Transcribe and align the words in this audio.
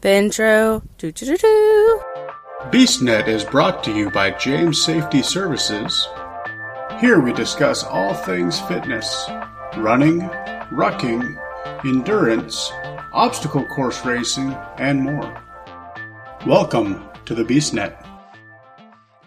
The 0.00 0.12
intro. 0.14 0.80
Do 0.98 1.10
do 1.10 1.26
do 1.26 1.36
do. 1.36 2.00
BeastNet 2.70 3.26
is 3.26 3.42
brought 3.42 3.82
to 3.82 3.92
you 3.92 4.10
by 4.10 4.30
James 4.30 4.80
Safety 4.80 5.22
Services. 5.22 6.06
Here 7.00 7.18
we 7.18 7.32
discuss 7.32 7.82
all 7.82 8.14
things 8.14 8.60
fitness, 8.60 9.28
running, 9.76 10.20
rucking, 10.70 11.36
endurance, 11.84 12.70
obstacle 13.12 13.64
course 13.64 14.04
racing, 14.04 14.52
and 14.76 15.02
more. 15.02 15.42
Welcome 16.46 17.04
to 17.24 17.34
the 17.34 17.42
BeastNet. 17.42 18.00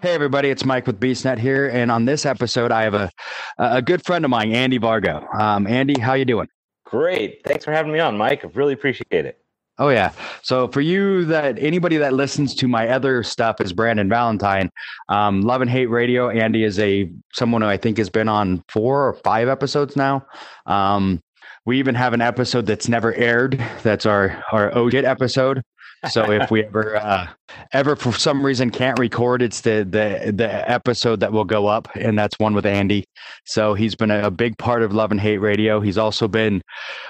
Hey 0.01 0.13
everybody, 0.13 0.51
it's 0.51 0.63
Mike 0.63 0.87
with 0.87 1.01
BeastNet 1.01 1.37
here, 1.37 1.67
and 1.67 1.91
on 1.91 2.05
this 2.05 2.25
episode, 2.25 2.71
I 2.71 2.83
have 2.83 2.93
a 2.93 3.11
a 3.57 3.81
good 3.81 4.05
friend 4.05 4.23
of 4.23 4.31
mine, 4.31 4.53
Andy 4.53 4.79
Vargo. 4.79 5.35
Um, 5.35 5.67
Andy, 5.67 5.99
how 5.99 6.13
you 6.13 6.23
doing? 6.23 6.47
Great, 6.85 7.41
thanks 7.43 7.65
for 7.65 7.73
having 7.73 7.91
me 7.91 7.99
on, 7.99 8.17
Mike. 8.17 8.45
I 8.45 8.47
really 8.53 8.71
appreciate 8.71 9.25
it. 9.25 9.40
Oh 9.81 9.89
yeah. 9.89 10.11
So 10.43 10.67
for 10.67 10.79
you 10.79 11.25
that 11.25 11.57
anybody 11.57 11.97
that 11.97 12.13
listens 12.13 12.53
to 12.53 12.67
my 12.67 12.87
other 12.89 13.23
stuff 13.23 13.59
is 13.59 13.73
Brandon 13.73 14.07
Valentine, 14.07 14.69
um, 15.09 15.41
Love 15.41 15.61
and 15.61 15.71
Hate 15.71 15.87
Radio. 15.87 16.29
Andy 16.29 16.63
is 16.63 16.77
a 16.77 17.11
someone 17.33 17.63
who 17.63 17.67
I 17.67 17.77
think 17.77 17.97
has 17.97 18.07
been 18.07 18.29
on 18.29 18.63
four 18.67 19.07
or 19.07 19.15
five 19.23 19.47
episodes 19.47 19.95
now. 19.95 20.23
Um, 20.67 21.19
we 21.65 21.79
even 21.79 21.95
have 21.95 22.13
an 22.13 22.21
episode 22.21 22.67
that's 22.67 22.87
never 22.87 23.11
aired. 23.15 23.59
That's 23.81 24.05
our 24.05 24.43
our 24.51 24.69
OJIT 24.69 25.03
episode. 25.03 25.63
So 26.09 26.31
if 26.31 26.49
we 26.49 26.63
ever 26.63 26.95
uh, 26.95 27.27
ever 27.73 27.95
for 27.95 28.11
some 28.13 28.45
reason 28.45 28.71
can't 28.71 28.97
record, 28.97 29.41
it's 29.41 29.61
the 29.61 29.87
the 29.87 30.31
the 30.31 30.69
episode 30.69 31.19
that 31.19 31.31
will 31.31 31.45
go 31.45 31.67
up, 31.67 31.87
and 31.95 32.17
that's 32.17 32.37
one 32.39 32.53
with 32.53 32.65
Andy. 32.65 33.05
So 33.45 33.73
he's 33.73 33.95
been 33.95 34.11
a, 34.11 34.27
a 34.27 34.31
big 34.31 34.57
part 34.57 34.81
of 34.81 34.93
Love 34.93 35.11
and 35.11 35.19
Hate 35.19 35.37
Radio. 35.37 35.79
He's 35.79 35.97
also 35.97 36.27
been 36.27 36.61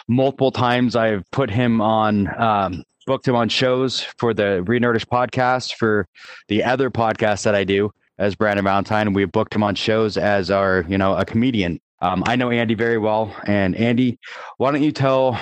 multiple 0.07 0.51
times. 0.51 0.95
I've 0.95 1.23
put 1.31 1.49
him 1.49 1.81
on. 1.81 2.27
Um, 2.39 2.83
booked 3.07 3.27
him 3.27 3.35
on 3.35 3.49
shows 3.49 4.01
for 4.19 4.33
the 4.33 4.63
Renerdish 4.67 5.05
podcast 5.05 5.73
for 5.73 6.07
the 6.49 6.63
other 6.63 6.91
podcast 6.91 7.43
that 7.43 7.55
I 7.55 7.63
do 7.63 7.91
as 8.19 8.35
Brandon 8.35 8.63
Valentine. 8.63 9.13
We've 9.13 9.31
booked 9.31 9.55
him 9.55 9.63
on 9.63 9.73
shows 9.73 10.17
as 10.17 10.51
our, 10.51 10.85
you 10.87 10.97
know, 10.97 11.15
a 11.15 11.25
comedian. 11.25 11.81
Um, 12.01 12.23
I 12.27 12.35
know 12.35 12.51
Andy 12.51 12.75
very 12.75 12.99
well. 12.99 13.35
And 13.45 13.75
Andy, 13.75 14.19
why 14.57 14.71
don't 14.71 14.83
you 14.83 14.91
tell 14.91 15.39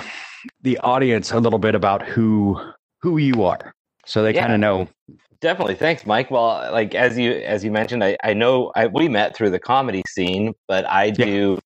the 0.62 0.78
audience 0.78 1.32
a 1.32 1.38
little 1.38 1.58
bit 1.58 1.74
about 1.74 2.02
who 2.02 2.58
who 3.02 3.18
you 3.18 3.42
are 3.44 3.72
so 4.06 4.22
they 4.22 4.32
Yeah. 4.32 4.42
kind 4.42 4.52
of 4.54 4.60
know 4.60 4.88
Definitely, 5.40 5.74
thanks, 5.76 6.04
Mike. 6.04 6.30
Well, 6.30 6.70
like 6.70 6.94
as 6.94 7.16
you 7.16 7.32
as 7.32 7.64
you 7.64 7.70
mentioned, 7.70 8.04
I, 8.04 8.14
I 8.22 8.34
know 8.34 8.72
I, 8.76 8.88
we 8.88 9.08
met 9.08 9.34
through 9.34 9.50
the 9.50 9.58
comedy 9.58 10.02
scene, 10.06 10.52
but 10.68 10.84
I 10.84 11.06
Yeah. 11.06 11.24
do 11.24 11.58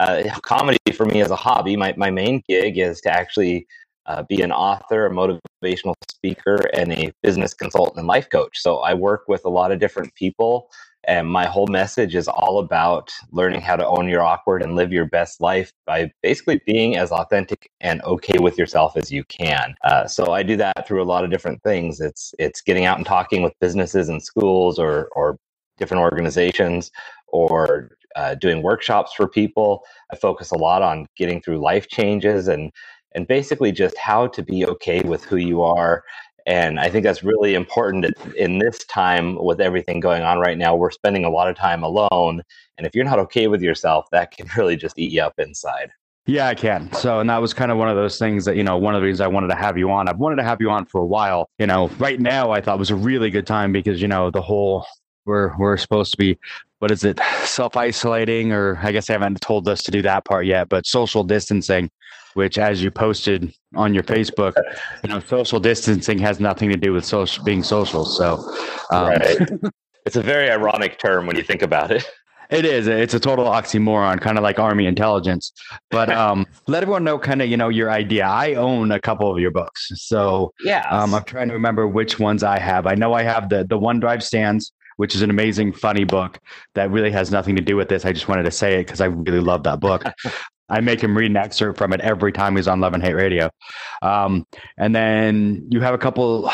uh, 0.00 0.24
comedy 0.42 0.78
for 0.94 1.06
me 1.06 1.22
as 1.22 1.30
a 1.30 1.36
hobby. 1.36 1.76
My 1.76 1.94
my 1.96 2.10
main 2.10 2.42
gig 2.46 2.76
is 2.76 3.00
to 3.02 3.10
actually 3.10 3.66
uh, 4.04 4.22
be 4.24 4.42
an 4.42 4.52
author, 4.52 5.06
a 5.06 5.10
motivational 5.10 5.94
speaker, 6.10 6.56
and 6.74 6.92
a 6.92 7.10
business 7.22 7.54
consultant 7.54 7.96
and 7.98 8.06
life 8.06 8.28
coach. 8.28 8.58
So 8.60 8.80
I 8.80 8.92
work 8.92 9.24
with 9.28 9.46
a 9.46 9.48
lot 9.48 9.72
of 9.72 9.78
different 9.78 10.14
people, 10.14 10.68
and 11.06 11.28
my 11.28 11.46
whole 11.46 11.68
message 11.68 12.14
is 12.14 12.28
all 12.28 12.58
about 12.58 13.12
learning 13.30 13.60
how 13.60 13.76
to 13.76 13.86
own 13.86 14.08
your 14.08 14.22
awkward 14.22 14.62
and 14.62 14.74
live 14.74 14.92
your 14.92 15.04
best 15.04 15.40
life 15.40 15.72
by 15.86 16.10
basically 16.22 16.60
being 16.66 16.96
as 16.96 17.12
authentic 17.12 17.70
and 17.80 18.02
okay 18.02 18.38
with 18.38 18.58
yourself 18.58 18.96
as 18.96 19.10
you 19.10 19.24
can. 19.24 19.74
Uh, 19.84 20.06
so 20.06 20.32
I 20.32 20.42
do 20.42 20.56
that 20.56 20.86
through 20.86 21.02
a 21.02 21.04
lot 21.04 21.24
of 21.24 21.30
different 21.30 21.62
things. 21.62 22.00
It's 22.00 22.34
it's 22.38 22.60
getting 22.60 22.84
out 22.84 22.98
and 22.98 23.06
talking 23.06 23.42
with 23.42 23.52
businesses 23.60 24.08
and 24.08 24.22
schools 24.22 24.78
or 24.78 25.08
or 25.14 25.38
different 25.78 26.02
organizations 26.02 26.90
or 27.28 27.90
uh, 28.16 28.34
doing 28.34 28.62
workshops 28.62 29.12
for 29.12 29.28
people. 29.28 29.82
I 30.10 30.16
focus 30.16 30.50
a 30.50 30.58
lot 30.58 30.82
on 30.82 31.06
getting 31.16 31.40
through 31.40 31.58
life 31.58 31.88
changes 31.88 32.48
and 32.48 32.72
and 33.14 33.26
basically 33.26 33.72
just 33.72 33.96
how 33.96 34.26
to 34.28 34.42
be 34.42 34.66
okay 34.66 35.00
with 35.00 35.24
who 35.24 35.36
you 35.36 35.62
are. 35.62 36.04
And 36.46 36.78
I 36.78 36.88
think 36.88 37.04
that's 37.04 37.24
really 37.24 37.54
important 37.54 38.06
in- 38.36 38.58
this 38.58 38.84
time 38.84 39.36
with 39.42 39.60
everything 39.60 40.00
going 40.00 40.22
on 40.22 40.38
right 40.38 40.56
now. 40.56 40.74
We're 40.74 40.92
spending 40.92 41.24
a 41.24 41.30
lot 41.30 41.48
of 41.48 41.56
time 41.56 41.82
alone. 41.82 42.42
And 42.78 42.86
if 42.86 42.94
you're 42.94 43.04
not 43.04 43.18
okay 43.18 43.48
with 43.48 43.60
yourself, 43.60 44.06
that 44.12 44.30
can 44.30 44.46
really 44.56 44.76
just 44.76 44.98
eat 44.98 45.12
you 45.12 45.22
up 45.22 45.34
inside. 45.38 45.90
Yeah, 46.28 46.48
I 46.48 46.54
can. 46.56 46.92
So, 46.92 47.20
and 47.20 47.30
that 47.30 47.40
was 47.40 47.54
kind 47.54 47.70
of 47.70 47.78
one 47.78 47.88
of 47.88 47.94
those 47.94 48.18
things 48.18 48.44
that, 48.46 48.56
you 48.56 48.64
know, 48.64 48.76
one 48.76 48.96
of 48.96 49.00
the 49.00 49.06
reasons 49.06 49.20
I 49.20 49.28
wanted 49.28 49.48
to 49.48 49.54
have 49.54 49.78
you 49.78 49.90
on. 49.90 50.08
I've 50.08 50.18
wanted 50.18 50.36
to 50.36 50.42
have 50.42 50.60
you 50.60 50.70
on 50.70 50.84
for 50.84 51.00
a 51.00 51.06
while. 51.06 51.48
You 51.58 51.68
know, 51.68 51.88
right 51.98 52.18
now 52.18 52.50
I 52.50 52.60
thought 52.60 52.80
was 52.80 52.90
a 52.90 52.96
really 52.96 53.30
good 53.30 53.46
time 53.46 53.70
because, 53.70 54.02
you 54.02 54.08
know, 54.08 54.30
the 54.30 54.42
whole 54.42 54.84
we're 55.26 55.54
we're 55.58 55.76
supposed 55.76 56.12
to 56.12 56.16
be 56.16 56.38
what 56.78 56.90
is 56.90 57.04
it, 57.04 57.18
self 57.44 57.76
isolating 57.76 58.52
or 58.52 58.78
I 58.82 58.92
guess 58.92 59.06
they 59.06 59.14
haven't 59.14 59.40
told 59.40 59.68
us 59.68 59.82
to 59.84 59.90
do 59.90 60.02
that 60.02 60.24
part 60.24 60.46
yet, 60.46 60.68
but 60.68 60.86
social 60.86 61.24
distancing, 61.24 61.90
which 62.34 62.58
as 62.58 62.82
you 62.82 62.90
posted 62.90 63.52
on 63.74 63.94
your 63.94 64.02
Facebook, 64.02 64.54
you 65.02 65.08
know, 65.10 65.20
social 65.20 65.58
distancing 65.58 66.18
has 66.18 66.38
nothing 66.38 66.68
to 66.70 66.76
do 66.76 66.92
with 66.92 67.04
social 67.04 67.42
being 67.44 67.62
social. 67.62 68.04
So 68.04 68.34
um, 68.90 69.08
Right. 69.08 69.38
it's 70.06 70.16
a 70.16 70.22
very 70.22 70.50
ironic 70.50 70.98
term 70.98 71.26
when 71.26 71.36
you 71.36 71.42
think 71.42 71.62
about 71.62 71.90
it. 71.90 72.06
It 72.48 72.64
is. 72.64 72.86
It's 72.86 73.12
a 73.14 73.18
total 73.18 73.46
oxymoron, 73.46 74.20
kind 74.20 74.38
of 74.38 74.44
like 74.44 74.60
army 74.60 74.86
intelligence. 74.86 75.50
But 75.90 76.10
um, 76.22 76.46
let 76.68 76.82
everyone 76.82 77.02
know, 77.02 77.18
kind 77.18 77.42
of, 77.42 77.48
you 77.48 77.56
know, 77.56 77.70
your 77.70 77.90
idea. 77.90 78.24
I 78.24 78.54
own 78.54 78.92
a 78.92 79.00
couple 79.00 79.32
of 79.32 79.40
your 79.40 79.50
books, 79.50 79.90
so 79.96 80.52
Yeah. 80.62 80.86
um, 80.90 81.12
I'm 81.14 81.24
trying 81.24 81.48
to 81.48 81.54
remember 81.54 81.88
which 81.88 82.20
ones 82.20 82.44
I 82.44 82.58
have. 82.60 82.86
I 82.86 82.94
know 82.94 83.14
I 83.14 83.22
have 83.22 83.48
the 83.48 83.64
the 83.64 83.76
One 83.78 83.98
Drive 83.98 84.22
Stands, 84.22 84.72
which 84.96 85.14
is 85.14 85.22
an 85.22 85.30
amazing, 85.30 85.72
funny 85.72 86.04
book 86.04 86.38
that 86.74 86.90
really 86.90 87.10
has 87.10 87.30
nothing 87.30 87.56
to 87.56 87.62
do 87.62 87.76
with 87.76 87.88
this. 87.88 88.04
I 88.04 88.12
just 88.12 88.28
wanted 88.28 88.44
to 88.44 88.50
say 88.50 88.80
it 88.80 88.84
because 88.84 89.00
I 89.00 89.06
really 89.06 89.40
love 89.40 89.62
that 89.64 89.80
book. 89.80 90.04
I 90.68 90.80
make 90.80 91.00
him 91.00 91.16
read 91.16 91.30
an 91.30 91.36
excerpt 91.36 91.78
from 91.78 91.92
it 91.92 92.00
every 92.00 92.32
time 92.32 92.56
he's 92.56 92.66
on 92.66 92.80
Love 92.80 92.92
and 92.92 93.02
Hate 93.02 93.14
Radio. 93.14 93.50
Um, 94.02 94.44
and 94.78 94.94
then 94.94 95.64
you 95.70 95.80
have 95.80 95.94
a 95.94 95.98
couple 95.98 96.50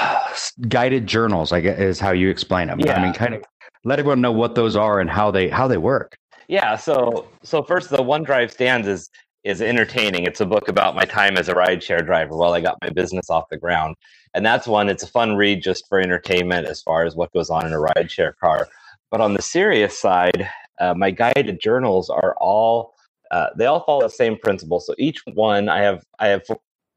guided 0.68 1.06
journals, 1.06 1.52
I 1.52 1.60
guess 1.60 1.78
is 1.78 2.00
how 2.00 2.10
you 2.10 2.28
explain 2.28 2.68
them. 2.68 2.80
Yeah. 2.80 3.00
I 3.00 3.02
mean, 3.02 3.14
kind 3.14 3.34
of 3.34 3.42
let 3.84 3.98
everyone 3.98 4.20
know 4.20 4.32
what 4.32 4.54
those 4.54 4.76
are 4.76 5.00
and 5.00 5.08
how 5.08 5.30
they 5.30 5.48
how 5.48 5.66
they 5.66 5.78
work. 5.78 6.16
Yeah, 6.48 6.76
so 6.76 7.28
so 7.42 7.62
first 7.62 7.88
the 7.88 8.02
One 8.02 8.22
Drive 8.22 8.52
Stands 8.52 8.86
is 8.86 9.10
is 9.44 9.62
entertaining. 9.62 10.24
It's 10.24 10.40
a 10.40 10.46
book 10.46 10.68
about 10.68 10.94
my 10.94 11.04
time 11.04 11.36
as 11.36 11.48
a 11.48 11.54
rideshare 11.54 12.04
driver 12.04 12.36
while 12.36 12.52
I 12.52 12.60
got 12.60 12.76
my 12.82 12.90
business 12.90 13.30
off 13.30 13.48
the 13.50 13.56
ground. 13.56 13.96
And 14.34 14.44
that's 14.44 14.66
one, 14.66 14.88
it's 14.88 15.02
a 15.02 15.08
fun 15.08 15.36
read 15.36 15.62
just 15.62 15.88
for 15.88 16.00
entertainment 16.00 16.66
as 16.66 16.80
far 16.82 17.04
as 17.04 17.14
what 17.14 17.32
goes 17.32 17.50
on 17.50 17.66
in 17.66 17.72
a 17.72 17.76
rideshare 17.76 18.36
car. 18.36 18.68
But 19.10 19.20
on 19.20 19.34
the 19.34 19.42
serious 19.42 19.98
side, 19.98 20.48
uh, 20.80 20.94
my 20.94 21.10
guided 21.10 21.60
journals 21.60 22.08
are 22.08 22.34
all 22.40 22.94
uh, 23.30 23.48
they 23.56 23.64
all 23.64 23.82
follow 23.84 24.02
the 24.02 24.10
same 24.10 24.36
principle. 24.36 24.78
So 24.78 24.94
each 24.98 25.22
one 25.32 25.68
I 25.68 25.80
have 25.82 26.04
I 26.18 26.28
have 26.28 26.42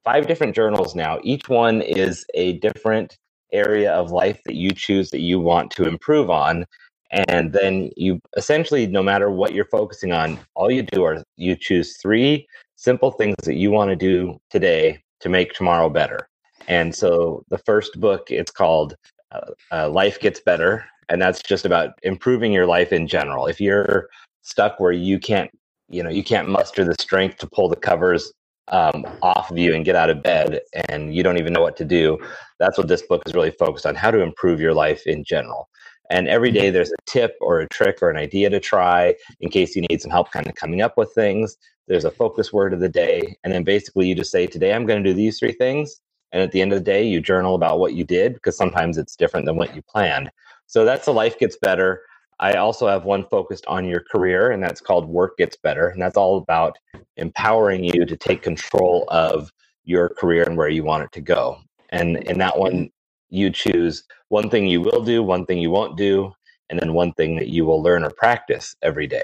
five 0.03 0.27
different 0.27 0.55
journals 0.55 0.95
now. 0.95 1.19
Each 1.23 1.47
one 1.47 1.81
is 1.81 2.25
a 2.33 2.53
different 2.59 3.17
area 3.53 3.93
of 3.93 4.11
life 4.11 4.41
that 4.45 4.55
you 4.55 4.71
choose 4.71 5.11
that 5.11 5.21
you 5.21 5.39
want 5.39 5.71
to 5.71 5.87
improve 5.87 6.29
on 6.29 6.65
and 7.11 7.53
then 7.53 7.89
you 7.95 8.19
essentially 8.35 8.87
no 8.87 9.03
matter 9.03 9.29
what 9.29 9.53
you're 9.53 9.65
focusing 9.65 10.11
on 10.11 10.37
all 10.55 10.71
you 10.71 10.81
do 10.81 11.03
are 11.03 11.23
you 11.37 11.55
choose 11.55 11.97
three 11.97 12.47
simple 12.75 13.11
things 13.11 13.35
that 13.43 13.55
you 13.55 13.71
want 13.71 13.89
to 13.89 13.95
do 13.95 14.37
today 14.49 14.99
to 15.19 15.29
make 15.29 15.53
tomorrow 15.53 15.89
better 15.89 16.27
and 16.67 16.95
so 16.95 17.43
the 17.49 17.57
first 17.57 17.99
book 17.99 18.29
it's 18.29 18.51
called 18.51 18.95
uh, 19.31 19.51
uh, 19.71 19.89
life 19.89 20.19
gets 20.19 20.39
better 20.39 20.85
and 21.09 21.21
that's 21.21 21.41
just 21.41 21.65
about 21.65 21.91
improving 22.03 22.51
your 22.51 22.65
life 22.65 22.91
in 22.91 23.07
general 23.07 23.47
if 23.47 23.59
you're 23.59 24.07
stuck 24.41 24.79
where 24.79 24.91
you 24.91 25.19
can't 25.19 25.51
you 25.89 26.01
know 26.03 26.09
you 26.09 26.23
can't 26.23 26.49
muster 26.49 26.83
the 26.83 26.95
strength 26.99 27.37
to 27.37 27.47
pull 27.47 27.69
the 27.69 27.75
covers 27.75 28.31
um, 28.69 29.05
off 29.21 29.51
of 29.51 29.57
you 29.59 29.75
and 29.75 29.85
get 29.85 29.95
out 29.95 30.09
of 30.09 30.23
bed 30.23 30.59
and 30.89 31.13
you 31.15 31.21
don't 31.21 31.37
even 31.37 31.53
know 31.53 31.61
what 31.61 31.77
to 31.77 31.85
do 31.85 32.17
that's 32.59 32.77
what 32.77 32.87
this 32.87 33.03
book 33.03 33.21
is 33.25 33.35
really 33.35 33.51
focused 33.51 33.85
on 33.85 33.93
how 33.93 34.09
to 34.09 34.21
improve 34.21 34.59
your 34.59 34.73
life 34.73 35.05
in 35.05 35.23
general 35.23 35.69
and 36.09 36.27
every 36.27 36.51
day 36.51 36.69
there's 36.69 36.91
a 36.91 37.01
tip 37.05 37.35
or 37.41 37.59
a 37.59 37.67
trick 37.67 38.01
or 38.01 38.09
an 38.09 38.17
idea 38.17 38.49
to 38.49 38.59
try 38.59 39.15
in 39.39 39.49
case 39.49 39.75
you 39.75 39.83
need 39.89 40.01
some 40.01 40.11
help 40.11 40.31
kind 40.31 40.47
of 40.47 40.55
coming 40.55 40.81
up 40.81 40.97
with 40.97 41.11
things. 41.13 41.57
There's 41.87 42.05
a 42.05 42.11
focus 42.11 42.53
word 42.53 42.73
of 42.73 42.79
the 42.79 42.89
day. 42.89 43.35
And 43.43 43.53
then 43.53 43.63
basically 43.63 44.07
you 44.07 44.15
just 44.15 44.31
say, 44.31 44.47
today 44.47 44.73
I'm 44.73 44.85
going 44.85 45.03
to 45.03 45.09
do 45.09 45.15
these 45.15 45.39
three 45.39 45.53
things. 45.53 46.01
And 46.35 46.43
at 46.43 46.51
the 46.51 46.61
end 46.61 46.73
of 46.73 46.79
the 46.79 46.83
day, 46.83 47.01
you 47.07 47.21
journal 47.21 47.55
about 47.55 47.79
what 47.79 47.93
you 47.93 48.03
did 48.03 48.33
because 48.33 48.57
sometimes 48.57 48.97
it's 48.97 49.15
different 49.15 49.45
than 49.45 49.55
what 49.55 49.73
you 49.73 49.81
planned. 49.81 50.29
So 50.67 50.83
that's 50.83 51.05
the 51.05 51.13
life 51.13 51.39
gets 51.39 51.55
better. 51.55 52.01
I 52.41 52.55
also 52.55 52.89
have 52.89 53.05
one 53.05 53.25
focused 53.29 53.65
on 53.67 53.85
your 53.85 54.01
career, 54.01 54.51
and 54.51 54.61
that's 54.61 54.81
called 54.81 55.07
Work 55.07 55.37
Gets 55.37 55.55
Better. 55.55 55.87
And 55.87 56.01
that's 56.01 56.17
all 56.17 56.37
about 56.37 56.77
empowering 57.15 57.85
you 57.85 58.05
to 58.05 58.17
take 58.17 58.41
control 58.41 59.05
of 59.07 59.49
your 59.85 60.09
career 60.09 60.43
and 60.43 60.57
where 60.57 60.67
you 60.67 60.83
want 60.83 61.03
it 61.03 61.13
to 61.13 61.21
go. 61.21 61.57
And 61.91 62.17
in 62.17 62.37
that 62.39 62.59
one, 62.59 62.89
you 63.29 63.49
choose 63.49 64.03
one 64.27 64.49
thing 64.49 64.67
you 64.67 64.81
will 64.81 65.05
do, 65.05 65.23
one 65.23 65.45
thing 65.45 65.59
you 65.59 65.71
won't 65.71 65.95
do, 65.95 66.33
and 66.69 66.77
then 66.77 66.91
one 66.91 67.13
thing 67.13 67.37
that 67.37 67.47
you 67.47 67.63
will 67.63 67.81
learn 67.81 68.03
or 68.03 68.09
practice 68.09 68.75
every 68.81 69.07
day. 69.07 69.23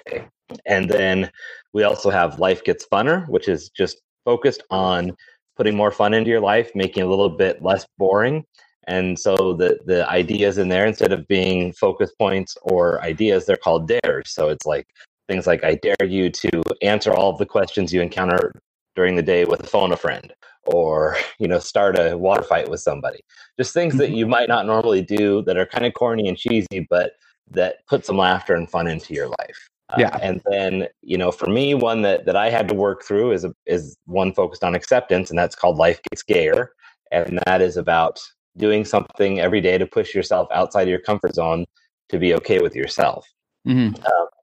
And 0.66 0.90
then 0.90 1.30
we 1.74 1.84
also 1.84 2.10
have 2.10 2.40
Life 2.40 2.64
Gets 2.64 2.86
Funner, 2.86 3.28
which 3.28 3.50
is 3.50 3.68
just 3.68 4.02
focused 4.24 4.64
on 4.70 5.18
putting 5.56 5.76
more 5.76 5.92
fun 5.92 6.14
into 6.14 6.30
your 6.30 6.40
life, 6.40 6.72
making 6.76 7.02
it 7.02 7.08
a 7.08 7.10
little 7.10 7.30
bit 7.30 7.62
less 7.62 7.86
boring. 7.98 8.46
And 8.88 9.18
so 9.20 9.54
the 9.54 9.80
the 9.86 10.10
ideas 10.10 10.58
in 10.58 10.70
there, 10.70 10.86
instead 10.86 11.12
of 11.12 11.28
being 11.28 11.74
focus 11.74 12.12
points 12.18 12.58
or 12.64 13.02
ideas, 13.02 13.46
they're 13.46 13.58
called 13.58 13.88
dares. 13.88 14.32
So 14.32 14.50
it's 14.50 14.66
like 14.66 14.88
things 15.28 15.46
like 15.48 15.64
I 15.64 15.76
dare 15.76 16.08
you 16.08 16.30
to 16.32 16.62
answer 16.82 17.14
all 17.14 17.30
of 17.32 17.38
the 17.38 17.46
questions 17.46 17.94
you 17.94 18.02
encounter 18.02 18.52
during 18.96 19.16
the 19.16 19.22
day 19.22 19.46
with 19.46 19.62
a 19.64 19.68
phone 19.68 19.92
a 19.92 19.98
friend, 19.98 20.34
or 20.66 21.16
you 21.40 21.48
know 21.48 21.60
start 21.60 21.98
a 21.98 22.18
water 22.18 22.44
fight 22.44 22.70
with 22.70 22.80
somebody 22.80 23.20
just 23.58 23.74
things 23.74 23.98
that 23.98 24.10
Mhm. 24.10 24.16
you 24.16 24.28
might 24.28 24.48
not 24.48 24.66
normally 24.66 25.02
do 25.02 25.42
that 25.44 25.58
are 25.58 25.66
kind 25.66 25.86
of 25.86 25.94
corny 25.94 26.28
and 26.28 26.38
cheesy 26.38 26.88
but 26.90 27.14
that 27.50 27.86
put 27.88 28.06
some 28.06 28.18
laughter 28.18 28.56
and 28.56 28.70
fun 28.70 28.88
into 28.88 29.14
your 29.14 29.28
life 29.28 29.70
Uh, 29.92 29.98
Yeah. 30.00 30.18
and 30.22 30.42
then 30.50 30.88
you 31.02 31.18
know 31.18 31.32
for 31.32 31.48
me 31.48 31.74
one 31.74 32.02
that 32.04 32.26
that 32.26 32.36
i 32.36 32.50
had 32.50 32.68
to 32.68 32.74
work 32.74 33.04
through 33.04 33.32
is 33.32 33.44
a, 33.44 33.54
is 33.66 33.98
one 34.06 34.34
focused 34.34 34.64
on 34.64 34.74
acceptance 34.76 35.30
and 35.30 35.38
that's 35.38 35.56
called 35.56 35.78
life 35.78 36.00
gets 36.10 36.24
gayer 36.24 36.72
and 37.12 37.40
that 37.46 37.62
is 37.62 37.76
about 37.78 38.20
doing 38.58 38.86
something 38.86 39.40
every 39.40 39.60
day 39.62 39.78
to 39.78 39.86
push 39.86 40.14
yourself 40.16 40.48
outside 40.54 40.84
of 40.84 40.90
your 40.90 41.00
comfort 41.00 41.34
zone 41.36 41.66
to 42.10 42.18
be 42.18 42.34
okay 42.36 42.60
with 42.60 42.76
yourself 42.76 43.28
Mhm. 43.68 43.96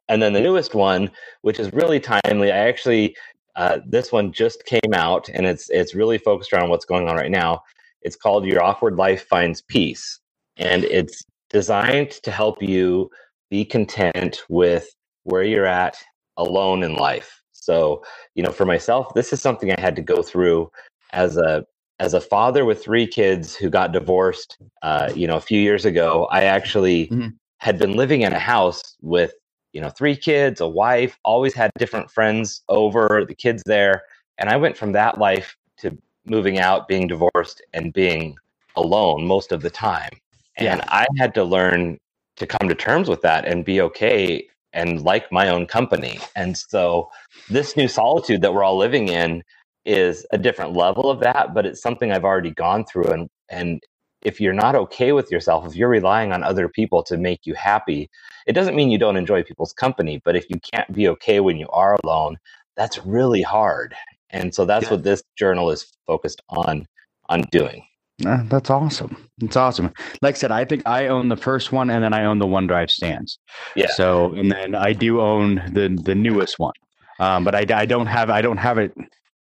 and 0.09 0.23
then 0.23 0.33
the 0.33 0.41
newest 0.41 0.75
one, 0.75 1.11
which 1.43 1.59
is 1.61 1.73
really 1.73 2.01
timely, 2.01 2.51
I 2.53 2.59
actually 2.69 3.17
uh, 3.57 3.81
this 3.85 4.13
one 4.13 4.33
just 4.33 4.65
came 4.65 4.95
out, 4.95 5.29
and 5.31 5.45
it's 5.45 5.69
it's 5.71 5.95
really 5.95 6.19
focused 6.19 6.53
around 6.53 6.71
what's 6.71 6.85
going 6.85 7.09
on 7.09 7.17
right 7.17 7.31
now. 7.31 7.61
It's 8.03 8.15
called 8.15 8.47
Your 8.47 8.63
Awkward 8.63 8.97
Life 8.97 9.27
Finds 9.27 9.61
Peace, 9.63 10.21
and 10.57 10.85
it's 10.85 11.25
designed 11.51 12.13
to 12.23 12.31
help 12.31 12.63
you 12.63 13.11
be 13.51 13.65
content 13.65 14.43
with 14.49 14.87
where 15.25 15.43
you're 15.43 15.67
at 15.67 15.97
alone 16.37 16.83
in 16.83 16.95
life. 16.95 17.43
So, 17.53 18.03
you 18.35 18.43
know, 18.43 18.53
for 18.53 18.65
myself, 18.65 19.13
this 19.15 19.33
is 19.33 19.43
something 19.43 19.71
I 19.71 19.81
had 19.81 19.97
to 19.97 20.03
go 20.03 20.23
through 20.23 20.71
as 21.13 21.37
a 21.37 21.65
as 22.01 22.15
a 22.15 22.21
father 22.21 22.65
with 22.65 22.83
three 22.83 23.07
kids 23.07 23.57
who 23.57 23.69
got 23.69 23.93
divorced. 23.93 24.57
Uh, 24.83 25.11
you 25.15 25.27
know, 25.27 25.37
a 25.37 25.41
few 25.41 25.61
years 25.61 25.85
ago, 25.85 26.29
I 26.31 26.45
actually 26.45 27.09
Mhm. 27.09 27.35
had 27.59 27.79
been 27.79 27.97
living 27.97 28.23
in 28.23 28.33
a 28.33 28.39
house 28.39 28.97
with 29.03 29.35
you 29.73 29.81
know 29.81 29.91
three 29.91 30.17
kids, 30.17 30.61
a 30.61 30.69
wife, 30.69 31.19
always 31.25 31.55
had 31.55 31.71
different 31.79 32.11
friends 32.11 32.63
over, 32.69 33.25
the 33.27 33.35
kids 33.35 33.63
there, 33.67 34.03
and 34.39 34.49
I 34.49 34.57
went 34.57 34.77
from 34.77 34.93
that 34.93 35.19
life 35.19 35.57
to 35.79 35.97
moving 36.25 36.59
out, 36.59 36.89
being 36.89 37.07
divorced, 37.07 37.63
and 37.75 37.93
being 37.93 38.37
alone 38.77 39.27
most 39.27 39.53
of 39.53 39.63
the 39.63 39.71
time. 39.71 40.11
And 40.57 40.83
I 40.89 41.07
had 41.19 41.35
to 41.35 41.45
learn 41.45 41.99
to 42.37 42.47
come 42.47 42.69
to 42.69 42.75
terms 42.75 43.09
with 43.09 43.23
that 43.23 43.45
and 43.45 43.65
be 43.65 43.81
okay 43.81 44.49
and 44.79 45.03
like 45.03 45.27
my 45.33 45.47
own 45.55 45.67
company. 45.67 46.17
And 46.37 46.53
so 46.59 47.11
this 47.57 47.77
new 47.77 47.89
solitude 47.89 48.43
that 48.43 48.55
we're 48.55 48.65
all 48.69 48.79
living 48.79 49.09
in 49.09 49.45
is 49.85 50.27
a 50.33 50.39
different 50.39 50.75
level 50.75 51.11
of 51.11 51.21
that, 51.21 51.55
but 51.55 51.67
it's 51.67 51.83
something 51.83 52.13
I've 52.13 52.25
already 52.33 52.53
gone 52.53 52.85
through 52.87 53.11
and 53.17 53.31
and 53.51 53.83
if 54.23 54.41
you're 54.41 54.55
not 54.67 54.77
okay 54.77 55.13
with 55.13 55.31
yourself, 55.33 55.67
if 55.67 55.77
you're 55.77 55.89
relying 56.01 56.33
on 56.33 56.43
other 56.45 56.69
people 56.69 57.03
to 57.05 57.17
make 57.19 57.47
you 57.47 57.55
happy, 57.55 58.11
it 58.49 58.55
doesn't 58.55 58.77
mean 58.77 58.91
you 58.91 58.99
don't 58.99 59.17
enjoy 59.17 59.45
people's 59.45 59.73
company, 59.75 60.21
but 60.25 60.37
if 60.37 60.47
you 60.51 60.59
can't 60.75 60.93
be 60.95 61.09
okay 61.11 61.41
when 61.41 61.59
you 61.59 61.69
are 61.71 61.97
alone, 62.05 62.39
that's 62.77 62.99
really 63.07 63.43
hard. 63.43 63.95
And 64.31 64.55
so 64.55 64.67
that's 64.67 64.87
Yeah. 64.87 64.93
what 64.93 65.05
this 65.05 65.23
journal 65.37 65.71
is 65.71 65.87
focused 66.07 66.43
on 66.51 66.87
on 67.31 67.43
doing. 67.53 67.85
Uh, 68.27 68.43
that's 68.49 68.69
awesome. 68.69 69.17
It's 69.41 69.57
awesome. 69.57 69.93
Like 70.23 70.35
I 70.35 70.39
said, 70.39 70.51
I 70.51 70.65
think 70.65 70.83
I 70.87 71.07
own 71.07 71.29
the 71.29 71.37
first 71.37 71.71
one, 71.71 71.89
and 71.89 72.03
then 72.03 72.13
I 72.13 72.25
own 72.25 72.39
the 72.39 72.47
One 72.47 72.67
Drive 72.67 72.91
Stands. 72.91 73.39
Yeah. 73.77 73.89
So, 73.91 74.35
and 74.35 74.51
then 74.51 74.75
I 74.75 74.93
do 74.93 75.21
own 75.21 75.63
the 75.73 75.97
the 76.03 76.15
newest 76.15 76.59
one, 76.59 76.75
um, 77.21 77.45
but 77.45 77.55
I, 77.55 77.65
I 77.73 77.87
don't 77.87 78.07
have 78.07 78.29
I 78.29 78.43
don't 78.43 78.57
have 78.57 78.79
it 78.79 78.93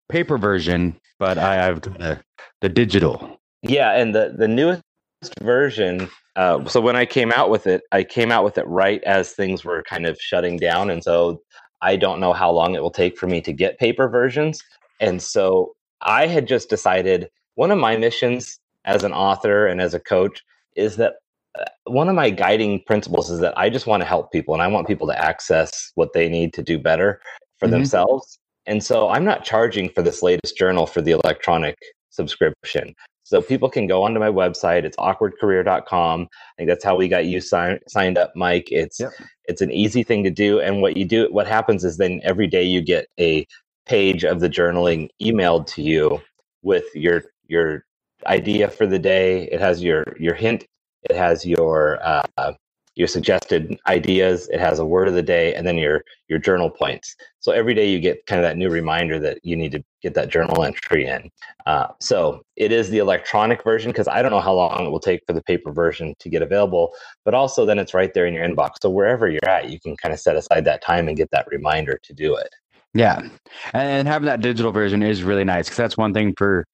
paper 0.08 0.38
version, 0.38 0.94
but 1.18 1.38
I 1.38 1.56
have 1.56 1.82
the 1.82 2.20
the 2.60 2.68
digital. 2.68 3.40
Yeah, 3.62 3.96
and 3.96 4.14
the 4.14 4.34
the 4.36 4.48
newest 4.48 4.82
version. 5.40 6.08
Uh, 6.36 6.64
so 6.68 6.80
when 6.80 6.94
I 6.94 7.04
came 7.04 7.32
out 7.32 7.50
with 7.50 7.66
it, 7.66 7.82
I 7.90 8.04
came 8.04 8.30
out 8.30 8.44
with 8.44 8.58
it 8.58 8.66
right 8.68 9.02
as 9.02 9.32
things 9.32 9.64
were 9.64 9.82
kind 9.82 10.06
of 10.06 10.20
shutting 10.20 10.56
down, 10.56 10.88
and 10.90 11.02
so 11.02 11.42
I 11.82 11.96
don't 11.96 12.20
know 12.20 12.32
how 12.32 12.52
long 12.52 12.76
it 12.76 12.82
will 12.82 12.92
take 12.92 13.18
for 13.18 13.26
me 13.26 13.40
to 13.40 13.52
get 13.52 13.78
paper 13.80 14.08
versions. 14.08 14.62
And 15.00 15.20
so 15.20 15.74
I 16.00 16.28
had 16.28 16.46
just 16.46 16.68
decided 16.70 17.28
one 17.56 17.72
of 17.72 17.78
my 17.78 17.96
missions 17.96 18.60
as 18.88 19.04
an 19.04 19.12
author 19.12 19.66
and 19.66 19.80
as 19.80 19.92
a 19.94 20.00
coach 20.00 20.42
is 20.74 20.96
that 20.96 21.14
uh, 21.58 21.64
one 21.84 22.08
of 22.08 22.14
my 22.14 22.30
guiding 22.30 22.82
principles 22.86 23.30
is 23.30 23.38
that 23.40 23.56
I 23.56 23.68
just 23.68 23.86
want 23.86 24.00
to 24.00 24.08
help 24.08 24.32
people 24.32 24.54
and 24.54 24.62
I 24.62 24.66
want 24.66 24.86
people 24.88 25.06
to 25.08 25.24
access 25.24 25.92
what 25.94 26.12
they 26.14 26.28
need 26.28 26.54
to 26.54 26.62
do 26.62 26.78
better 26.78 27.20
for 27.58 27.68
Mhm. 27.68 27.72
themselves. 27.72 28.38
And 28.66 28.82
so 28.82 29.08
I'm 29.10 29.24
not 29.24 29.44
charging 29.44 29.88
for 29.90 30.02
this 30.02 30.22
latest 30.22 30.56
journal 30.56 30.86
for 30.86 31.02
the 31.02 31.12
electronic 31.12 31.76
subscription. 32.10 32.94
So 33.24 33.42
people 33.42 33.68
can 33.68 33.86
go 33.86 34.02
onto 34.04 34.20
my 34.20 34.30
website. 34.30 34.84
It's 34.84 34.96
awkwardcareer.com. 34.96 36.22
I 36.22 36.52
think 36.56 36.68
that's 36.68 36.84
how 36.84 36.96
we 36.96 37.08
got 37.08 37.26
you 37.26 37.40
sign, 37.42 37.78
signed 37.88 38.16
up, 38.16 38.32
Mike. 38.34 38.68
It's 38.70 39.00
Yep. 39.00 39.12
it's 39.50 39.60
an 39.62 39.70
easy 39.70 40.02
thing 40.02 40.24
to 40.24 40.30
do. 40.30 40.60
And 40.60 40.80
what 40.82 40.96
you 40.96 41.04
do, 41.04 41.28
what 41.30 41.46
happens 41.46 41.84
is 41.84 41.96
then 41.98 42.20
every 42.22 42.46
day 42.46 42.62
you 42.62 42.80
get 42.80 43.06
a 43.18 43.46
page 43.86 44.24
of 44.24 44.40
the 44.40 44.48
journaling 44.48 45.08
emailed 45.22 45.66
to 45.74 45.82
you 45.82 46.20
with 46.62 46.84
your 46.94 47.24
your 47.48 47.84
idea 48.26 48.68
for 48.68 48.86
the 48.86 48.98
day. 48.98 49.44
It 49.44 49.60
has 49.60 49.82
your 49.82 50.04
your 50.18 50.34
hint. 50.34 50.66
It 51.08 51.16
has 51.16 51.46
your 51.46 51.98
uh, 52.02 52.52
your 52.98 53.06
suggested 53.06 53.78
ideas. 53.86 54.48
It 54.48 54.58
has 54.58 54.80
a 54.80 54.84
word 54.84 55.06
of 55.06 55.14
the 55.14 55.22
day, 55.22 55.54
and 55.54 55.66
then 55.66 55.76
your 55.78 56.02
your 56.28 56.40
journal 56.40 56.68
points. 56.68 57.14
So 57.38 57.52
every 57.52 57.72
day 57.72 57.88
you 57.88 58.00
get 58.00 58.26
kind 58.26 58.40
of 58.40 58.42
that 58.44 58.56
new 58.56 58.68
reminder 58.70 59.20
that 59.20 59.38
you 59.44 59.56
need 59.56 59.70
to 59.72 59.82
get 60.02 60.14
that 60.14 60.30
journal 60.30 60.64
entry 60.64 61.06
in. 61.06 61.30
Uh, 61.64 61.86
so 62.00 62.42
it 62.56 62.72
is 62.72 62.90
the 62.90 62.98
electronic 62.98 63.62
version 63.62 63.92
because 63.92 64.08
I 64.08 64.20
don't 64.20 64.32
know 64.32 64.40
how 64.40 64.54
long 64.54 64.84
it 64.84 64.90
will 64.90 65.00
take 65.00 65.22
for 65.26 65.32
the 65.32 65.42
paper 65.44 65.72
version 65.72 66.14
to 66.18 66.28
get 66.28 66.42
available. 66.42 66.92
But 67.24 67.34
also 67.34 67.64
then 67.64 67.78
it's 67.78 67.94
right 67.94 68.12
there 68.12 68.26
in 68.26 68.34
your 68.34 68.46
inbox. 68.46 68.72
So 68.82 68.90
wherever 68.90 69.28
you're 69.28 69.48
at, 69.48 69.70
you 69.70 69.78
can 69.80 69.96
kind 69.96 70.12
of 70.12 70.18
set 70.20 70.36
aside 70.36 70.64
that 70.64 70.82
time 70.82 71.06
and 71.06 71.16
get 71.16 71.30
that 71.30 71.46
reminder 71.50 72.00
to 72.02 72.12
do 72.12 72.34
it. 72.36 72.48
Yeah, 72.94 73.20
and 73.74 74.08
having 74.08 74.26
that 74.26 74.40
digital 74.40 74.72
version 74.72 75.02
is 75.02 75.22
really 75.22 75.44
nice 75.44 75.66
because 75.66 75.76
that's 75.76 75.96
one 75.96 76.14
thing 76.14 76.34
for 76.36 76.64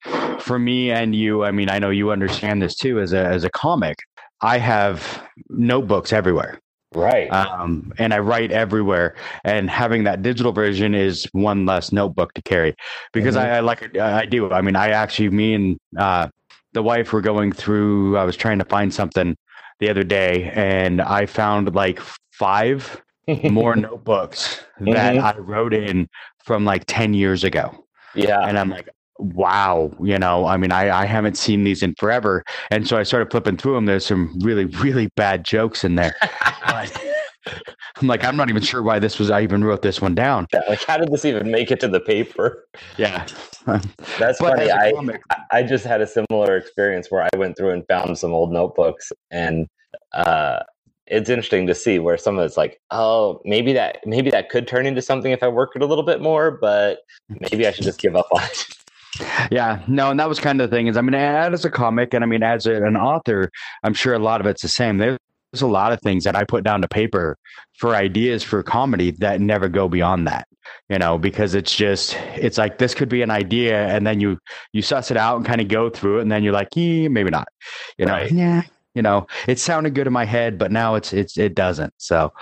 for 0.40 0.58
me 0.58 0.90
and 0.90 1.14
you. 1.14 1.44
I 1.44 1.50
mean, 1.50 1.68
I 1.68 1.78
know 1.78 1.90
you 1.90 2.10
understand 2.12 2.62
this 2.62 2.76
too. 2.76 3.00
As 3.00 3.12
a 3.12 3.24
as 3.24 3.44
a 3.44 3.50
comic, 3.50 3.98
I 4.40 4.58
have 4.58 5.22
notebooks 5.48 6.12
everywhere. 6.12 6.58
Right. 6.94 7.28
um, 7.32 7.92
and 7.98 8.14
I 8.14 8.20
write 8.20 8.52
everywhere. 8.52 9.16
And 9.42 9.68
having 9.68 10.04
that 10.04 10.22
digital 10.22 10.52
version 10.52 10.94
is 10.94 11.26
one 11.32 11.66
less 11.66 11.90
notebook 11.90 12.32
to 12.34 12.42
carry 12.42 12.76
because 13.12 13.34
Mhm. 13.34 13.40
I, 13.40 13.56
I 13.56 13.60
like 13.60 13.82
it. 13.82 13.98
I 13.98 14.26
do. 14.26 14.48
I 14.52 14.60
mean, 14.60 14.76
I 14.76 14.90
actually, 14.90 15.30
me 15.30 15.54
and 15.54 15.76
uh, 15.98 16.28
the 16.72 16.84
wife 16.84 17.12
were 17.12 17.20
going 17.20 17.50
through. 17.50 18.16
I 18.16 18.22
was 18.22 18.36
trying 18.36 18.60
to 18.60 18.64
find 18.64 18.94
something 18.94 19.34
the 19.80 19.90
other 19.90 20.04
day, 20.04 20.52
and 20.54 21.00
I 21.02 21.26
found 21.26 21.74
like 21.74 21.98
five 22.32 23.02
more 23.28 23.74
notebooks 23.76 24.60
that 24.80 25.14
Mhm. 25.14 25.22
I 25.22 25.38
wrote 25.38 25.72
in 25.74 26.08
from 26.44 26.64
like 26.64 26.84
ten 26.86 27.14
years 27.14 27.44
ago, 27.44 27.84
yeah. 28.14 28.40
and 28.40 28.58
I'm 28.58 28.70
like. 28.70 28.88
Wow, 29.20 29.92
you 30.02 30.18
know, 30.18 30.44
I 30.44 30.56
mean, 30.56 30.72
I, 30.72 30.90
I 31.02 31.06
haven't 31.06 31.36
seen 31.36 31.62
these 31.62 31.84
in 31.84 31.94
forever. 32.00 32.42
And 32.72 32.86
so 32.88 32.96
I 32.96 33.04
started 33.04 33.30
flipping 33.30 33.56
through 33.56 33.74
them. 33.74 33.86
There's 33.86 34.04
some 34.04 34.36
really, 34.40 34.64
really 34.64 35.06
bad 35.14 35.44
jokes 35.44 35.84
in 35.84 35.94
there. 35.94 36.16
But 36.66 37.00
I'm 38.02 38.08
like, 38.08 38.24
I'm 38.24 38.36
not 38.36 38.50
even 38.50 38.60
sure 38.60 38.82
why 38.82 38.98
this 38.98 39.20
was. 39.20 39.30
I 39.30 39.42
even 39.42 39.62
wrote 39.62 39.82
this 39.82 40.00
one 40.00 40.16
down. 40.16 40.48
Yeah, 40.52 40.62
like 40.68 40.82
how 40.82 40.96
did 40.96 41.12
this 41.12 41.24
even 41.24 41.48
make 41.52 41.70
it 41.70 41.78
to 41.80 41.88
the 41.88 42.00
paper? 42.00 42.66
Yeah, 42.98 43.24
That's 44.18 44.38
funny. 44.40 44.68
comic- 44.92 45.22
I- 45.30 45.58
I 45.58 45.62
just 45.62 45.84
had 45.84 46.00
a 46.00 46.08
similar 46.08 46.56
experience 46.56 47.06
where 47.08 47.22
I 47.22 47.36
went 47.36 47.56
through 47.56 47.70
and 47.70 47.84
found 47.88 48.18
some 48.18 48.32
old 48.32 48.52
notebooks, 48.52 49.12
and 49.30 49.68
uh, 50.12 50.58
it's 51.06 51.30
interesting 51.30 51.66
to 51.66 51.74
see 51.74 51.98
where 51.98 52.18
some 52.18 52.38
of 52.38 52.44
it's 52.46 52.56
like, 52.56 52.80
oh, 52.90 53.40
maybe 53.44 53.72
that 53.74 53.98
maybe 54.06 54.30
that 54.30 54.48
could 54.50 54.68
turn 54.68 54.86
into 54.86 55.02
something 55.02 55.32
if 55.32 55.42
I 55.42 55.48
work 55.48 55.72
it 55.76 55.82
a 55.82 55.86
little 55.86 56.04
bit 56.04 56.20
more, 56.22 56.50
but 56.52 57.00
maybe 57.28 57.66
I 57.66 57.72
should 57.72 57.84
just 57.84 58.00
give 58.00 58.16
up 58.16 58.28
on 58.32 58.42
it. 58.44 58.66
yeah, 59.52 59.82
no, 59.88 60.10
and 60.10 60.20
that 60.20 60.28
was 60.28 60.40
kind 60.40 60.60
of 60.60 60.70
the 60.70 60.76
thing. 60.76 60.86
Is 60.88 60.96
I 60.96 61.02
mean, 61.02 61.14
as 61.14 61.64
a 61.64 61.70
comic, 61.70 62.14
and 62.14 62.24
I 62.24 62.26
mean, 62.26 62.42
as 62.42 62.66
an 62.66 62.96
author, 62.96 63.50
I'm 63.82 63.94
sure 63.94 64.14
a 64.14 64.18
lot 64.18 64.40
of 64.40 64.46
it's 64.46 64.62
the 64.62 64.68
same. 64.68 64.98
There's 64.98 65.18
a 65.62 65.66
lot 65.66 65.92
of 65.92 66.00
things 66.02 66.24
that 66.24 66.36
I 66.36 66.44
put 66.44 66.64
down 66.64 66.82
to 66.82 66.88
paper 66.88 67.36
for 67.78 67.94
ideas 67.94 68.42
for 68.42 68.62
comedy 68.62 69.12
that 69.12 69.40
never 69.40 69.68
go 69.68 69.88
beyond 69.88 70.26
that. 70.28 70.48
You 70.88 70.98
know, 70.98 71.18
because 71.18 71.54
it's 71.54 71.74
just 71.76 72.16
it's 72.36 72.58
like 72.58 72.78
this 72.78 72.94
could 72.94 73.08
be 73.10 73.22
an 73.22 73.30
idea, 73.30 73.88
and 73.88 74.06
then 74.06 74.20
you 74.20 74.38
you 74.72 74.82
suss 74.82 75.10
it 75.10 75.16
out 75.18 75.36
and 75.36 75.46
kind 75.46 75.60
of 75.60 75.68
go 75.68 75.90
through 75.90 76.18
it, 76.18 76.22
and 76.22 76.32
then 76.32 76.42
you're 76.44 76.54
like, 76.54 76.68
eh, 76.76 77.08
maybe 77.08 77.30
not. 77.30 77.48
You 77.98 78.06
know, 78.06 78.14
Right. 78.14 78.32
yeah. 78.32 78.62
You 78.94 79.02
know, 79.02 79.26
it 79.48 79.58
sounded 79.58 79.94
good 79.94 80.06
in 80.06 80.12
my 80.12 80.24
head, 80.24 80.58
but 80.58 80.70
now 80.70 80.94
it's 80.94 81.12
it's 81.12 81.36
it 81.36 81.54
doesn't. 81.54 81.92
So, 81.98 82.32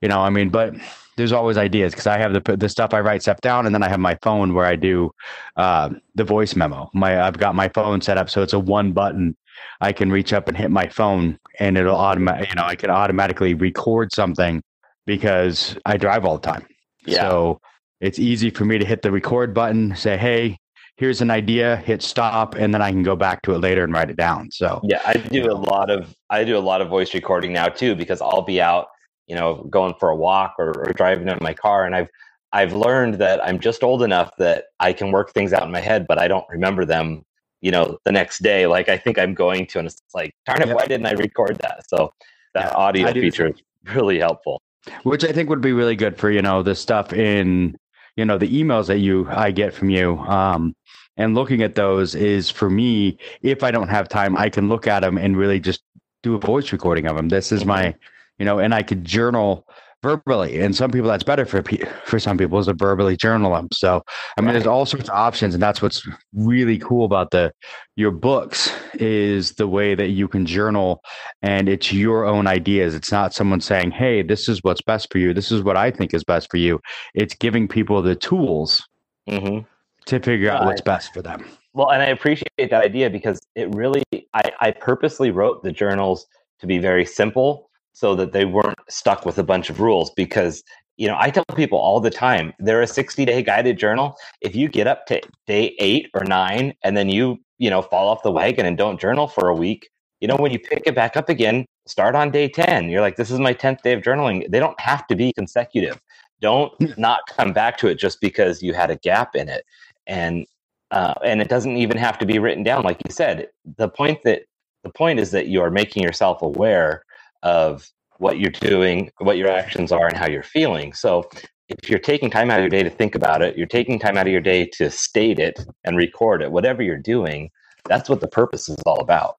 you 0.00 0.08
know, 0.08 0.20
I 0.20 0.30
mean, 0.30 0.48
but 0.48 0.74
there's 1.18 1.32
always 1.32 1.58
ideas 1.58 1.92
because 1.92 2.06
I 2.06 2.16
have 2.16 2.32
the 2.32 2.56
the 2.56 2.68
stuff 2.68 2.94
I 2.94 3.00
write 3.00 3.22
stuff 3.22 3.40
down, 3.40 3.66
and 3.66 3.74
then 3.74 3.82
I 3.82 3.88
have 3.88 4.00
my 4.00 4.16
phone 4.22 4.54
where 4.54 4.64
I 4.64 4.76
do 4.76 5.10
uh, 5.56 5.90
the 6.14 6.24
voice 6.24 6.56
memo. 6.56 6.88
My 6.94 7.20
I've 7.20 7.36
got 7.38 7.54
my 7.54 7.68
phone 7.68 8.00
set 8.00 8.16
up 8.16 8.30
so 8.30 8.42
it's 8.42 8.54
a 8.54 8.58
one 8.58 8.92
button. 8.92 9.36
I 9.80 9.92
can 9.92 10.10
reach 10.10 10.32
up 10.32 10.48
and 10.48 10.56
hit 10.56 10.70
my 10.70 10.88
phone, 10.88 11.38
and 11.58 11.76
it'll 11.76 11.96
automatic. 11.96 12.48
You 12.48 12.54
know, 12.54 12.64
I 12.64 12.76
can 12.76 12.90
automatically 12.90 13.54
record 13.54 14.12
something 14.12 14.62
because 15.06 15.76
I 15.84 15.96
drive 15.96 16.24
all 16.24 16.38
the 16.38 16.46
time. 16.46 16.66
Yeah. 17.04 17.28
So 17.28 17.60
it's 18.00 18.18
easy 18.18 18.50
for 18.50 18.64
me 18.64 18.78
to 18.78 18.84
hit 18.84 19.02
the 19.02 19.10
record 19.10 19.52
button, 19.52 19.96
say, 19.96 20.16
"Hey, 20.16 20.58
here's 20.98 21.20
an 21.22 21.30
idea," 21.30 21.76
hit 21.76 22.02
stop, 22.02 22.54
and 22.54 22.74
then 22.74 22.82
I 22.82 22.90
can 22.90 23.02
go 23.02 23.16
back 23.16 23.42
to 23.42 23.54
it 23.54 23.58
later 23.58 23.84
and 23.84 23.92
write 23.92 24.10
it 24.10 24.16
down. 24.16 24.50
So 24.50 24.80
Yeah, 24.84 25.00
I 25.06 25.14
do 25.14 25.50
a 25.50 25.54
lot 25.54 25.90
of 25.90 26.14
I 26.28 26.44
do 26.44 26.56
a 26.56 26.60
lot 26.60 26.80
of 26.82 26.88
voice 26.88 27.14
recording 27.14 27.52
now 27.52 27.68
too 27.68 27.94
because 27.94 28.20
I'll 28.20 28.42
be 28.42 28.60
out, 28.60 28.88
you 29.26 29.34
know, 29.34 29.66
going 29.70 29.94
for 29.98 30.10
a 30.10 30.16
walk 30.16 30.54
or, 30.58 30.70
or 30.78 30.92
driving 30.92 31.28
in 31.28 31.38
my 31.40 31.54
car, 31.54 31.86
and 31.86 31.94
I've 31.94 32.08
I've 32.52 32.72
learned 32.72 33.14
that 33.14 33.44
I'm 33.44 33.58
just 33.58 33.82
old 33.82 34.02
enough 34.02 34.30
that 34.38 34.66
I 34.80 34.92
can 34.92 35.12
work 35.12 35.32
things 35.32 35.52
out 35.52 35.64
in 35.64 35.70
my 35.70 35.80
head, 35.80 36.06
but 36.08 36.18
I 36.18 36.28
don't 36.28 36.46
remember 36.48 36.84
them, 36.86 37.24
you 37.60 37.70
know, 37.70 37.98
the 38.04 38.12
next 38.12 38.42
day. 38.42 38.66
Like 38.66 38.88
I 38.88 38.96
think 38.96 39.18
I'm 39.18 39.34
going 39.34 39.66
to, 39.66 39.78
and 39.78 39.86
it's 39.88 40.02
like, 40.14 40.32
darn 40.46 40.62
it, 40.62 40.74
why 40.74 40.86
didn't 40.86 41.06
I 41.06 41.12
record 41.12 41.58
that? 41.58 41.84
So 41.88 42.12
that 42.54 42.72
Yeah, 42.72 42.74
audio 42.74 43.06
I 43.08 43.12
do 43.12 43.20
the 43.20 43.26
feature 43.30 43.48
is 43.48 43.62
really 43.94 44.18
helpful. 44.18 44.62
which 45.02 45.24
I 45.24 45.32
think 45.32 45.50
would 45.50 45.60
be 45.60 45.72
really 45.72 45.94
good 45.96 46.16
for 46.16 46.30
you 46.30 46.40
know 46.40 46.62
the 46.62 46.74
stuff 46.74 47.12
in 47.12 47.76
you 48.18 48.24
know 48.24 48.36
the 48.36 48.48
emails 48.48 48.88
that 48.88 48.98
you 48.98 49.28
I 49.30 49.52
get 49.52 49.72
from 49.72 49.90
you. 49.90 50.18
Um, 50.18 50.74
and 51.16 51.34
looking 51.34 51.62
at 51.62 51.76
those 51.76 52.16
is 52.16 52.50
for 52.50 52.68
me, 52.68 53.16
if 53.42 53.62
I 53.62 53.70
don't 53.70 53.88
have 53.88 54.08
time, 54.08 54.36
I 54.36 54.50
can 54.50 54.68
look 54.68 54.86
at 54.88 55.00
them 55.00 55.16
and 55.16 55.36
really 55.36 55.60
just 55.60 55.82
do 56.24 56.34
a 56.34 56.38
voice 56.38 56.72
recording 56.72 57.06
of 57.06 57.16
them. 57.16 57.28
This 57.28 57.52
is 57.52 57.64
my, 57.64 57.94
you 58.38 58.44
know, 58.44 58.58
and 58.58 58.74
I 58.74 58.82
could 58.82 59.04
journal 59.04 59.66
verbally. 60.02 60.60
And 60.60 60.74
some 60.74 60.90
people 60.90 61.08
that's 61.08 61.24
better 61.24 61.44
for 61.44 61.62
pe- 61.62 61.84
for 62.04 62.18
some 62.18 62.38
people 62.38 62.58
is 62.58 62.66
to 62.66 62.74
verbally 62.74 63.16
journal 63.16 63.54
them. 63.54 63.68
So 63.72 64.02
I 64.36 64.40
mean, 64.40 64.52
there's 64.52 64.66
all 64.66 64.86
sorts 64.86 65.08
of 65.08 65.14
options, 65.14 65.54
and 65.54 65.62
that's 65.62 65.82
what's 65.82 66.06
really 66.32 66.78
cool 66.78 67.04
about 67.04 67.30
the 67.30 67.52
your 67.96 68.10
books 68.10 68.72
is 68.94 69.52
the 69.52 69.66
way 69.66 69.94
that 69.94 70.08
you 70.08 70.28
can 70.28 70.46
journal 70.46 71.02
and 71.42 71.68
it's 71.68 71.92
your 71.92 72.24
own 72.24 72.46
ideas. 72.46 72.94
It's 72.94 73.12
not 73.12 73.34
someone 73.34 73.60
saying, 73.60 73.90
"Hey, 73.92 74.22
this 74.22 74.48
is 74.48 74.62
what's 74.62 74.82
best 74.82 75.10
for 75.10 75.18
you. 75.18 75.34
This 75.34 75.50
is 75.50 75.62
what 75.62 75.76
I 75.76 75.90
think 75.90 76.14
is 76.14 76.24
best 76.24 76.50
for 76.50 76.58
you." 76.58 76.80
It's 77.14 77.34
giving 77.34 77.68
people 77.68 78.02
the 78.02 78.16
tools 78.16 78.86
hmm 79.28 79.60
to 80.06 80.18
figure 80.20 80.50
out 80.50 80.64
what's 80.64 80.80
best 80.80 81.12
for 81.12 81.20
them. 81.20 81.44
Well, 81.74 81.90
and 81.90 82.02
I 82.02 82.06
appreciate 82.06 82.48
that 82.58 82.72
idea 82.72 83.10
because 83.10 83.40
it 83.54 83.72
really, 83.74 84.02
I, 84.32 84.42
I 84.58 84.70
purposely 84.70 85.30
wrote 85.30 85.62
the 85.62 85.70
journals 85.70 86.26
to 86.60 86.66
be 86.66 86.78
very 86.78 87.04
simple 87.04 87.67
so 87.98 88.14
that 88.14 88.30
they 88.30 88.44
weren't 88.44 88.78
stuck 88.88 89.26
with 89.26 89.38
a 89.38 89.42
bunch 89.42 89.70
of 89.70 89.80
rules. 89.80 90.12
Because, 90.12 90.62
you 90.98 91.08
know, 91.08 91.16
I 91.18 91.30
tell 91.30 91.44
people 91.56 91.78
all 91.78 91.98
the 91.98 92.10
time 92.10 92.52
they're 92.60 92.80
a 92.80 92.86
60 92.86 93.24
day 93.24 93.42
guided 93.42 93.76
journal. 93.76 94.16
If 94.40 94.54
you 94.54 94.68
get 94.68 94.86
up 94.86 95.04
to 95.06 95.20
day 95.48 95.74
eight 95.80 96.08
or 96.14 96.22
nine 96.22 96.74
and 96.84 96.96
then 96.96 97.08
you, 97.08 97.38
you 97.58 97.68
know, 97.70 97.82
fall 97.82 98.06
off 98.08 98.22
the 98.22 98.30
wagon 98.30 98.66
and 98.66 98.78
don't 98.78 99.00
journal 99.00 99.26
for 99.26 99.48
a 99.48 99.54
week, 99.54 99.90
you 100.20 100.28
know, 100.28 100.36
when 100.36 100.52
you 100.52 100.60
pick 100.60 100.84
it 100.86 100.94
back 100.94 101.16
up 101.16 101.28
again, 101.28 101.66
start 101.88 102.14
on 102.14 102.30
day 102.30 102.48
10. 102.48 102.88
You're 102.88 103.00
like, 103.00 103.16
this 103.16 103.32
is 103.32 103.40
my 103.40 103.52
10th 103.52 103.82
day 103.82 103.94
of 103.94 104.02
journaling. 104.02 104.48
They 104.48 104.60
don't 104.60 104.78
have 104.78 105.04
to 105.08 105.16
be 105.16 105.32
consecutive. 105.32 106.00
Don't 106.40 106.72
not 106.96 107.18
come 107.28 107.52
back 107.52 107.78
to 107.78 107.88
it 107.88 107.96
just 107.96 108.20
because 108.20 108.62
you 108.62 108.74
had 108.74 108.92
a 108.92 108.96
gap 108.96 109.34
in 109.34 109.48
it. 109.48 109.64
And 110.06 110.46
uh, 110.92 111.14
and 111.24 111.42
it 111.42 111.48
doesn't 111.48 111.76
even 111.76 111.96
have 111.98 112.16
to 112.18 112.24
be 112.24 112.38
written 112.38 112.62
down 112.62 112.82
like 112.82 112.98
you 113.04 113.12
said 113.12 113.46
the 113.76 113.90
point 113.90 114.22
that 114.22 114.40
the 114.84 114.88
point 114.88 115.20
is 115.20 115.32
that 115.32 115.48
you 115.48 115.60
are 115.60 115.70
making 115.70 116.02
yourself 116.02 116.40
aware 116.40 117.04
of 117.42 117.88
what 118.18 118.38
you're 118.38 118.50
doing 118.50 119.10
what 119.18 119.36
your 119.36 119.50
actions 119.50 119.92
are 119.92 120.06
and 120.06 120.16
how 120.16 120.28
you're 120.28 120.42
feeling 120.42 120.92
so 120.92 121.28
if 121.68 121.90
you're 121.90 121.98
taking 121.98 122.30
time 122.30 122.50
out 122.50 122.58
of 122.58 122.62
your 122.62 122.70
day 122.70 122.82
to 122.82 122.90
think 122.90 123.14
about 123.14 123.42
it 123.42 123.56
you're 123.56 123.66
taking 123.66 123.98
time 123.98 124.16
out 124.16 124.26
of 124.26 124.32
your 124.32 124.40
day 124.40 124.66
to 124.66 124.90
state 124.90 125.38
it 125.38 125.64
and 125.84 125.96
record 125.96 126.42
it 126.42 126.50
whatever 126.50 126.82
you're 126.82 126.96
doing 126.96 127.50
that's 127.84 128.08
what 128.08 128.20
the 128.20 128.28
purpose 128.28 128.68
is 128.68 128.76
all 128.86 129.00
about 129.00 129.36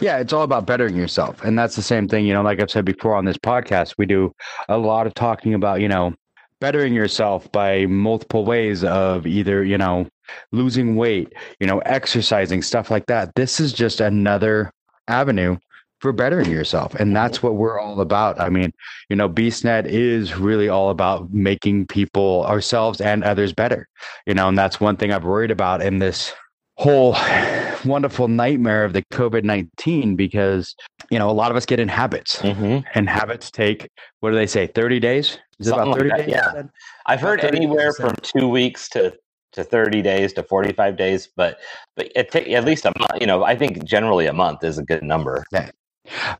Yeah, 0.00 0.18
it's 0.18 0.32
all 0.32 0.42
about 0.42 0.66
bettering 0.66 0.96
yourself. 0.96 1.42
And 1.42 1.58
that's 1.58 1.76
the 1.76 1.82
same 1.82 2.06
thing, 2.06 2.26
you 2.26 2.34
know, 2.34 2.42
like 2.42 2.60
I've 2.60 2.70
said 2.70 2.84
before 2.84 3.14
on 3.14 3.24
this 3.24 3.38
podcast, 3.38 3.94
we 3.96 4.04
do 4.04 4.32
a 4.68 4.76
lot 4.76 5.06
of 5.06 5.14
talking 5.14 5.54
about, 5.54 5.80
you 5.80 5.88
know, 5.88 6.14
bettering 6.60 6.94
yourself 6.94 7.50
by 7.50 7.86
multiple 7.86 8.44
ways 8.44 8.84
of 8.84 9.26
either, 9.26 9.64
you 9.64 9.78
know, 9.78 10.06
losing 10.52 10.94
weight, 10.94 11.32
you 11.58 11.66
know, 11.66 11.78
exercising, 11.80 12.62
stuff 12.62 12.90
like 12.90 13.06
that. 13.06 13.34
This 13.34 13.60
is 13.60 13.72
just 13.72 14.00
another 14.00 14.70
avenue 15.08 15.56
for 16.02 16.12
bettering 16.12 16.50
yourself. 16.50 16.94
And 16.96 17.14
that's 17.16 17.42
what 17.42 17.54
we're 17.54 17.78
all 17.78 18.00
about. 18.00 18.38
I 18.40 18.48
mean, 18.48 18.72
you 19.08 19.14
know, 19.14 19.28
BeastNet 19.28 19.86
is 19.86 20.36
really 20.36 20.68
all 20.68 20.90
about 20.90 21.32
making 21.32 21.86
people, 21.86 22.44
ourselves 22.46 23.00
and 23.00 23.22
others 23.22 23.52
better, 23.52 23.88
you 24.26 24.34
know, 24.34 24.48
and 24.48 24.58
that's 24.58 24.80
one 24.80 24.96
thing 24.96 25.12
I've 25.12 25.24
worried 25.24 25.52
about 25.52 25.80
in 25.80 26.00
this 26.00 26.34
whole 26.76 27.16
wonderful 27.84 28.26
nightmare 28.26 28.84
of 28.84 28.92
the 28.92 29.02
COVID 29.12 29.44
19 29.44 30.16
because, 30.16 30.74
you 31.08 31.20
know, 31.20 31.30
a 31.30 31.32
lot 31.32 31.52
of 31.52 31.56
us 31.56 31.64
get 31.64 31.78
in 31.78 31.88
habits 31.88 32.42
mm-hmm. 32.42 32.80
and 32.94 33.08
habits 33.08 33.50
take, 33.52 33.88
what 34.18 34.30
do 34.30 34.36
they 34.36 34.46
say, 34.46 34.66
30 34.66 34.98
days? 34.98 35.38
Is 35.60 35.68
it 35.68 35.70
Something 35.70 35.92
about 35.92 36.00
like 36.00 36.08
that, 36.08 36.26
days? 36.26 36.34
yeah. 36.34 36.62
i've 37.06 37.20
heard 37.20 37.44
anywhere 37.44 37.92
days, 37.92 37.96
from 37.96 38.14
two 38.22 38.48
weeks 38.48 38.88
to 38.88 39.14
to 39.52 39.62
30 39.62 40.02
days 40.02 40.32
to 40.32 40.42
45 40.42 40.96
days 40.96 41.28
but 41.36 41.60
but 41.94 42.10
it 42.16 42.32
take 42.32 42.48
at 42.48 42.64
least 42.64 42.84
a 42.84 42.92
month 42.98 43.20
you 43.20 43.26
know 43.26 43.44
i 43.44 43.54
think 43.54 43.84
generally 43.84 44.26
a 44.26 44.32
month 44.32 44.64
is 44.64 44.78
a 44.78 44.82
good 44.82 45.04
number 45.04 45.44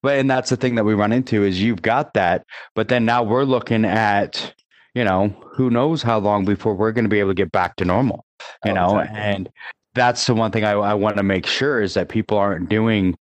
But 0.03 0.19
and 0.19 0.31
that's 0.31 0.51
the 0.51 0.57
thing 0.57 0.75
that 0.77 0.85
we 0.85 0.95
run 0.95 1.13
into 1.13 1.45
is 1.45 1.61
you've 1.63 1.83
got 1.83 2.15
that, 2.15 2.45
but 2.75 2.89
then 2.89 3.05
now 3.05 3.23
we're 3.23 3.45
looking 3.45 3.85
at, 3.85 4.55
you 4.95 5.05
know, 5.05 5.29
who 5.55 5.71
knows 5.71 6.03
how 6.03 6.19
long 6.19 6.45
before 6.45 6.75
we're 6.75 6.93
going 6.93 7.05
to 7.05 7.09
be 7.11 7.21
able 7.21 7.31
to 7.31 7.35
get 7.35 7.53
back 7.53 7.77
to 7.77 7.85
normal, 7.85 8.25
you 8.65 8.73
Oh, 8.73 8.75
know, 8.75 8.99
exactly. 9.01 9.21
and 9.21 9.51
that's 9.95 10.27
the 10.27 10.35
one 10.35 10.51
thing 10.51 10.65
I, 10.65 10.73
I 10.73 10.95
want 10.95 11.17
to 11.19 11.23
make 11.23 11.47
sure 11.47 11.81
is 11.83 11.95
that 11.95 12.09
people 12.09 12.39
aren't 12.39 12.69
doing, 12.69 13.15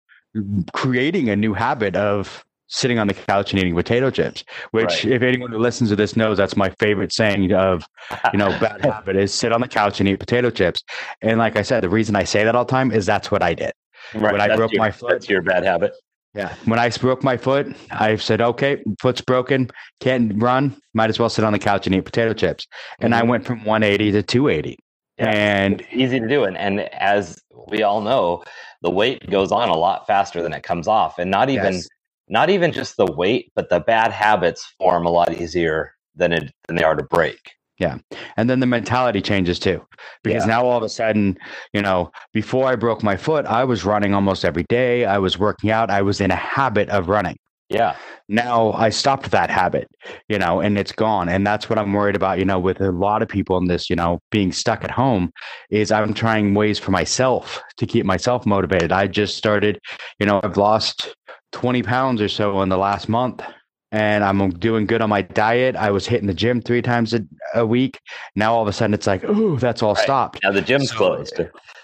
creating 0.73 1.29
a 1.31 1.37
new 1.37 1.55
habit 1.55 1.97
of 1.97 2.45
sitting 2.71 2.99
on 2.99 3.07
the 3.09 3.15
couch 3.15 3.51
and 3.53 3.61
eating 3.61 3.75
potato 3.75 4.11
chips. 4.11 4.45
Which, 4.73 4.85
Right. 5.05 5.05
if 5.07 5.23
anyone 5.23 5.51
who 5.51 5.59
listens 5.59 5.89
to 5.91 5.97
this 5.97 6.17
knows, 6.17 6.37
that's 6.37 6.57
my 6.57 6.69
favorite 6.79 7.13
saying 7.13 7.51
of 7.53 7.85
you 8.33 8.39
know 8.39 8.49
bad 8.61 8.85
habit 8.85 9.17
is 9.17 9.33
sit 9.33 9.53
on 9.53 9.61
the 9.63 9.69
couch 9.69 10.01
and 10.01 10.09
eat 10.09 10.21
potato 10.21 10.51
chips. 10.51 10.83
And 11.23 11.39
like 11.39 11.57
I 11.57 11.63
said, 11.63 11.83
the 11.83 11.89
reason 11.89 12.15
I 12.15 12.25
say 12.25 12.45
that 12.45 12.55
all 12.55 12.65
the 12.67 12.71
time 12.71 12.93
is 12.93 13.07
that's 13.07 13.31
what 13.31 13.43
I 13.43 13.55
did. 13.55 13.73
right 14.15 14.33
when 14.33 14.41
I 14.41 14.49
that's 14.49 14.59
broke 14.59 14.73
your, 14.73 14.81
my 14.83 14.91
foot- 14.91 15.11
that's 15.13 15.29
your 15.31 15.41
bad 15.43 15.65
habit 15.65 15.93
Yeah. 16.35 16.55
When 16.67 16.79
I 16.79 16.91
broke 16.91 17.25
my 17.25 17.37
foot, 17.37 17.75
I 17.91 18.17
said, 18.17 18.41
okay, 18.41 18.83
foot's 19.01 19.21
broken, 19.21 19.71
can't 20.01 20.41
run, 20.41 20.77
might 20.95 21.11
as 21.11 21.19
well 21.19 21.29
sit 21.29 21.45
on 21.45 21.53
the 21.53 21.59
couch 21.59 21.87
and 21.87 21.97
eat 21.97 22.05
potato 22.05 22.33
chips. 22.35 22.67
And 23.01 23.15
I 23.15 23.23
Mhm. 23.23 23.29
went 23.29 23.47
from 23.47 23.65
180 23.65 24.13
to 24.13 24.23
280. 24.23 24.77
Yeah. 25.19 25.31
And 25.31 25.85
easy 25.91 26.21
to 26.21 26.29
do 26.29 26.45
and, 26.45 26.57
and 26.57 26.81
as 26.81 27.43
we 27.67 27.83
all 27.83 28.01
know 28.03 28.45
the 28.83 28.91
weight 28.91 29.29
goes 29.29 29.51
on 29.51 29.69
a 29.69 29.77
lot 29.77 30.07
faster 30.07 30.43
than 30.43 30.53
it 30.53 30.63
comes 30.63 30.87
off 30.87 31.19
and 31.19 31.29
not 31.29 31.51
even 31.51 31.75
Yes. 31.75 31.89
not 32.29 32.51
even 32.51 32.71
just 32.71 32.97
the 32.97 33.07
weight 33.07 33.51
but 33.57 33.69
the 33.69 33.81
bad 33.81 34.13
habits 34.13 34.65
form 34.79 35.07
a 35.07 35.11
lot 35.11 35.33
easier 35.33 35.93
than 36.15 36.33
it 36.33 36.53
than 36.69 36.77
they 36.77 36.85
are 36.85 36.95
to 36.95 37.03
break 37.03 37.55
and 37.81 38.51
then 38.51 38.61
the 38.61 38.67
mentality 38.67 39.21
changes 39.21 39.59
too. 39.59 39.85
Because 40.23 40.45
Yeah. 40.45 40.55
now 40.55 40.67
all 40.67 40.77
of 40.77 40.83
a 40.83 40.89
sudden, 40.89 41.39
you 41.73 41.83
know, 41.83 42.11
before 42.33 42.67
I 42.67 42.77
broke 42.77 43.03
my 43.03 43.17
foot, 43.17 43.47
I 43.47 43.65
was 43.65 43.85
running 43.85 44.15
almost 44.15 44.45
every 44.45 44.65
day. 44.69 45.05
I 45.05 45.19
was 45.19 45.39
working 45.39 45.71
out. 45.71 45.91
I 45.91 46.03
was 46.03 46.21
in 46.21 46.31
a 46.31 46.37
habit 46.37 46.89
of 46.91 47.09
running. 47.09 47.37
yeah 47.71 47.95
now 48.29 48.73
I 48.73 48.91
stopped 48.91 49.31
that 49.31 49.51
habit, 49.51 49.89
you 50.29 50.39
know, 50.39 50.61
and 50.61 50.79
it's 50.79 50.93
gone. 50.93 51.29
And 51.29 51.47
that's 51.47 51.71
what 51.71 51.79
I'm 51.79 51.93
worried 51.93 52.17
about, 52.17 52.39
you 52.39 52.45
know, 52.45 52.59
with 52.59 52.81
a 52.81 52.93
lot 52.93 53.23
of 53.23 53.29
people 53.29 53.57
in 53.57 53.67
this, 53.67 53.89
you 53.89 53.97
know, 53.97 54.21
being 54.31 54.53
stuck 54.53 54.85
at 54.85 54.91
home 54.91 55.31
is 55.71 55.91
I'm 55.91 56.13
trying 56.15 56.55
ways 56.55 56.79
for 56.79 56.91
myself 56.91 57.63
to 57.79 57.87
keep 57.87 58.05
myself 58.05 58.45
motivated. 58.45 58.93
I 58.93 59.07
just 59.07 59.37
started, 59.37 59.79
you 60.19 60.27
know, 60.27 60.41
I've 60.43 60.57
lost 60.59 61.15
20 61.53 61.83
pounds 61.83 62.21
or 62.21 62.29
so 62.29 62.61
in 62.61 62.69
the 62.69 62.77
last 62.77 63.09
month 63.09 63.43
and 63.93 64.23
I'm 64.25 64.51
doing 64.51 64.87
good 64.87 65.01
on 65.01 65.09
my 65.09 65.23
diet. 65.23 65.77
I 65.77 65.91
was 65.91 66.07
hitting 66.07 66.27
the 66.27 66.35
gym 66.35 66.61
three 66.61 66.83
times 66.83 67.15
a, 67.15 67.21
a 67.55 67.65
week. 67.67 67.99
Now 68.37 68.55
all 68.55 68.63
of 68.63 68.69
a 68.69 68.73
sudden 68.73 68.95
it's 68.95 69.07
like, 69.07 69.25
oh, 69.27 69.57
that's 69.57 69.83
all 69.83 69.95
Right. 69.95 70.05
stopped. 70.05 70.41
now 70.43 70.53
the 70.53 70.63
gym's 70.63 70.91
So- 70.91 70.97
closed 70.97 71.41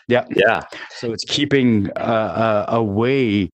Yeah. 0.09 0.27
yeah 0.37 0.61
So 0.91 1.13
it's 1.13 1.25
keeping 1.25 1.91
uh, 1.97 2.67
a, 2.69 2.77
a 2.77 2.83
way 2.83 3.51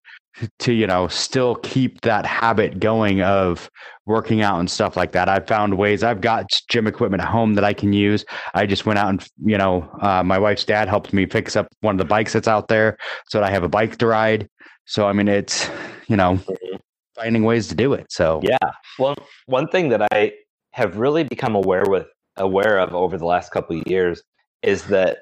to, 0.59 0.73
you 0.73 0.87
know, 0.87 1.07
still 1.07 1.55
keep 1.57 2.01
that 2.01 2.25
habit 2.25 2.79
going 2.79 3.21
of 3.21 3.69
working 4.05 4.41
out 4.41 4.59
and 4.59 4.69
stuff 4.69 4.97
like 4.97 5.11
that. 5.11 5.29
I've 5.29 5.45
found 5.47 5.77
ways. 5.77 6.03
I've 6.03 6.21
got 6.21 6.47
gym 6.69 6.87
equipment 6.87 7.21
at 7.21 7.29
home 7.29 7.53
that 7.53 7.63
I 7.63 7.73
can 7.73 7.93
use. 7.93 8.25
I 8.53 8.65
just 8.65 8.85
went 8.85 8.97
out 8.97 9.09
and, 9.09 9.25
you 9.45 9.57
know, 9.57 9.89
uh, 10.01 10.23
my 10.23 10.39
wife's 10.39 10.65
dad 10.65 10.87
helped 10.89 11.13
me 11.13 11.25
fix 11.25 11.55
up 11.55 11.67
one 11.81 11.95
of 11.95 11.99
the 11.99 12.05
bikes 12.05 12.33
that's 12.33 12.47
out 12.47 12.67
there 12.69 12.97
so 13.29 13.39
that 13.39 13.47
I 13.47 13.51
have 13.51 13.63
a 13.63 13.69
bike 13.69 13.97
to 13.97 14.07
ride. 14.07 14.49
So, 14.85 15.05
I 15.07 15.13
mean, 15.13 15.27
it's, 15.27 15.69
you 16.07 16.15
know, 16.17 16.35
Mhm. 16.37 16.79
Finding 17.21 17.43
ways 17.43 17.67
to 17.67 17.75
do 17.75 17.93
it. 17.93 18.11
So, 18.11 18.39
Yeah. 18.43 18.57
Well, 18.99 19.15
one 19.45 19.67
thing 19.67 19.89
that 19.89 20.01
I 20.11 20.33
have 20.73 20.97
really 20.97 21.23
become 21.23 21.55
aware 21.55 21.85
with 21.87 22.07
aware 22.37 22.79
of 22.79 22.93
over 22.95 23.17
the 23.17 23.25
last 23.25 23.51
couple 23.51 23.77
of 23.79 23.87
years 23.87 24.23
is 24.63 24.83
that 24.87 25.19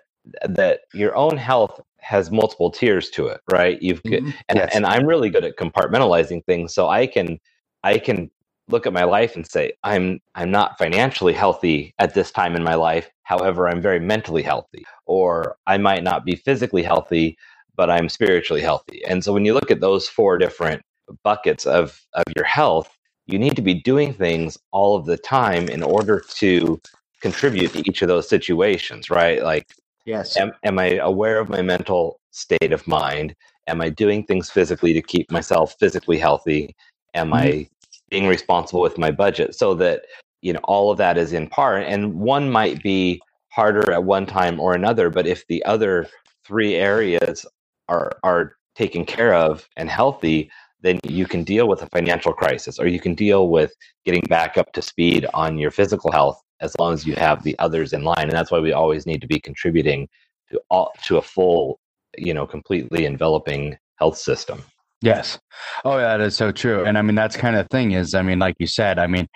that 0.47 0.81
your 0.93 1.15
own 1.15 1.37
health 1.37 1.81
has 1.99 2.29
multiple 2.29 2.69
tiers 2.71 3.09
to 3.09 3.27
it, 3.27 3.41
right? 3.51 3.81
You've 3.81 4.03
got, 4.03 4.21
Mhm. 4.21 4.33
and, 4.49 4.59
Yes. 4.59 4.75
and 4.75 4.85
I'm 4.85 5.05
really 5.05 5.29
good 5.29 5.43
at 5.43 5.57
compartmentalizing 5.57 6.45
things, 6.45 6.73
so 6.73 6.87
I 6.87 7.07
can 7.07 7.39
I 7.83 7.97
can 7.97 8.29
look 8.67 8.85
at 8.85 8.93
my 8.93 9.03
life 9.05 9.35
and 9.35 9.45
say 9.49 9.73
I'm 9.83 10.19
I'm 10.35 10.51
not 10.51 10.77
financially 10.77 11.33
healthy 11.33 11.93
at 11.97 12.13
this 12.13 12.31
time 12.31 12.55
in 12.55 12.63
my 12.63 12.75
life. 12.75 13.09
However, 13.23 13.67
I'm 13.67 13.81
very 13.81 13.99
mentally 13.99 14.43
healthy, 14.43 14.85
or 15.05 15.57
I 15.67 15.77
might 15.77 16.03
not 16.03 16.25
be 16.25 16.35
physically 16.35 16.83
healthy, 16.83 17.37
but 17.75 17.89
I'm 17.89 18.09
spiritually 18.09 18.61
healthy. 18.61 19.03
And 19.05 19.23
so 19.23 19.33
when 19.33 19.45
you 19.45 19.53
look 19.53 19.71
at 19.71 19.81
those 19.81 20.07
four 20.07 20.37
different 20.37 20.81
buckets 21.23 21.65
of 21.65 22.01
of 22.13 22.23
your 22.35 22.45
health, 22.45 22.95
you 23.27 23.39
need 23.39 23.55
to 23.55 23.61
be 23.61 23.75
doing 23.75 24.13
things 24.13 24.57
all 24.71 24.95
of 24.95 25.05
the 25.05 25.17
time 25.17 25.69
in 25.69 25.83
order 25.83 26.23
to 26.35 26.79
contribute 27.21 27.73
to 27.73 27.87
each 27.87 28.01
of 28.01 28.07
those 28.07 28.27
situations, 28.27 29.09
right? 29.09 29.43
Like 29.43 29.67
yes. 30.05 30.37
am, 30.37 30.51
am 30.63 30.79
I 30.79 30.95
aware 30.97 31.39
of 31.39 31.49
my 31.49 31.61
mental 31.61 32.19
state 32.31 32.71
of 32.71 32.87
mind? 32.87 33.35
Am 33.67 33.81
I 33.81 33.89
doing 33.89 34.23
things 34.23 34.49
physically 34.49 34.93
to 34.93 35.01
keep 35.01 35.29
myself 35.31 35.75
physically 35.79 36.17
healthy? 36.17 36.75
Am 37.13 37.33
I 37.33 37.45
mm-hmm. 37.45 37.73
being 38.09 38.27
responsible 38.27 38.81
with 38.81 38.97
my 38.97 39.11
budget 39.11 39.53
so 39.55 39.73
that 39.75 40.03
you 40.41 40.53
know 40.53 40.61
all 40.63 40.91
of 40.91 40.97
that 40.97 41.17
is 41.17 41.33
in 41.33 41.47
part 41.47 41.83
and 41.83 42.15
one 42.15 42.49
might 42.49 42.81
be 42.81 43.21
harder 43.51 43.91
at 43.91 44.03
one 44.03 44.25
time 44.25 44.59
or 44.59 44.73
another 44.73 45.09
but 45.09 45.27
if 45.27 45.45
the 45.47 45.63
other 45.65 46.07
three 46.45 46.75
areas 46.75 47.45
are 47.89 48.11
are 48.23 48.55
taken 48.75 49.03
care 49.03 49.33
of 49.33 49.67
and 49.75 49.89
healthy 49.89 50.49
then 50.81 50.99
you 51.03 51.25
can 51.25 51.43
deal 51.43 51.67
with 51.67 51.81
a 51.81 51.87
financial 51.87 52.33
crisis 52.33 52.79
or 52.79 52.87
you 52.87 52.99
can 52.99 53.13
deal 53.13 53.49
with 53.49 53.73
getting 54.05 54.23
back 54.29 54.57
up 54.57 54.71
to 54.73 54.81
speed 54.81 55.25
on 55.33 55.57
your 55.57 55.71
physical 55.71 56.11
health 56.11 56.41
as 56.61 56.75
long 56.79 56.93
as 56.93 57.05
you 57.05 57.15
have 57.15 57.43
the 57.43 57.57
others 57.59 57.93
in 57.93 58.03
line 58.03 58.23
and 58.23 58.31
that's 58.31 58.51
why 58.51 58.59
we 58.59 58.71
always 58.71 59.05
need 59.05 59.21
to 59.21 59.27
be 59.27 59.39
contributing 59.39 60.07
to 60.51 60.59
all 60.69 60.91
to 61.03 61.17
a 61.17 61.21
full 61.21 61.79
you 62.17 62.33
know 62.33 62.45
completely 62.45 63.05
enveloping 63.05 63.77
health 63.97 64.17
system 64.17 64.61
Yes. 65.01 65.39
Oh, 65.85 65.97
yeah, 65.97 66.17
that 66.17 66.21
is 66.21 66.35
so 66.35 66.51
true. 66.51 66.83
And 66.83 66.97
I 66.97 67.01
mean, 67.01 67.15
that's 67.15 67.37
kind 67.37 67.55
of 67.55 67.69
thing 67.69 67.91
is, 67.91 68.13
I 68.13 68.21
mean, 68.21 68.39
like 68.39 68.55
you 68.59 68.67
said, 68.67 68.99
I 68.99 69.07
mean, 69.07 69.27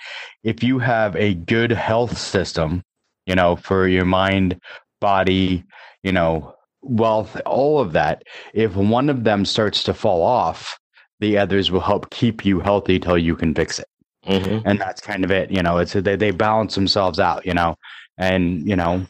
if 0.43 0.62
you 0.62 0.77
have 0.79 1.15
a 1.15 1.35
good 1.35 1.71
health 1.71 2.17
system, 2.17 2.83
you 3.25 3.35
know, 3.35 3.55
for 3.55 3.88
your 3.88 4.03
mind, 4.03 4.59
body, 5.00 5.63
you 6.03 6.12
know, 6.12 6.53
wealth, 6.81 7.39
all 7.45 7.79
of 7.79 7.93
that, 7.93 8.23
if 8.53 8.75
one 8.75 9.09
of 9.09 9.23
them 9.23 9.45
starts 9.45 9.83
to 9.83 9.93
fall 9.93 10.21
off, 10.21 10.77
the 11.24 11.38
others 11.44 11.72
will 11.72 11.86
help 11.92 12.10
keep 12.20 12.46
you 12.46 12.60
healthy 12.60 13.00
till 13.00 13.18
you 13.18 13.36
can 13.42 13.51
fix 13.56 13.80
it. 13.80 13.89
mm-hmm. 14.25 14.68
And 14.68 14.80
that's 14.84 15.01
kind 15.01 15.24
of 15.25 15.32
it. 15.32 15.48
You 15.58 15.63
know, 15.65 15.75
it's 15.82 15.94
they, 15.94 16.15
they 16.15 16.32
balance 16.32 16.75
themselves 16.75 17.20
out, 17.20 17.46
you 17.46 17.56
know, 17.60 17.75
and, 18.18 18.42
you 18.70 18.75
know, 18.75 19.06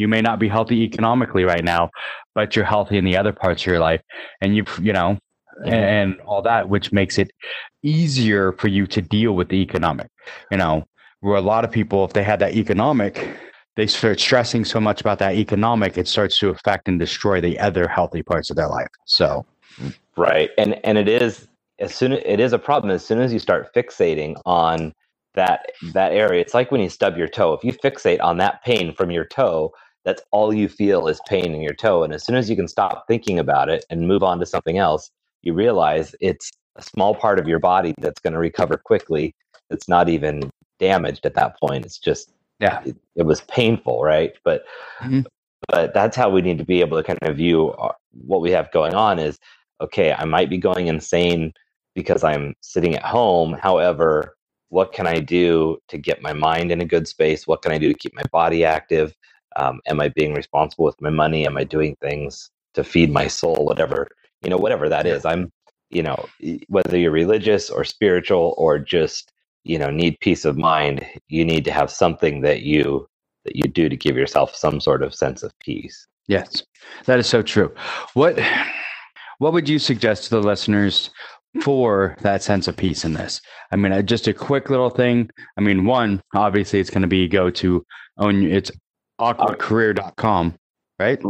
you 0.00 0.08
may 0.08 0.22
not 0.28 0.38
be 0.38 0.48
healthy 0.48 0.78
economically 0.82 1.44
right 1.44 1.64
now, 1.64 1.90
but 2.34 2.54
you're 2.54 2.64
healthy 2.64 2.96
in 2.98 3.04
the 3.04 3.16
other 3.16 3.32
parts 3.32 3.62
of 3.62 3.66
your 3.66 3.80
life. 3.90 4.02
And 4.40 4.56
you've 4.56 4.78
you 4.88 4.92
know, 4.92 5.18
Mhm. 5.66 5.72
and 5.72 6.20
all 6.28 6.42
that, 6.42 6.68
which 6.68 6.92
makes 6.92 7.18
it 7.18 7.30
easier 7.82 8.52
for 8.60 8.68
you 8.68 8.86
to 8.86 9.00
deal 9.02 9.32
with 9.38 9.48
the 9.48 9.60
economic. 9.68 10.08
You 10.52 10.58
know, 10.62 10.84
where 11.20 11.36
a 11.36 11.46
lot 11.52 11.64
of 11.64 11.70
people, 11.70 12.04
if 12.04 12.12
they 12.12 12.22
had 12.22 12.38
that 12.40 12.54
economic, 12.54 13.14
they 13.76 13.86
start 13.86 14.20
stressing 14.20 14.64
so 14.64 14.80
much 14.80 15.00
about 15.00 15.18
that 15.18 15.34
economic, 15.34 15.98
it 15.98 16.08
starts 16.08 16.38
to 16.40 16.48
affect 16.50 16.88
and 16.88 16.98
destroy 16.98 17.40
the 17.40 17.58
other 17.58 17.88
healthy 17.88 18.22
parts 18.22 18.50
of 18.50 18.56
their 18.56 18.68
life. 18.78 18.92
So, 19.06 19.46
right 20.16 20.50
and 20.58 20.70
and 20.84 20.98
it 20.98 21.08
is 21.08 21.48
as 21.80 21.94
soon 21.94 22.12
as 22.12 22.22
it 22.24 22.40
is 22.40 22.52
a 22.52 22.58
problem 22.58 22.90
as 22.90 23.04
soon 23.04 23.20
as 23.20 23.32
you 23.32 23.38
start 23.38 23.72
fixating 23.74 24.40
on 24.46 24.92
that 25.34 25.66
that 25.92 26.12
area 26.12 26.40
it's 26.40 26.54
like 26.54 26.70
when 26.70 26.80
you 26.80 26.88
stub 26.88 27.16
your 27.16 27.28
toe 27.28 27.52
if 27.52 27.64
you 27.64 27.72
fixate 27.72 28.20
on 28.22 28.38
that 28.38 28.62
pain 28.64 28.92
from 28.92 29.10
your 29.10 29.24
toe 29.24 29.72
that's 30.04 30.22
all 30.32 30.54
you 30.54 30.68
feel 30.68 31.06
is 31.08 31.20
pain 31.28 31.54
in 31.54 31.60
your 31.60 31.74
toe 31.74 32.02
and 32.02 32.14
as 32.14 32.24
soon 32.24 32.36
as 32.36 32.48
you 32.48 32.56
can 32.56 32.68
stop 32.68 33.04
thinking 33.06 33.38
about 33.38 33.68
it 33.68 33.84
and 33.90 34.08
move 34.08 34.22
on 34.22 34.38
to 34.38 34.46
something 34.46 34.78
else 34.78 35.10
you 35.42 35.52
realize 35.52 36.14
it's 36.20 36.50
a 36.76 36.82
small 36.82 37.14
part 37.14 37.38
of 37.38 37.46
your 37.48 37.58
body 37.58 37.94
that's 37.98 38.20
going 38.20 38.32
to 38.32 38.38
recover 38.38 38.76
quickly 38.76 39.34
it's 39.70 39.88
not 39.88 40.08
even 40.08 40.50
damaged 40.80 41.26
at 41.26 41.34
that 41.34 41.58
point 41.60 41.84
it's 41.84 41.98
just 41.98 42.32
yeah. 42.60 42.82
it, 42.84 42.96
it 43.16 43.22
was 43.24 43.40
painful 43.42 44.02
right 44.02 44.32
but 44.44 44.64
Mhm. 45.00 45.26
but 45.68 45.92
that's 45.94 46.16
how 46.16 46.30
we 46.30 46.40
need 46.42 46.58
to 46.58 46.64
be 46.64 46.80
able 46.80 46.96
to 46.96 47.02
kind 47.04 47.18
of 47.22 47.36
view 47.36 47.70
uh, 47.72 47.92
what 48.26 48.40
we 48.40 48.50
have 48.50 48.70
going 48.72 48.94
on 48.94 49.18
is 49.18 49.38
okay 49.80 50.12
i 50.12 50.24
might 50.24 50.48
be 50.50 50.58
going 50.58 50.86
insane 50.88 51.52
because 52.00 52.22
i'm 52.24 52.54
sitting 52.60 52.94
at 52.94 53.02
home. 53.16 53.50
However 53.68 54.34
what 54.70 54.92
can 54.92 55.06
i 55.06 55.18
do 55.18 55.78
to 55.88 55.96
get 56.08 56.26
my 56.28 56.34
mind 56.48 56.70
in 56.70 56.80
a 56.80 56.92
good 56.94 57.06
space? 57.08 57.46
What 57.46 57.62
can 57.62 57.72
i 57.72 57.78
do 57.78 57.88
to 57.92 57.98
keep 58.02 58.14
my 58.14 58.26
body 58.32 58.64
active? 58.64 59.14
Um, 59.56 59.80
am 59.86 60.00
i 60.00 60.08
being 60.08 60.34
responsible 60.34 60.84
with 60.84 61.00
my 61.00 61.10
money? 61.10 61.46
Am 61.46 61.56
i 61.56 61.64
doing 61.64 61.96
things 62.00 62.50
to 62.74 62.84
feed 62.84 63.10
my 63.10 63.26
soul? 63.26 63.64
Whatever 63.70 64.08
you 64.42 64.50
know 64.50 64.56
whatever 64.56 64.88
that 64.88 65.06
is. 65.06 65.24
I'm 65.24 65.50
you 65.90 66.02
know 66.02 66.18
whether 66.68 66.96
you're 66.98 67.10
religious 67.10 67.70
or 67.70 67.84
spiritual 67.84 68.54
or 68.58 68.78
just 68.78 69.32
you 69.64 69.78
know 69.78 69.90
need 69.90 70.20
peace 70.20 70.44
of 70.44 70.56
mind 70.56 71.04
you 71.28 71.44
need 71.44 71.64
to 71.64 71.72
have 71.72 71.90
something 71.90 72.42
that 72.42 72.62
you 72.62 73.08
that 73.44 73.56
you 73.56 73.64
do 73.64 73.88
to 73.88 73.96
give 73.96 74.16
yourself 74.16 74.54
some 74.54 74.80
sort 74.80 75.02
of 75.02 75.14
sense 75.14 75.42
of 75.42 75.52
peace. 75.60 76.06
Yes, 76.26 76.62
that 77.06 77.18
is 77.18 77.26
so 77.26 77.42
true. 77.42 77.74
What 78.14 78.38
what 79.38 79.52
would 79.52 79.68
you 79.68 79.78
suggest 79.78 80.24
to 80.24 80.30
the 80.30 80.42
listeners 80.42 81.10
for 81.62 82.16
that 82.20 82.42
sense 82.42 82.68
of 82.68 82.76
peace 82.76 83.04
in 83.04 83.14
this? 83.14 83.40
I 83.72 83.76
mean, 83.76 84.06
just 84.06 84.28
a 84.28 84.34
quick 84.34 84.70
little 84.70 84.90
thing. 84.90 85.30
I 85.56 85.60
mean, 85.60 85.84
one, 85.84 86.20
obviously 86.34 86.80
it's 86.80 86.90
going 86.90 87.02
to 87.02 87.08
be 87.08 87.28
go 87.28 87.50
to 87.50 87.84
own 88.18 88.44
it's 88.44 88.70
awkwardcareer.com, 89.20 90.56
right? 90.98 91.22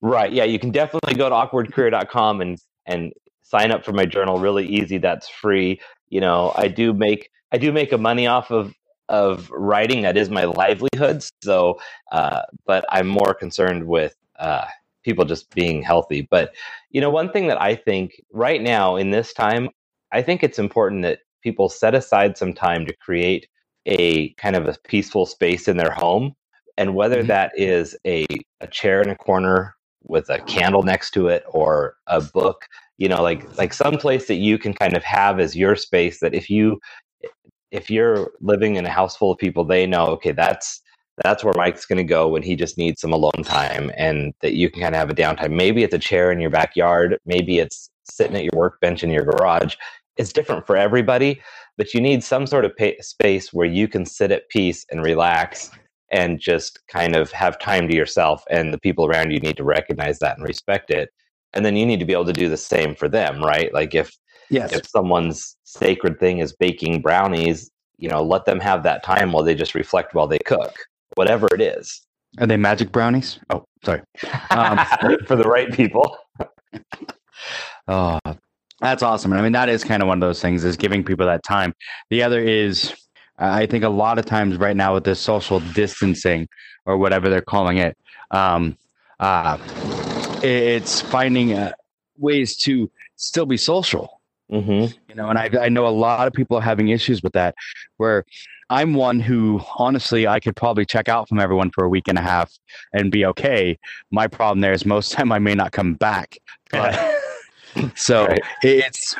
Right. 0.00 0.32
Yeah, 0.32 0.44
you 0.44 0.58
can 0.58 0.70
definitely 0.70 1.14
go 1.14 1.28
to 1.28 1.34
awkwardcareer.com 1.34 2.40
and 2.40 2.58
and 2.86 3.12
sign 3.42 3.70
up 3.70 3.84
for 3.84 3.92
my 3.92 4.06
journal 4.06 4.38
really 4.38 4.66
easy. 4.66 4.98
That's 4.98 5.28
free. 5.28 5.80
You 6.08 6.20
know, 6.20 6.52
I 6.56 6.68
do 6.68 6.92
make 6.92 7.30
I 7.52 7.58
do 7.58 7.72
make 7.72 7.92
a 7.92 7.98
money 7.98 8.26
off 8.26 8.50
of 8.50 8.74
of 9.08 9.50
writing. 9.50 10.02
That 10.02 10.16
is 10.16 10.30
my 10.30 10.44
livelihood. 10.44 11.24
So, 11.42 11.78
uh, 12.10 12.42
but 12.66 12.84
I'm 12.88 13.06
more 13.06 13.34
concerned 13.34 13.86
with 13.86 14.14
uh, 14.38 14.66
people 15.06 15.24
just 15.24 15.54
being 15.54 15.82
healthy. 15.82 16.28
But 16.30 16.54
you 16.90 17.00
know, 17.00 17.10
one 17.10 17.32
thing 17.32 17.48
that 17.48 17.62
I 17.62 17.76
think 17.76 18.22
right 18.32 18.62
now 18.62 18.96
in 18.96 19.12
this 19.12 19.32
time, 19.32 19.70
I 20.12 20.22
think 20.22 20.44
it's 20.44 20.58
important 20.58 21.02
that 21.04 21.20
people 21.42 21.70
set 21.70 21.94
aside 21.94 22.36
some 22.36 22.52
time 22.52 22.86
to 22.86 22.96
create 22.96 23.48
a 23.86 24.30
kind 24.34 24.56
of 24.56 24.68
a 24.68 24.76
peaceful 24.86 25.26
space 25.26 25.68
in 25.68 25.78
their 25.78 25.92
home. 25.92 26.34
And 26.78 26.94
whether 26.94 27.24
Mhm. 27.24 27.28
that 27.28 27.52
is 27.56 27.96
a, 28.06 28.26
a 28.60 28.66
chair 28.68 29.02
in 29.02 29.10
a 29.10 29.16
corner 29.16 29.76
with 30.04 30.28
a 30.30 30.42
candle 30.42 30.82
next 30.82 31.12
to 31.12 31.28
it 31.28 31.44
or 31.48 31.96
a 32.08 32.20
book, 32.20 32.66
you 32.98 33.08
know, 33.08 33.22
like 33.22 33.48
like 33.58 33.72
some 33.74 33.98
place 33.98 34.26
that 34.28 34.36
you 34.36 34.58
can 34.58 34.74
kind 34.74 34.96
of 34.96 35.04
have 35.04 35.40
as 35.40 35.56
your 35.56 35.76
space 35.76 36.20
that 36.20 36.34
if 36.34 36.50
you 36.50 36.80
if 37.72 37.90
you're 37.90 38.32
living 38.40 38.76
in 38.76 38.86
a 38.86 38.90
house 38.90 39.16
full 39.16 39.32
of 39.32 39.38
people, 39.38 39.64
they 39.64 39.86
know, 39.86 40.06
okay, 40.06 40.32
that's 40.32 40.80
that's 41.24 41.44
where 41.44 41.54
Mike's 41.56 41.86
going 41.86 41.98
to 41.98 42.04
go 42.04 42.28
when 42.28 42.42
he 42.42 42.56
just 42.56 42.78
needs 42.78 43.00
some 43.00 43.12
alone 43.12 43.42
time, 43.44 43.90
and 43.96 44.34
that 44.40 44.54
you 44.54 44.70
can 44.70 44.82
kind 44.82 44.94
of 44.94 44.98
have 44.98 45.10
a 45.10 45.14
downtime. 45.14 45.52
Maybe 45.52 45.82
it's 45.82 45.94
a 45.94 45.98
chair 45.98 46.32
in 46.32 46.40
your 46.40 46.50
backyard, 46.50 47.18
maybe 47.26 47.58
it's 47.58 47.90
sitting 48.04 48.36
at 48.36 48.44
your 48.44 48.52
workbench 48.54 49.02
in 49.02 49.10
your 49.10 49.24
garage. 49.24 49.76
It's 50.16 50.32
different 50.32 50.66
for 50.66 50.76
everybody, 50.76 51.42
but 51.76 51.94
you 51.94 52.00
need 52.00 52.24
some 52.24 52.46
sort 52.46 52.64
of 52.64 52.76
pa- 52.76 53.00
space 53.00 53.52
where 53.52 53.66
you 53.66 53.88
can 53.88 54.06
sit 54.06 54.30
at 54.32 54.48
peace 54.48 54.86
and 54.90 55.02
relax 55.02 55.70
and 56.10 56.38
just 56.40 56.80
kind 56.88 57.16
of 57.16 57.32
have 57.32 57.58
time 57.58 57.88
to 57.88 57.96
yourself. 57.96 58.44
And 58.50 58.72
the 58.72 58.78
people 58.78 59.06
around 59.06 59.32
you 59.32 59.40
need 59.40 59.56
to 59.58 59.64
recognize 59.64 60.18
that 60.20 60.38
and 60.38 60.46
respect 60.46 60.90
it. 60.90 61.10
And 61.52 61.64
then 61.66 61.76
you 61.76 61.84
need 61.86 62.00
to 62.00 62.06
be 62.06 62.12
able 62.12 62.26
to 62.26 62.32
do 62.32 62.48
the 62.48 62.56
same 62.56 62.94
for 62.94 63.08
them, 63.08 63.42
right? 63.42 63.72
Like 63.74 63.94
if 63.94 64.16
Yes. 64.48 64.72
if 64.72 64.86
someone's 64.88 65.56
sacred 65.64 66.20
thing 66.20 66.38
is 66.38 66.54
baking 66.54 67.02
brownies, 67.02 67.70
you 67.98 68.08
know, 68.08 68.22
let 68.22 68.44
them 68.44 68.60
have 68.60 68.82
that 68.84 69.02
time 69.02 69.32
while 69.32 69.42
they 69.42 69.54
just 69.54 69.74
reflect 69.74 70.14
while 70.14 70.28
they 70.28 70.38
cook, 70.38 70.76
whatever 71.16 71.48
it 71.52 71.60
is. 71.60 72.02
Are 72.38 72.46
they 72.46 72.56
magic 72.56 72.92
brownies? 72.92 73.40
Oh, 73.50 73.64
sorry. 73.84 74.02
Um, 74.50 74.78
For 75.26 75.36
the 75.36 75.48
right 75.48 75.72
people. 75.72 76.16
Oh, 77.88 78.18
that's 78.80 79.02
awesome. 79.02 79.32
I 79.32 79.40
mean, 79.42 79.52
that 79.52 79.68
is 79.68 79.84
kind 79.84 80.02
of 80.02 80.08
one 80.08 80.20
of 80.20 80.26
those 80.26 80.42
things 80.42 80.64
is 80.64 80.76
giving 80.76 81.04
people 81.04 81.26
that 81.26 81.44
time. 81.44 81.72
The 82.10 82.22
other 82.24 82.40
is, 82.40 82.92
I 83.38 83.66
think 83.66 83.84
a 83.84 83.88
lot 83.88 84.18
of 84.18 84.24
times 84.26 84.56
right 84.56 84.76
now 84.76 84.94
with 84.94 85.04
this 85.04 85.20
social 85.20 85.60
distancing 85.60 86.48
or 86.84 86.98
whatever 86.98 87.28
they're 87.28 87.42
calling 87.42 87.78
it, 87.78 87.96
um, 88.32 88.76
uh, 89.20 89.58
it's 90.42 91.00
finding 91.00 91.52
uh, 91.54 91.72
ways 92.18 92.56
to 92.58 92.90
still 93.14 93.46
be 93.46 93.56
social. 93.56 94.20
hmm 94.50 94.86
You 95.08 95.14
know, 95.14 95.28
and 95.28 95.38
I, 95.38 95.48
I 95.60 95.68
know 95.68 95.86
a 95.86 95.90
lot 95.90 96.26
of 96.26 96.32
people 96.32 96.56
are 96.56 96.62
having 96.62 96.88
issues 96.88 97.22
with 97.22 97.34
that. 97.34 97.54
Where 97.98 98.24
I'm 98.70 98.94
one 98.94 99.20
who, 99.20 99.60
honestly, 99.76 100.26
I 100.26 100.40
could 100.40 100.56
probably 100.56 100.84
check 100.84 101.08
out 101.08 101.28
from 101.28 101.38
everyone 101.38 101.70
for 101.70 101.84
a 101.84 101.88
week 101.88 102.08
and 102.08 102.18
a 102.18 102.22
half 102.22 102.52
and 102.92 103.10
be 103.10 103.24
okay. 103.26 103.78
My 104.10 104.26
problem 104.26 104.60
there 104.60 104.72
is 104.72 104.84
most 104.84 105.12
time 105.16 105.32
I 105.32 105.38
may 105.38 105.54
not 105.54 105.72
come 105.72 105.94
back. 105.94 106.36
But, 106.70 106.98
so 107.94 108.26
Right. 108.26 108.40
it's 108.62 109.14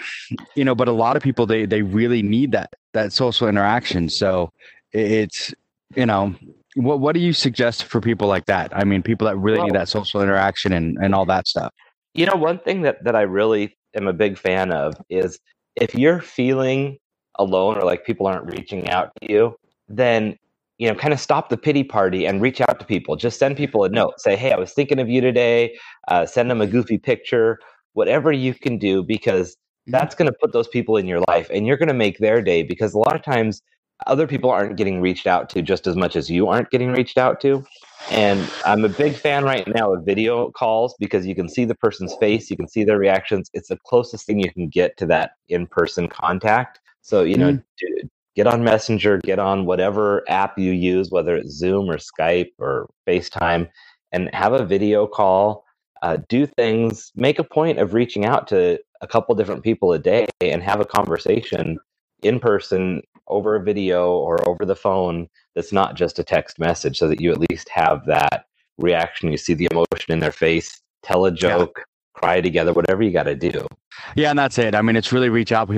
you 0.54 0.64
know, 0.64 0.74
but 0.74 0.88
a 0.88 0.92
lot 0.92 1.16
of 1.16 1.22
people 1.22 1.44
they 1.46 1.66
they 1.66 1.82
really 1.82 2.22
need 2.22 2.52
that 2.52 2.72
that 2.94 3.12
social 3.12 3.48
interaction. 3.48 4.08
So 4.08 4.50
it's 4.92 5.54
you 5.94 6.06
know. 6.06 6.34
What 6.74 7.00
what 7.00 7.14
do 7.14 7.20
you 7.20 7.32
suggest 7.32 7.84
for 7.84 8.02
people 8.02 8.28
like 8.28 8.44
that? 8.46 8.70
I 8.76 8.84
mean, 8.84 9.02
people 9.02 9.26
that 9.26 9.36
really 9.36 9.62
need 9.62 9.74
that 9.74 9.88
social 9.88 10.20
interaction 10.20 10.74
and, 10.74 10.98
and 11.00 11.14
all 11.14 11.24
that 11.24 11.48
stuff. 11.48 11.72
You 12.12 12.26
know, 12.26 12.34
one 12.34 12.58
thing 12.58 12.82
that, 12.82 13.02
that 13.04 13.16
I 13.16 13.22
really 13.22 13.78
am 13.94 14.08
a 14.08 14.12
big 14.12 14.36
fan 14.36 14.72
of 14.72 14.94
is 15.08 15.38
if 15.74 15.94
you're 15.94 16.20
feeling 16.20 16.98
alone 17.38 17.76
or 17.76 17.82
like 17.84 18.04
people 18.04 18.26
aren't 18.26 18.46
reaching 18.46 18.88
out 18.90 19.10
to 19.20 19.32
you, 19.32 19.56
then 19.88 20.36
you 20.78 20.86
know, 20.88 20.94
kind 20.94 21.14
of 21.14 21.20
stop 21.20 21.48
the 21.48 21.56
pity 21.56 21.82
party 21.82 22.26
and 22.26 22.42
reach 22.42 22.60
out 22.60 22.78
to 22.78 22.84
people. 22.84 23.16
Just 23.16 23.38
send 23.38 23.56
people 23.56 23.84
a 23.84 23.88
note. 23.88 24.20
Say, 24.20 24.36
"Hey, 24.36 24.52
I 24.52 24.58
was 24.58 24.72
thinking 24.72 24.98
of 24.98 25.08
you 25.08 25.20
today." 25.22 25.74
Uh, 26.08 26.26
send 26.26 26.50
them 26.50 26.60
a 26.60 26.66
goofy 26.66 26.98
picture, 26.98 27.58
whatever 27.94 28.30
you 28.30 28.52
can 28.52 28.76
do, 28.76 29.02
because 29.02 29.56
Mhm. 29.88 29.92
that's 29.92 30.14
going 30.14 30.30
to 30.30 30.36
put 30.38 30.52
those 30.52 30.68
people 30.68 30.96
in 30.98 31.06
your 31.06 31.20
life, 31.28 31.48
and 31.50 31.66
you're 31.66 31.78
going 31.78 31.88
to 31.88 31.94
make 31.94 32.18
their 32.18 32.42
day. 32.42 32.62
Because 32.62 32.92
a 32.92 32.98
lot 32.98 33.14
of 33.14 33.22
times, 33.22 33.62
other 34.06 34.26
people 34.26 34.50
aren't 34.50 34.76
getting 34.76 35.00
reached 35.00 35.26
out 35.26 35.48
to 35.50 35.62
just 35.62 35.86
as 35.86 35.96
much 35.96 36.16
as 36.16 36.30
you 36.30 36.48
aren't 36.48 36.70
getting 36.70 36.92
reached 36.92 37.18
out 37.18 37.40
to. 37.40 37.64
And 38.10 38.48
I'm 38.64 38.84
a 38.84 38.88
big 38.88 39.14
fan 39.14 39.44
right 39.44 39.66
now 39.66 39.92
of 39.92 40.04
video 40.04 40.50
calls 40.52 40.94
because 40.98 41.26
you 41.26 41.34
can 41.34 41.48
see 41.48 41.64
the 41.64 41.74
person's 41.74 42.14
face, 42.20 42.50
you 42.50 42.56
can 42.56 42.68
see 42.68 42.84
their 42.84 42.98
reactions. 42.98 43.50
It's 43.52 43.68
the 43.68 43.78
closest 43.84 44.26
thing 44.26 44.38
you 44.38 44.52
can 44.52 44.68
get 44.68 44.96
to 44.98 45.06
that 45.06 45.32
in 45.48 45.66
person 45.66 46.08
contact. 46.08 46.80
So, 47.02 47.22
you 47.22 47.36
know, 47.36 47.52
do, 47.52 48.08
get 48.36 48.46
on 48.46 48.62
Messenger, 48.62 49.18
get 49.18 49.38
on 49.38 49.64
whatever 49.64 50.22
app 50.28 50.58
you 50.58 50.72
use, 50.72 51.10
whether 51.10 51.36
it's 51.36 51.50
Zoom 51.50 51.90
or 51.90 51.98
Skype 51.98 52.52
or 52.58 52.88
FaceTime, 53.08 53.68
and 54.12 54.32
have 54.34 54.52
a 54.52 54.64
video 54.64 55.06
call. 55.06 55.64
Uh, 56.02 56.18
do 56.28 56.46
things, 56.46 57.10
make 57.16 57.38
a 57.38 57.44
point 57.44 57.78
of 57.78 57.94
reaching 57.94 58.26
out 58.26 58.46
to 58.46 58.78
a 59.00 59.06
couple 59.06 59.34
different 59.34 59.64
people 59.64 59.92
a 59.92 59.98
day 59.98 60.26
and 60.40 60.62
have 60.62 60.80
a 60.80 60.84
conversation 60.84 61.78
in 62.22 62.40
person 62.40 63.02
over 63.28 63.56
a 63.56 63.62
video 63.62 64.12
or 64.12 64.46
over 64.48 64.64
the 64.64 64.76
phone 64.76 65.28
that's 65.54 65.72
not 65.72 65.96
just 65.96 66.18
a 66.18 66.24
text 66.24 66.58
message 66.58 66.98
so 66.98 67.08
that 67.08 67.20
you 67.20 67.32
at 67.32 67.38
least 67.50 67.68
have 67.68 68.04
that 68.06 68.46
reaction 68.78 69.30
you 69.30 69.36
see 69.36 69.54
the 69.54 69.68
emotion 69.70 70.12
in 70.12 70.20
their 70.20 70.32
face 70.32 70.80
tell 71.02 71.24
a 71.24 71.32
joke 71.32 71.78
yeah. 71.78 71.84
cry 72.14 72.40
together 72.40 72.72
whatever 72.72 73.02
you 73.02 73.10
got 73.10 73.24
to 73.24 73.34
do 73.34 73.66
yeah 74.14 74.30
and 74.30 74.38
that's 74.38 74.58
it 74.58 74.74
i 74.74 74.82
mean 74.82 74.96
it's 74.96 75.12
really 75.12 75.28
reach 75.28 75.50
out 75.50 75.68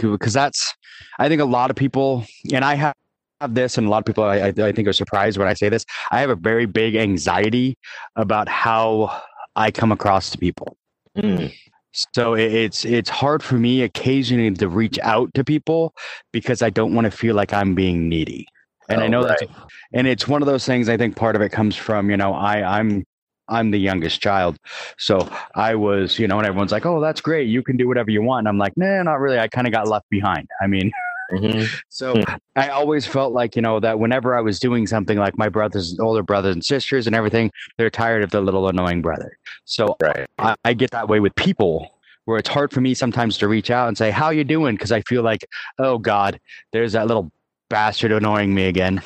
because 0.00 0.32
that's 0.32 0.74
i 1.18 1.28
think 1.28 1.40
a 1.40 1.44
lot 1.44 1.70
of 1.70 1.76
people 1.76 2.24
and 2.52 2.64
i 2.64 2.74
have 2.74 2.94
have 3.40 3.54
this, 3.54 3.78
and 3.78 3.86
a 3.86 3.90
lot 3.90 3.98
of 3.98 4.04
people 4.04 4.24
I, 4.24 4.48
I, 4.48 4.72
think 4.72 4.88
are 4.88 4.92
surprised 4.92 5.38
when 5.38 5.48
I 5.48 5.54
say 5.54 5.68
this. 5.68 5.84
I 6.10 6.20
have 6.20 6.30
a 6.30 6.36
very 6.36 6.66
big 6.66 6.96
anxiety 6.96 7.76
about 8.16 8.48
how 8.48 9.22
I 9.56 9.70
come 9.70 9.92
across 9.92 10.30
to 10.30 10.38
people. 10.38 10.76
Mm. 11.16 11.52
So 11.92 12.34
it's 12.34 12.84
it's 12.84 13.08
hard 13.08 13.42
for 13.42 13.56
me 13.56 13.82
occasionally 13.82 14.50
to 14.54 14.68
reach 14.68 14.98
out 15.00 15.32
to 15.34 15.44
people 15.44 15.94
because 16.32 16.62
I 16.62 16.70
don't 16.70 16.94
want 16.94 17.06
to 17.06 17.10
feel 17.10 17.34
like 17.34 17.52
I'm 17.52 17.74
being 17.74 18.08
needy. 18.08 18.46
And 18.88 19.00
oh, 19.00 19.04
I 19.04 19.08
know 19.08 19.24
right. 19.24 19.38
that's 19.40 19.52
and 19.92 20.06
it's 20.06 20.28
one 20.28 20.42
of 20.42 20.46
those 20.46 20.64
things 20.64 20.88
I 20.88 20.96
think 20.96 21.16
part 21.16 21.36
of 21.36 21.42
it 21.42 21.50
comes 21.50 21.76
from, 21.76 22.10
you 22.10 22.16
know, 22.16 22.34
I 22.34 22.78
I'm 22.78 23.04
I'm 23.48 23.70
the 23.70 23.78
youngest 23.78 24.20
child. 24.20 24.58
So 24.98 25.28
I 25.54 25.74
was, 25.74 26.18
you 26.18 26.28
know, 26.28 26.38
and 26.38 26.46
everyone's 26.46 26.72
like, 26.72 26.84
"Oh, 26.84 27.00
that's 27.00 27.20
great. 27.20 27.48
You 27.48 27.62
can 27.62 27.76
do 27.76 27.88
whatever 27.88 28.10
you 28.10 28.22
want." 28.22 28.40
And 28.40 28.48
I'm 28.48 28.58
like, 28.58 28.76
"Nah, 28.76 29.02
not 29.02 29.20
really. 29.20 29.38
I 29.38 29.48
kind 29.48 29.66
of 29.66 29.72
got 29.72 29.88
left 29.88 30.08
behind." 30.10 30.46
I 30.60 30.66
mean, 30.66 30.92
Mm-hmm. 31.32 31.64
So. 31.88 32.22
I 32.58 32.70
always 32.70 33.06
felt 33.06 33.32
like, 33.32 33.54
you 33.54 33.62
know, 33.62 33.78
that 33.78 34.00
whenever 34.00 34.36
I 34.36 34.40
was 34.40 34.58
doing 34.58 34.86
something 34.88 35.16
like 35.16 35.38
my 35.38 35.48
brothers, 35.48 35.92
and 35.92 36.00
older 36.00 36.24
brothers 36.24 36.54
and 36.54 36.64
sisters 36.64 37.06
and 37.06 37.14
everything, 37.14 37.52
they're 37.76 37.88
tired 37.88 38.24
of 38.24 38.30
the 38.30 38.40
little 38.40 38.68
annoying 38.68 39.00
brother. 39.00 39.38
So 39.64 39.96
right. 40.02 40.26
I, 40.38 40.56
I 40.64 40.72
get 40.72 40.90
that 40.90 41.08
way 41.08 41.20
with 41.20 41.34
people 41.36 41.94
where 42.24 42.36
it's 42.36 42.48
hard 42.48 42.72
for 42.72 42.80
me 42.80 42.94
sometimes 42.94 43.38
to 43.38 43.48
reach 43.48 43.70
out 43.70 43.86
and 43.86 43.96
say, 43.96 44.10
how 44.10 44.30
you 44.30 44.42
doing? 44.42 44.76
Cause 44.76 44.90
I 44.90 45.02
feel 45.02 45.22
like, 45.22 45.46
oh 45.78 45.98
God, 45.98 46.40
there's 46.72 46.92
that 46.92 47.06
little 47.06 47.30
bastard 47.70 48.10
annoying 48.10 48.54
me 48.54 48.66
again. 48.66 49.00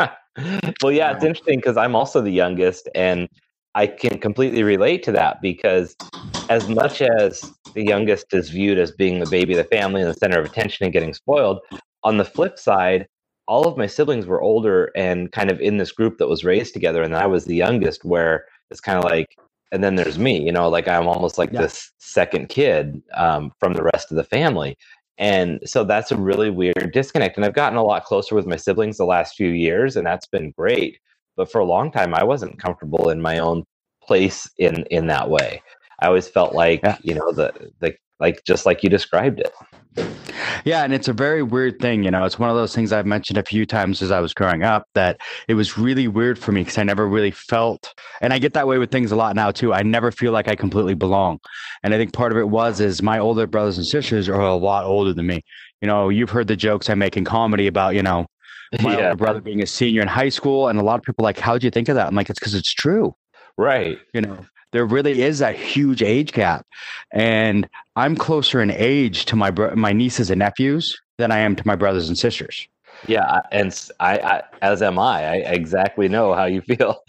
well, 0.82 0.92
yeah, 0.92 1.14
it's 1.14 1.24
interesting 1.24 1.58
because 1.58 1.76
I'm 1.76 1.94
also 1.94 2.20
the 2.20 2.30
youngest 2.30 2.88
and 2.94 3.28
I 3.76 3.86
can 3.86 4.18
completely 4.18 4.62
relate 4.62 5.02
to 5.02 5.12
that 5.12 5.42
because 5.42 5.94
as 6.48 6.66
much 6.66 7.02
as 7.02 7.52
the 7.74 7.84
youngest 7.84 8.32
is 8.32 8.48
viewed 8.48 8.78
as 8.78 8.90
being 8.90 9.20
the 9.20 9.28
baby 9.28 9.52
of 9.52 9.58
the 9.58 9.76
family 9.76 10.00
and 10.00 10.10
the 10.10 10.14
center 10.14 10.40
of 10.40 10.46
attention 10.46 10.84
and 10.84 10.94
getting 10.94 11.12
spoiled, 11.12 11.60
on 12.02 12.16
the 12.16 12.24
flip 12.24 12.58
side, 12.58 13.06
all 13.46 13.68
of 13.68 13.76
my 13.76 13.86
siblings 13.86 14.24
were 14.24 14.40
older 14.40 14.90
and 14.96 15.30
kind 15.30 15.50
of 15.50 15.60
in 15.60 15.76
this 15.76 15.92
group 15.92 16.16
that 16.16 16.26
was 16.26 16.42
raised 16.42 16.72
together, 16.72 17.02
and 17.02 17.14
I 17.14 17.26
was 17.26 17.44
the 17.44 17.54
youngest, 17.54 18.02
where 18.02 18.46
it's 18.70 18.80
kind 18.80 18.98
of 18.98 19.04
like, 19.04 19.36
and 19.72 19.84
then 19.84 19.96
there's 19.96 20.18
me, 20.18 20.42
you 20.42 20.52
know, 20.52 20.70
like 20.70 20.88
I'm 20.88 21.06
almost 21.06 21.36
like 21.36 21.52
yeah. 21.52 21.60
this 21.60 21.92
second 21.98 22.48
kid 22.48 23.02
um, 23.14 23.52
from 23.60 23.74
the 23.74 23.82
rest 23.82 24.10
of 24.10 24.16
the 24.16 24.24
family. 24.24 24.78
And 25.18 25.60
so 25.66 25.84
that's 25.84 26.10
a 26.10 26.16
really 26.16 26.48
weird 26.48 26.92
disconnect. 26.94 27.36
And 27.36 27.44
I've 27.44 27.54
gotten 27.54 27.78
a 27.78 27.84
lot 27.84 28.04
closer 28.04 28.34
with 28.34 28.46
my 28.46 28.56
siblings 28.56 28.96
the 28.96 29.04
last 29.04 29.36
few 29.36 29.48
years, 29.48 29.96
and 29.96 30.06
that's 30.06 30.26
been 30.26 30.52
great 30.52 30.98
but 31.36 31.50
for 31.50 31.60
a 31.60 31.64
long 31.64 31.90
time 31.90 32.14
i 32.14 32.24
wasn't 32.24 32.58
comfortable 32.58 33.10
in 33.10 33.20
my 33.20 33.38
own 33.38 33.64
place 34.02 34.48
in 34.58 34.84
in 34.90 35.06
that 35.06 35.28
way 35.28 35.62
i 36.00 36.06
always 36.06 36.28
felt 36.28 36.54
like 36.54 36.80
yeah. 36.82 36.96
you 37.02 37.14
know 37.14 37.32
the 37.32 37.52
the 37.80 37.94
like 38.20 38.42
just 38.44 38.66
like 38.66 38.82
you 38.82 38.88
described 38.88 39.40
it 39.40 39.52
yeah, 40.64 40.82
and 40.82 40.92
it's 40.92 41.08
a 41.08 41.12
very 41.12 41.42
weird 41.42 41.78
thing, 41.78 42.02
you 42.02 42.10
know. 42.10 42.24
It's 42.24 42.38
one 42.38 42.50
of 42.50 42.56
those 42.56 42.74
things 42.74 42.92
I've 42.92 43.06
mentioned 43.06 43.38
a 43.38 43.42
few 43.42 43.64
times 43.64 44.02
as 44.02 44.10
I 44.10 44.20
was 44.20 44.34
growing 44.34 44.62
up 44.62 44.86
that 44.94 45.20
it 45.48 45.54
was 45.54 45.78
really 45.78 46.08
weird 46.08 46.38
for 46.38 46.52
me 46.52 46.62
because 46.62 46.78
I 46.78 46.82
never 46.82 47.06
really 47.06 47.30
felt, 47.30 47.94
and 48.20 48.32
I 48.32 48.38
get 48.38 48.52
that 48.54 48.66
way 48.66 48.78
with 48.78 48.90
things 48.90 49.12
a 49.12 49.16
lot 49.16 49.36
now 49.36 49.50
too. 49.50 49.72
I 49.72 49.82
never 49.82 50.10
feel 50.10 50.32
like 50.32 50.48
I 50.48 50.56
completely 50.56 50.94
belong, 50.94 51.38
and 51.82 51.94
I 51.94 51.98
think 51.98 52.12
part 52.12 52.32
of 52.32 52.38
it 52.38 52.48
was 52.48 52.80
is 52.80 53.02
my 53.02 53.18
older 53.18 53.46
brothers 53.46 53.78
and 53.78 53.86
sisters 53.86 54.28
are 54.28 54.40
a 54.40 54.54
lot 54.54 54.84
older 54.84 55.12
than 55.12 55.26
me. 55.26 55.42
You 55.80 55.88
know, 55.88 56.08
you've 56.08 56.30
heard 56.30 56.48
the 56.48 56.56
jokes 56.56 56.90
I 56.90 56.94
make 56.94 57.16
in 57.16 57.24
comedy 57.24 57.66
about, 57.66 57.94
you 57.94 58.02
know, 58.02 58.26
my 58.82 58.96
yeah. 58.96 59.04
older 59.04 59.16
brother 59.16 59.40
being 59.40 59.62
a 59.62 59.66
senior 59.66 60.02
in 60.02 60.08
high 60.08 60.28
school, 60.28 60.68
and 60.68 60.78
a 60.78 60.82
lot 60.82 60.98
of 60.98 61.04
people 61.04 61.22
like, 61.22 61.38
"How'd 61.38 61.62
you 61.62 61.70
think 61.70 61.88
of 61.88 61.94
that?" 61.94 62.06
I'm 62.06 62.14
like, 62.14 62.30
"It's 62.30 62.38
because 62.38 62.54
it's 62.54 62.72
true." 62.72 63.14
Right. 63.56 63.98
You 64.12 64.20
know, 64.20 64.38
there 64.72 64.84
really 64.84 65.22
is 65.22 65.40
a 65.40 65.52
huge 65.52 66.02
age 66.02 66.32
gap, 66.32 66.66
and 67.12 67.68
I'm 67.96 68.16
closer 68.16 68.60
in 68.60 68.70
age 68.70 69.24
to 69.26 69.36
my 69.36 69.50
bro- 69.50 69.74
my 69.74 69.92
nieces 69.92 70.30
and 70.30 70.38
nephews 70.38 70.96
than 71.18 71.32
I 71.32 71.38
am 71.38 71.56
to 71.56 71.66
my 71.66 71.76
brothers 71.76 72.08
and 72.08 72.18
sisters. 72.18 72.68
Yeah, 73.06 73.42
and 73.52 73.90
I, 74.00 74.18
I, 74.18 74.42
as 74.62 74.82
am 74.82 74.98
I. 74.98 75.24
I 75.24 75.34
exactly 75.36 76.08
know 76.08 76.34
how 76.34 76.46
you 76.46 76.60
feel. 76.62 77.02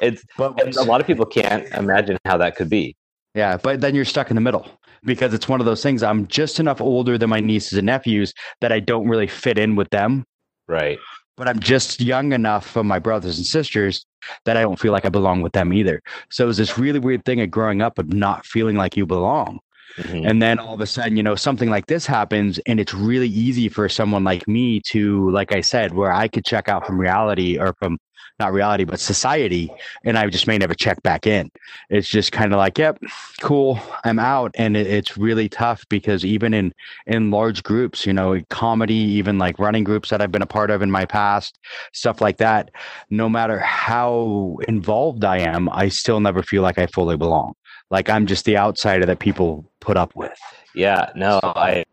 It's 0.00 0.22
but 0.36 0.76
a 0.76 0.82
lot 0.82 1.00
of 1.00 1.08
people 1.08 1.26
can't 1.26 1.66
imagine 1.74 2.18
how 2.24 2.36
that 2.36 2.54
could 2.54 2.70
be. 2.70 2.94
Yeah, 3.34 3.56
but 3.56 3.80
then 3.80 3.96
you're 3.96 4.04
stuck 4.04 4.30
in 4.30 4.36
the 4.36 4.40
middle 4.40 4.68
because 5.04 5.34
it's 5.34 5.48
one 5.48 5.60
of 5.60 5.66
those 5.66 5.82
things. 5.82 6.02
I'm 6.02 6.28
just 6.28 6.60
enough 6.60 6.80
older 6.80 7.18
than 7.18 7.30
my 7.30 7.40
nieces 7.40 7.78
and 7.78 7.86
nephews 7.86 8.32
that 8.60 8.70
I 8.70 8.78
don't 8.78 9.08
really 9.08 9.26
fit 9.26 9.58
in 9.58 9.74
with 9.74 9.90
them. 9.90 10.24
Right. 10.68 10.98
But 11.36 11.48
I'm 11.48 11.60
just 11.60 12.00
young 12.00 12.32
enough 12.32 12.66
for 12.66 12.84
my 12.84 12.98
brothers 12.98 13.38
and 13.38 13.46
sisters 13.46 14.04
that 14.44 14.56
I 14.56 14.62
don't 14.62 14.78
feel 14.78 14.92
like 14.92 15.06
I 15.06 15.08
belong 15.08 15.40
with 15.40 15.52
them 15.52 15.72
either. 15.72 16.02
So 16.30 16.44
it 16.44 16.48
was 16.48 16.56
this 16.56 16.76
really 16.76 16.98
weird 16.98 17.24
thing 17.24 17.40
of 17.40 17.50
growing 17.50 17.80
up 17.80 17.98
of 17.98 18.12
not 18.12 18.44
feeling 18.44 18.76
like 18.76 18.96
you 18.96 19.06
belong. 19.06 19.60
Mm-hmm. 19.96 20.26
And 20.26 20.42
then 20.42 20.58
all 20.58 20.74
of 20.74 20.80
a 20.80 20.86
sudden, 20.86 21.16
you 21.16 21.22
know, 21.22 21.34
something 21.34 21.70
like 21.70 21.86
this 21.86 22.06
happens, 22.06 22.58
and 22.66 22.78
it's 22.78 22.94
really 22.94 23.28
easy 23.28 23.68
for 23.68 23.88
someone 23.88 24.22
like 24.22 24.46
me 24.46 24.80
to, 24.90 25.30
like 25.30 25.52
I 25.52 25.60
said, 25.60 25.94
where 25.94 26.12
I 26.12 26.28
could 26.28 26.44
check 26.44 26.68
out 26.68 26.86
from 26.86 27.00
reality 27.00 27.58
or 27.58 27.74
from 27.78 27.98
not 28.38 28.52
reality, 28.52 28.84
but 28.84 29.00
society. 29.00 29.70
And 30.04 30.16
I 30.16 30.28
just 30.28 30.46
may 30.46 30.58
never 30.58 30.74
check 30.74 31.02
back 31.02 31.26
in. 31.26 31.50
It's 31.90 32.08
just 32.08 32.32
kind 32.32 32.52
of 32.52 32.58
like, 32.58 32.78
yep, 32.78 32.98
cool, 33.40 33.80
I'm 34.04 34.18
out. 34.18 34.52
And 34.56 34.76
it, 34.76 34.86
it's 34.86 35.16
really 35.16 35.48
tough 35.48 35.84
because 35.88 36.24
even 36.24 36.54
in 36.54 36.72
in 37.06 37.30
large 37.30 37.62
groups, 37.62 38.06
you 38.06 38.12
know, 38.12 38.40
comedy, 38.50 38.94
even 38.94 39.38
like 39.38 39.58
running 39.58 39.84
groups 39.84 40.10
that 40.10 40.20
I've 40.20 40.32
been 40.32 40.42
a 40.42 40.46
part 40.46 40.70
of 40.70 40.82
in 40.82 40.90
my 40.90 41.04
past, 41.04 41.58
stuff 41.92 42.20
like 42.20 42.38
that, 42.38 42.70
no 43.10 43.28
matter 43.28 43.58
how 43.58 44.58
involved 44.68 45.24
I 45.24 45.38
am, 45.38 45.68
I 45.70 45.88
still 45.88 46.20
never 46.20 46.42
feel 46.42 46.62
like 46.62 46.78
I 46.78 46.86
fully 46.86 47.16
belong. 47.16 47.54
Like 47.90 48.08
I'm 48.08 48.26
just 48.26 48.44
the 48.44 48.56
outsider 48.56 49.06
that 49.06 49.18
people 49.18 49.70
put 49.80 49.96
up 49.96 50.14
with. 50.14 50.38
Yeah, 50.74 51.10
no, 51.16 51.40
I 51.42 51.84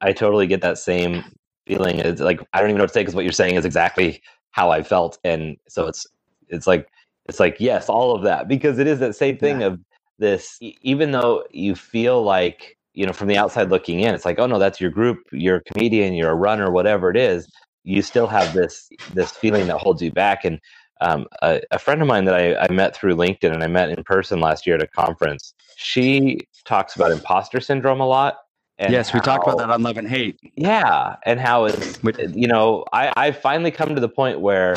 I 0.00 0.12
totally 0.12 0.46
get 0.46 0.60
that 0.60 0.78
same 0.78 1.24
feeling. 1.66 1.98
It's 1.98 2.20
like 2.20 2.40
I 2.52 2.60
don't 2.60 2.70
even 2.70 2.78
know 2.78 2.84
what 2.84 2.88
to 2.88 2.94
say 2.94 3.00
because 3.00 3.14
what 3.14 3.24
you're 3.24 3.32
saying 3.32 3.56
is 3.56 3.64
exactly 3.64 4.22
how 4.56 4.70
I 4.70 4.82
felt, 4.82 5.18
and 5.22 5.56
so 5.68 5.86
it's 5.86 6.06
it's 6.48 6.66
like 6.66 6.88
it's 7.26 7.38
like 7.38 7.58
yes, 7.60 7.88
all 7.90 8.16
of 8.16 8.22
that 8.22 8.48
because 8.48 8.78
it 8.78 8.86
is 8.86 8.98
that 9.00 9.14
same 9.14 9.36
thing 9.36 9.60
yeah. 9.60 9.66
of 9.68 9.80
this. 10.18 10.58
Even 10.82 11.10
though 11.10 11.44
you 11.50 11.74
feel 11.74 12.22
like 12.22 12.78
you 12.94 13.04
know 13.04 13.12
from 13.12 13.28
the 13.28 13.36
outside 13.36 13.68
looking 13.68 14.00
in, 14.00 14.14
it's 14.14 14.24
like 14.24 14.38
oh 14.38 14.46
no, 14.46 14.58
that's 14.58 14.80
your 14.80 14.90
group, 14.90 15.18
you're 15.30 15.56
a 15.56 15.64
comedian, 15.64 16.14
you're 16.14 16.30
a 16.30 16.34
runner, 16.34 16.70
whatever 16.70 17.10
it 17.10 17.18
is. 17.18 17.46
You 17.84 18.00
still 18.00 18.26
have 18.26 18.54
this 18.54 18.88
this 19.12 19.30
feeling 19.30 19.66
that 19.66 19.76
holds 19.76 20.00
you 20.00 20.10
back, 20.10 20.46
and 20.46 20.58
um, 21.02 21.26
a, 21.42 21.60
a, 21.70 21.78
friend 21.78 22.00
of 22.00 22.08
mine 22.08 22.24
that 22.24 22.34
I, 22.34 22.56
I, 22.56 22.72
met 22.72 22.96
through 22.96 23.16
LinkedIn 23.16 23.52
and 23.52 23.62
I 23.62 23.66
met 23.66 23.90
in 23.90 24.02
person 24.02 24.40
last 24.40 24.66
year 24.66 24.76
at 24.76 24.82
a 24.82 24.86
conference, 24.86 25.52
she 25.76 26.40
talks 26.64 26.96
about 26.96 27.12
imposter 27.12 27.60
syndrome 27.60 28.00
a 28.00 28.06
lot. 28.06 28.38
Yes, 28.78 29.12
we 29.12 29.20
talked 29.20 29.46
about 29.46 29.58
that 29.58 29.70
on 29.70 29.82
Love 29.82 29.96
and 29.96 30.08
Hate. 30.08 30.38
Yeah, 30.56 31.16
and 31.24 31.40
how 31.40 31.64
it's 31.64 31.98
you 32.34 32.46
know 32.46 32.84
I 32.92 33.12
I 33.16 33.32
finally 33.32 33.70
come 33.70 33.94
to 33.94 34.00
the 34.00 34.08
point 34.08 34.40
where 34.40 34.76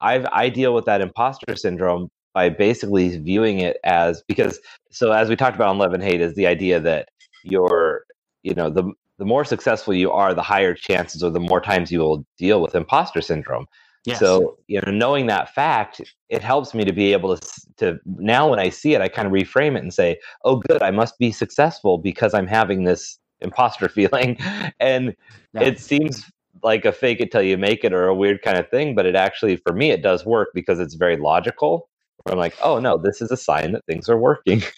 I've 0.00 0.26
I 0.32 0.48
deal 0.48 0.74
with 0.74 0.84
that 0.86 1.00
imposter 1.00 1.56
syndrome 1.56 2.10
by 2.34 2.48
basically 2.48 3.16
viewing 3.18 3.60
it 3.60 3.78
as 3.84 4.22
because 4.28 4.60
so 4.90 5.12
as 5.12 5.28
we 5.28 5.36
talked 5.36 5.56
about 5.56 5.68
on 5.68 5.78
Love 5.78 5.92
and 5.92 6.02
Hate 6.02 6.20
is 6.20 6.34
the 6.34 6.46
idea 6.46 6.80
that 6.80 7.08
you're 7.42 8.04
you 8.42 8.54
know 8.54 8.70
the 8.70 8.92
the 9.18 9.24
more 9.24 9.44
successful 9.44 9.92
you 9.92 10.10
are, 10.12 10.32
the 10.32 10.42
higher 10.42 10.74
chances 10.74 11.22
or 11.22 11.30
the 11.30 11.40
more 11.40 11.60
times 11.60 11.90
you 11.90 11.98
will 11.98 12.24
deal 12.38 12.62
with 12.62 12.74
imposter 12.74 13.20
syndrome. 13.20 13.66
Yes. 14.04 14.20
So, 14.20 14.56
you 14.68 14.80
know, 14.80 14.92
knowing 14.92 15.26
that 15.26 15.54
fact, 15.54 16.00
it 16.28 16.42
helps 16.42 16.72
me 16.72 16.84
to 16.84 16.92
be 16.92 17.12
able 17.12 17.36
to, 17.36 17.60
to 17.78 17.98
now 18.06 18.48
when 18.48 18.60
I 18.60 18.70
see 18.70 18.94
it, 18.94 19.02
I 19.02 19.08
kind 19.08 19.26
of 19.26 19.32
reframe 19.32 19.76
it 19.76 19.82
and 19.82 19.92
say, 19.92 20.18
oh, 20.44 20.56
good, 20.56 20.82
I 20.82 20.92
must 20.92 21.18
be 21.18 21.32
successful 21.32 21.98
because 21.98 22.32
I'm 22.32 22.46
having 22.46 22.84
this 22.84 23.17
imposter 23.40 23.88
feeling. 23.98 24.38
And 24.80 25.14
yeah. 25.52 25.62
it 25.62 25.80
seems 25.80 26.24
like 26.62 26.84
a 26.84 26.92
fake 26.92 27.20
it 27.20 27.30
till 27.30 27.42
you 27.42 27.56
make 27.56 27.84
it 27.84 27.92
or 27.92 28.06
a 28.06 28.14
weird 28.14 28.42
kind 28.42 28.58
of 28.58 28.68
thing, 28.68 28.94
but 28.94 29.06
it 29.06 29.14
actually, 29.14 29.56
for 29.56 29.72
me, 29.72 29.90
it 29.90 30.02
does 30.02 30.26
work 30.26 30.48
because 30.54 30.80
it's 30.80 30.94
very 30.94 31.16
logical. 31.16 31.88
I'm 32.26 32.38
like, 32.38 32.56
oh, 32.62 32.78
no, 32.78 32.98
this 32.98 33.22
is 33.22 33.30
a 33.30 33.36
sign 33.36 33.72
that 33.72 33.86
things 33.86 34.08
are 34.08 34.18
working. 34.18 34.62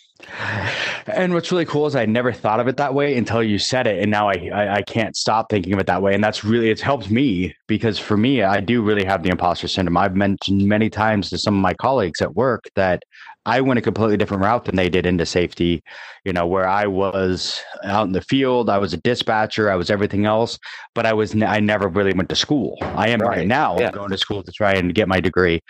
And 1.06 1.32
what's 1.34 1.50
really 1.50 1.64
cool 1.64 1.86
is 1.86 1.96
I 1.96 2.06
never 2.06 2.32
thought 2.32 2.60
of 2.60 2.68
it 2.68 2.76
that 2.76 2.94
way 2.94 3.16
until 3.16 3.42
you 3.42 3.58
said 3.58 3.86
it, 3.86 4.00
and 4.00 4.10
now 4.10 4.28
I, 4.28 4.50
I, 4.52 4.74
I 4.76 4.82
can't 4.82 5.16
stop 5.16 5.46
thinking 5.50 5.72
of 5.72 5.78
it 5.80 5.86
that 5.86 6.02
way. 6.02 6.14
And 6.14 6.22
that's 6.22 6.44
really 6.44 6.70
it's 6.70 6.82
helped 6.82 7.10
me 7.10 7.54
because 7.66 7.98
for 7.98 8.16
me, 8.16 8.42
I 8.42 8.60
do 8.60 8.82
really 8.82 9.04
have 9.04 9.22
the 9.22 9.30
imposter 9.30 9.66
syndrome. 9.66 9.96
I've 9.96 10.14
mentioned 10.14 10.66
many 10.66 10.90
times 10.90 11.30
to 11.30 11.38
some 11.38 11.56
of 11.56 11.62
my 11.62 11.74
colleagues 11.74 12.20
at 12.20 12.34
work 12.34 12.64
that 12.76 13.02
I 13.46 13.60
went 13.60 13.78
a 13.78 13.82
completely 13.82 14.16
different 14.16 14.42
route 14.42 14.66
than 14.66 14.76
they 14.76 14.88
did 14.88 15.06
into 15.06 15.24
safety, 15.24 15.82
you 16.24 16.32
know, 16.32 16.46
where 16.46 16.68
I 16.68 16.86
was 16.86 17.60
out 17.84 18.06
in 18.06 18.12
the 18.12 18.20
field, 18.20 18.68
I 18.68 18.78
was 18.78 18.92
a 18.92 18.98
dispatcher, 18.98 19.70
I 19.70 19.76
was 19.76 19.90
everything 19.90 20.26
else, 20.26 20.58
but 20.94 21.06
I 21.06 21.12
was, 21.12 21.34
I 21.42 21.58
never 21.60 21.88
really 21.88 22.12
went 22.12 22.28
to 22.28 22.36
school. 22.36 22.76
I 22.82 23.08
am 23.08 23.20
right, 23.20 23.38
right 23.38 23.46
now 23.46 23.78
yeah. 23.78 23.90
going 23.90 24.10
to 24.10 24.18
school 24.18 24.42
to 24.42 24.52
try 24.52 24.72
and 24.72 24.94
get 24.94 25.08
my 25.08 25.20
degree, 25.20 25.60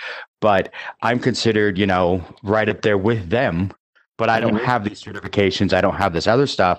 but 0.40 0.72
I'm 1.02 1.20
considered, 1.20 1.78
you 1.78 1.86
know, 1.86 2.24
right 2.42 2.68
up 2.68 2.82
there 2.82 2.98
with 2.98 3.30
them 3.30 3.72
but 4.18 4.28
I 4.28 4.38
don't 4.38 4.56
mm-hmm. 4.56 4.66
have 4.66 4.84
these 4.84 5.02
certifications. 5.02 5.72
I 5.72 5.80
don't 5.80 5.94
have 5.94 6.12
this 6.12 6.26
other 6.26 6.46
stuff. 6.46 6.78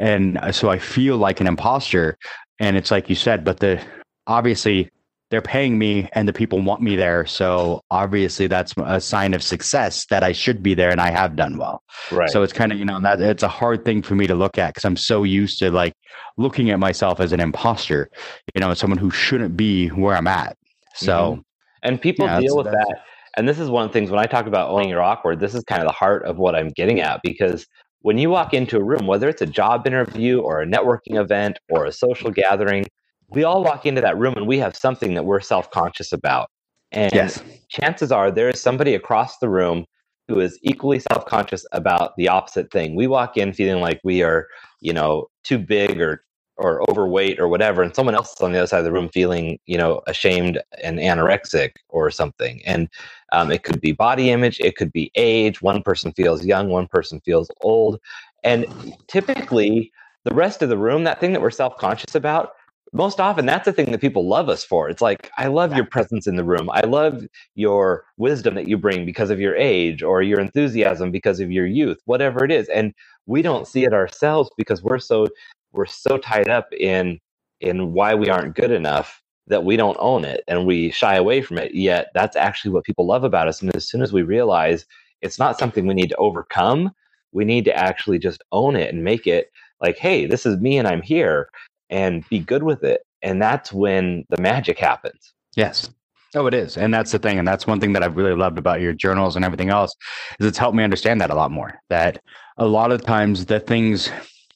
And 0.00 0.38
uh, 0.38 0.50
so 0.50 0.70
I 0.70 0.80
feel 0.80 1.18
like 1.18 1.40
an 1.40 1.46
imposter. 1.46 2.18
And 2.58 2.76
it's 2.76 2.90
like 2.90 3.08
you 3.08 3.14
said, 3.14 3.44
but 3.44 3.60
the 3.60 3.80
obviously 4.26 4.90
they're 5.30 5.40
paying 5.40 5.78
me 5.78 6.08
and 6.12 6.26
the 6.26 6.32
people 6.32 6.60
want 6.60 6.82
me 6.82 6.96
there. 6.96 7.24
So 7.24 7.82
obviously 7.90 8.46
that's 8.46 8.74
a 8.84 9.00
sign 9.00 9.32
of 9.32 9.42
success 9.42 10.06
that 10.06 10.22
I 10.22 10.32
should 10.32 10.62
be 10.62 10.74
there 10.74 10.90
and 10.90 11.00
I 11.00 11.10
have 11.10 11.36
done 11.36 11.56
well. 11.56 11.82
Right. 12.10 12.28
So 12.28 12.42
it's 12.42 12.52
kind 12.52 12.72
of, 12.72 12.78
you 12.78 12.84
know, 12.84 13.00
that 13.00 13.20
it's 13.20 13.42
a 13.42 13.48
hard 13.48 13.84
thing 13.84 14.02
for 14.02 14.14
me 14.14 14.26
to 14.26 14.34
look 14.34 14.58
at 14.58 14.74
because 14.74 14.84
I'm 14.84 14.96
so 14.96 15.22
used 15.22 15.58
to 15.60 15.70
like 15.70 15.94
looking 16.36 16.70
at 16.70 16.78
myself 16.80 17.20
as 17.20 17.32
an 17.32 17.40
imposter, 17.40 18.10
you 18.54 18.60
know, 18.60 18.74
someone 18.74 18.98
who 18.98 19.10
shouldn't 19.10 19.56
be 19.56 19.88
where 19.88 20.16
I'm 20.16 20.26
at. 20.26 20.56
So, 20.94 21.12
mm-hmm. 21.12 21.40
and 21.84 22.00
people 22.00 22.26
yeah, 22.26 22.40
deal 22.40 22.56
with 22.56 22.66
that 22.66 22.96
and 23.36 23.48
this 23.48 23.58
is 23.58 23.70
one 23.70 23.84
of 23.84 23.90
the 23.90 23.92
things 23.92 24.10
when 24.10 24.20
I 24.20 24.26
talk 24.26 24.46
about 24.46 24.70
owning 24.70 24.88
your 24.88 25.02
awkward, 25.02 25.40
this 25.40 25.54
is 25.54 25.62
kind 25.64 25.80
of 25.80 25.86
the 25.86 25.92
heart 25.92 26.24
of 26.24 26.38
what 26.38 26.54
I'm 26.54 26.68
getting 26.68 27.00
at 27.00 27.20
because 27.22 27.66
when 28.02 28.18
you 28.18 28.30
walk 28.30 28.54
into 28.54 28.76
a 28.76 28.82
room, 28.82 29.06
whether 29.06 29.28
it's 29.28 29.42
a 29.42 29.46
job 29.46 29.86
interview 29.86 30.40
or 30.40 30.62
a 30.62 30.66
networking 30.66 31.20
event 31.20 31.58
or 31.68 31.84
a 31.84 31.92
social 31.92 32.30
gathering, 32.30 32.86
we 33.30 33.44
all 33.44 33.62
walk 33.62 33.86
into 33.86 34.00
that 34.00 34.18
room 34.18 34.34
and 34.36 34.46
we 34.46 34.58
have 34.58 34.76
something 34.76 35.14
that 35.14 35.24
we're 35.24 35.40
self 35.40 35.70
conscious 35.70 36.12
about. 36.12 36.50
And 36.92 37.12
yes. 37.12 37.42
chances 37.68 38.10
are 38.10 38.30
there 38.30 38.48
is 38.48 38.60
somebody 38.60 38.94
across 38.94 39.38
the 39.38 39.48
room 39.48 39.84
who 40.28 40.40
is 40.40 40.58
equally 40.62 40.98
self 40.98 41.26
conscious 41.26 41.64
about 41.72 42.16
the 42.16 42.28
opposite 42.28 42.70
thing. 42.70 42.94
We 42.94 43.06
walk 43.06 43.36
in 43.36 43.52
feeling 43.52 43.80
like 43.80 44.00
we 44.04 44.22
are, 44.22 44.48
you 44.80 44.92
know, 44.92 45.28
too 45.44 45.58
big 45.58 46.00
or 46.00 46.24
or 46.56 46.82
overweight 46.90 47.40
or 47.40 47.48
whatever, 47.48 47.82
and 47.82 47.94
someone 47.96 48.14
else 48.14 48.32
is 48.34 48.40
on 48.42 48.52
the 48.52 48.58
other 48.58 48.66
side 48.66 48.80
of 48.80 48.84
the 48.84 48.92
room 48.92 49.08
feeling, 49.08 49.58
you 49.64 49.78
know, 49.78 50.02
ashamed 50.06 50.60
and 50.82 50.98
anorexic 50.98 51.70
or 51.88 52.10
something. 52.10 52.60
And 52.66 52.86
um, 53.32 53.50
it 53.50 53.62
could 53.62 53.80
be 53.80 53.92
body 53.92 54.30
image, 54.30 54.60
it 54.60 54.76
could 54.76 54.92
be 54.92 55.10
age. 55.14 55.62
One 55.62 55.82
person 55.82 56.12
feels 56.12 56.44
young, 56.44 56.68
one 56.68 56.86
person 56.86 57.20
feels 57.24 57.50
old. 57.62 57.98
And 58.44 58.66
typically, 59.08 59.90
the 60.24 60.34
rest 60.34 60.60
of 60.60 60.68
the 60.68 60.76
room, 60.76 61.04
that 61.04 61.18
thing 61.18 61.32
that 61.32 61.40
we're 61.40 61.50
self 61.50 61.76
conscious 61.78 62.14
about, 62.14 62.50
most 62.92 63.20
often 63.20 63.46
that's 63.46 63.66
the 63.66 63.72
thing 63.72 63.92
that 63.92 64.00
people 64.00 64.28
love 64.28 64.48
us 64.48 64.64
for. 64.64 64.88
It's 64.88 65.02
like, 65.02 65.30
I 65.38 65.48
love 65.48 65.74
your 65.76 65.86
presence 65.86 66.26
in 66.26 66.36
the 66.36 66.44
room. 66.44 66.70
I 66.72 66.82
love 66.82 67.24
your 67.54 68.04
wisdom 68.16 68.54
that 68.56 68.68
you 68.68 68.78
bring 68.78 69.06
because 69.06 69.30
of 69.30 69.40
your 69.40 69.56
age 69.56 70.02
or 70.02 70.22
your 70.22 70.40
enthusiasm 70.40 71.10
because 71.12 71.40
of 71.40 71.52
your 71.52 71.66
youth, 71.66 71.98
whatever 72.06 72.44
it 72.44 72.52
is. 72.52 72.68
And 72.68 72.94
we 73.26 73.42
don't 73.42 73.68
see 73.68 73.84
it 73.84 73.94
ourselves 73.94 74.50
because 74.58 74.82
we're 74.82 74.98
so 74.98 75.28
we're 75.72 75.86
so 75.86 76.18
tied 76.18 76.48
up 76.50 76.68
in 76.78 77.20
in 77.60 77.92
why 77.92 78.14
we 78.14 78.28
aren't 78.30 78.56
good 78.56 78.70
enough 78.72 79.22
that 79.46 79.64
we 79.64 79.76
don't 79.76 79.96
own 80.00 80.24
it 80.24 80.42
and 80.48 80.66
we 80.66 80.90
shy 80.90 81.16
away 81.16 81.42
from 81.42 81.58
it 81.58 81.74
yet 81.74 82.08
that's 82.14 82.36
actually 82.36 82.70
what 82.72 82.84
people 82.84 83.06
love 83.06 83.24
about 83.24 83.48
us 83.48 83.62
and 83.62 83.74
as 83.76 83.88
soon 83.88 84.02
as 84.02 84.12
we 84.12 84.22
realize 84.22 84.86
it's 85.22 85.38
not 85.38 85.58
something 85.58 85.86
we 85.86 85.94
need 85.94 86.08
to 86.08 86.16
overcome 86.16 86.90
we 87.32 87.44
need 87.44 87.64
to 87.64 87.76
actually 87.76 88.18
just 88.18 88.42
own 88.52 88.76
it 88.76 88.92
and 88.94 89.04
make 89.04 89.26
it 89.26 89.50
like 89.80 89.98
hey 89.98 90.26
this 90.26 90.46
is 90.46 90.58
me 90.58 90.78
and 90.78 90.88
i'm 90.88 91.02
here 91.02 91.48
and 91.90 92.28
be 92.28 92.38
good 92.38 92.62
with 92.62 92.82
it 92.82 93.02
and 93.22 93.40
that's 93.40 93.72
when 93.72 94.24
the 94.30 94.40
magic 94.40 94.78
happens 94.78 95.34
yes 95.56 95.90
Oh, 96.36 96.46
it 96.46 96.54
is. 96.54 96.76
And 96.76 96.94
that's 96.94 97.10
the 97.10 97.18
thing. 97.18 97.40
And 97.40 97.48
that's 97.48 97.66
one 97.66 97.80
thing 97.80 97.92
that 97.94 98.04
I've 98.04 98.16
really 98.16 98.36
loved 98.36 98.56
about 98.56 98.80
your 98.80 98.92
journals 98.92 99.34
and 99.34 99.44
everything 99.44 99.68
else 99.68 99.96
is 100.38 100.46
it's 100.46 100.58
helped 100.58 100.76
me 100.76 100.84
understand 100.84 101.20
that 101.20 101.30
a 101.30 101.34
lot 101.34 101.50
more. 101.50 101.80
That 101.88 102.22
a 102.56 102.66
lot 102.66 102.92
of 102.92 103.02
times 103.02 103.46
the 103.46 103.58
things 103.58 104.10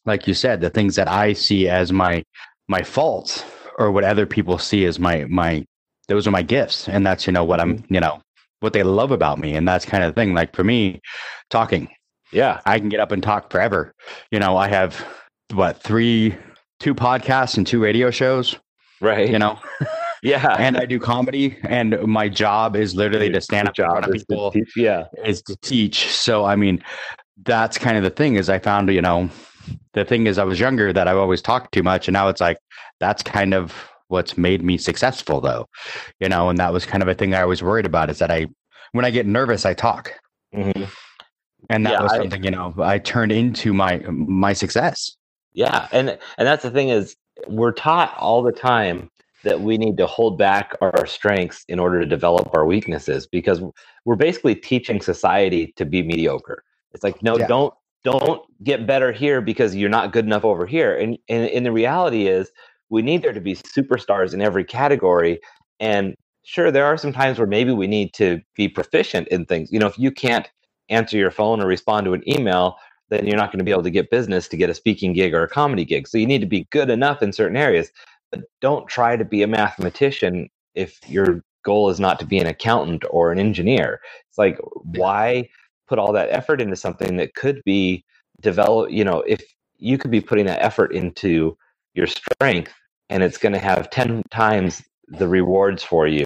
like 0.07 0.29
you 0.29 0.35
said, 0.35 0.61
the 0.61 0.71
things 0.71 0.95
that 0.97 1.09
I 1.09 1.33
see 1.33 1.69
as 1.69 1.93
my 1.93 2.25
my 2.69 2.83
faults 2.83 3.45
or 3.77 3.91
what 3.91 4.05
other 4.05 4.25
people 4.25 4.59
see 4.59 4.85
as 4.85 5.01
my 5.01 5.25
my 5.25 5.67
those 6.09 6.27
are 6.27 6.31
my 6.31 6.43
gifts. 6.43 6.89
And 6.89 7.07
that's, 7.07 7.27
you 7.27 7.33
know, 7.33 7.45
what 7.45 7.61
I'm, 7.61 7.79
mm-hmm. 7.79 7.95
you 7.95 8.01
know, 8.01 8.21
what 8.61 8.73
they 8.73 8.83
love 8.83 9.11
about 9.11 9.39
me. 9.39 9.55
And 9.55 9.67
that's 9.67 9.85
kind 9.85 10.05
of 10.05 10.15
the 10.15 10.21
thing. 10.21 10.35
Like 10.35 10.55
for 10.55 10.65
me, 10.65 11.01
talking. 11.51 11.89
Yeah. 12.33 12.61
I 12.67 12.79
can 12.79 12.89
get 12.89 13.01
up 13.01 13.13
and 13.13 13.23
talk 13.23 13.51
forever. 13.51 13.95
You 14.31 14.39
know, 14.39 14.57
I 14.57 14.69
have 14.69 15.05
what, 15.53 15.83
three 15.83 16.37
two 16.81 16.95
podcasts 16.95 17.57
and 17.57 17.67
two 17.67 17.83
radio 17.83 18.11
shows. 18.11 18.57
Right. 19.01 19.29
You 19.31 19.39
know? 19.39 19.59
Yeah. 20.23 20.57
and 20.59 20.79
I 20.79 20.87
do 20.87 20.99
comedy 20.99 21.59
and 21.65 22.03
my 22.07 22.31
job 22.31 22.77
is 22.77 22.95
literally 22.95 23.31
to 23.31 23.43
stand 23.43 23.69
up 23.69 23.79
in 23.79 23.85
front 23.85 24.07
of 24.07 24.11
people. 24.11 24.53
Teach, 24.53 24.73
yeah. 24.75 25.05
Is 25.23 25.43
to 25.43 25.57
teach. 25.57 26.07
So 26.07 26.47
I 26.47 26.57
mean, 26.57 26.83
that's 27.45 27.77
kind 27.77 27.99
of 27.99 28.05
the 28.05 28.09
thing 28.09 28.37
is 28.37 28.49
I 28.49 28.59
found, 28.59 28.89
you 28.89 29.03
know, 29.03 29.29
the 29.93 30.05
thing 30.05 30.27
is, 30.27 30.39
I 30.39 30.45
was 30.45 30.61
younger 30.61 30.93
that 30.93 31.09
I've 31.09 31.17
always 31.17 31.43
talked 31.43 31.73
too 31.73 31.83
much, 31.83 32.09
and 32.09 32.13
now 32.13 32.29
it's 32.29 32.41
like 32.41 32.59
that's 33.01 33.23
kind 33.23 33.55
of 33.55 33.89
what's 34.09 34.37
made 34.37 34.63
me 34.63 34.77
successful, 34.79 35.41
though. 35.41 35.67
You 36.21 36.29
know, 36.29 36.49
and 36.49 36.59
that 36.59 36.73
was 36.73 36.87
kind 36.87 37.03
of 37.03 37.09
a 37.09 37.15
thing 37.15 37.35
I 37.35 37.45
was 37.45 37.63
worried 37.63 37.87
about 37.87 38.11
is 38.11 38.19
that 38.19 38.31
I, 38.31 38.47
when 38.93 39.05
I 39.05 39.11
get 39.11 39.27
nervous, 39.27 39.65
I 39.65 39.75
talk, 39.75 40.13
mm-hmm. 40.55 40.85
and 41.71 41.87
that 41.87 41.93
yeah, 41.93 42.03
was 42.03 42.13
something 42.13 42.43
I, 42.43 42.45
you 42.45 42.51
know 42.51 42.75
I 42.79 42.99
turned 42.99 43.33
into 43.33 43.73
my 43.73 43.99
my 44.09 44.53
success. 44.53 45.17
Yeah, 45.55 45.89
and 45.93 46.11
and 46.11 46.47
that's 46.47 46.63
the 46.63 46.71
thing 46.71 46.89
is 46.89 47.17
we're 47.49 47.73
taught 47.73 48.15
all 48.19 48.43
the 48.43 48.53
time 48.53 49.11
that 49.45 49.61
we 49.61 49.77
need 49.77 49.97
to 49.99 50.07
hold 50.07 50.39
back 50.39 50.75
our 50.81 51.07
strengths 51.07 51.65
in 51.69 51.79
order 51.79 52.01
to 52.01 52.07
develop 52.07 52.51
our 52.55 52.65
weaknesses 52.65 53.27
because 53.27 53.63
we're 54.05 54.17
basically 54.17 54.55
teaching 54.55 55.01
society 55.01 55.73
to 55.77 55.85
be 55.85 56.03
mediocre. 56.03 56.65
It's 56.93 57.05
like 57.05 57.23
no, 57.23 57.39
yeah. 57.39 57.47
don't 57.47 57.75
don't 58.05 58.43
get 58.63 58.87
better 58.87 59.13
here 59.13 59.41
because 59.41 59.75
you're 59.75 59.89
not 59.89 60.13
good 60.13 60.27
enough 60.27 60.45
over 60.45 60.67
here. 60.67 60.97
And, 60.97 61.19
and, 61.29 61.49
and 61.49 61.67
the 61.67 61.73
reality 61.73 62.29
is, 62.29 62.51
we 62.91 63.01
need 63.01 63.23
there 63.23 63.33
to 63.33 63.41
be 63.41 63.55
superstars 63.55 64.35
in 64.35 64.43
every 64.43 64.63
category. 64.63 65.41
And 65.81 66.15
sure, 66.45 66.71
there 66.71 66.85
are 66.85 66.99
some 66.99 67.13
times 67.13 67.39
where 67.39 67.47
maybe 67.47 67.73
we 67.73 67.87
need 67.87 68.13
to 68.15 68.41
be 68.55 68.69
proficient 68.69 69.29
in 69.29 69.47
things. 69.47 69.73
You 69.73 69.79
know, 69.79 69.87
if 69.87 69.99
you 69.99 70.11
can't 70.11 70.49
answer 70.91 71.17
your 71.17 71.31
phone 71.31 71.63
or 71.63 71.67
respond 71.67 72.05
to 72.05 72.13
an 72.13 72.23
email, 72.29 72.77
then 73.11 73.27
you're 73.27 73.37
not 73.37 73.51
going 73.53 73.59
to 73.59 73.65
be 73.65 73.71
able 73.71 73.83
to 73.83 73.91
get 73.91 74.11
business 74.11 74.49
to 74.49 74.57
get 74.57 74.71
a 74.71 74.75
speaking 74.75 75.13
gig 75.13 75.35
or 75.35 75.43
a 75.43 75.49
comedy 75.49 75.85
gig. 75.85 76.09
So 76.09 76.19
you 76.19 76.27
need 76.27 76.41
to 76.41 76.47
be 76.47 76.67
good 76.71 76.91
enough 76.91 77.23
in 77.23 77.33
certain 77.33 77.57
areas. 77.57 77.91
But 78.31 78.43
don't 78.61 78.89
try 78.89 79.17
to 79.17 79.25
be 79.25 79.43
a 79.43 79.47
mathematician 79.47 80.49
if 80.75 80.99
your 81.09 81.43
goal 81.65 81.91
is 81.91 82.01
not 82.01 82.19
to 82.21 82.27
be 82.27 82.39
an 82.39 82.47
accountant 82.47 83.05
or 83.11 83.31
an 83.31 83.39
engineer. 83.39 84.01
It's 84.29 84.39
like, 84.39 84.59
why? 84.83 85.49
put 85.87 85.99
all 85.99 86.13
that 86.13 86.31
effort 86.31 86.61
into 86.61 86.77
something 86.77 87.17
that 87.17 87.35
could 87.35 87.63
be 87.65 88.05
develop 88.41 88.91
you 88.91 89.05
know 89.05 89.21
if 89.27 89.43
you 89.79 89.99
could 89.99 90.11
be 90.11 90.21
putting 90.21 90.47
that 90.47 90.63
effort 90.63 90.93
into 90.93 91.57
your 91.95 92.07
strength 92.07 92.73
and 93.11 93.23
it's 93.23 93.39
going 93.39 93.53
to 93.53 93.59
have 93.59 93.91
10 93.91 94.23
times 94.31 94.83
the 95.09 95.29
rewards 95.29 95.83
for 95.83 96.07
you 96.07 96.25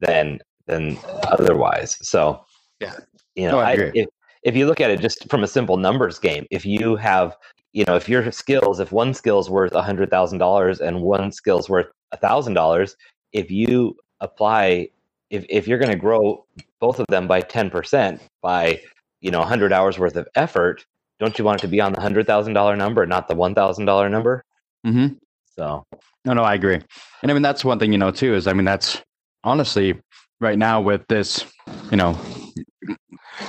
than 0.00 0.38
than 0.66 0.96
otherwise 1.24 1.96
so 2.00 2.44
yeah 2.80 2.94
you 3.34 3.48
know 3.48 3.58
I, 3.58 3.72
if, 3.94 4.08
if 4.42 4.56
you 4.56 4.66
look 4.66 4.80
at 4.80 4.90
it 4.90 5.00
just 5.00 5.28
from 5.28 5.42
a 5.44 5.48
simple 5.48 5.76
numbers 5.76 6.18
game 6.18 6.46
if 6.50 6.66
you 6.66 6.96
have 6.96 7.36
you 7.72 7.84
know 7.84 7.96
if 7.96 8.08
your 8.08 8.30
skills 8.30 8.80
if 8.80 8.92
one 8.92 9.14
skill 9.14 9.38
is 9.38 9.48
worth 9.48 9.72
a 9.74 9.82
hundred 9.82 10.10
thousand 10.10 10.38
dollars 10.38 10.80
and 10.80 11.00
one 11.02 11.32
skill 11.32 11.58
is 11.58 11.68
worth 11.68 11.86
a 12.12 12.16
thousand 12.16 12.54
dollars 12.54 12.96
if 13.32 13.50
you 13.50 13.96
apply 14.20 14.88
if, 15.30 15.44
if 15.48 15.66
you're 15.66 15.78
going 15.78 15.90
to 15.90 15.96
grow 15.96 16.44
both 16.78 17.00
of 17.00 17.06
them 17.08 17.26
by 17.26 17.40
10% 17.40 18.20
by 18.42 18.80
you 19.20 19.30
know 19.30 19.40
100 19.40 19.72
hours 19.72 19.98
worth 19.98 20.16
of 20.16 20.28
effort 20.34 20.84
don't 21.18 21.38
you 21.38 21.44
want 21.44 21.60
it 21.60 21.62
to 21.62 21.68
be 21.68 21.80
on 21.80 21.92
the 21.92 22.00
$100000 22.00 22.76
number 22.76 23.06
not 23.06 23.28
the 23.28 23.34
$1000 23.34 24.10
number? 24.10 24.44
Mm-hmm. 24.86 25.14
so. 25.56 25.84
No 26.24 26.34
no 26.34 26.42
i 26.42 26.54
agree. 26.54 26.80
And 27.22 27.30
i 27.30 27.34
mean 27.34 27.42
that's 27.42 27.64
one 27.64 27.78
thing 27.78 27.92
you 27.92 27.98
know 27.98 28.10
too 28.10 28.34
is 28.34 28.46
i 28.46 28.52
mean 28.52 28.64
that's 28.64 29.02
honestly 29.44 29.98
right 30.40 30.58
now 30.58 30.80
with 30.80 31.06
this 31.08 31.44
you 31.90 31.96
know 31.96 32.18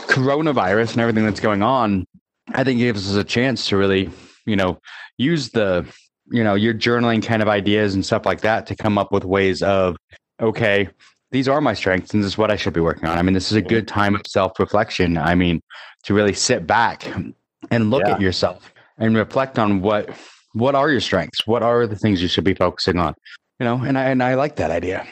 coronavirus 0.08 0.94
and 0.94 1.02
everything 1.02 1.26
that's 1.26 1.40
going 1.40 1.62
on 1.62 2.06
i 2.54 2.64
think 2.64 2.80
it 2.80 2.84
gives 2.84 3.10
us 3.10 3.16
a 3.16 3.24
chance 3.24 3.68
to 3.68 3.78
really 3.78 4.10
you 4.46 4.56
know 4.56 4.80
use 5.18 5.50
the 5.50 5.86
you 6.32 6.44
know 6.44 6.56
your 6.56 6.74
journaling 6.74 7.24
kind 7.24 7.42
of 7.42 7.48
ideas 7.48 7.94
and 7.94 8.06
stuff 8.06 8.26
like 8.26 8.42
that 8.42 8.66
to 8.66 8.76
come 8.76 8.98
up 8.98 9.12
with 9.12 9.26
ways 9.26 9.62
of 9.62 9.96
okay 10.42 10.88
these 11.34 11.48
are 11.48 11.60
my 11.60 11.74
strengths 11.74 12.14
and 12.14 12.24
this 12.24 12.28
is 12.28 12.38
what 12.38 12.52
I 12.52 12.56
should 12.56 12.74
be 12.74 12.80
working 12.80 13.10
on. 13.10 13.18
I 13.18 13.24
mean, 13.24 13.34
this 13.34 13.52
is 13.52 13.58
a 13.58 13.62
good 13.62 13.88
time 13.88 14.14
of 14.14 14.22
self 14.28 14.60
reflection. 14.60 15.18
I 15.18 15.34
mean, 15.34 15.62
to 16.04 16.14
really 16.14 16.34
sit 16.34 16.68
back 16.68 17.08
and 17.72 17.90
look 17.90 18.04
yeah. 18.06 18.14
at 18.14 18.22
yourself 18.22 18.72
and 19.00 19.18
reflect 19.18 19.58
on 19.58 19.82
what 19.82 20.12
what 20.54 20.76
are 20.76 20.92
your 20.92 21.02
strengths? 21.02 21.46
What 21.48 21.64
are 21.64 21.88
the 21.88 21.96
things 21.96 22.22
you 22.22 22.28
should 22.28 22.44
be 22.44 22.54
focusing 22.54 23.00
on? 23.00 23.16
You 23.60 23.66
know, 23.66 23.78
and 23.84 23.98
I 23.98 24.10
and 24.10 24.22
I 24.22 24.36
like 24.36 24.58
that 24.58 24.70
idea. 24.70 25.08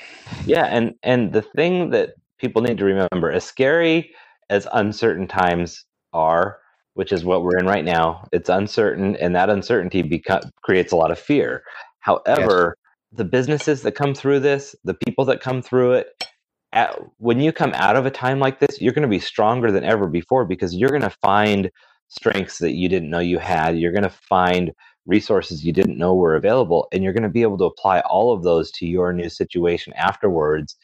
Yeah, 0.45 0.65
and 0.65 0.93
and 1.01 1.33
the 1.33 1.41
thing 1.41 1.89
that 1.89 2.13
people 2.37 2.61
need 2.61 2.77
to 2.77 2.85
remember, 2.85 3.31
as 3.31 3.43
scary 3.43 4.13
as 4.51 4.67
uncertain 4.73 5.27
times 5.27 5.85
are, 6.13 6.59
which 6.95 7.13
is 7.13 7.25
what 7.25 7.43
we're 7.43 7.59
in 7.59 7.67
right 7.67 7.85
now, 7.85 8.27
it's 8.33 8.49
uncertain, 8.49 9.17
and 9.17 9.35
that 9.35 9.49
uncertainty 9.49 10.03
beca- 10.03 10.51
creates 10.63 10.93
a 10.93 10.97
lot 10.97 11.11
of 11.11 11.19
fear. 11.19 11.63
However, 12.01 12.37
yes 12.37 12.75
the 13.13 13.25
businesses 13.25 13.83
that 13.83 13.93
come 13.93 14.15
through 14.15 14.41
this, 14.41 14.75
the 14.85 14.95
people 14.95 15.25
that 15.25 15.41
come 15.41 15.63
through 15.63 15.93
it, 15.93 16.25
at, 16.73 16.97
when 17.17 17.41
you 17.41 17.53
come 17.53 17.73
out 17.75 17.97
of 17.97 18.05
a 18.05 18.11
time 18.11 18.39
like 18.39 18.59
this, 18.59 18.81
you're 18.81 18.93
going 18.93 19.03
to 19.03 19.09
be 19.09 19.19
stronger 19.19 19.71
than 19.71 19.85
ever 19.85 20.07
before 20.07 20.45
because 20.45 20.75
you're 20.75 20.91
going 20.91 21.01
to 21.03 21.15
find 21.21 21.71
strengths 22.09 22.59
that 22.59 22.73
you 22.73 22.89
didn't 22.89 23.11
know 23.11 23.19
you 23.19 23.39
had. 23.39 23.79
You're 23.79 23.93
going 23.93 24.03
to 24.03 24.09
find 24.09 24.71
resources 25.07 25.65
you 25.65 25.73
didn't 25.73 25.97
know 25.97 26.15
were 26.15 26.37
available, 26.37 26.87
and 26.93 27.03
you're 27.03 27.13
going 27.13 27.23
to 27.23 27.29
be 27.29 27.43
able 27.43 27.57
to 27.59 27.65
apply 27.65 28.01
all 28.01 28.33
of 28.33 28.43
those 28.43 28.71
to 28.73 28.87
your 28.87 29.13
new 29.13 29.29
situation 29.29 29.93
afterwards. 29.95 30.77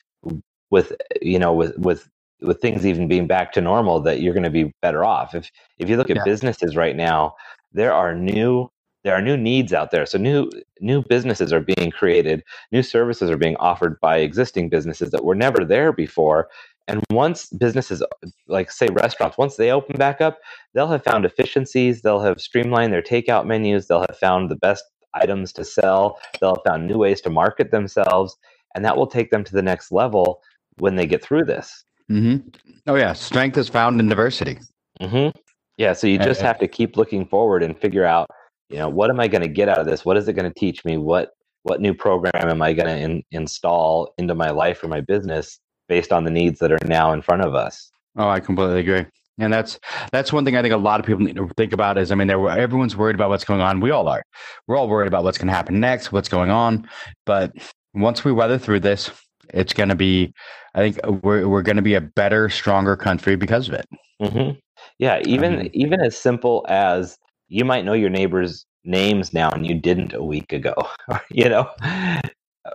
With 0.71 0.93
you 1.21 1.39
know, 1.39 1.53
with 1.53 1.77
with 1.77 2.09
with 2.41 2.61
things 2.61 2.85
even 2.85 3.07
being 3.07 3.27
back 3.27 3.51
to 3.53 3.61
normal, 3.61 3.99
that 4.01 4.21
you're 4.21 4.33
going 4.33 4.43
to 4.43 4.49
be 4.49 4.73
better 4.81 5.03
off. 5.03 5.33
If 5.33 5.49
if 5.79 5.89
you 5.89 5.97
look 5.97 6.09
at 6.09 6.17
yeah. 6.17 6.23
businesses 6.23 6.75
right 6.75 6.95
now, 6.95 7.35
there 7.73 7.93
are 7.93 8.15
new 8.15 8.69
there 9.03 9.15
are 9.15 9.21
new 9.21 9.37
needs 9.37 9.71
out 9.73 9.91
there. 9.91 10.05
So 10.05 10.17
new 10.17 10.49
new 10.81 11.03
businesses 11.07 11.53
are 11.53 11.61
being 11.61 11.91
created, 11.91 12.43
new 12.71 12.83
services 12.83 13.29
are 13.29 13.37
being 13.37 13.55
offered 13.57 13.99
by 14.01 14.17
existing 14.17 14.69
businesses 14.69 15.11
that 15.11 15.23
were 15.23 15.35
never 15.35 15.63
there 15.63 15.91
before. 15.91 16.49
And 16.87 17.03
once 17.11 17.47
businesses 17.47 18.03
like 18.47 18.71
say 18.71 18.87
restaurants, 18.91 19.37
once 19.37 19.55
they 19.55 19.71
open 19.71 19.97
back 19.97 20.21
up, 20.21 20.39
they'll 20.73 20.87
have 20.87 21.03
found 21.03 21.25
efficiencies, 21.25 22.01
they'll 22.01 22.21
have 22.21 22.39
streamlined 22.39 22.93
their 22.93 23.01
takeout 23.01 23.45
menus, 23.45 23.87
they'll 23.87 24.05
have 24.09 24.17
found 24.19 24.49
the 24.49 24.55
best 24.55 24.83
items 25.13 25.51
to 25.53 25.65
sell, 25.65 26.19
they'll 26.39 26.55
have 26.55 26.63
found 26.65 26.87
new 26.87 26.97
ways 26.97 27.21
to 27.21 27.29
market 27.29 27.71
themselves, 27.71 28.37
and 28.75 28.85
that 28.85 28.95
will 28.95 29.07
take 29.07 29.31
them 29.31 29.43
to 29.43 29.53
the 29.53 29.61
next 29.61 29.91
level 29.91 30.41
when 30.79 30.95
they 30.95 31.05
get 31.05 31.23
through 31.23 31.45
this. 31.45 31.83
Mm-hmm. 32.11 32.47
Oh 32.87 32.95
yeah, 32.95 33.13
strength 33.13 33.57
is 33.57 33.69
found 33.69 33.99
in 33.99 34.07
diversity. 34.07 34.59
Mm-hmm. 35.01 35.37
Yeah, 35.77 35.93
so 35.93 36.07
you 36.07 36.17
just 36.17 36.41
have 36.41 36.57
to 36.59 36.67
keep 36.67 36.97
looking 36.97 37.25
forward 37.25 37.61
and 37.61 37.77
figure 37.77 38.05
out 38.05 38.29
you 38.69 38.77
know 38.77 38.89
what 38.89 39.09
am 39.09 39.19
i 39.19 39.27
going 39.27 39.41
to 39.41 39.47
get 39.47 39.69
out 39.69 39.79
of 39.79 39.85
this? 39.85 40.03
What 40.05 40.17
is 40.17 40.27
it 40.27 40.33
going 40.33 40.51
to 40.51 40.59
teach 40.59 40.83
me? 40.85 40.97
What 40.97 41.31
what 41.63 41.81
new 41.81 41.93
program 41.93 42.31
am 42.35 42.61
i 42.61 42.73
going 42.73 42.87
to 42.87 42.97
in, 42.97 43.23
install 43.31 44.13
into 44.17 44.33
my 44.33 44.49
life 44.49 44.83
or 44.83 44.87
my 44.87 45.01
business 45.01 45.59
based 45.89 46.11
on 46.11 46.23
the 46.23 46.31
needs 46.31 46.59
that 46.59 46.71
are 46.71 46.79
now 46.85 47.11
in 47.13 47.21
front 47.21 47.43
of 47.43 47.55
us? 47.55 47.91
Oh 48.17 48.27
i 48.27 48.39
completely 48.39 48.79
agree. 48.79 49.05
And 49.39 49.53
that's 49.53 49.79
that's 50.11 50.33
one 50.33 50.45
thing 50.45 50.57
i 50.57 50.61
think 50.61 50.73
a 50.73 50.77
lot 50.77 50.99
of 50.99 51.05
people 51.05 51.23
need 51.23 51.35
to 51.35 51.49
think 51.57 51.73
about 51.73 51.97
is 51.97 52.11
i 52.11 52.15
mean 52.15 52.29
everyone's 52.29 52.97
worried 52.97 53.15
about 53.15 53.29
what's 53.29 53.45
going 53.45 53.61
on. 53.61 53.81
We 53.81 53.91
all 53.91 54.07
are. 54.07 54.23
We're 54.67 54.77
all 54.77 54.87
worried 54.87 55.07
about 55.07 55.23
what's 55.23 55.37
going 55.37 55.47
to 55.47 55.53
happen 55.53 55.79
next 55.79 56.11
what's 56.11 56.29
going 56.29 56.49
on. 56.49 56.89
But 57.25 57.51
once 57.93 58.23
we 58.23 58.31
weather 58.31 58.57
through 58.57 58.79
this 58.79 59.11
it's 59.53 59.73
going 59.73 59.89
to 59.89 59.95
be 59.95 60.33
i 60.75 60.79
think 60.79 61.23
we're, 61.23 61.47
we're 61.47 61.61
going 61.61 61.75
to 61.75 61.81
be 61.81 61.95
a 61.95 62.01
better 62.01 62.49
stronger 62.49 62.95
country 62.95 63.35
because 63.35 63.67
of 63.67 63.75
it 63.75 63.87
mm-hmm. 64.21 64.57
yeah 64.99 65.19
even 65.25 65.69
even 65.73 66.01
as 66.01 66.17
simple 66.17 66.65
as 66.69 67.17
you 67.47 67.65
might 67.65 67.85
know 67.85 67.93
your 67.93 68.09
neighbors' 68.09 68.65
names 68.83 69.33
now 69.33 69.49
and 69.51 69.65
you 69.65 69.75
didn't 69.75 70.13
a 70.13 70.23
week 70.23 70.51
ago, 70.53 70.75
you 71.29 71.49
know? 71.49 71.69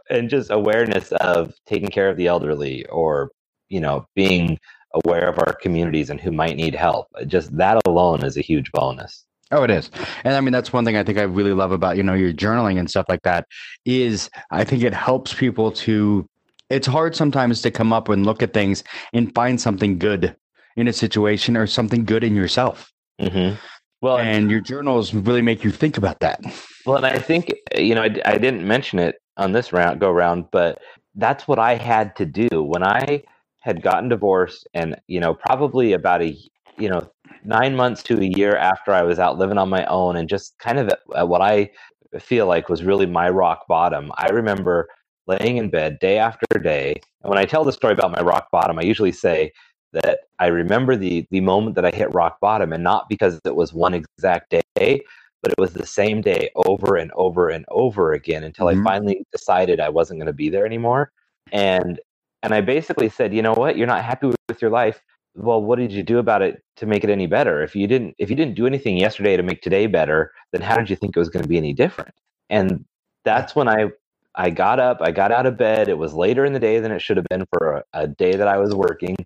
And 0.09 0.31
just 0.31 0.51
awareness 0.51 1.13
of 1.13 1.53
taking 1.67 1.89
care 1.89 2.09
of 2.09 2.17
the 2.17 2.27
elderly 2.27 2.87
or, 2.87 3.31
you 3.69 3.81
know, 3.81 4.07
being 4.15 4.59
aware 5.05 5.29
of 5.29 5.39
our 5.39 5.55
communities 5.55 6.11
and 6.11 6.21
who 6.21 6.33
might 6.33 6.57
need 6.57 6.75
help. 6.75 7.09
Just 7.27 7.55
that 7.57 7.81
alone 7.87 8.25
is 8.25 8.37
a 8.37 8.43
huge 8.43 8.71
bonus. 8.73 9.25
Oh, 9.51 9.63
it 9.65 9.71
is. 9.71 9.91
And 10.25 10.35
I 10.35 10.41
mean, 10.41 10.53
that's 10.53 10.73
one 10.73 10.87
thing 10.87 10.97
I 10.97 11.05
think 11.05 11.19
I 11.19 11.23
really 11.23 11.53
love 11.53 11.73
about, 11.73 11.99
you 11.99 12.03
know, 12.03 12.15
your 12.15 12.33
journaling 12.33 12.79
and 12.79 12.89
stuff 12.89 13.05
like 13.11 13.23
that 13.23 13.47
is 13.85 14.31
I 14.51 14.65
think 14.65 14.83
it 14.83 14.95
helps 14.95 15.35
people 15.35 15.71
to, 15.73 16.27
it's 16.73 16.87
hard 16.87 17.15
sometimes 17.15 17.61
to 17.63 17.71
come 17.71 17.93
up 17.93 18.09
and 18.09 18.25
look 18.25 18.43
at 18.43 18.55
things 18.55 18.83
and 19.13 19.35
find 19.35 19.61
something 19.61 19.99
good 19.99 20.35
in 20.77 20.89
a 20.89 20.93
situation 20.93 21.57
or 21.57 21.67
something 21.67 22.05
good 22.05 22.25
in 22.25 22.35
yourself. 22.35 22.91
Mm-hmm. 23.21 23.57
Well, 24.01 24.19
and 24.19 24.51
your 24.51 24.61
journals 24.61 25.15
really 25.15 25.43
make 25.43 25.63
you 25.63 25.71
think 25.71 25.97
about 25.97 26.19
that. 26.21 26.41
Well, 26.87 26.97
and 26.97 27.07
I 27.07 27.19
think 27.19 27.53
you 27.77 27.95
know 27.95 28.03
I, 28.03 28.21
I 28.25 28.39
didn't 28.39 28.67
mention 28.67 28.99
it 28.99 29.17
on 29.37 29.53
this 29.53 29.73
round 29.73 30.01
go 30.01 30.11
round, 30.11 30.47
but 30.51 30.81
that's 31.15 31.47
what 31.47 31.59
I 31.59 31.77
had 31.77 32.17
to 32.17 32.27
do 32.27 32.49
when 32.63 32.83
I 32.83 33.23
had 33.61 33.83
gotten 33.83 34.09
divorced, 34.09 34.67
and 34.75 34.97
you 35.07 35.21
know 35.21 35.35
probably 35.35 35.93
about 35.93 36.23
a 36.23 36.37
you 36.79 36.89
know 36.89 37.09
nine 37.45 37.77
months 37.77 38.03
to 38.05 38.19
a 38.19 38.25
year 38.25 38.57
after 38.57 38.93
I 38.93 39.03
was 39.03 39.21
out 39.21 39.39
living 39.39 39.59
on 39.59 39.69
my 39.69 39.85
own, 39.85 40.17
and 40.17 40.29
just 40.29 40.59
kind 40.59 40.81
of 40.81 40.89
at, 40.89 40.99
at 41.15 41.29
what 41.29 41.43
I 41.43 41.71
feel 42.19 42.47
like 42.47 42.69
was 42.69 42.83
really 42.83 43.07
my 43.07 43.29
rock 43.29 43.69
bottom. 43.69 44.11
I 44.17 44.31
remember 44.31 44.89
laying 45.27 45.57
in 45.57 45.71
bed 45.71 45.99
day 46.01 46.19
after 46.19 46.47
day, 46.59 47.01
and 47.23 47.31
when 47.31 47.39
I 47.39 47.45
tell 47.45 47.65
the 47.65 47.73
story 47.73 47.93
about 47.93 48.13
my 48.13 48.21
rock 48.21 48.49
bottom, 48.51 48.79
I 48.79 48.83
usually 48.83 49.13
say 49.13 49.53
that 49.93 50.21
I 50.39 50.47
remember 50.47 50.97
the 50.97 51.27
the 51.31 51.41
moment 51.41 51.77
that 51.77 51.85
I 51.85 51.91
hit 51.91 52.15
rock 52.15 52.41
bottom, 52.41 52.73
and 52.73 52.83
not 52.83 53.09
because 53.09 53.39
it 53.45 53.55
was 53.55 53.73
one 53.73 53.95
exact 53.95 54.55
day, 54.75 55.03
but 55.43 55.53
it 55.53 55.59
was 55.59 55.73
the 55.73 55.87
same 55.87 56.21
day 56.21 56.51
over 56.55 56.97
and 56.97 57.11
over 57.15 57.49
and 57.51 57.65
over 57.69 58.13
again 58.13 58.45
until 58.45 58.67
mm-hmm. 58.67 58.87
I 58.87 58.91
finally 58.91 59.25
decided 59.33 59.81
I 59.81 59.89
wasn't 59.89 60.21
going 60.21 60.29
to 60.29 60.33
be 60.33 60.49
there 60.49 60.67
anymore. 60.67 61.11
And 61.53 62.01
and 62.43 62.55
I 62.55 62.61
basically 62.61 63.09
said, 63.09 63.35
you 63.35 63.43
know 63.43 63.53
what, 63.53 63.77
you're 63.77 63.87
not 63.87 64.05
happy 64.05 64.33
with 64.49 64.63
your 64.63 64.71
life. 64.71 65.01
Well, 65.35 65.63
what 65.63 65.79
did 65.79 65.93
you 65.93 66.03
do 66.03 66.19
about 66.19 66.43
it 66.43 66.63
to 66.77 66.87
make 66.87 67.05
it 67.05 67.11
any 67.11 67.27
better? 67.27 67.63
If 67.63 67.75
you 67.75 67.87
didn't 67.87 68.15
if 68.19 68.31
you 68.31 68.37
didn't 68.37 68.55
do 68.55 68.67
anything 68.67 68.97
yesterday 68.97 69.37
to 69.37 69.43
make 69.43 69.63
today 69.63 69.87
better, 69.87 70.33
then 70.53 70.63
how 70.63 70.77
did 70.77 70.91
you 70.91 70.97
think 70.97 71.17
it 71.17 71.21
was 71.21 71.31
going 71.31 71.43
to 71.43 71.49
be 71.49 71.59
any 71.59 71.73
different? 71.73 72.15
And 72.51 72.85
that's 73.25 73.55
when 73.55 73.69
I 73.69 73.91
I 74.35 74.51
got 74.51 74.81
up, 74.81 74.99
I 75.01 75.11
got 75.11 75.33
out 75.33 75.47
of 75.47 75.57
bed. 75.57 75.89
It 75.89 75.99
was 75.99 76.15
later 76.15 76.45
in 76.45 76.53
the 76.53 76.61
day 76.61 76.81
than 76.81 76.93
it 76.93 77.01
should 77.01 77.17
have 77.17 77.27
been 77.29 77.45
for 77.53 77.77
a, 77.77 77.85
a 77.93 78.09
day 78.09 78.37
that 78.37 78.49
I 78.49 78.57
was 78.59 78.75
working 78.75 79.17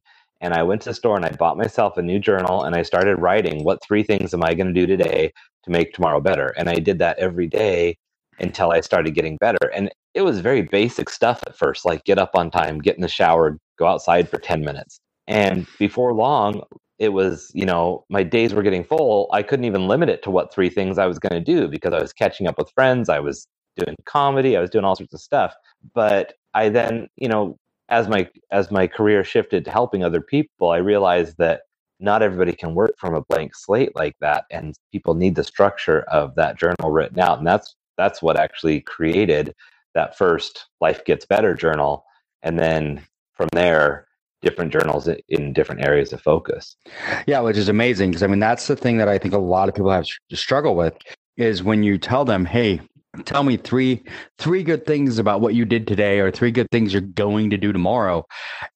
and 0.41 0.53
I 0.53 0.63
went 0.63 0.83
to 0.83 0.91
the 0.91 0.95
store 0.95 1.17
and 1.17 1.25
I 1.25 1.31
bought 1.31 1.57
myself 1.57 1.97
a 1.97 2.03
new 2.03 2.19
journal 2.19 2.65
and 2.65 2.75
I 2.75 2.83
started 2.83 3.17
writing 3.17 3.65
what 3.65 3.83
three 3.83 4.03
things 4.03 4.35
am 4.35 4.45
I 4.45 4.55
going 4.55 4.67
to 4.67 4.73
do 4.73 4.87
today 4.87 5.33
to 5.65 5.71
make 5.71 5.95
tomorrow 5.95 6.21
better. 6.21 6.49
And 6.57 6.69
I 6.69 6.75
did 6.75 6.99
that 6.99 7.19
every 7.19 7.47
day 7.47 7.97
until 8.39 8.71
I 8.71 8.81
started 8.81 9.15
getting 9.15 9.37
better. 9.39 9.69
And 9.75 9.91
it 10.15 10.23
was 10.23 10.41
very 10.41 10.63
basic 10.63 11.09
stuff 11.09 11.43
at 11.47 11.57
first, 11.57 11.85
like 11.85 12.05
get 12.05 12.19
up 12.19 12.31
on 12.35 12.51
time, 12.51 12.79
get 12.79 12.97
in 12.97 13.03
the 13.03 13.09
shower, 13.09 13.59
go 13.79 13.87
outside 13.87 14.29
for 14.29 14.39
10 14.39 14.61
minutes. 14.61 15.01
And 15.27 15.67
before 15.79 16.13
long, 16.13 16.63
it 16.99 17.11
was, 17.11 17.51
you 17.55 17.67
know, 17.67 18.05
my 18.09 18.23
days 18.23 18.55
were 18.55 18.63
getting 18.63 18.85
full. 18.85 19.29
I 19.33 19.43
couldn't 19.43 19.65
even 19.65 19.89
limit 19.89 20.09
it 20.09 20.23
to 20.25 20.31
what 20.31 20.53
three 20.53 20.71
things 20.71 20.99
I 20.99 21.07
was 21.07 21.19
going 21.19 21.33
to 21.33 21.41
do 21.41 21.69
because 21.69 21.93
I 21.93 22.01
was 22.01 22.13
catching 22.13 22.47
up 22.47 22.59
with 22.59 22.71
friends. 22.75 23.09
I 23.09 23.21
was 23.21 23.47
doing 23.77 23.97
comedy. 24.05 24.57
I 24.57 24.61
was 24.61 24.71
doing 24.71 24.85
all 24.85 24.97
sorts 24.97 25.15
of 25.15 25.21
stuff. 25.21 25.55
But 25.95 26.35
I 26.55 26.69
then, 26.69 27.09
you 27.17 27.29
know, 27.29 27.59
as 27.89 28.09
my 28.09 28.29
as 28.51 28.71
my 28.71 28.87
career 28.87 29.25
shifted 29.25 29.65
to 29.65 29.71
helping 29.71 30.03
other 30.03 30.21
people, 30.21 30.71
I 30.71 30.79
realized 30.79 31.37
that 31.39 31.63
not 32.01 32.23
everybody 32.23 32.53
can 32.53 32.75
work 32.75 32.95
from 32.99 33.15
a 33.15 33.23
blank 33.23 33.55
slate 33.55 33.95
like 33.95 34.17
that, 34.21 34.45
and 34.51 34.75
people 34.93 35.15
need 35.15 35.35
the 35.35 35.45
structure 35.45 36.01
of 36.03 36.35
that 36.35 36.59
journal 36.59 36.91
written 36.91 37.21
out, 37.21 37.39
and 37.39 37.47
that's 37.47 37.77
that's 37.97 38.23
what 38.23 38.39
actually 38.39 38.81
created 38.83 39.55
that 39.95 40.17
first 40.17 40.67
Life 40.81 41.05
Gets 41.05 41.25
Better 41.27 41.55
journal, 41.55 42.05
and 42.43 42.59
then 42.59 43.03
from 43.35 43.49
there, 43.53 44.07
different 44.43 44.73
journals 44.73 45.09
in 45.29 45.53
different 45.53 45.85
areas 45.85 46.13
of 46.13 46.21
focus. 46.21 46.77
Yeah, 47.27 47.41
which 47.41 47.57
is 47.57 47.69
amazing 47.69 48.11
because 48.11 48.23
I 48.23 48.27
mean 48.27 48.41
that's 48.41 48.67
the 48.67 48.77
thing 48.77 48.99
that 48.99 49.09
I 49.09 49.19
think 49.19 49.35
a 49.35 49.39
lot 49.39 49.69
of 49.69 49.75
people 49.75 49.91
have 49.91 50.07
to 50.29 50.37
struggle 50.37 50.75
with 50.75 50.95
is 51.37 51.63
when 51.63 51.83
you 51.83 51.99
tell 51.99 52.25
them, 52.25 52.45
"Hey, 52.45 52.81
tell 53.25 53.43
me 53.43 53.57
three 53.57 54.03
three 54.39 54.63
good 54.63 54.87
things 54.87 55.19
about 55.19 55.41
what 55.41 55.55
you 55.55 55.65
did 55.65 55.87
today 55.87 56.21
or 56.21 56.31
three 56.31 56.51
good 56.51 56.71
things 56.71 56.93
you're 56.93 57.03
going 57.03 57.51
to 57.51 57.57
do 57.57 57.73
tomorrow. 57.73 58.25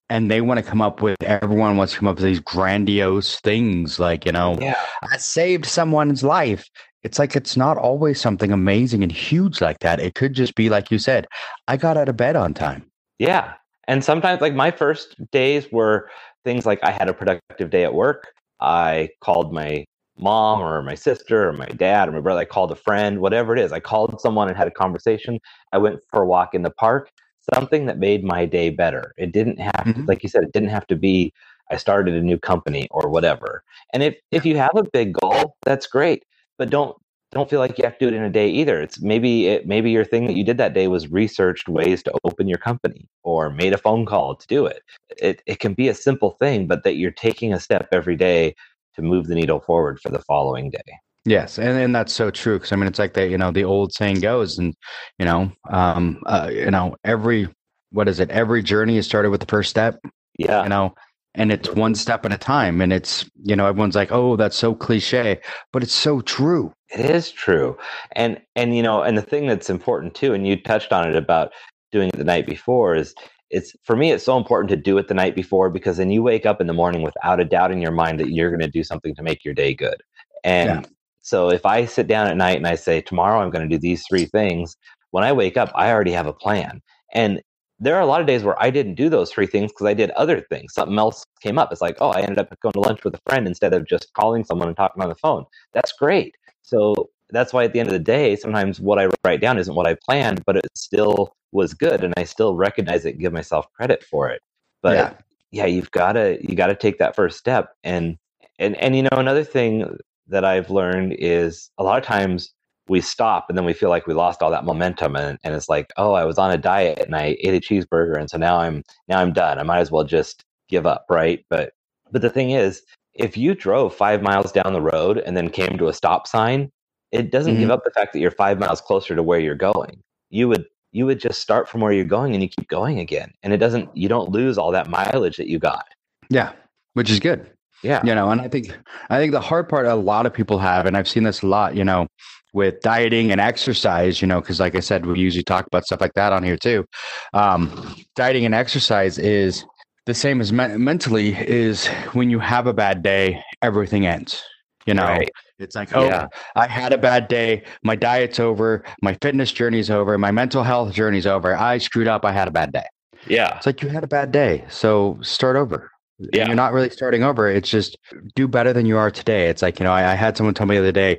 And 0.08 0.30
they 0.30 0.40
want 0.40 0.58
to 0.58 0.68
come 0.68 0.82
up 0.82 1.02
with 1.02 1.22
everyone 1.22 1.76
wants 1.76 1.92
to 1.92 1.98
come 1.98 2.08
up 2.08 2.16
with 2.16 2.24
these 2.24 2.40
grandiose 2.40 3.38
things 3.40 4.00
like 4.00 4.24
you 4.24 4.32
know 4.32 4.58
yeah. 4.60 4.74
i 5.02 5.16
saved 5.16 5.66
someone's 5.66 6.22
life. 6.22 6.68
It's 7.02 7.18
like 7.18 7.34
it's 7.34 7.56
not 7.56 7.78
always 7.78 8.20
something 8.20 8.52
amazing 8.52 9.02
and 9.02 9.10
huge 9.10 9.60
like 9.60 9.78
that. 9.78 10.00
It 10.00 10.14
could 10.14 10.34
just 10.34 10.54
be 10.54 10.68
like 10.68 10.90
you 10.90 10.98
said 10.98 11.26
i 11.68 11.76
got 11.76 11.96
out 11.96 12.08
of 12.08 12.16
bed 12.16 12.36
on 12.36 12.54
time. 12.54 12.90
Yeah. 13.18 13.54
And 13.88 14.04
sometimes 14.04 14.40
like 14.40 14.54
my 14.54 14.70
first 14.70 15.16
days 15.30 15.70
were 15.72 16.08
things 16.44 16.64
like 16.64 16.82
i 16.82 16.90
had 16.90 17.08
a 17.08 17.14
productive 17.14 17.70
day 17.70 17.84
at 17.84 17.94
work. 17.94 18.28
I 18.60 19.10
called 19.20 19.52
my 19.52 19.86
mom 20.20 20.60
or 20.60 20.82
my 20.82 20.94
sister 20.94 21.48
or 21.48 21.52
my 21.52 21.66
dad 21.66 22.08
or 22.08 22.12
my 22.12 22.20
brother. 22.20 22.40
I 22.40 22.44
called 22.44 22.72
a 22.72 22.76
friend, 22.76 23.20
whatever 23.20 23.54
it 23.54 23.60
is. 23.60 23.72
I 23.72 23.80
called 23.80 24.20
someone 24.20 24.48
and 24.48 24.56
had 24.56 24.68
a 24.68 24.72
conversation. 24.72 25.40
I 25.72 25.78
went 25.78 26.00
for 26.10 26.22
a 26.22 26.26
walk 26.26 26.54
in 26.54 26.62
the 26.62 26.70
park, 26.70 27.10
something 27.54 27.86
that 27.86 27.98
made 27.98 28.24
my 28.24 28.46
day 28.46 28.70
better. 28.70 29.14
It 29.16 29.32
didn't 29.32 29.58
have 29.58 29.84
mm-hmm. 29.86 30.02
to, 30.02 30.06
like 30.06 30.22
you 30.22 30.28
said, 30.28 30.44
it 30.44 30.52
didn't 30.52 30.70
have 30.70 30.86
to 30.88 30.96
be 30.96 31.32
I 31.70 31.76
started 31.76 32.14
a 32.14 32.22
new 32.22 32.38
company 32.38 32.88
or 32.90 33.08
whatever. 33.08 33.62
And 33.92 34.02
if 34.02 34.16
if 34.30 34.44
you 34.44 34.56
have 34.56 34.74
a 34.74 34.82
big 34.82 35.12
goal, 35.14 35.56
that's 35.62 35.86
great. 35.86 36.24
But 36.58 36.70
don't 36.70 36.96
don't 37.32 37.48
feel 37.48 37.60
like 37.60 37.78
you 37.78 37.84
have 37.84 37.96
to 37.98 38.06
do 38.06 38.08
it 38.08 38.16
in 38.16 38.24
a 38.24 38.30
day 38.30 38.48
either. 38.48 38.80
It's 38.80 39.00
maybe 39.00 39.46
it 39.46 39.66
maybe 39.66 39.90
your 39.90 40.04
thing 40.04 40.26
that 40.26 40.34
you 40.34 40.44
did 40.44 40.58
that 40.58 40.74
day 40.74 40.88
was 40.88 41.08
researched 41.08 41.68
ways 41.68 42.02
to 42.02 42.12
open 42.24 42.48
your 42.48 42.58
company 42.58 43.08
or 43.22 43.50
made 43.50 43.72
a 43.72 43.78
phone 43.78 44.04
call 44.04 44.34
to 44.34 44.46
do 44.48 44.66
it. 44.66 44.82
It 45.16 45.42
it 45.46 45.60
can 45.60 45.74
be 45.74 45.88
a 45.88 45.94
simple 45.94 46.32
thing, 46.32 46.66
but 46.66 46.82
that 46.84 46.96
you're 46.96 47.12
taking 47.12 47.52
a 47.52 47.60
step 47.60 47.88
every 47.92 48.16
day 48.16 48.56
to 49.00 49.06
move 49.06 49.26
the 49.26 49.34
needle 49.34 49.60
forward 49.60 50.00
for 50.00 50.10
the 50.10 50.20
following 50.20 50.70
day. 50.70 50.98
Yes, 51.24 51.58
and, 51.58 51.78
and 51.78 51.94
that's 51.94 52.12
so 52.12 52.30
true 52.30 52.56
because 52.56 52.72
I 52.72 52.76
mean 52.76 52.86
it's 52.86 52.98
like 52.98 53.12
that 53.14 53.28
you 53.28 53.36
know 53.36 53.50
the 53.50 53.64
old 53.64 53.92
saying 53.92 54.20
goes, 54.20 54.58
and 54.58 54.74
you 55.18 55.26
know, 55.26 55.52
um, 55.68 56.22
uh, 56.26 56.50
you 56.52 56.70
know 56.70 56.96
every 57.04 57.48
what 57.92 58.08
is 58.08 58.20
it? 58.20 58.30
Every 58.30 58.62
journey 58.62 58.96
is 58.96 59.06
started 59.06 59.30
with 59.30 59.40
the 59.40 59.46
first 59.46 59.68
step. 59.68 60.00
Yeah, 60.38 60.62
you 60.62 60.70
know, 60.70 60.94
and 61.34 61.52
it's 61.52 61.68
one 61.70 61.94
step 61.94 62.24
at 62.24 62.32
a 62.32 62.38
time, 62.38 62.80
and 62.80 62.92
it's 62.92 63.28
you 63.42 63.54
know 63.54 63.66
everyone's 63.66 63.96
like, 63.96 64.10
oh, 64.12 64.36
that's 64.36 64.56
so 64.56 64.74
cliche, 64.74 65.40
but 65.72 65.82
it's 65.82 65.94
so 65.94 66.22
true. 66.22 66.72
It 66.88 67.00
is 67.00 67.30
true, 67.30 67.76
and 68.12 68.40
and 68.56 68.74
you 68.74 68.82
know, 68.82 69.02
and 69.02 69.18
the 69.18 69.22
thing 69.22 69.46
that's 69.46 69.68
important 69.68 70.14
too, 70.14 70.32
and 70.32 70.46
you 70.46 70.60
touched 70.60 70.92
on 70.92 71.06
it 71.06 71.16
about 71.16 71.52
doing 71.92 72.08
it 72.08 72.16
the 72.16 72.24
night 72.24 72.46
before 72.46 72.94
is 72.94 73.14
it's 73.50 73.74
for 73.82 73.96
me 73.96 74.12
it's 74.12 74.24
so 74.24 74.36
important 74.36 74.68
to 74.70 74.76
do 74.76 74.96
it 74.98 75.08
the 75.08 75.14
night 75.14 75.34
before 75.34 75.70
because 75.70 75.96
then 75.96 76.10
you 76.10 76.22
wake 76.22 76.46
up 76.46 76.60
in 76.60 76.66
the 76.66 76.72
morning 76.72 77.02
without 77.02 77.40
a 77.40 77.44
doubt 77.44 77.72
in 77.72 77.80
your 77.80 77.92
mind 77.92 78.18
that 78.20 78.30
you're 78.30 78.50
going 78.50 78.60
to 78.60 78.68
do 78.68 78.84
something 78.84 79.14
to 79.14 79.22
make 79.22 79.44
your 79.44 79.54
day 79.54 79.74
good. 79.74 80.02
And 80.44 80.84
yeah. 80.84 80.90
so 81.20 81.50
if 81.50 81.66
i 81.66 81.84
sit 81.84 82.06
down 82.06 82.28
at 82.28 82.36
night 82.36 82.56
and 82.56 82.66
i 82.66 82.74
say 82.74 83.00
tomorrow 83.00 83.40
i'm 83.40 83.50
going 83.50 83.68
to 83.68 83.76
do 83.76 83.80
these 83.80 84.04
three 84.08 84.24
things 84.24 84.76
when 85.10 85.24
i 85.24 85.32
wake 85.32 85.56
up 85.56 85.70
i 85.74 85.90
already 85.90 86.12
have 86.12 86.26
a 86.26 86.32
plan. 86.32 86.80
And 87.12 87.42
there 87.82 87.96
are 87.96 88.02
a 88.02 88.06
lot 88.06 88.20
of 88.20 88.26
days 88.26 88.44
where 88.44 88.60
i 88.62 88.70
didn't 88.70 88.94
do 88.94 89.08
those 89.08 89.32
three 89.32 89.46
things 89.46 89.72
because 89.72 89.86
i 89.86 89.94
did 89.94 90.10
other 90.12 90.40
things. 90.40 90.74
Something 90.74 90.98
else 90.98 91.24
came 91.42 91.58
up. 91.58 91.72
It's 91.72 91.82
like 91.82 91.96
oh 92.00 92.10
i 92.10 92.20
ended 92.20 92.38
up 92.38 92.54
going 92.60 92.72
to 92.72 92.80
lunch 92.80 93.04
with 93.04 93.14
a 93.14 93.20
friend 93.28 93.46
instead 93.46 93.74
of 93.74 93.86
just 93.86 94.12
calling 94.14 94.44
someone 94.44 94.68
and 94.68 94.76
talking 94.76 95.02
on 95.02 95.08
the 95.08 95.14
phone. 95.16 95.44
That's 95.72 95.92
great. 95.92 96.34
So 96.62 97.10
that's 97.32 97.52
why 97.52 97.64
at 97.64 97.72
the 97.72 97.80
end 97.80 97.88
of 97.88 97.92
the 97.92 97.98
day, 97.98 98.36
sometimes 98.36 98.80
what 98.80 98.98
I 98.98 99.08
write 99.24 99.40
down 99.40 99.58
isn't 99.58 99.74
what 99.74 99.86
I 99.86 99.96
planned, 100.04 100.42
but 100.46 100.56
it 100.56 100.66
still 100.74 101.34
was 101.52 101.74
good, 101.74 102.04
and 102.04 102.14
I 102.16 102.24
still 102.24 102.54
recognize 102.54 103.04
it, 103.04 103.10
and 103.10 103.20
give 103.20 103.32
myself 103.32 103.66
credit 103.72 104.04
for 104.04 104.28
it. 104.28 104.40
But 104.82 104.96
yeah, 104.96 105.14
yeah 105.50 105.66
you've 105.66 105.90
got 105.90 106.12
to 106.12 106.38
you 106.40 106.56
got 106.56 106.68
to 106.68 106.76
take 106.76 106.98
that 106.98 107.16
first 107.16 107.38
step, 107.38 107.72
and 107.84 108.16
and 108.58 108.76
and 108.76 108.96
you 108.96 109.02
know 109.02 109.08
another 109.12 109.44
thing 109.44 109.96
that 110.28 110.44
I've 110.44 110.70
learned 110.70 111.14
is 111.18 111.70
a 111.78 111.82
lot 111.82 111.98
of 111.98 112.04
times 112.04 112.52
we 112.90 113.00
stop 113.00 113.46
and 113.48 113.56
then 113.56 113.64
we 113.64 113.72
feel 113.72 113.88
like 113.88 114.08
we 114.08 114.14
lost 114.14 114.42
all 114.42 114.50
that 114.50 114.64
momentum 114.64 115.14
and, 115.14 115.38
and 115.44 115.54
it's 115.54 115.68
like 115.68 115.92
oh 115.96 116.12
i 116.12 116.24
was 116.24 116.38
on 116.38 116.50
a 116.50 116.58
diet 116.58 116.98
and 116.98 117.14
i 117.14 117.36
ate 117.40 117.54
a 117.54 117.60
cheeseburger 117.60 118.18
and 118.18 118.28
so 118.28 118.36
now 118.36 118.58
i'm 118.58 118.82
now 119.06 119.20
i'm 119.20 119.32
done. 119.32 119.60
I 119.60 119.62
might 119.62 119.78
as 119.78 119.92
well 119.92 120.02
just 120.02 120.44
give 120.68 120.86
up 120.86 121.06
right? 121.08 121.44
But 121.48 121.72
but 122.10 122.20
the 122.20 122.30
thing 122.30 122.50
is 122.50 122.82
if 123.14 123.36
you 123.36 123.54
drove 123.54 123.94
five 123.94 124.22
miles 124.22 124.50
down 124.50 124.72
the 124.72 124.80
road 124.80 125.18
and 125.18 125.36
then 125.36 125.50
came 125.50 125.78
to 125.78 125.88
a 125.88 125.92
stop 125.92 126.26
sign 126.26 126.70
it 127.12 127.30
doesn't 127.30 127.54
mm-hmm. 127.54 127.62
give 127.62 127.70
up 127.70 127.84
the 127.84 127.90
fact 127.90 128.12
that 128.12 128.20
you're 128.20 128.30
five 128.30 128.58
miles 128.58 128.80
closer 128.80 129.14
to 129.16 129.22
where 129.22 129.40
you're 129.40 129.54
going. 129.54 130.02
You 130.30 130.48
would 130.48 130.66
you 130.92 131.06
would 131.06 131.20
just 131.20 131.40
start 131.40 131.68
from 131.68 131.80
where 131.80 131.92
you're 131.92 132.04
going 132.04 132.34
and 132.34 132.42
you 132.42 132.48
keep 132.48 132.68
going 132.68 132.98
again, 132.98 133.32
and 133.42 133.52
it 133.52 133.58
doesn't 133.58 133.94
you 133.96 134.08
don't 134.08 134.30
lose 134.30 134.58
all 134.58 134.72
that 134.72 134.88
mileage 134.88 135.36
that 135.36 135.48
you 135.48 135.58
got. 135.58 135.86
Yeah, 136.28 136.52
which 136.94 137.10
is 137.10 137.20
good. 137.20 137.50
Yeah, 137.82 138.04
you 138.04 138.14
know, 138.14 138.30
and 138.30 138.40
I 138.40 138.48
think 138.48 138.76
I 139.08 139.18
think 139.18 139.32
the 139.32 139.40
hard 139.40 139.68
part 139.68 139.86
a 139.86 139.94
lot 139.94 140.26
of 140.26 140.34
people 140.34 140.58
have, 140.58 140.86
and 140.86 140.96
I've 140.96 141.08
seen 141.08 141.22
this 141.22 141.42
a 141.42 141.46
lot, 141.46 141.74
you 141.74 141.84
know, 141.84 142.06
with 142.52 142.80
dieting 142.80 143.32
and 143.32 143.40
exercise, 143.40 144.20
you 144.20 144.28
know, 144.28 144.40
because 144.40 144.60
like 144.60 144.74
I 144.74 144.80
said, 144.80 145.06
we 145.06 145.18
usually 145.18 145.42
talk 145.42 145.66
about 145.66 145.86
stuff 145.86 146.00
like 146.00 146.14
that 146.14 146.32
on 146.32 146.42
here 146.42 146.56
too. 146.56 146.84
Um, 147.32 147.96
dieting 148.16 148.44
and 148.44 148.54
exercise 148.54 149.18
is 149.18 149.64
the 150.06 150.14
same 150.14 150.40
as 150.40 150.52
me- 150.52 150.76
mentally 150.76 151.34
is 151.34 151.86
when 152.12 152.30
you 152.30 152.38
have 152.38 152.66
a 152.66 152.72
bad 152.72 153.02
day, 153.02 153.42
everything 153.62 154.06
ends. 154.06 154.42
You 154.86 154.94
know, 154.94 155.04
right. 155.04 155.30
It's 155.60 155.76
like, 155.76 155.94
oh, 155.94 156.04
yeah. 156.04 156.26
I 156.56 156.66
had 156.66 156.92
a 156.92 156.98
bad 156.98 157.28
day. 157.28 157.62
My 157.82 157.94
diet's 157.94 158.40
over. 158.40 158.82
My 159.02 159.16
fitness 159.20 159.52
journey's 159.52 159.90
over. 159.90 160.16
My 160.18 160.30
mental 160.30 160.62
health 160.62 160.92
journey's 160.92 161.26
over. 161.26 161.56
I 161.56 161.78
screwed 161.78 162.08
up. 162.08 162.24
I 162.24 162.32
had 162.32 162.48
a 162.48 162.50
bad 162.50 162.72
day. 162.72 162.84
Yeah. 163.26 163.56
It's 163.56 163.66
like 163.66 163.82
you 163.82 163.88
had 163.88 164.02
a 164.02 164.08
bad 164.08 164.32
day. 164.32 164.64
So 164.68 165.18
start 165.22 165.56
over. 165.56 165.90
Yeah. 166.18 166.40
And 166.40 166.48
you're 166.48 166.56
not 166.56 166.72
really 166.72 166.90
starting 166.90 167.22
over. 167.22 167.48
It's 167.48 167.68
just 167.68 167.96
do 168.34 168.48
better 168.48 168.72
than 168.72 168.86
you 168.86 168.96
are 168.96 169.10
today. 169.10 169.48
It's 169.48 169.62
like, 169.62 169.78
you 169.78 169.84
know, 169.84 169.92
I, 169.92 170.12
I 170.12 170.14
had 170.14 170.36
someone 170.36 170.54
tell 170.54 170.66
me 170.66 170.76
the 170.76 170.80
other 170.80 170.92
day, 170.92 171.18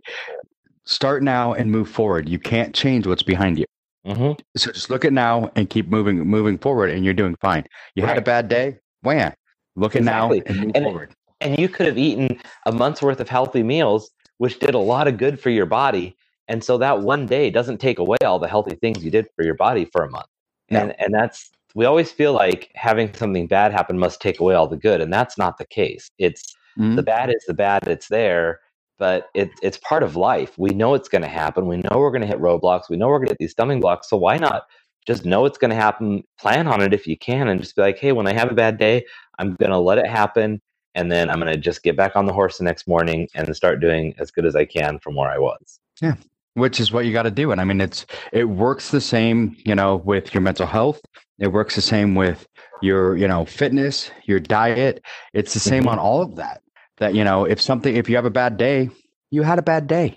start 0.86 1.24
now 1.24 1.54
and 1.54 1.72
move 1.72 1.90
forward. 1.90 2.28
You 2.28 2.40
can't 2.40 2.74
change 2.74 3.08
what's 3.08 3.24
behind 3.24 3.60
you. 3.60 3.66
Mm-hmm. 4.06 4.34
So 4.58 4.72
just 4.72 4.90
look 4.90 5.06
at 5.06 5.14
now 5.14 5.52
and 5.56 5.70
keep 5.70 5.88
moving, 5.88 6.20
moving 6.20 6.58
forward, 6.58 6.90
and 6.90 7.06
you're 7.06 7.14
doing 7.14 7.36
fine. 7.40 7.66
You 7.96 8.04
right. 8.04 8.10
had 8.10 8.18
a 8.18 8.22
bad 8.22 8.48
day, 8.48 8.80
wham! 9.04 9.32
Look 9.76 9.96
at 9.96 10.00
exactly. 10.00 10.40
now 10.40 10.44
and 10.48 10.58
move 10.60 10.72
and, 10.74 10.84
forward 10.84 11.16
and 11.42 11.60
you 11.60 11.68
could 11.68 11.88
have 11.88 11.98
eaten 11.98 12.40
a 12.66 12.72
month's 12.72 13.02
worth 13.02 13.20
of 13.20 13.28
healthy 13.28 13.64
meals 13.64 14.12
which 14.42 14.58
did 14.58 14.74
a 14.74 14.80
lot 14.80 15.08
of 15.08 15.18
good 15.18 15.40
for 15.40 15.52
your 15.52 15.68
body 15.68 16.18
and 16.48 16.64
so 16.64 16.76
that 16.80 17.00
one 17.00 17.28
day 17.28 17.52
doesn't 17.52 17.78
take 17.78 18.00
away 18.00 18.18
all 18.26 18.40
the 18.40 18.48
healthy 18.48 18.76
things 18.76 19.06
you 19.06 19.12
did 19.12 19.28
for 19.36 19.46
your 19.46 19.54
body 19.54 19.86
for 19.86 20.04
a 20.04 20.10
month 20.10 20.26
and 20.70 20.96
and 21.00 21.14
that's 21.14 21.52
we 21.76 21.86
always 21.86 22.12
feel 22.12 22.34
like 22.34 22.72
having 22.74 23.14
something 23.14 23.46
bad 23.46 23.72
happen 23.72 24.00
must 24.00 24.20
take 24.20 24.40
away 24.40 24.56
all 24.56 24.68
the 24.68 24.78
good 24.78 25.00
and 25.00 25.14
that's 25.14 25.38
not 25.38 25.60
the 25.60 25.66
case. 25.66 26.10
It's 26.18 26.56
mm-hmm. 26.78 26.96
the 26.96 27.04
bad 27.04 27.30
is 27.30 27.44
the 27.48 27.54
bad 27.54 27.88
it's 27.88 28.08
there 28.08 28.62
but 28.98 29.30
it, 29.36 29.50
it's 29.64 29.78
part 29.80 30.04
of 30.04 30.16
life. 30.16 30.58
We 30.60 30.70
know 30.72 30.96
it's 30.96 31.10
going 31.10 31.24
to 31.24 31.28
happen 31.28 31.68
we 31.68 31.78
know 31.78 32.00
we're 32.00 32.10
going 32.12 32.22
to 32.22 32.28
hit 32.28 32.40
roadblocks 32.40 32.90
we 32.90 32.98
know 32.98 33.10
we're 33.10 33.20
going 33.20 33.28
to 33.28 33.34
hit 33.34 33.40
these 33.40 33.52
stumbling 33.52 33.80
blocks 33.80 34.10
so 34.10 34.18
why 34.18 34.38
not 34.38 34.64
just 35.06 35.24
know 35.24 35.46
it's 35.46 35.60
going 35.60 35.70
to 35.70 35.76
happen 35.76 36.24
plan 36.40 36.68
on 36.68 36.82
it 36.82 36.96
if 36.96 37.06
you 37.06 37.18
can 37.18 37.48
and 37.48 37.62
just 37.62 37.76
be 37.76 37.82
like 37.82 37.98
hey 37.98 38.12
when 38.12 38.28
i 38.28 38.34
have 38.34 38.52
a 38.52 38.56
bad 38.56 38.78
day 38.78 39.04
i'm 39.40 39.56
going 39.56 39.72
to 39.72 39.80
let 39.80 39.98
it 39.98 40.06
happen 40.06 40.62
and 40.96 41.12
then 41.12 41.30
I'm 41.30 41.40
going 41.40 41.52
to 41.52 41.58
just 41.58 41.84
get 41.84 41.96
back 41.96 42.16
on 42.16 42.26
the 42.26 42.34
horse 42.34 42.58
the 42.58 42.64
next 42.64 42.88
morning 42.88 43.28
and 43.34 43.56
start 43.56 43.80
doing 43.80 44.14
as 44.18 44.32
good 44.32 44.46
as 44.46 44.56
I 44.56 44.66
can 44.66 45.00
from 45.00 45.16
where 45.16 45.30
I 45.30 45.38
was. 45.38 45.80
Yeah, 46.02 46.16
which 46.54 46.80
is 46.80 46.92
what 46.92 47.06
you 47.06 47.14
got 47.14 47.24
to 47.24 47.32
do. 47.32 47.52
And 47.52 47.62
I 47.62 47.64
mean, 47.64 47.82
it's 47.82 48.06
it 48.32 48.46
works 48.46 48.92
the 48.92 49.02
same, 49.02 49.56
you 49.66 49.76
know, 49.76 49.98
with 49.98 50.34
your 50.34 50.42
mental 50.42 50.66
health. 50.66 51.02
It 51.40 51.48
works 51.48 51.76
the 51.76 51.82
same 51.82 52.16
with 52.16 52.48
your, 52.82 53.16
you 53.16 53.28
know, 53.28 53.46
fitness, 53.46 54.12
your 54.26 54.40
diet. 54.40 55.04
It's 55.34 55.54
the 55.54 55.60
same 55.60 55.84
mm-hmm. 55.84 55.90
on 55.90 56.00
all 56.00 56.22
of 56.22 56.36
that. 56.36 56.62
That 56.98 57.16
you 57.16 57.24
know, 57.24 57.46
if 57.46 57.62
something, 57.62 57.96
if 57.96 58.10
you 58.10 58.16
have 58.16 58.26
a 58.26 58.32
bad 58.32 58.58
day, 58.58 58.90
you 59.32 59.44
had 59.44 59.60
a 59.60 59.64
bad 59.64 59.88
day. 59.88 60.16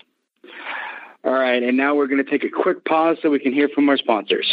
All 1.23 1.33
right, 1.33 1.63
and 1.63 1.75
now 1.75 1.95
we're 1.95 2.05
going 2.05 2.23
to 2.23 2.29
take 2.29 2.43
a 2.43 2.49
quick 2.49 2.85
pause 2.85 3.17
so 3.23 3.31
we 3.31 3.39
can 3.39 3.51
hear 3.51 3.67
from 3.69 3.89
our 3.89 3.97
sponsors. 3.97 4.45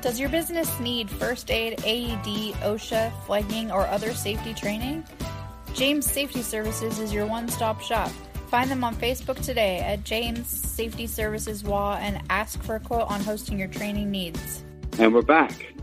Does 0.00 0.18
your 0.18 0.30
business 0.30 0.80
need 0.80 1.10
first 1.10 1.50
aid, 1.50 1.74
AED, 1.84 2.54
OSHA, 2.62 3.12
flagging, 3.26 3.70
or 3.70 3.86
other 3.88 4.14
safety 4.14 4.54
training? 4.54 5.04
James 5.76 6.10
Safety 6.10 6.40
Services 6.40 6.98
is 6.98 7.12
your 7.12 7.26
one 7.26 7.50
stop 7.50 7.82
shop. 7.82 8.10
Find 8.48 8.70
them 8.70 8.82
on 8.82 8.96
Facebook 8.96 9.38
today 9.44 9.80
at 9.80 10.04
James 10.04 10.48
Safety 10.48 11.06
Services 11.06 11.62
WA 11.62 11.98
and 12.00 12.22
ask 12.30 12.62
for 12.62 12.76
a 12.76 12.80
quote 12.80 13.10
on 13.10 13.20
hosting 13.20 13.58
your 13.58 13.68
training 13.68 14.10
needs. 14.10 14.64
And 14.98 15.12
we're 15.12 15.20
back. 15.20 15.74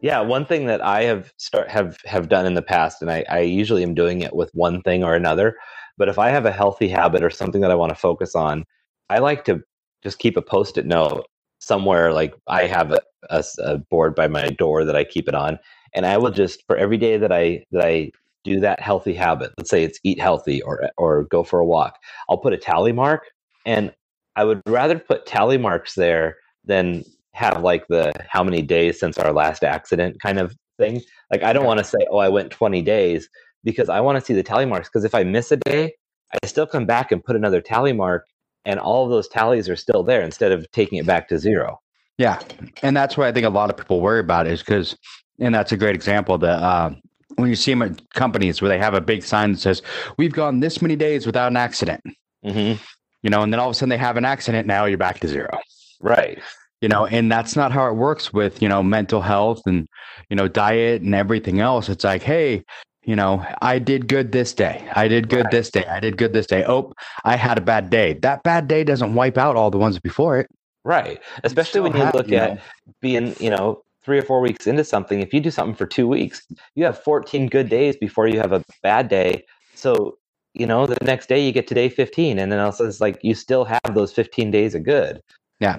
Yeah, 0.00 0.18
one 0.22 0.44
thing 0.44 0.66
that 0.66 0.80
I 0.80 1.04
have 1.04 1.32
start 1.36 1.68
have 1.70 1.98
have 2.04 2.28
done 2.28 2.46
in 2.46 2.54
the 2.54 2.62
past, 2.62 3.00
and 3.00 3.12
I, 3.12 3.24
I 3.30 3.40
usually 3.42 3.84
am 3.84 3.94
doing 3.94 4.22
it 4.22 4.34
with 4.34 4.50
one 4.54 4.82
thing 4.82 5.04
or 5.04 5.14
another. 5.14 5.54
But 5.96 6.08
if 6.08 6.18
I 6.18 6.30
have 6.30 6.44
a 6.44 6.50
healthy 6.50 6.88
habit 6.88 7.22
or 7.22 7.30
something 7.30 7.60
that 7.60 7.70
I 7.70 7.76
want 7.76 7.90
to 7.90 7.94
focus 7.96 8.34
on, 8.34 8.64
I 9.08 9.20
like 9.20 9.44
to 9.44 9.60
just 10.02 10.18
keep 10.18 10.36
a 10.36 10.42
post-it 10.42 10.84
note 10.84 11.26
somewhere. 11.60 12.12
Like 12.12 12.34
I 12.48 12.66
have 12.66 12.90
a, 12.90 13.00
a, 13.30 13.44
a 13.60 13.78
board 13.78 14.16
by 14.16 14.26
my 14.26 14.48
door 14.48 14.84
that 14.84 14.96
I 14.96 15.04
keep 15.04 15.28
it 15.28 15.36
on, 15.36 15.60
and 15.94 16.06
I 16.06 16.18
will 16.18 16.32
just 16.32 16.64
for 16.66 16.76
every 16.76 16.98
day 16.98 17.18
that 17.18 17.30
I 17.30 17.64
that 17.70 17.84
I 17.84 18.10
do 18.44 18.60
that 18.60 18.80
healthy 18.80 19.14
habit. 19.14 19.52
Let's 19.58 19.70
say 19.70 19.84
it's 19.84 19.98
eat 20.04 20.20
healthy 20.20 20.62
or 20.62 20.90
or 20.96 21.24
go 21.24 21.42
for 21.42 21.60
a 21.60 21.66
walk. 21.66 21.98
I'll 22.28 22.38
put 22.38 22.52
a 22.52 22.58
tally 22.58 22.92
mark 22.92 23.24
and 23.66 23.92
I 24.36 24.44
would 24.44 24.62
rather 24.66 24.98
put 24.98 25.26
tally 25.26 25.58
marks 25.58 25.94
there 25.94 26.36
than 26.64 27.04
have 27.34 27.62
like 27.62 27.86
the 27.88 28.12
how 28.28 28.42
many 28.42 28.62
days 28.62 29.00
since 29.00 29.18
our 29.18 29.32
last 29.32 29.64
accident 29.64 30.20
kind 30.20 30.38
of 30.38 30.56
thing. 30.78 31.00
Like 31.30 31.42
I 31.42 31.52
don't 31.52 31.64
want 31.64 31.78
to 31.78 31.84
say, 31.84 31.98
"Oh, 32.10 32.18
I 32.18 32.28
went 32.28 32.50
20 32.50 32.82
days" 32.82 33.28
because 33.64 33.88
I 33.88 34.00
want 34.00 34.18
to 34.18 34.24
see 34.24 34.34
the 34.34 34.42
tally 34.42 34.66
marks 34.66 34.88
because 34.88 35.04
if 35.04 35.14
I 35.14 35.22
miss 35.22 35.52
a 35.52 35.56
day, 35.56 35.92
I 36.32 36.46
still 36.46 36.66
come 36.66 36.86
back 36.86 37.12
and 37.12 37.24
put 37.24 37.36
another 37.36 37.60
tally 37.60 37.92
mark 37.92 38.26
and 38.64 38.78
all 38.78 39.04
of 39.04 39.10
those 39.10 39.28
tallies 39.28 39.68
are 39.68 39.76
still 39.76 40.02
there 40.02 40.22
instead 40.22 40.52
of 40.52 40.70
taking 40.72 40.98
it 40.98 41.06
back 41.06 41.28
to 41.28 41.38
zero. 41.38 41.80
Yeah. 42.18 42.40
And 42.82 42.96
that's 42.96 43.16
what 43.16 43.26
I 43.26 43.32
think 43.32 43.46
a 43.46 43.50
lot 43.50 43.70
of 43.70 43.76
people 43.76 44.00
worry 44.00 44.20
about 44.20 44.46
is 44.46 44.60
because 44.60 44.96
and 45.38 45.54
that's 45.54 45.72
a 45.72 45.76
great 45.76 45.94
example 45.94 46.38
that 46.38 46.62
uh, 46.62 46.90
when 47.36 47.48
you 47.48 47.56
see 47.56 47.72
them 47.72 47.82
at 47.82 48.10
companies 48.10 48.60
where 48.60 48.68
they 48.68 48.78
have 48.78 48.94
a 48.94 49.00
big 49.00 49.22
sign 49.22 49.52
that 49.52 49.58
says 49.58 49.82
we've 50.16 50.32
gone 50.32 50.60
this 50.60 50.82
many 50.82 50.96
days 50.96 51.26
without 51.26 51.50
an 51.50 51.56
accident. 51.56 52.02
Mm-hmm. 52.44 52.82
you 53.22 53.30
know 53.30 53.42
and 53.42 53.52
then 53.52 53.60
all 53.60 53.68
of 53.68 53.72
a 53.72 53.74
sudden 53.74 53.90
they 53.90 53.96
have 53.96 54.16
an 54.16 54.24
accident 54.24 54.66
now 54.66 54.84
you're 54.84 54.98
back 54.98 55.20
to 55.20 55.28
zero. 55.28 55.58
Right. 56.00 56.40
You 56.80 56.88
know 56.88 57.06
and 57.06 57.30
that's 57.30 57.54
not 57.54 57.70
how 57.70 57.86
it 57.88 57.94
works 57.94 58.32
with 58.32 58.60
you 58.60 58.68
know 58.68 58.82
mental 58.82 59.20
health 59.20 59.62
and 59.66 59.86
you 60.28 60.36
know 60.36 60.48
diet 60.48 61.02
and 61.02 61.14
everything 61.14 61.60
else. 61.60 61.88
It's 61.88 62.04
like 62.04 62.22
hey 62.22 62.64
you 63.04 63.16
know 63.16 63.44
i 63.62 63.78
did 63.78 64.08
good 64.08 64.32
this 64.32 64.52
day. 64.52 64.88
I 64.94 65.06
did 65.08 65.28
good 65.28 65.44
right. 65.44 65.52
this 65.52 65.70
day. 65.70 65.84
I 65.86 66.00
did 66.00 66.16
good 66.16 66.32
this 66.32 66.46
day. 66.46 66.64
Oh 66.66 66.92
i 67.24 67.36
had 67.36 67.58
a 67.58 67.60
bad 67.60 67.90
day. 67.90 68.14
That 68.14 68.42
bad 68.42 68.66
day 68.66 68.82
doesn't 68.82 69.14
wipe 69.14 69.38
out 69.38 69.54
all 69.54 69.70
the 69.70 69.78
ones 69.78 70.00
before 70.00 70.38
it. 70.40 70.48
Right. 70.84 71.20
Especially 71.44 71.80
when 71.80 71.96
you 71.96 72.10
look 72.12 72.32
at 72.32 72.60
being 73.00 73.36
you 73.38 73.50
know 73.50 73.82
three 74.04 74.18
or 74.18 74.22
four 74.22 74.40
weeks 74.40 74.66
into 74.66 74.84
something, 74.84 75.20
if 75.20 75.32
you 75.32 75.40
do 75.40 75.50
something 75.50 75.74
for 75.74 75.86
two 75.86 76.08
weeks, 76.08 76.42
you 76.74 76.84
have 76.84 77.02
14 77.02 77.48
good 77.48 77.68
days 77.68 77.96
before 77.96 78.26
you 78.26 78.38
have 78.38 78.52
a 78.52 78.62
bad 78.82 79.08
day. 79.08 79.44
So, 79.74 80.18
you 80.54 80.66
know, 80.66 80.86
the 80.86 80.98
next 81.04 81.28
day 81.28 81.44
you 81.44 81.52
get 81.52 81.66
to 81.68 81.74
day 81.74 81.88
15, 81.88 82.38
and 82.38 82.50
then 82.50 82.58
also 82.58 82.86
it's 82.86 83.00
like 83.00 83.18
you 83.22 83.34
still 83.34 83.64
have 83.64 83.94
those 83.94 84.12
15 84.12 84.50
days 84.50 84.74
of 84.74 84.84
good. 84.84 85.20
Yeah. 85.60 85.78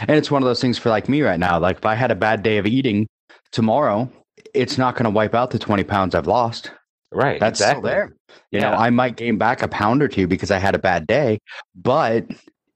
And 0.00 0.12
it's 0.12 0.30
one 0.30 0.42
of 0.42 0.46
those 0.46 0.60
things 0.60 0.78
for 0.78 0.88
like 0.88 1.08
me 1.08 1.22
right 1.22 1.40
now. 1.40 1.58
Like 1.58 1.78
if 1.78 1.86
I 1.86 1.94
had 1.94 2.10
a 2.10 2.14
bad 2.14 2.42
day 2.42 2.58
of 2.58 2.66
eating 2.66 3.06
tomorrow, 3.52 4.10
it's 4.54 4.78
not 4.78 4.94
going 4.94 5.04
to 5.04 5.10
wipe 5.10 5.34
out 5.34 5.50
the 5.50 5.58
20 5.58 5.84
pounds 5.84 6.14
I've 6.14 6.26
lost. 6.26 6.70
Right. 7.12 7.38
That's 7.38 7.60
exactly. 7.60 7.90
still 7.90 7.90
there. 7.90 8.16
You 8.50 8.60
yeah. 8.60 8.70
know, 8.70 8.76
I 8.76 8.90
might 8.90 9.16
gain 9.16 9.36
back 9.38 9.62
a 9.62 9.68
pound 9.68 10.02
or 10.02 10.08
two 10.08 10.26
because 10.26 10.50
I 10.50 10.58
had 10.58 10.74
a 10.74 10.78
bad 10.78 11.06
day, 11.06 11.38
but 11.74 12.26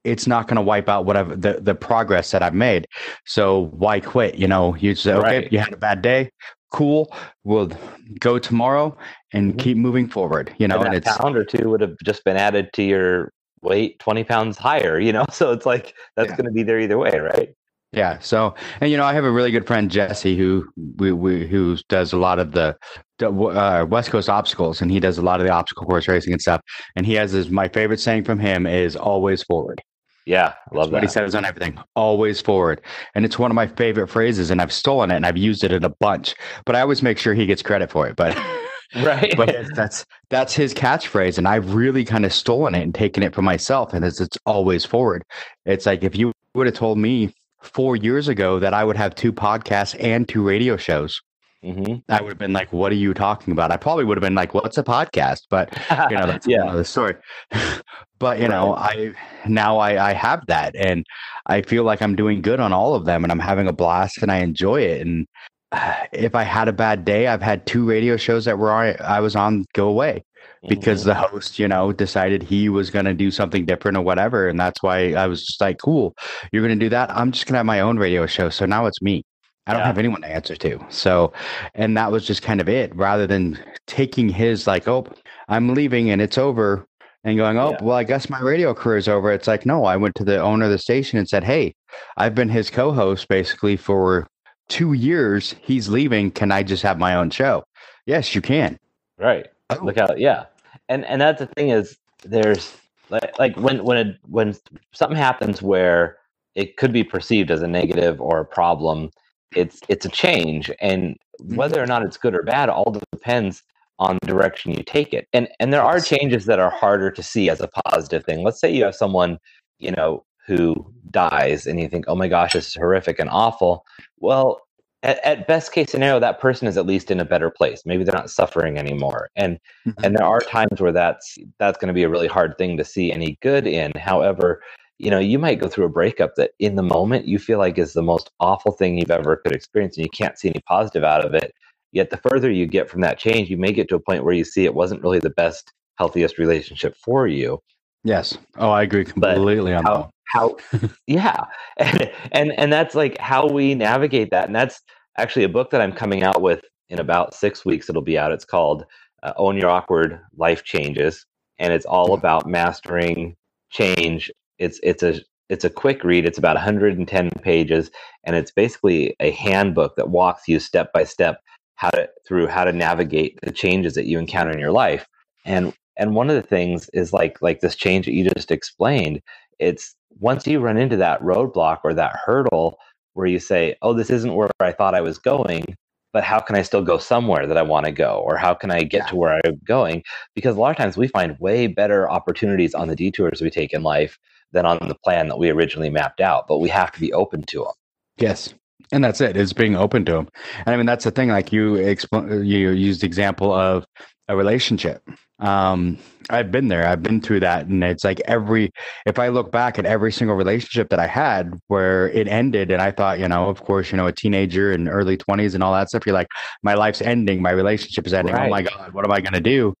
it's 0.03 0.27
not 0.27 0.47
going 0.47 0.55
to 0.55 0.61
wipe 0.61 0.89
out 0.89 1.05
whatever 1.05 1.35
the, 1.35 1.59
the 1.61 1.75
progress 1.75 2.31
that 2.31 2.41
I've 2.41 2.53
made. 2.53 2.87
So 3.25 3.69
why 3.71 3.99
quit? 3.99 4.35
You 4.35 4.47
know, 4.47 4.75
you 4.75 4.95
say, 4.95 5.13
okay, 5.13 5.37
right. 5.39 5.53
you 5.53 5.59
had 5.59 5.73
a 5.73 5.77
bad 5.77 6.01
day. 6.01 6.31
Cool. 6.71 7.11
We'll 7.43 7.71
go 8.19 8.39
tomorrow 8.39 8.95
and 9.33 9.51
mm-hmm. 9.51 9.59
keep 9.59 9.77
moving 9.77 10.07
forward. 10.07 10.53
You 10.57 10.67
know, 10.67 10.77
and, 10.77 10.87
and 10.87 10.95
it's 10.95 11.17
pound 11.17 11.35
or 11.35 11.43
two 11.43 11.69
would 11.69 11.81
have 11.81 11.95
just 12.03 12.23
been 12.23 12.37
added 12.37 12.71
to 12.73 12.83
your 12.83 13.33
weight 13.61 13.99
20 13.99 14.23
pounds 14.23 14.57
higher, 14.57 14.99
you 14.99 15.11
know? 15.11 15.25
So 15.31 15.51
it's 15.51 15.65
like, 15.65 15.93
that's 16.15 16.29
yeah. 16.29 16.35
going 16.37 16.45
to 16.45 16.51
be 16.51 16.63
there 16.63 16.79
either 16.79 16.97
way. 16.97 17.17
Right. 17.19 17.49
Yeah. 17.91 18.19
So, 18.19 18.53
and 18.81 18.91
you 18.91 18.97
know, 18.97 19.03
I 19.03 19.13
have 19.13 19.23
a 19.23 19.31
really 19.31 19.51
good 19.51 19.65
friend 19.65 19.89
Jesse 19.89 20.37
who 20.37 20.69
we, 20.97 21.11
we 21.11 21.47
who 21.47 21.75
does 21.89 22.13
a 22.13 22.17
lot 22.17 22.37
of 22.37 22.51
the 22.51 22.77
uh, 23.21 23.85
West 23.89 24.11
Coast 24.11 24.29
obstacles, 24.29 24.81
and 24.81 24.91
he 24.91 24.99
does 24.99 25.17
a 25.17 25.23
lot 25.23 25.39
of 25.39 25.47
the 25.47 25.51
obstacle 25.51 25.87
course 25.87 26.07
racing 26.07 26.33
and 26.33 26.41
stuff. 26.41 26.61
And 26.95 27.05
he 27.05 27.13
has 27.15 27.31
this. 27.31 27.49
My 27.49 27.67
favorite 27.67 27.99
saying 27.99 28.25
from 28.25 28.37
him 28.37 28.67
is 28.67 28.95
"always 28.95 29.41
forward." 29.43 29.81
Yeah, 30.29 30.53
I 30.71 30.75
love 30.75 30.91
That's 30.91 30.91
what 30.91 31.01
he 31.01 31.07
that. 31.07 31.11
says 31.11 31.33
on 31.33 31.43
everything. 31.43 31.79
Always 31.95 32.39
forward, 32.39 32.81
and 33.15 33.25
it's 33.25 33.39
one 33.39 33.49
of 33.51 33.55
my 33.55 33.65
favorite 33.67 34.07
phrases. 34.09 34.51
And 34.51 34.61
I've 34.61 34.71
stolen 34.71 35.09
it 35.11 35.15
and 35.15 35.25
I've 35.25 35.37
used 35.37 35.63
it 35.63 35.71
in 35.71 35.83
a 35.83 35.89
bunch. 35.89 36.35
But 36.65 36.75
I 36.75 36.81
always 36.81 37.01
make 37.01 37.17
sure 37.17 37.33
he 37.33 37.47
gets 37.47 37.63
credit 37.63 37.89
for 37.89 38.07
it. 38.07 38.15
But 38.15 38.37
Right. 38.95 39.33
but 39.37 39.55
that's 39.75 40.05
that's 40.29 40.53
his 40.53 40.73
catchphrase, 40.73 41.37
and 41.39 41.47
I've 41.47 41.73
really 41.73 42.05
kind 42.05 42.25
of 42.25 42.33
stolen 42.33 42.75
it 42.75 42.83
and 42.83 42.93
taken 42.93 43.23
it 43.23 43.33
for 43.33 43.41
myself. 43.41 43.93
And 43.93 44.05
it's 44.05 44.21
it's 44.21 44.37
always 44.45 44.85
forward. 44.85 45.23
It's 45.65 45.85
like 45.87 46.03
if 46.03 46.15
you 46.15 46.31
would 46.53 46.67
have 46.67 46.75
told 46.75 46.97
me 46.99 47.33
four 47.63 47.95
years 47.95 48.27
ago 48.27 48.59
that 48.59 48.73
I 48.73 48.83
would 48.83 48.97
have 48.97 49.15
two 49.15 49.33
podcasts 49.33 49.95
and 49.99 50.27
two 50.29 50.47
radio 50.47 50.77
shows, 50.77 51.21
hmm 51.63 51.95
I 52.09 52.21
would 52.21 52.29
have 52.29 52.37
been 52.39 52.53
like, 52.53 52.71
"What 52.73 52.91
are 52.91 52.95
you 52.95 53.13
talking 53.13 53.51
about?" 53.51 53.71
I 53.71 53.77
probably 53.77 54.05
would 54.05 54.17
have 54.17 54.21
been 54.23 54.35
like, 54.35 54.53
"What's 54.53 54.77
a 54.77 54.83
podcast?" 54.83 55.41
But 55.49 55.73
you 56.07 56.17
know, 56.17 56.25
that's 56.27 56.47
yeah. 56.49 56.63
another 56.63 56.83
story. 56.83 57.15
but 58.19 58.39
you 58.39 58.47
know, 58.47 58.73
I 58.75 59.13
now 59.47 59.77
I 59.77 60.09
I 60.09 60.13
have 60.13 60.45
that, 60.47 60.75
and 60.75 61.05
I 61.45 61.61
feel 61.61 61.83
like 61.83 62.01
I'm 62.01 62.15
doing 62.15 62.41
good 62.41 62.59
on 62.59 62.73
all 62.73 62.95
of 62.95 63.05
them, 63.05 63.23
and 63.23 63.31
I'm 63.31 63.39
having 63.39 63.67
a 63.67 63.73
blast, 63.73 64.21
and 64.21 64.31
I 64.31 64.37
enjoy 64.39 64.81
it. 64.81 65.05
And 65.05 65.27
if 66.13 66.35
I 66.35 66.43
had 66.43 66.67
a 66.67 66.73
bad 66.73 67.05
day, 67.05 67.27
I've 67.27 67.41
had 67.41 67.65
two 67.65 67.85
radio 67.87 68.17
shows 68.17 68.45
that 68.45 68.57
were 68.57 68.71
on, 68.71 68.95
I 69.01 69.19
was 69.19 69.35
on 69.35 69.65
go 69.73 69.87
away 69.89 70.23
because 70.67 71.03
Mm-hmm. 71.03 71.05
the 71.05 71.15
host, 71.15 71.59
you 71.59 71.67
know, 71.67 71.91
decided 71.91 72.43
he 72.43 72.69
was 72.69 72.89
going 72.91 73.05
to 73.05 73.13
do 73.13 73.31
something 73.31 73.65
different 73.65 73.97
or 73.97 74.01
whatever, 74.03 74.47
and 74.47 74.59
that's 74.59 74.81
why 74.83 75.13
I 75.13 75.27
was 75.27 75.45
just 75.45 75.61
like, 75.61 75.79
"Cool, 75.79 76.15
you're 76.51 76.65
going 76.65 76.77
to 76.79 76.85
do 76.85 76.89
that. 76.89 77.11
I'm 77.11 77.31
just 77.31 77.45
going 77.45 77.53
to 77.53 77.57
have 77.59 77.65
my 77.65 77.81
own 77.81 77.97
radio 77.99 78.25
show." 78.25 78.49
So 78.49 78.65
now 78.65 78.85
it's 78.85 79.01
me. 79.01 79.23
I 79.67 79.73
don't 79.73 79.81
Yeah. 79.81 79.87
have 79.87 79.97
anyone 79.97 80.21
to 80.21 80.27
answer 80.31 80.55
to. 80.55 80.79
So, 80.89 81.31
and 81.75 81.95
that 81.97 82.11
was 82.11 82.25
just 82.25 82.41
kind 82.41 82.59
of 82.61 82.67
it. 82.67 82.95
Rather 82.95 83.27
than 83.27 83.59
taking 83.87 84.29
his 84.29 84.65
like, 84.67 84.87
"Oh, 84.87 85.05
I'm 85.47 85.73
leaving 85.73 86.09
and 86.09 86.21
it's 86.21 86.37
over," 86.37 86.85
and 87.23 87.37
going, 87.37 87.57
"Oh, 87.59 87.71
Yeah. 87.71 87.77
well, 87.83 87.95
I 87.97 88.03
guess 88.03 88.29
my 88.29 88.39
radio 88.39 88.73
career 88.73 88.97
is 88.97 89.07
over." 89.07 89.31
It's 89.31 89.47
like, 89.47 89.65
no, 89.65 89.85
I 89.85 89.95
went 89.97 90.15
to 90.15 90.23
the 90.23 90.41
owner 90.41 90.65
of 90.65 90.71
the 90.71 90.77
station 90.77 91.19
and 91.19 91.27
said, 91.27 91.43
"Hey, 91.43 91.75
I've 92.17 92.33
been 92.35 92.49
his 92.49 92.69
co-host 92.69 93.27
basically 93.27 93.75
for 93.77 94.27
two 94.69 94.93
years. 94.93 95.55
He's 95.61 95.89
leaving. 95.89 96.31
Can 96.31 96.51
I 96.51 96.63
just 96.63 96.83
have 96.83 96.97
my 96.97 97.15
own 97.15 97.29
show?" 97.29 97.63
Yes, 98.05 98.33
you 98.33 98.41
can. 98.41 98.77
Right. 99.19 99.47
Oh. 99.69 99.77
Look 99.83 99.97
out. 99.97 100.17
Yeah. 100.19 100.45
And 100.87 101.05
and 101.05 101.21
that's 101.21 101.39
the 101.39 101.45
thing 101.47 101.69
is 101.69 101.97
there's 102.23 102.75
like 103.09 103.37
like 103.37 103.55
when 103.57 103.83
when 103.83 103.97
it, 103.97 104.17
when 104.27 104.55
something 104.93 105.17
happens 105.17 105.61
where 105.61 106.17
it 106.55 106.77
could 106.77 106.91
be 106.91 107.03
perceived 107.03 107.51
as 107.51 107.61
a 107.61 107.67
negative 107.67 108.19
or 108.19 108.39
a 108.39 108.45
problem, 108.45 109.11
it's 109.55 109.79
it's 109.89 110.05
a 110.05 110.09
change, 110.09 110.71
and 110.79 111.15
whether 111.39 111.81
or 111.81 111.87
not 111.87 112.03
it's 112.03 112.17
good 112.17 112.35
or 112.35 112.43
bad 112.43 112.69
all 112.69 112.95
depends 113.11 113.63
on 113.99 114.17
the 114.21 114.27
direction 114.27 114.71
you 114.71 114.83
take 114.83 115.13
it. 115.13 115.27
And 115.33 115.47
and 115.59 115.73
there 115.73 115.83
are 115.83 115.99
changes 115.99 116.45
that 116.45 116.59
are 116.59 116.69
harder 116.71 117.11
to 117.11 117.23
see 117.23 117.49
as 117.49 117.61
a 117.61 117.69
positive 117.85 118.23
thing. 118.25 118.43
Let's 118.43 118.59
say 118.59 118.71
you 118.71 118.83
have 118.85 118.95
someone 118.95 119.37
you 119.79 119.91
know 119.91 120.23
who 120.47 120.75
dies, 121.11 121.67
and 121.67 121.79
you 121.79 121.87
think, 121.89 122.05
oh 122.07 122.15
my 122.15 122.27
gosh, 122.27 122.53
this 122.53 122.67
is 122.67 122.75
horrific 122.75 123.19
and 123.19 123.29
awful. 123.29 123.85
Well, 124.17 124.61
at, 125.03 125.23
at 125.23 125.47
best 125.47 125.71
case 125.71 125.91
scenario, 125.91 126.19
that 126.19 126.39
person 126.39 126.67
is 126.67 126.75
at 126.77 126.85
least 126.87 127.11
in 127.11 127.19
a 127.19 127.25
better 127.25 127.49
place. 127.49 127.83
Maybe 127.85 128.03
they're 128.03 128.13
not 128.13 128.29
suffering 128.29 128.77
anymore, 128.77 129.29
and 129.35 129.59
Mhm. 129.87 130.03
and 130.03 130.15
there 130.15 130.25
are 130.25 130.39
times 130.41 130.79
where 130.81 130.91
that's 130.91 131.37
that's 131.59 131.77
going 131.77 131.87
to 131.89 131.93
be 131.93 132.03
a 132.03 132.09
really 132.09 132.27
hard 132.27 132.57
thing 132.57 132.77
to 132.77 132.85
see 132.85 133.11
any 133.11 133.37
good 133.41 133.65
in. 133.67 133.91
However, 133.97 134.61
you 134.99 135.09
know, 135.09 135.19
you 135.19 135.39
might 135.39 135.59
go 135.59 135.67
through 135.67 135.85
a 135.85 135.89
breakup 135.89 136.35
that 136.35 136.51
in 136.59 136.75
the 136.75 136.83
moment 136.83 137.27
you 137.27 137.39
feel 137.39 137.57
like 137.57 137.77
is 137.77 137.93
the 137.93 138.03
most 138.03 138.29
awful 138.39 138.73
thing 138.73 138.97
you've 138.97 139.09
ever 139.09 139.37
could 139.37 139.53
experience, 139.53 139.97
and 139.97 140.05
you 140.05 140.11
can't 140.11 140.37
see 140.37 140.49
any 140.49 140.61
positive 140.67 141.03
out 141.03 141.25
of 141.25 141.33
it. 141.33 141.53
Yet, 141.91 142.11
the 142.11 142.17
further 142.17 142.51
you 142.51 142.67
get 142.67 142.89
from 142.89 143.01
that 143.01 143.17
change, 143.17 143.49
you 143.49 143.57
may 143.57 143.71
get 143.71 143.89
to 143.89 143.95
a 143.95 143.99
point 143.99 144.23
where 144.23 144.33
you 144.33 144.43
see 144.43 144.65
it 144.65 144.75
wasn't 144.75 145.01
really 145.01 145.19
the 145.19 145.31
best, 145.31 145.73
healthiest 145.97 146.37
relationship 146.37 146.95
for 146.95 147.25
you. 147.25 147.59
Yes. 148.03 148.37
Oh, 148.57 148.69
I 148.69 148.83
agree 148.83 149.05
completely 149.05 149.73
on 149.73 149.83
that. 149.83 149.89
How 149.89 150.09
how 150.25 150.57
yeah, 151.07 151.45
and, 151.77 152.11
and 152.33 152.51
and 152.59 152.73
that's 152.73 152.93
like 152.93 153.17
how 153.17 153.47
we 153.47 153.75
navigate 153.75 154.31
that, 154.31 154.45
and 154.45 154.55
that's 154.55 154.81
actually 155.17 155.45
a 155.45 155.49
book 155.49 155.71
that 155.71 155.81
I'm 155.81 155.93
coming 155.93 156.23
out 156.23 156.41
with 156.41 156.61
in 156.89 156.99
about 156.99 157.33
six 157.33 157.65
weeks. 157.65 157.89
It'll 157.89 158.01
be 158.01 158.17
out. 158.17 158.31
It's 158.31 158.45
called 158.45 158.85
uh, 159.23 159.33
Own 159.37 159.57
Your 159.57 159.69
Awkward 159.69 160.19
Life 160.37 160.63
Changes, 160.63 161.25
and 161.57 161.73
it's 161.73 161.85
all 161.85 162.13
about 162.13 162.47
mastering 162.47 163.35
change. 163.71 164.31
It's 164.59 164.79
it's 164.83 165.03
a 165.03 165.21
it's 165.49 165.65
a 165.65 165.69
quick 165.69 166.03
read. 166.03 166.25
It's 166.25 166.37
about 166.37 166.55
110 166.55 167.29
pages, 167.41 167.89
and 168.23 168.35
it's 168.35 168.51
basically 168.51 169.15
a 169.19 169.31
handbook 169.31 169.95
that 169.95 170.09
walks 170.09 170.47
you 170.47 170.59
step 170.59 170.93
by 170.93 171.03
step 171.03 171.39
how 171.75 171.89
to 171.91 172.09
through 172.27 172.47
how 172.47 172.65
to 172.65 172.73
navigate 172.73 173.39
the 173.41 173.51
changes 173.51 173.95
that 173.95 174.05
you 174.05 174.19
encounter 174.19 174.51
in 174.51 174.59
your 174.59 174.71
life. 174.71 175.07
And 175.45 175.73
and 175.97 176.15
one 176.15 176.29
of 176.29 176.35
the 176.35 176.47
things 176.47 176.89
is 176.93 177.13
like 177.13 177.41
like 177.41 177.61
this 177.61 177.75
change 177.75 178.05
that 178.05 178.13
you 178.13 178.29
just 178.35 178.51
explained. 178.51 179.21
It's 179.59 179.95
once 180.19 180.45
you 180.45 180.59
run 180.59 180.77
into 180.77 180.97
that 180.97 181.21
roadblock 181.21 181.79
or 181.83 181.93
that 181.93 182.15
hurdle 182.25 182.77
where 183.13 183.27
you 183.27 183.39
say, 183.39 183.75
"Oh, 183.81 183.93
this 183.93 184.09
isn't 184.09 184.35
where 184.35 184.49
I 184.59 184.71
thought 184.71 184.95
I 184.95 185.01
was 185.01 185.17
going." 185.17 185.63
But 186.11 186.23
how 186.23 186.39
can 186.39 186.55
I 186.55 186.63
still 186.63 186.81
go 186.81 186.97
somewhere 186.97 187.45
that 187.45 187.57
I 187.57 187.61
want 187.61 187.85
to 187.85 187.91
go? 187.91 188.23
Or 188.25 188.35
how 188.35 188.55
can 188.55 188.71
I 188.71 188.81
get 188.83 189.07
to 189.09 189.15
where 189.15 189.39
I'm 189.45 189.59
going? 189.63 190.03
Because 190.33 190.55
a 190.57 190.59
lot 190.59 190.71
of 190.71 190.77
times 190.77 190.97
we 190.97 191.07
find 191.07 191.37
way 191.39 191.67
better 191.67 192.09
opportunities 192.09 192.73
on 192.73 192.87
the 192.87 192.95
detours 192.95 193.41
we 193.41 193.51
take 193.51 193.73
in 193.73 193.83
life 193.83 194.17
than 194.51 194.65
on 194.65 194.79
the 194.87 194.95
plan 195.03 195.27
that 195.27 195.37
we 195.37 195.49
originally 195.49 195.89
mapped 195.89 196.21
out, 196.21 196.45
but 196.47 196.59
we 196.59 196.69
have 196.69 196.91
to 196.91 196.99
be 196.99 197.13
open 197.13 197.43
to 197.43 197.59
them. 197.59 197.73
Yes. 198.17 198.53
And 198.91 199.03
that's 199.03 199.21
it. 199.21 199.37
It's 199.37 199.53
being 199.53 199.75
open 199.75 200.05
to 200.05 200.13
them. 200.13 200.29
And 200.65 200.73
I 200.73 200.77
mean, 200.77 200.85
that's 200.85 201.03
the 201.03 201.11
thing. 201.11 201.29
Like 201.29 201.51
you, 201.51 201.73
expl- 201.73 202.45
you 202.45 202.69
used 202.71 203.03
example 203.03 203.53
of 203.53 203.85
a 204.27 204.35
relationship. 204.35 205.03
Um, 205.39 205.97
I've 206.29 206.51
been 206.51 206.67
there. 206.67 206.87
I've 206.87 207.01
been 207.01 207.21
through 207.21 207.39
that, 207.39 207.65
and 207.65 207.83
it's 207.83 208.03
like 208.03 208.19
every. 208.25 208.71
If 209.05 209.17
I 209.17 209.29
look 209.29 209.51
back 209.51 209.79
at 209.79 209.85
every 209.85 210.11
single 210.11 210.35
relationship 210.35 210.89
that 210.89 210.99
I 210.99 211.07
had 211.07 211.59
where 211.67 212.09
it 212.09 212.27
ended, 212.27 212.71
and 212.71 212.81
I 212.81 212.91
thought, 212.91 213.19
you 213.19 213.27
know, 213.27 213.49
of 213.49 213.63
course, 213.63 213.91
you 213.91 213.97
know, 213.97 214.05
a 214.05 214.11
teenager 214.11 214.71
and 214.71 214.87
early 214.87 215.17
twenties 215.17 215.55
and 215.55 215.63
all 215.63 215.73
that 215.73 215.89
stuff. 215.89 216.05
You're 216.05 216.13
like, 216.13 216.27
my 216.61 216.75
life's 216.75 217.01
ending. 217.01 217.41
My 217.41 217.51
relationship 217.51 218.05
is 218.05 218.13
ending. 218.13 218.35
Oh 218.35 218.49
my 218.49 218.61
god, 218.61 218.93
what 218.93 219.05
am 219.05 219.11
I 219.11 219.21
going 219.21 219.33
to 219.33 219.41
do? 219.41 219.73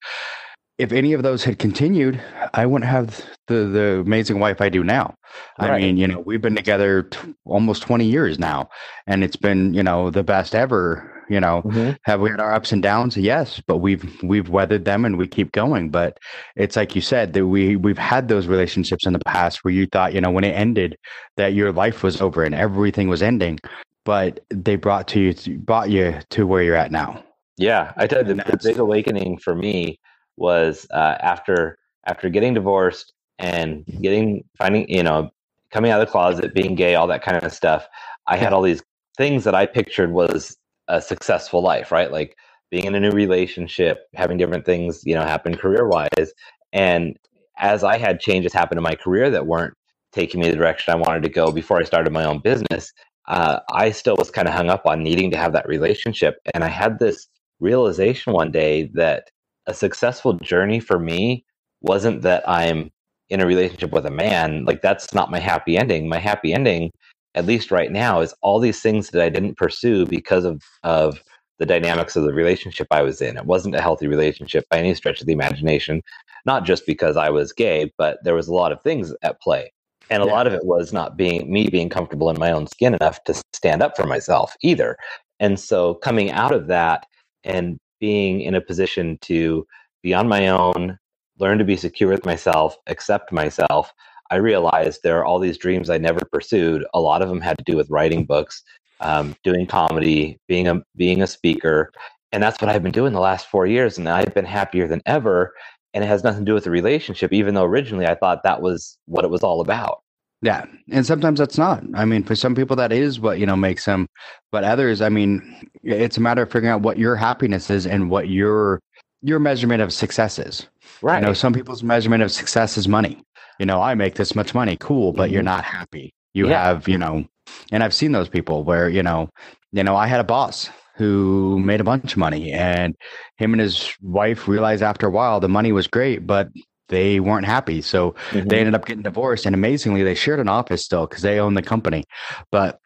If 0.79 0.93
any 0.93 1.11
of 1.11 1.23
those 1.23 1.43
had 1.43 1.59
continued, 1.59 2.21
I 2.53 2.65
wouldn't 2.65 2.89
have 2.89 3.23
the 3.47 3.65
the 3.65 3.99
amazing 3.99 4.39
wife 4.39 4.61
I 4.61 4.69
do 4.69 4.83
now. 4.83 5.13
I 5.57 5.77
mean, 5.77 5.97
you 5.97 6.07
know, 6.07 6.21
we've 6.21 6.41
been 6.41 6.55
together 6.55 7.03
t- 7.03 7.35
almost 7.45 7.83
20 7.83 8.05
years 8.05 8.39
now, 8.39 8.69
and 9.05 9.23
it's 9.23 9.35
been, 9.35 9.73
you 9.73 9.83
know, 9.83 10.09
the 10.09 10.23
best 10.23 10.55
ever. 10.55 11.25
You 11.29 11.39
know, 11.39 11.61
mm-hmm. 11.63 11.91
have 12.05 12.21
we 12.21 12.31
had 12.31 12.39
our 12.39 12.53
ups 12.53 12.71
and 12.71 12.81
downs? 12.81 13.15
Yes, 13.15 13.61
but 13.67 13.77
we've 13.77 14.03
we've 14.23 14.49
weathered 14.49 14.85
them 14.85 15.05
and 15.05 15.17
we 15.17 15.27
keep 15.27 15.51
going. 15.51 15.89
But 15.89 16.17
it's 16.55 16.75
like 16.75 16.95
you 16.95 17.01
said 17.01 17.33
that 17.33 17.45
we 17.45 17.75
we've 17.75 17.99
had 17.99 18.29
those 18.29 18.47
relationships 18.47 19.05
in 19.05 19.13
the 19.13 19.19
past 19.27 19.63
where 19.63 19.73
you 19.73 19.85
thought, 19.85 20.13
you 20.13 20.21
know, 20.21 20.31
when 20.31 20.43
it 20.43 20.53
ended, 20.53 20.97
that 21.37 21.53
your 21.53 21.71
life 21.71 22.01
was 22.01 22.19
over 22.21 22.43
and 22.43 22.55
everything 22.55 23.09
was 23.09 23.21
ending, 23.21 23.59
but 24.05 24.39
they 24.49 24.75
brought 24.75 25.07
to 25.09 25.19
you 25.19 25.57
brought 25.59 25.89
you 25.91 26.17
to 26.29 26.47
where 26.47 26.63
you're 26.63 26.75
at 26.75 26.91
now. 26.91 27.23
Yeah, 27.57 27.91
I 27.97 28.07
tell 28.07 28.25
you, 28.25 28.33
the, 28.33 28.43
the 28.43 28.59
big 28.63 28.79
awakening 28.79 29.37
for 29.39 29.53
me 29.53 29.99
was 30.39 30.87
uh, 30.91 31.15
after 31.19 31.77
after 32.05 32.29
getting 32.29 32.53
divorced 32.53 33.13
and 33.37 33.85
getting 34.01 34.43
finding 34.57 34.89
you 34.89 35.03
know 35.03 35.29
coming 35.71 35.91
out 35.91 36.01
of 36.01 36.07
the 36.07 36.11
closet, 36.11 36.53
being 36.53 36.75
gay, 36.75 36.95
all 36.95 37.07
that 37.07 37.23
kind 37.23 37.43
of 37.43 37.53
stuff. 37.53 37.87
I 38.27 38.37
had 38.37 38.53
all 38.53 38.61
these 38.61 38.81
things 39.17 39.43
that 39.43 39.55
I 39.55 39.65
pictured 39.65 40.11
was 40.11 40.57
a 40.87 41.01
successful 41.01 41.61
life, 41.61 41.91
right? 41.91 42.11
Like 42.11 42.35
being 42.71 42.85
in 42.85 42.95
a 42.95 42.99
new 42.99 43.11
relationship, 43.11 44.07
having 44.15 44.37
different 44.37 44.65
things, 44.65 45.01
you 45.05 45.15
know, 45.15 45.21
happen 45.21 45.55
career 45.55 45.87
wise. 45.87 46.33
And 46.73 47.17
as 47.57 47.83
I 47.83 47.97
had 47.97 48.19
changes 48.19 48.53
happen 48.53 48.77
in 48.77 48.83
my 48.83 48.95
career 48.95 49.29
that 49.29 49.47
weren't 49.47 49.73
taking 50.11 50.39
me 50.39 50.49
the 50.49 50.55
direction 50.55 50.93
I 50.93 50.97
wanted 50.97 51.23
to 51.23 51.29
go 51.29 51.51
before 51.51 51.77
I 51.79 51.83
started 51.83 52.11
my 52.13 52.23
own 52.23 52.39
business, 52.39 52.91
uh, 53.27 53.59
I 53.71 53.91
still 53.91 54.15
was 54.17 54.31
kind 54.31 54.47
of 54.47 54.53
hung 54.53 54.69
up 54.69 54.85
on 54.85 55.03
needing 55.03 55.29
to 55.31 55.37
have 55.37 55.53
that 55.53 55.67
relationship. 55.67 56.37
And 56.53 56.63
I 56.63 56.67
had 56.67 56.97
this 56.97 57.27
realization 57.59 58.33
one 58.33 58.51
day 58.51 58.89
that 58.93 59.29
a 59.69 59.75
successful 59.75 60.33
journey 60.35 60.81
for 60.81 60.99
me 60.99 61.45
wasn't 61.81 62.23
that 62.23 62.43
I'm 62.49 62.91
in 63.29 63.41
a 63.41 63.47
relationship 63.47 63.91
with 63.91 64.05
a 64.07 64.11
man. 64.11 64.65
Like 64.65 64.81
that's 64.81 65.13
not 65.13 65.31
my 65.31 65.39
happy 65.39 65.77
ending. 65.77 66.09
My 66.09 66.19
happy 66.19 66.53
ending, 66.53 66.91
at 67.35 67.45
least 67.45 67.71
right 67.71 67.91
now, 67.91 68.21
is 68.21 68.33
all 68.41 68.59
these 68.59 68.81
things 68.81 69.11
that 69.11 69.21
I 69.23 69.29
didn't 69.29 69.57
pursue 69.57 70.07
because 70.07 70.45
of 70.45 70.63
of 70.83 71.23
the 71.59 71.67
dynamics 71.67 72.17
of 72.17 72.23
the 72.25 72.33
relationship 72.33 72.87
I 72.91 73.03
was 73.03 73.21
in. 73.21 73.37
It 73.37 73.45
wasn't 73.45 73.75
a 73.75 73.81
healthy 73.81 74.07
relationship 74.07 74.65
by 74.71 74.79
any 74.79 74.95
stretch 74.95 75.21
of 75.21 75.27
the 75.27 75.33
imagination, 75.33 76.01
not 76.45 76.65
just 76.65 76.85
because 76.87 77.17
I 77.17 77.29
was 77.29 77.53
gay, 77.53 77.93
but 77.97 78.19
there 78.23 78.35
was 78.35 78.49
a 78.49 78.55
lot 78.55 78.73
of 78.73 78.81
things 78.83 79.13
at 79.23 79.41
play. 79.41 79.71
And 80.09 80.23
a 80.23 80.25
Yeah. 80.25 80.31
lot 80.33 80.47
of 80.47 80.53
it 80.53 80.65
was 80.65 80.93
not 80.93 81.17
being 81.17 81.51
me 81.51 81.69
being 81.69 81.89
comfortable 81.89 82.29
in 82.31 82.39
my 82.39 82.51
own 82.51 82.67
skin 82.67 82.95
enough 82.95 83.23
to 83.25 83.35
stand 83.53 83.83
up 83.83 83.95
for 83.95 84.07
myself 84.07 84.55
either. 84.63 84.97
And 85.39 85.59
so 85.59 85.95
coming 85.95 86.31
out 86.31 86.53
of 86.53 86.67
that 86.67 87.05
and 87.45 87.77
being 87.99 88.41
in 88.41 88.55
a 88.55 88.61
position 88.61 89.17
to 89.21 89.65
be 90.01 90.13
on 90.13 90.27
my 90.27 90.47
own, 90.47 90.97
learn 91.37 91.57
to 91.57 91.65
be 91.65 91.75
secure 91.75 92.09
with 92.09 92.25
myself, 92.25 92.75
accept 92.87 93.31
myself, 93.31 93.93
I 94.31 94.35
realized 94.35 95.01
there 95.01 95.17
are 95.17 95.25
all 95.25 95.39
these 95.39 95.57
dreams 95.57 95.89
I 95.89 95.97
never 95.97 96.21
pursued. 96.31 96.85
A 96.93 96.99
lot 96.99 97.21
of 97.21 97.29
them 97.29 97.41
had 97.41 97.57
to 97.57 97.63
do 97.63 97.75
with 97.75 97.89
writing 97.89 98.25
books, 98.25 98.63
um, 98.99 99.35
doing 99.43 99.65
comedy, 99.65 100.39
being 100.47 100.67
a 100.67 100.81
being 100.95 101.21
a 101.21 101.27
speaker, 101.27 101.91
and 102.31 102.43
that's 102.43 102.61
what 102.61 102.69
I've 102.69 102.83
been 102.83 102.91
doing 102.91 103.13
the 103.13 103.19
last 103.19 103.47
four 103.47 103.65
years. 103.65 103.97
And 103.97 104.07
I've 104.07 104.33
been 104.33 104.45
happier 104.45 104.87
than 104.87 105.01
ever. 105.05 105.53
And 105.93 106.03
it 106.03 106.07
has 106.07 106.23
nothing 106.23 106.45
to 106.45 106.49
do 106.49 106.53
with 106.53 106.65
the 106.65 106.71
relationship, 106.71 107.33
even 107.33 107.55
though 107.55 107.63
originally 107.63 108.05
I 108.05 108.13
thought 108.13 108.43
that 108.43 108.61
was 108.61 108.97
what 109.05 109.25
it 109.25 109.31
was 109.31 109.41
all 109.41 109.61
about. 109.61 110.03
Yeah, 110.41 110.65
and 110.89 111.05
sometimes 111.05 111.39
that's 111.39 111.57
not. 111.57 111.83
I 111.93 112.05
mean, 112.05 112.23
for 112.23 112.33
some 112.35 112.55
people 112.55 112.75
that 112.77 112.93
is 112.93 113.19
what 113.19 113.39
you 113.39 113.45
know 113.45 113.57
makes 113.57 113.83
them, 113.85 114.07
but 114.51 114.63
others, 114.63 115.01
I 115.01 115.09
mean, 115.09 115.67
it's 115.83 116.17
a 116.17 116.21
matter 116.21 116.41
of 116.43 116.51
figuring 116.51 116.71
out 116.73 116.81
what 116.81 116.97
your 116.97 117.15
happiness 117.17 117.69
is 117.69 117.85
and 117.85 118.09
what 118.09 118.29
your 118.29 118.79
your 119.21 119.39
measurement 119.39 119.81
of 119.81 119.91
success 119.91 120.39
is. 120.39 120.65
Right. 121.01 121.19
You 121.19 121.25
know, 121.25 121.33
some 121.33 121.53
people's 121.53 121.83
measurement 121.83 122.23
of 122.23 122.31
success 122.31 122.77
is 122.77 122.87
money. 122.87 123.21
You 123.59 123.65
know, 123.65 123.81
I 123.81 123.95
make 123.95 124.15
this 124.15 124.33
much 124.33 124.53
money, 124.55 124.77
cool, 124.79 125.11
but 125.11 125.29
you're 125.29 125.41
Mhm. 125.41 125.45
not 125.45 125.65
happy. 125.65 126.13
You 126.33 126.47
Yeah. 126.47 126.63
have, 126.63 126.87
you 126.87 126.97
know, 126.97 127.25
and 127.73 127.83
I've 127.83 127.93
seen 127.93 128.13
those 128.13 128.29
people 128.29 128.63
where 128.63 128.87
you 128.87 129.03
know, 129.03 129.27
you 129.73 129.83
know, 129.83 129.97
I 129.97 130.07
had 130.07 130.21
a 130.21 130.23
boss 130.23 130.69
who 130.95 131.59
made 131.59 131.81
a 131.81 131.83
bunch 131.85 132.13
of 132.13 132.17
money, 132.17 132.53
and 132.53 132.95
him 133.37 133.53
and 133.53 133.61
his 133.61 133.93
wife 134.01 134.47
realized 134.47 134.83
after 134.83 135.07
a 135.07 135.11
while 135.11 135.41
the 135.41 135.49
money 135.49 135.73
was 135.73 135.87
great, 135.87 136.25
but 136.25 136.47
they 136.89 137.19
weren't 137.19 137.45
happy. 137.45 137.81
So 137.81 138.15
Mhm. 138.31 138.49
they 138.49 138.59
ended 138.59 138.75
up 138.75 138.85
getting 138.85 139.03
divorced 139.03 139.45
and 139.45 139.55
amazingly 139.55 140.03
they 140.03 140.15
shared 140.15 140.39
an 140.39 140.49
office 140.49 140.83
still 140.83 141.07
because 141.07 141.21
they 141.23 141.39
own 141.39 141.53
the 141.53 141.61
company 141.61 142.03
but 142.51 142.79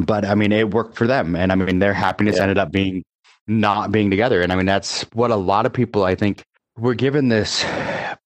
but 0.00 0.24
i 0.24 0.34
mean 0.34 0.52
it 0.52 0.72
worked 0.74 0.96
for 0.96 1.06
them 1.06 1.34
and 1.34 1.50
i 1.50 1.54
mean 1.54 1.78
their 1.78 1.94
happiness 1.94 2.36
Yeah. 2.36 2.42
ended 2.42 2.58
up 2.58 2.70
being 2.70 3.04
not 3.46 3.90
being 3.90 4.10
together 4.10 4.42
and 4.42 4.52
i 4.52 4.56
mean 4.56 4.66
that's 4.66 5.02
what 5.14 5.30
a 5.30 5.36
lot 5.36 5.64
of 5.66 5.72
people 5.72 6.04
i 6.04 6.14
think 6.14 6.42
we're 6.76 6.92
given 6.94 7.28
this 7.28 7.64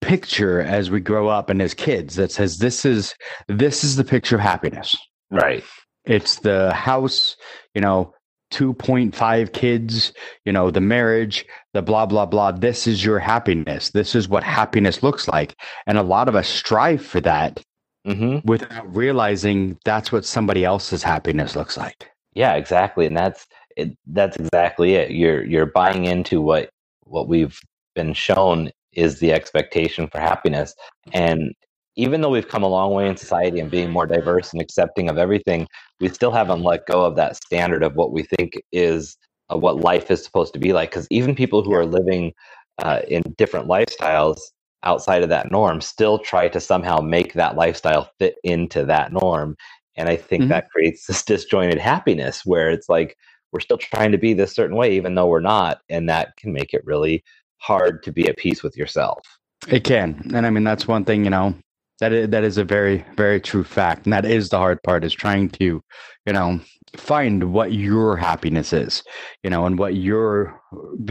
picture 0.00 0.60
as 0.60 0.90
we 0.90 1.00
grow 1.00 1.28
up 1.28 1.48
and 1.50 1.62
as 1.62 1.74
kids 1.74 2.16
that 2.16 2.32
says 2.32 2.58
this 2.58 2.84
is 2.84 3.14
this 3.48 3.84
is 3.84 3.94
the 3.96 4.02
picture 4.04 4.34
of 4.34 4.40
happiness 4.42 4.96
right. 5.30 5.62
it's 6.04 6.40
the 6.40 6.72
house 6.74 7.36
you 7.74 7.80
know 7.80 8.12
2.5 8.52 9.52
kids 9.54 10.12
you 10.46 10.52
know 10.52 10.70
the 10.70 10.82
marriage 10.82 11.44
the 11.74 11.82
blah 11.82 12.06
blah 12.06 12.26
blah. 12.26 12.52
This 12.52 12.88
is 12.88 13.04
your 13.04 13.20
happiness. 13.20 13.90
This 13.90 14.16
is 14.16 14.28
what 14.28 14.44
happiness 14.44 15.02
looks 15.04 15.28
like. 15.28 15.56
And 15.86 15.98
a 15.98 16.04
lot 16.04 16.28
of 16.28 16.36
us 16.36 16.48
strive 16.48 17.04
for 17.04 17.20
that 17.22 17.62
hmm 18.06 18.38
without 18.44 18.94
realizing 18.94 19.78
that's 19.84 20.12
what 20.12 20.24
somebody 20.26 20.64
else's 20.64 21.04
happiness 21.04 21.56
looks 21.56 21.78
like. 21.78 22.10
Yeah, 22.34 22.54
exactly, 22.56 23.06
and 23.06 23.16
that's 23.16 23.46
it, 23.76 23.96
that's 24.08 24.36
exactly 24.38 24.94
it. 24.96 25.12
You're 25.12 25.44
you're 25.44 25.66
buying 25.66 26.06
into 26.06 26.40
what 26.42 26.70
what 27.04 27.28
we've 27.28 27.58
been 27.94 28.14
shown 28.14 28.70
is 28.92 29.20
the 29.20 29.32
expectation 29.32 30.08
for 30.08 30.20
happiness, 30.20 30.74
and 31.12 31.54
even 31.96 32.20
though 32.20 32.30
we've 32.30 32.48
come 32.48 32.62
a 32.62 32.68
long 32.68 32.92
way 32.92 33.08
in 33.08 33.16
society 33.16 33.60
and 33.60 33.70
being 33.70 33.90
more 33.90 34.06
diverse 34.06 34.52
and 34.52 34.62
accepting 34.62 35.08
of 35.08 35.18
everything, 35.18 35.66
we 36.00 36.08
still 36.08 36.30
haven't 36.30 36.62
let 36.62 36.86
go 36.86 37.04
of 37.04 37.16
that 37.16 37.36
standard 37.36 37.82
of 37.82 37.94
what 37.94 38.12
we 38.12 38.22
think 38.22 38.54
is 38.72 39.16
uh, 39.52 39.56
what 39.56 39.80
life 39.80 40.10
is 40.10 40.24
supposed 40.24 40.52
to 40.54 40.58
be 40.58 40.72
like. 40.72 40.90
Because 40.90 41.06
even 41.10 41.34
people 41.34 41.62
who 41.62 41.74
are 41.74 41.86
living 41.86 42.32
uh, 42.78 43.00
in 43.08 43.22
different 43.36 43.68
lifestyles 43.68 44.38
outside 44.84 45.22
of 45.22 45.28
that 45.28 45.50
norm 45.52 45.80
still 45.80 46.18
try 46.18 46.48
to 46.48 46.60
somehow 46.60 46.98
make 46.98 47.34
that 47.34 47.56
lifestyle 47.56 48.10
fit 48.18 48.36
into 48.42 48.84
that 48.84 49.12
norm 49.12 49.56
and 49.96 50.08
I 50.08 50.16
think 50.16 50.44
Mhm. 50.44 50.48
that 50.48 50.70
creates 50.70 51.06
this 51.06 51.22
disjointed 51.24 51.78
happiness 51.78 52.44
where 52.44 52.70
it's 52.70 52.88
like 52.88 53.16
we're 53.52 53.60
still 53.60 53.78
trying 53.78 54.12
to 54.12 54.18
be 54.18 54.32
this 54.32 54.54
certain 54.54 54.76
way, 54.76 54.96
even 54.96 55.14
though 55.14 55.26
we're 55.26 55.40
not. 55.40 55.80
And 55.90 56.08
that 56.08 56.36
can 56.36 56.52
make 56.52 56.72
it 56.72 56.82
really 56.86 57.22
hard 57.58 58.02
to 58.04 58.12
be 58.12 58.26
at 58.28 58.36
peace 58.38 58.62
with 58.62 58.76
yourself. 58.76 59.20
it 59.68 59.84
can 59.84 60.20
and 60.34 60.44
i 60.46 60.50
mean 60.50 60.64
that's 60.64 60.88
one 60.88 61.04
thing 61.04 61.22
you 61.24 61.30
know 61.30 61.54
that 62.02 62.12
is, 62.12 62.28
that 62.30 62.44
is 62.44 62.58
a 62.58 62.64
very 62.64 63.04
very 63.16 63.40
true 63.40 63.62
fact 63.64 64.04
and 64.06 64.12
that 64.12 64.24
is 64.24 64.48
the 64.48 64.58
hard 64.58 64.82
part 64.82 65.04
is 65.04 65.12
trying 65.14 65.48
to 65.48 65.80
you 66.26 66.32
know 66.32 66.60
find 66.96 67.52
what 67.52 67.72
your 67.72 68.16
happiness 68.16 68.72
is 68.72 69.02
you 69.44 69.50
know 69.50 69.64
and 69.66 69.78
what 69.78 69.94
your 69.94 70.60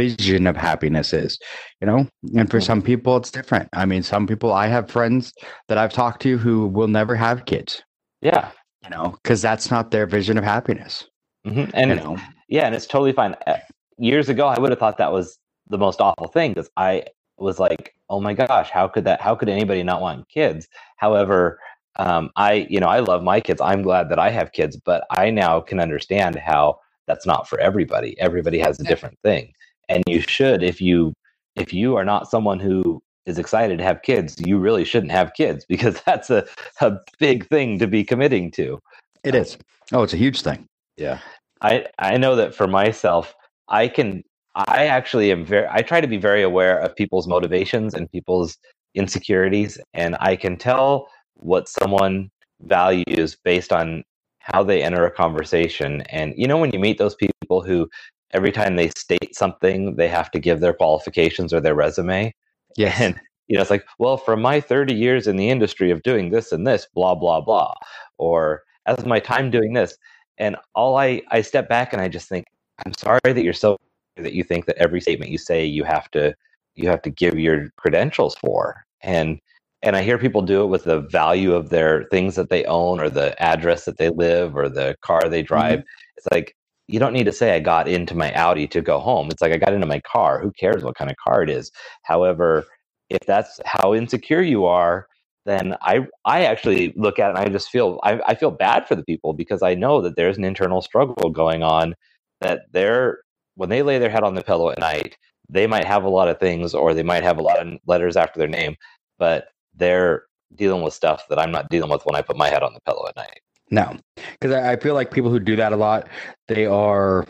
vision 0.01 0.45
of 0.47 0.55
happiness 0.55 1.13
is 1.13 1.39
you 1.79 1.87
know 1.87 2.05
and 2.35 2.51
for 2.51 2.59
some 2.61 2.81
people 2.81 3.17
it's 3.17 3.31
different 3.31 3.67
i 3.73 3.85
mean 3.85 4.03
some 4.03 4.27
people 4.27 4.51
i 4.53 4.67
have 4.67 4.91
friends 4.91 5.33
that 5.67 5.77
i've 5.77 5.93
talked 5.93 6.21
to 6.21 6.37
who 6.37 6.67
will 6.67 6.87
never 6.87 7.15
have 7.15 7.45
kids 7.45 7.81
Yeah. 8.21 8.51
you 8.83 8.89
know 8.89 9.17
because 9.23 9.41
that's 9.41 9.71
not 9.71 9.91
their 9.91 10.05
vision 10.05 10.37
of 10.37 10.43
happiness 10.43 11.07
hmm 11.45 11.65
And 11.73 11.89
you 11.91 11.95
know 11.95 12.17
yeah, 12.51 12.65
and 12.65 12.75
it's 12.75 12.85
totally 12.85 13.13
fine. 13.13 13.35
Uh, 13.47 13.57
Years 13.97 14.27
ago, 14.27 14.45
I 14.45 14.59
would 14.59 14.71
have 14.71 14.79
thought 14.79 14.97
that 14.97 15.13
was 15.13 15.37
the 15.69 15.77
most 15.77 16.01
awful 16.01 16.27
thing 16.27 16.51
because 16.53 16.69
I 16.75 17.05
was 17.41 17.59
like, 17.59 17.95
oh 18.09 18.19
my 18.21 18.33
gosh, 18.33 18.69
how 18.69 18.87
could 18.87 19.05
that? 19.05 19.21
How 19.21 19.35
could 19.35 19.49
anybody 19.49 19.83
not 19.83 20.01
want 20.01 20.29
kids? 20.29 20.67
However, 20.97 21.59
um, 21.97 22.29
I, 22.35 22.67
you 22.69 22.79
know, 22.79 22.87
I 22.87 22.99
love 22.99 23.23
my 23.23 23.41
kids. 23.41 23.61
I'm 23.61 23.81
glad 23.81 24.09
that 24.09 24.19
I 24.19 24.29
have 24.29 24.51
kids, 24.53 24.77
but 24.77 25.05
I 25.11 25.29
now 25.29 25.59
can 25.59 25.79
understand 25.79 26.35
how 26.37 26.79
that's 27.07 27.25
not 27.25 27.49
for 27.49 27.59
everybody. 27.59 28.17
Everybody 28.19 28.59
has 28.59 28.79
a 28.79 28.83
different 28.83 29.17
thing, 29.23 29.53
and 29.89 30.03
you 30.07 30.21
should, 30.21 30.63
if 30.63 30.79
you, 30.81 31.13
if 31.55 31.73
you 31.73 31.95
are 31.97 32.05
not 32.05 32.29
someone 32.29 32.59
who 32.59 33.01
is 33.25 33.37
excited 33.37 33.77
to 33.77 33.83
have 33.83 34.01
kids, 34.01 34.37
you 34.39 34.57
really 34.57 34.85
shouldn't 34.85 35.11
have 35.11 35.33
kids 35.33 35.65
because 35.69 36.01
that's 36.05 36.29
a, 36.29 36.45
a 36.79 36.97
big 37.19 37.47
thing 37.47 37.77
to 37.79 37.87
be 37.87 38.03
committing 38.03 38.51
to. 38.51 38.79
it 39.23 39.35
is 39.35 39.57
oh 39.93 40.03
it's 40.03 40.13
a 40.13 40.17
huge 40.17 40.41
thing 40.41 40.65
Yeah. 40.97 41.19
I 41.61 41.85
I 41.99 42.17
know 42.17 42.35
that 42.37 42.55
for 42.55 42.67
myself, 42.67 43.35
I 43.67 43.87
can 43.87 44.23
I 44.55 44.85
actually 44.85 45.31
am 45.31 45.45
very 45.45 45.67
I 45.71 45.81
try 45.81 46.01
to 46.01 46.07
be 46.07 46.17
very 46.17 46.41
aware 46.41 46.79
of 46.79 46.95
people's 46.95 47.27
motivations 47.27 47.93
and 47.93 48.11
people's 48.11 48.57
insecurities 48.95 49.79
and 49.93 50.17
I 50.19 50.35
can 50.35 50.57
tell 50.57 51.07
what 51.35 51.69
someone 51.69 52.29
values 52.61 53.37
based 53.43 53.71
on 53.71 54.03
how 54.39 54.63
they 54.63 54.83
enter 54.83 55.05
a 55.05 55.11
conversation. 55.11 56.01
And 56.09 56.33
you 56.35 56.47
know 56.47 56.57
when 56.57 56.71
you 56.71 56.79
meet 56.79 56.97
those 56.97 57.15
people 57.15 57.61
who 57.61 57.89
every 58.33 58.51
time 58.51 58.75
they 58.75 58.89
state 58.89 59.35
something 59.35 59.95
they 59.95 60.07
have 60.07 60.31
to 60.31 60.39
give 60.39 60.59
their 60.59 60.73
qualifications 60.73 61.53
or 61.53 61.61
their 61.61 61.75
resume. 61.75 62.33
Yes. 62.77 62.99
And 62.99 63.19
you 63.47 63.55
know 63.55 63.61
it's 63.61 63.71
like 63.71 63.85
well 63.99 64.17
from 64.17 64.41
my 64.41 64.59
30 64.61 64.93
years 64.93 65.27
in 65.27 65.35
the 65.37 65.49
industry 65.49 65.91
of 65.91 66.03
doing 66.03 66.31
this 66.31 66.51
and 66.51 66.65
this 66.65 66.87
blah 66.93 67.15
blah 67.15 67.41
blah 67.41 67.73
or 68.17 68.63
as 68.85 69.05
my 69.05 69.19
time 69.19 69.51
doing 69.51 69.73
this 69.73 69.97
and 70.37 70.55
all 70.73 70.97
i 70.97 71.21
i 71.31 71.41
step 71.41 71.67
back 71.67 71.91
and 71.91 72.01
i 72.01 72.07
just 72.07 72.29
think 72.29 72.45
i'm 72.85 72.93
sorry 72.93 73.19
that 73.25 73.43
you're 73.43 73.51
so 73.51 73.77
that 74.17 74.33
you 74.33 74.43
think 74.43 74.65
that 74.65 74.77
every 74.77 75.01
statement 75.01 75.31
you 75.31 75.37
say 75.37 75.65
you 75.65 75.83
have 75.83 76.09
to 76.11 76.33
you 76.75 76.89
have 76.89 77.01
to 77.01 77.09
give 77.09 77.37
your 77.37 77.69
credentials 77.77 78.35
for. 78.35 78.83
And 79.01 79.39
and 79.83 79.95
i 79.95 80.03
hear 80.03 80.17
people 80.17 80.41
do 80.43 80.63
it 80.63 80.67
with 80.67 80.83
the 80.83 81.01
value 81.01 81.53
of 81.53 81.69
their 81.69 82.05
things 82.11 82.35
that 82.35 82.49
they 82.49 82.63
own 82.65 82.99
or 82.99 83.09
the 83.09 83.39
address 83.41 83.85
that 83.85 83.97
they 83.97 84.09
live 84.09 84.55
or 84.55 84.69
the 84.69 84.95
car 85.01 85.27
they 85.27 85.41
drive. 85.41 85.79
Mm-hmm. 85.79 86.17
It's 86.17 86.27
like 86.31 86.55
you 86.87 86.99
don't 86.99 87.13
need 87.13 87.25
to 87.25 87.31
say 87.31 87.55
i 87.55 87.59
got 87.59 87.87
into 87.87 88.15
my 88.15 88.31
audi 88.33 88.67
to 88.67 88.81
go 88.81 88.99
home. 88.99 89.29
It's 89.31 89.41
like 89.41 89.53
i 89.53 89.57
got 89.57 89.73
into 89.73 89.87
my 89.87 90.01
car. 90.01 90.41
Who 90.41 90.51
cares 90.51 90.83
what 90.83 90.95
kind 90.95 91.09
of 91.09 91.17
car 91.17 91.43
it 91.43 91.49
is? 91.49 91.71
However 92.03 92.65
if 93.11 93.25
that's 93.27 93.59
how 93.65 93.93
insecure 93.93 94.41
you 94.41 94.65
are 94.65 95.07
then 95.45 95.75
i 95.81 96.05
i 96.25 96.45
actually 96.45 96.93
look 96.95 97.19
at 97.19 97.27
it 97.27 97.37
and 97.37 97.39
i 97.39 97.49
just 97.49 97.69
feel 97.69 97.99
I, 98.03 98.19
I 98.25 98.35
feel 98.35 98.51
bad 98.51 98.87
for 98.87 98.95
the 98.95 99.03
people 99.03 99.33
because 99.33 99.61
i 99.61 99.75
know 99.75 100.01
that 100.01 100.15
there's 100.15 100.37
an 100.37 100.43
internal 100.43 100.81
struggle 100.81 101.29
going 101.29 101.63
on 101.63 101.95
that 102.39 102.61
they're 102.71 103.19
when 103.55 103.69
they 103.69 103.81
lay 103.81 103.97
their 103.99 104.09
head 104.09 104.23
on 104.23 104.35
the 104.35 104.43
pillow 104.43 104.69
at 104.69 104.79
night 104.79 105.17
they 105.49 105.67
might 105.67 105.85
have 105.85 106.03
a 106.03 106.09
lot 106.09 106.27
of 106.29 106.39
things 106.39 106.73
or 106.73 106.93
they 106.93 107.03
might 107.03 107.23
have 107.23 107.37
a 107.37 107.41
lot 107.41 107.59
of 107.59 107.77
letters 107.85 108.15
after 108.15 108.39
their 108.39 108.47
name 108.47 108.75
but 109.19 109.47
they're 109.75 110.23
dealing 110.55 110.81
with 110.83 110.93
stuff 110.93 111.23
that 111.29 111.39
i'm 111.39 111.51
not 111.51 111.69
dealing 111.69 111.89
with 111.89 112.05
when 112.05 112.15
i 112.15 112.21
put 112.21 112.37
my 112.37 112.47
head 112.49 112.63
on 112.63 112.73
the 112.73 112.81
pillow 112.81 113.05
at 113.07 113.15
night 113.15 113.39
No, 113.69 113.95
because 114.33 114.51
I, 114.53 114.75
feel 114.75 114.95
like 114.95 115.11
people 115.11 115.29
who 115.31 115.39
do 115.39 115.55
that 115.55 115.71
a 115.71 115.77
lot, 115.77 116.09
they 116.49 116.65
are 116.65 117.25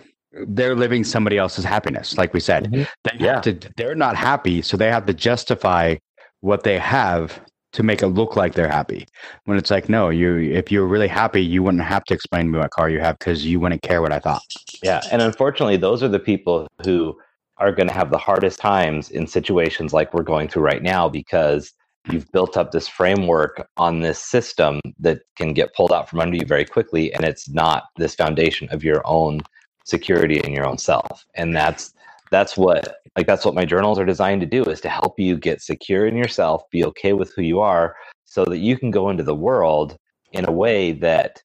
they're 0.47 0.76
living 0.76 1.03
somebody 1.03 1.38
else's 1.38 1.65
happiness. 1.65 2.17
Like 2.17 2.34
we 2.34 2.39
said, 2.39 2.72
Mhm. 2.72 2.88
they 3.03 3.11
Yeah. 3.19 3.34
have 3.34 3.41
to. 3.43 3.69
They're 3.78 3.93
not 3.95 4.15
happy, 4.15 4.61
so 4.63 4.76
they 4.78 4.89
have 4.89 5.05
to 5.05 5.13
justify 5.13 5.97
what 6.39 6.63
they 6.63 6.80
have 6.80 7.39
to 7.74 7.84
make 7.84 8.01
it 8.01 8.07
look 8.07 8.36
like 8.36 8.53
they're 8.53 8.67
happy. 8.67 9.05
When 9.45 9.57
it's 9.57 9.72
like, 9.72 9.89
no, 9.89 10.09
you 10.09 10.38
if 10.38 10.72
you're 10.72 10.86
really 10.86 11.07
happy, 11.07 11.43
you 11.43 11.63
wouldn't 11.63 11.84
have 11.84 12.03
to 12.05 12.13
explain 12.13 12.45
to 12.45 12.51
me 12.51 12.59
what 12.59 12.72
car 12.72 12.89
you 12.89 12.99
have 12.99 13.17
because 13.19 13.45
you 13.45 13.59
wouldn't 13.59 13.82
care 13.82 14.01
what 14.01 14.11
I 14.11 14.19
thought. 14.19 14.43
Yeah, 14.84 15.01
and 15.11 15.22
unfortunately, 15.22 15.78
those 15.78 16.03
are 16.03 16.09
the 16.09 16.19
people 16.19 16.67
who 16.84 17.17
are 17.57 17.72
going 17.72 17.88
to 17.88 17.93
have 17.93 18.09
the 18.09 18.17
hardest 18.17 18.59
times 18.59 19.11
in 19.11 19.28
situations 19.28 19.93
like 19.93 20.13
we're 20.13 20.24
going 20.24 20.47
through 20.47 20.63
right 20.63 20.82
now 20.82 21.07
because 21.07 21.72
you've 22.09 22.32
built 22.32 22.57
up 22.57 22.72
this 22.72 22.88
framework 22.88 23.67
on 23.78 23.99
this 23.99 24.17
system 24.17 24.80
that 24.99 25.22
can 25.36 25.53
get 25.53 25.74
pulled 25.76 25.91
out 25.91 26.09
from 26.09 26.19
under 26.19 26.36
you 26.36 26.45
very 26.45 26.65
quickly, 26.65 27.13
and 27.13 27.24
it's 27.24 27.47
not 27.49 27.84
this 27.97 28.15
foundation 28.15 28.67
of 28.72 28.84
your 28.84 29.01
own 29.05 29.41
security 29.86 30.39
in 30.39 30.53
your 30.53 30.65
own 30.65 30.78
self. 30.78 31.26
And 31.36 31.55
that's 31.55 31.93
that's 32.32 32.58
what 32.58 32.98
like 33.18 33.28
that's 33.28 33.46
what 33.46 33.56
my 33.56 33.66
journals 33.66 34.00
are 34.00 34.06
designed 34.06 34.42
to 34.42 34.48
do 34.48 34.64
is 34.64 34.82
to 34.82 34.90
help 34.90 35.20
you 35.20 35.38
get 35.38 35.62
secure 35.62 36.08
in 36.08 36.16
yourself, 36.16 36.64
be 36.72 36.84
okay 36.86 37.14
with 37.14 37.34
who 37.36 37.42
you 37.42 37.60
are, 37.60 37.96
so 38.26 38.46
that 38.46 38.60
you 38.60 38.78
can 38.78 38.90
go 38.90 39.10
into 39.10 39.24
the 39.24 39.36
world 39.36 39.98
in 40.32 40.46
a 40.48 40.52
way 40.52 40.94
that 40.94 41.42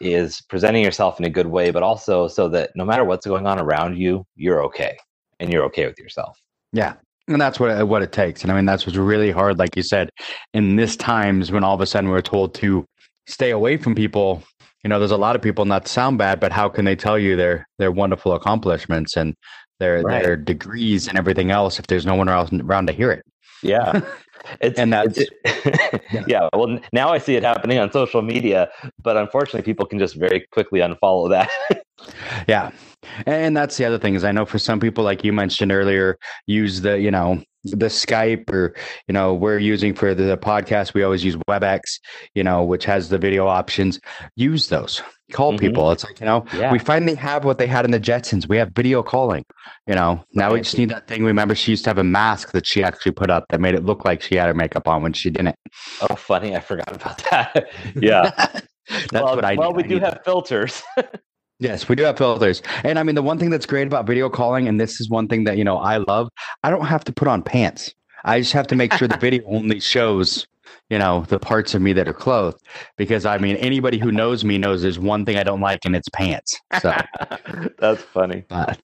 is 0.00 0.40
presenting 0.42 0.82
yourself 0.82 1.18
in 1.18 1.26
a 1.26 1.30
good 1.30 1.48
way, 1.48 1.70
but 1.70 1.82
also 1.82 2.28
so 2.28 2.48
that 2.48 2.70
no 2.74 2.84
matter 2.84 3.04
what's 3.04 3.26
going 3.26 3.46
on 3.46 3.58
around 3.58 3.96
you, 3.98 4.24
you're 4.36 4.62
okay 4.64 4.96
and 5.40 5.52
you're 5.52 5.64
okay 5.64 5.86
with 5.86 5.98
yourself. 5.98 6.38
Yeah, 6.72 6.94
and 7.26 7.40
that's 7.40 7.58
what 7.58 7.86
what 7.88 8.02
it 8.02 8.12
takes. 8.12 8.42
And 8.42 8.52
I 8.52 8.54
mean, 8.54 8.64
that's 8.64 8.86
what's 8.86 8.96
really 8.96 9.30
hard, 9.30 9.58
like 9.58 9.76
you 9.76 9.82
said, 9.82 10.10
in 10.54 10.76
this 10.76 10.96
times 10.96 11.50
when 11.50 11.64
all 11.64 11.74
of 11.74 11.80
a 11.80 11.86
sudden 11.86 12.10
we're 12.10 12.22
told 12.22 12.54
to 12.54 12.84
stay 13.26 13.50
away 13.50 13.76
from 13.76 13.94
people. 13.94 14.42
You 14.84 14.90
know, 14.90 15.00
there's 15.00 15.10
a 15.10 15.16
lot 15.16 15.34
of 15.34 15.42
people 15.42 15.64
not 15.64 15.88
sound 15.88 16.18
bad, 16.18 16.38
but 16.38 16.52
how 16.52 16.68
can 16.68 16.84
they 16.84 16.94
tell 16.94 17.18
you 17.18 17.34
their 17.34 17.66
their 17.78 17.90
wonderful 17.90 18.34
accomplishments 18.34 19.16
and 19.16 19.34
their 19.78 20.02
Right. 20.02 20.22
their 20.22 20.36
degrees 20.36 21.08
and 21.08 21.18
everything 21.18 21.50
else 21.50 21.78
if 21.78 21.86
there's 21.86 22.06
no 22.06 22.14
one 22.14 22.28
else 22.28 22.50
around 22.52 22.86
to 22.86 22.92
hear 22.92 23.10
it? 23.12 23.24
Yeah. 23.62 24.00
It's, 24.60 24.78
And 24.78 24.92
that's- 24.92 25.18
it's- 25.44 26.00
yeah. 26.28 26.48
Well, 26.54 26.78
now 26.92 27.10
I 27.10 27.18
see 27.18 27.34
it 27.34 27.42
happening 27.42 27.78
on 27.78 27.90
social 27.92 28.22
media, 28.22 28.70
but 29.02 29.16
unfortunately, 29.16 29.62
people 29.62 29.84
can 29.84 29.98
just 29.98 30.14
very 30.14 30.46
quickly 30.52 30.80
unfollow 30.80 31.28
that. 31.30 31.50
Yeah. 32.48 32.70
And 33.26 33.56
that's 33.56 33.76
the 33.76 33.84
other 33.84 33.98
thing 33.98 34.14
is 34.14 34.22
I 34.22 34.30
know 34.30 34.46
for 34.46 34.60
some 34.60 34.78
people, 34.78 35.02
like 35.02 35.24
you 35.24 35.32
mentioned 35.32 35.72
earlier, 35.72 36.16
use 36.46 36.80
the, 36.82 37.00
you 37.00 37.10
know, 37.10 37.42
the 37.64 37.86
Skype 37.86 38.48
or, 38.50 38.76
you 39.08 39.12
know, 39.12 39.34
we're 39.34 39.58
using 39.58 39.92
for 39.94 40.14
the 40.14 40.38
podcast, 40.38 40.94
we 40.94 41.02
always 41.02 41.24
use 41.24 41.34
WebEx, 41.48 41.80
you 42.36 42.44
know, 42.44 42.62
which 42.62 42.84
has 42.84 43.08
the 43.08 43.18
video 43.18 43.48
options. 43.48 43.98
Use 44.36 44.68
those. 44.68 45.02
Call 45.32 45.52
Mhm. 45.52 45.60
people. 45.60 45.90
It's 45.90 46.04
like, 46.04 46.20
you 46.20 46.26
know, 46.26 46.44
Yeah. 46.56 46.72
we 46.72 46.78
finally 46.78 47.14
have 47.14 47.44
what 47.44 47.58
they 47.58 47.66
had 47.66 47.84
in 47.84 47.90
the 47.90 48.00
Jetsons. 48.00 48.48
We 48.48 48.56
have 48.56 48.70
video 48.74 49.02
calling. 49.02 49.44
You 49.86 49.94
know, 49.94 50.24
now 50.34 50.52
we 50.52 50.60
just 50.60 50.78
need 50.78 50.88
that 50.90 51.06
thing. 51.06 51.24
Remember, 51.24 51.54
she 51.54 51.72
used 51.72 51.84
to 51.84 51.90
have 51.90 51.98
a 51.98 52.04
mask 52.04 52.52
that 52.52 52.66
she 52.66 52.82
actually 52.82 53.12
put 53.12 53.30
up 53.30 53.44
that 53.50 53.60
made 53.60 53.74
it 53.74 53.84
look 53.84 54.04
like 54.04 54.22
she 54.22 54.36
had 54.36 54.46
her 54.46 54.54
makeup 54.54 54.88
on 54.88 55.02
when 55.02 55.12
she 55.12 55.30
didn't. 55.30 55.56
oh, 56.08 56.14
funny! 56.14 56.56
I 56.56 56.60
forgot 56.60 56.94
about 56.94 57.18
that. 57.30 57.68
yeah. 58.00 58.30
That's 58.88 59.12
well, 59.12 59.36
what 59.36 59.44
I 59.44 59.54
well, 59.54 59.74
we 59.74 59.84
I 59.84 59.86
do 59.86 59.98
have 59.98 60.20
filters. 60.24 60.82
Yes, 61.60 61.88
we 61.88 61.96
do 61.96 62.04
have 62.04 62.16
filters. 62.16 62.62
And 62.84 63.00
I 63.00 63.02
mean, 63.02 63.16
the 63.16 63.22
one 63.22 63.36
thing 63.36 63.50
that's 63.50 63.66
great 63.66 63.88
about 63.88 64.06
video 64.06 64.28
calling, 64.30 64.68
and 64.68 64.80
this 64.80 65.00
is 65.00 65.10
one 65.10 65.26
thing 65.26 65.42
that, 65.42 65.56
you 65.58 65.64
know, 65.64 65.76
I 65.76 65.96
love, 65.96 66.28
I 66.62 66.70
don't 66.70 66.86
have 66.86 67.02
to 67.06 67.12
put 67.12 67.26
on 67.26 67.42
pants. 67.42 67.92
I 68.24 68.38
just 68.38 68.52
have 68.52 68.68
to 68.68 68.76
make 68.76 68.92
sure 68.92 69.08
the 69.08 69.16
video 69.16 69.42
only 69.48 69.80
shows, 69.80 70.46
you 70.90 70.98
know, 70.98 71.24
the 71.28 71.38
parts 71.38 71.74
of 71.74 71.82
me 71.82 71.92
that 71.94 72.08
are 72.08 72.12
clothed. 72.14 72.62
Because 72.96 73.26
I 73.26 73.38
mean, 73.38 73.56
anybody 73.56 73.98
who 73.98 74.10
knows 74.12 74.44
me 74.44 74.58
knows 74.58 74.82
there's 74.82 74.98
one 74.98 75.24
thing 75.24 75.36
I 75.36 75.42
don't 75.42 75.60
like, 75.60 75.84
and 75.84 75.94
it's 75.96 76.08
pants. 76.08 76.58
So, 76.80 76.94
That's 77.78 78.02
funny. 78.02 78.44
but, 78.48 78.78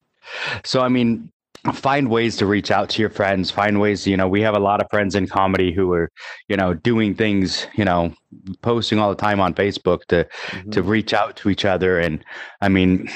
so 0.64 0.80
I 0.80 0.88
mean, 0.88 1.30
find 1.72 2.10
ways 2.10 2.36
to 2.36 2.46
reach 2.46 2.70
out 2.70 2.90
to 2.90 3.00
your 3.00 3.08
friends, 3.10 3.50
find 3.50 3.80
ways, 3.80 4.06
you 4.06 4.16
know, 4.18 4.28
we 4.28 4.42
have 4.42 4.54
a 4.54 4.58
lot 4.60 4.82
of 4.82 4.86
friends 4.90 5.14
in 5.14 5.26
comedy 5.26 5.72
who 5.72 5.92
are, 5.94 6.10
you 6.48 6.56
know, 6.56 6.74
doing 6.74 7.14
things, 7.14 7.66
you 7.74 7.84
know, 7.86 8.12
posting 8.60 8.98
all 8.98 9.08
the 9.08 9.16
time 9.16 9.40
on 9.40 9.54
Facebook 9.54 10.04
to, 10.08 10.24
to 10.72 10.82
Mhm. 10.82 10.88
reach 10.88 11.14
out 11.14 11.36
to 11.36 11.48
each 11.48 11.64
other. 11.64 11.98
And 11.98 12.22
I 12.60 12.68
mean, 12.68 13.08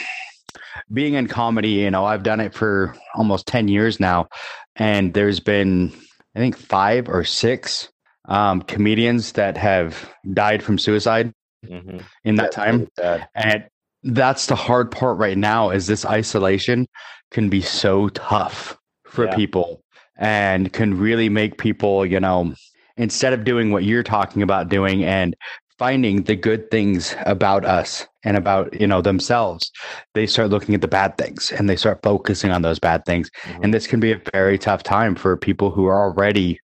being 0.95 1.13
in 1.15 1.27
comedy, 1.27 1.71
you 1.71 1.91
know, 1.91 2.07
I've 2.07 2.23
done 2.23 2.41
it 2.41 2.55
for 2.55 2.95
almost 3.15 3.47
10 3.47 3.69
years 3.69 4.01
now. 4.01 4.29
And 4.77 5.13
there's 5.13 5.41
been, 5.41 5.93
I 6.35 6.39
think, 6.39 6.57
five 6.57 7.09
or 7.09 7.25
six 7.25 7.91
um, 8.29 8.63
comedians 8.63 9.33
that 9.33 9.57
have 9.57 10.09
died 10.33 10.63
from 10.63 10.79
suicide 10.79 11.33
Mhm. 11.69 12.03
in 12.25 12.37
that 12.37 12.53
That's 12.53 12.57
time. 12.57 12.89
really. 12.99 13.25
And 13.35 13.65
that's 14.05 14.47
the 14.47 14.55
hard 14.55 14.91
part 14.91 15.19
right 15.19 15.37
now 15.37 15.71
is 15.71 15.87
this 15.87 16.05
isolation 16.07 16.87
can 17.33 17.49
be 17.49 17.61
so 17.61 18.09
tough 18.11 18.79
for 19.07 19.25
Yeah. 19.25 19.35
people 19.35 19.83
and 20.19 20.73
can 20.73 20.99
really 20.99 21.29
make 21.29 21.59
people, 21.59 22.07
you 22.07 22.21
know, 22.21 22.55
instead 22.97 23.33
of 23.33 23.45
doing 23.45 23.73
what 23.73 23.85
you're 23.85 24.03
talking 24.05 24.43
about 24.43 24.69
doing 24.69 25.05
and 25.05 25.35
finding 25.79 26.25
the 26.25 26.35
good 26.37 26.71
things 26.71 27.15
about 27.25 27.65
us 27.65 28.07
and 28.25 28.37
about, 28.37 28.79
you 28.81 28.87
know, 28.87 29.01
themselves, 29.01 29.71
they 30.15 30.27
start 30.27 30.51
looking 30.51 30.75
at 30.75 30.81
the 30.81 30.89
bad 30.89 31.17
things 31.17 31.53
and 31.53 31.69
they 31.71 31.77
start 31.77 32.01
focusing 32.03 32.51
on 32.51 32.63
those 32.63 32.79
bad 32.81 33.05
things. 33.05 33.31
Mhm. 33.45 33.65
And 33.65 33.75
this 33.75 33.87
can 33.87 34.01
be 34.01 34.13
a 34.13 34.21
very 34.33 34.59
tough 34.59 34.83
time 34.83 35.15
for 35.15 35.37
people 35.37 35.71
who 35.71 35.87
are 35.87 36.01
already 36.03 36.59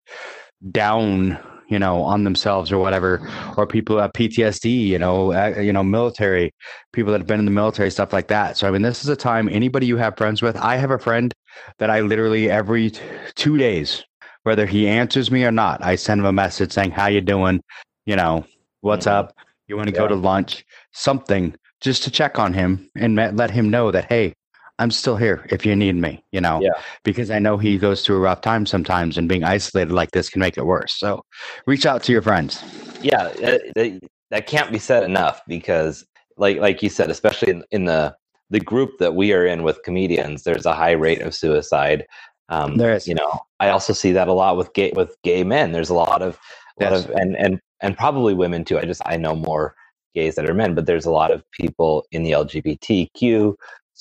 down 0.72 1.38
you 1.74 1.80
know 1.80 2.02
on 2.04 2.24
themselves 2.24 2.72
or 2.72 2.78
whatever 2.78 3.12
or 3.58 3.66
people 3.68 3.96
who 3.96 4.02
have 4.02 4.14
ptsd 4.14 4.66
you 4.94 5.00
know 5.00 5.34
uh, 5.34 5.60
you 5.60 5.74
know 5.74 5.84
military 5.84 6.52
people 6.94 7.12
that 7.12 7.20
have 7.20 7.28
been 7.28 7.40
in 7.40 7.46
the 7.46 7.52
military 7.52 7.90
stuff 7.92 8.14
like 8.14 8.28
that. 8.28 8.56
So 8.58 8.68
i 8.68 8.72
mean 8.72 8.84
this 8.84 9.04
is 9.04 9.10
a 9.10 9.16
time 9.16 9.50
anybody 9.50 9.86
you 9.88 9.98
have 9.98 10.16
friends 10.18 10.42
with 10.42 10.56
i 10.58 10.76
have 10.78 10.92
a 10.92 11.00
friend 11.00 11.34
that 11.80 11.90
i 11.90 12.00
literally 12.02 12.50
every 12.50 12.92
t- 12.92 13.02
two 13.36 13.58
days 13.58 14.04
whether 14.44 14.66
he 14.66 14.88
answers 14.88 15.32
me 15.32 15.44
or 15.46 15.52
not 15.52 15.84
i 15.84 15.96
send 15.96 16.20
him 16.22 16.26
a 16.26 16.32
message 16.34 16.72
saying 16.72 16.92
how 16.92 17.08
you 17.08 17.22
doing? 17.22 17.62
You 18.06 18.16
know 18.18 18.46
what's 18.82 19.06
Mhm. 19.06 19.12
up? 19.12 19.34
You 19.68 19.78
want 19.78 19.88
to 19.88 19.96
go 19.96 20.08
to 20.08 20.16
lunch? 20.16 20.66
Something 20.92 21.56
just 21.82 22.04
to 22.04 22.12
check 22.12 22.38
on 22.40 22.54
him 22.54 22.90
and 22.96 23.16
let 23.16 23.52
him 23.52 23.70
know 23.70 23.92
that 23.92 24.06
hey 24.10 24.34
i'm 24.80 24.92
still 24.92 25.18
here 25.18 25.46
if 25.50 25.66
you 25.66 25.76
need 25.76 25.96
me 25.96 26.24
you 26.32 26.42
know 26.42 26.60
Yeah. 26.62 26.72
because 27.04 27.30
I 27.32 27.40
know 27.40 27.58
he 27.58 27.78
goes 27.78 28.04
through 28.06 28.18
a 28.18 28.20
rough 28.22 28.42
time 28.42 28.66
sometimes, 28.66 29.18
and 29.18 29.28
being 29.30 29.44
isolated 29.44 29.92
like 29.94 30.12
this 30.12 30.30
can 30.30 30.40
make 30.40 30.58
it 30.58 30.66
worse. 30.66 30.94
So, 30.98 31.24
reach 31.68 31.86
out 31.86 32.04
to 32.04 32.12
your 32.12 32.22
friends. 32.22 32.64
yeah 33.02 33.30
that, 33.76 34.02
that 34.32 34.48
can't 34.48 34.72
be 34.72 34.80
said 34.80 35.04
enough 35.04 35.42
because 35.48 36.06
like 36.38 36.58
like 36.58 36.82
you 36.82 36.90
said 36.90 37.10
especially 37.12 37.52
in, 37.52 37.64
in 37.72 37.86
the 37.86 38.16
the 38.50 38.60
group 38.60 38.92
that 39.00 39.16
we 39.16 39.34
are 39.34 39.46
in 39.46 39.64
with 39.64 39.82
comedians 39.84 40.44
there's 40.44 40.66
a 40.66 40.74
high 40.74 40.92
rate 40.92 41.22
of 41.22 41.34
suicide 41.36 42.06
um 42.50 42.78
There 42.78 42.94
is. 42.96 43.08
you 43.08 43.16
know 43.16 43.40
i 43.60 43.70
also 43.70 43.94
see 43.94 44.12
that 44.14 44.28
a 44.28 44.34
lot 44.34 44.58
with 44.58 44.74
gay 44.74 44.92
with 44.96 45.16
gay 45.24 45.44
men 45.44 45.72
there's 45.72 45.90
a 45.90 45.94
lot 45.96 46.22
of 46.22 46.40
a 46.80 46.84
lot 46.84 46.94
of 46.94 47.10
and 47.12 47.36
and 47.38 47.60
and 47.82 47.98
probably 47.98 48.34
women 48.34 48.64
too 48.66 48.80
i 48.80 48.86
just 48.86 49.02
i 49.06 49.18
know 49.18 49.36
more 49.36 49.76
gays 50.16 50.36
that 50.36 50.50
are 50.50 50.54
men 50.54 50.74
but 50.76 50.86
there's 50.86 51.06
a 51.06 51.12
lot 51.12 51.32
of 51.32 51.44
people 51.52 52.06
in 52.12 52.24
the 52.24 52.32
lgbtq 52.32 53.54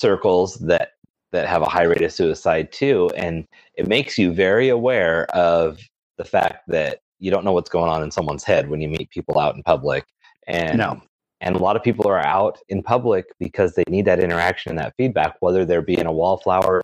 circles 0.02 0.48
that 0.70 0.88
that 1.32 1.46
have 1.54 1.62
a 1.62 1.72
high 1.76 1.84
rate 1.92 2.02
of 2.08 2.12
suicide 2.12 2.66
too 2.80 2.98
and 3.24 3.34
it 3.80 3.86
makes 3.96 4.18
you 4.18 4.26
very 4.46 4.68
aware 4.78 5.18
of 5.34 5.66
the 6.18 6.24
fact 6.34 6.58
that 6.76 6.92
you 7.24 7.30
don't 7.32 7.44
know 7.46 7.52
what's 7.56 7.70
going 7.76 7.90
on 7.94 8.02
in 8.02 8.10
someone's 8.10 8.44
head 8.44 8.68
when 8.68 8.80
you 8.82 8.88
meet 8.96 9.08
people 9.16 9.38
out 9.38 9.54
in 9.56 9.62
public 9.62 10.04
and 10.48 10.78
No. 10.78 11.00
and 11.40 11.52
a 11.56 11.62
lot 11.66 11.76
of 11.76 11.82
people 11.88 12.06
are 12.14 12.24
out 12.38 12.56
in 12.68 12.82
public 12.94 13.24
because 13.46 13.70
they 13.74 13.84
need 13.94 14.04
that 14.10 14.20
interaction 14.26 14.70
and 14.72 14.78
that 14.80 14.94
feedback 14.98 15.32
whether 15.40 15.62
they're 15.64 15.88
being 15.94 16.06
a 16.12 16.12
wallflower 16.20 16.80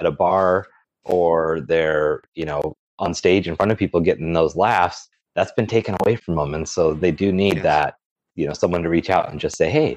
at 0.00 0.06
a 0.06 0.10
bar 0.24 0.66
or 1.04 1.60
they're 1.70 2.22
you 2.40 2.46
know 2.50 2.62
on 3.04 3.12
stage 3.22 3.46
in 3.48 3.54
front 3.56 3.70
of 3.72 3.78
people 3.78 4.00
getting 4.00 4.32
those 4.32 4.56
laughs 4.56 5.08
that's 5.36 5.52
been 5.58 5.66
taken 5.76 5.94
away 6.00 6.14
from 6.16 6.34
them 6.36 6.54
and 6.54 6.66
so 6.68 6.82
they 7.04 7.12
do 7.24 7.28
need 7.44 7.56
Yes. 7.56 7.62
that 7.70 7.94
you 8.38 8.46
know 8.48 8.54
someone 8.62 8.82
to 8.82 8.88
reach 8.96 9.10
out 9.16 9.30
and 9.30 9.38
just 9.46 9.56
say 9.62 9.68
hey 9.78 9.90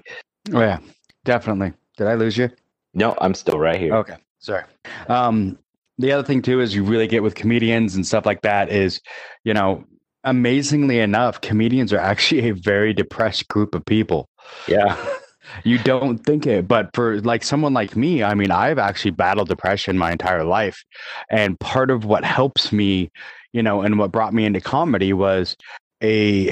Oh 0.54 0.60
yeah, 0.70 0.80
definitely. 1.24 1.72
Did 1.98 2.08
I 2.08 2.16
lose 2.24 2.38
you? 2.38 2.50
No 2.96 3.16
i'm 3.22 3.34
still 3.34 3.60
right 3.60 3.80
here 3.80 3.94
Okay, 3.96 4.16
sorry. 4.40 4.64
Um, 5.08 5.58
the 5.98 6.12
other 6.12 6.24
thing 6.24 6.42
too 6.42 6.60
is 6.62 6.76
you 6.76 6.84
really 6.84 7.08
get 7.08 7.24
with 7.24 7.36
comedians 7.36 7.96
and 7.96 8.06
stuff 8.06 8.26
like 8.26 8.42
that 8.42 8.70
is, 8.70 9.00
you 9.44 9.54
know, 9.54 9.86
amazingly 10.24 11.00
enough, 11.00 11.40
comedians 11.42 11.94
are 11.94 12.00
actually 12.00 12.50
a 12.50 12.54
very 12.54 12.94
depressed 12.94 13.48
group 13.48 13.76
of 13.76 13.86
people. 13.86 14.28
yeah 14.68 14.98
You 15.64 15.78
don't 15.78 16.18
think 16.18 16.48
it, 16.48 16.68
but 16.68 16.90
for 16.96 17.22
like 17.22 17.44
someone 17.44 17.74
like 17.74 17.96
me, 17.96 18.24
I 18.24 18.34
mean, 18.34 18.50
I've 18.50 18.80
actually 18.80 19.12
battled 19.12 19.48
depression 19.48 19.96
my 19.98 20.12
entire 20.12 20.44
life. 20.44 20.84
And 21.30 21.58
part 21.60 21.92
of 21.92 22.04
what 22.04 22.26
helps 22.26 22.72
me, 22.72 23.12
you 23.54 23.62
know, 23.62 23.82
and 23.82 24.00
what 24.00 24.12
brought 24.12 24.34
me 24.34 24.46
into 24.46 24.60
comedy 24.60 25.14
was 25.14 25.56
a 26.02 26.48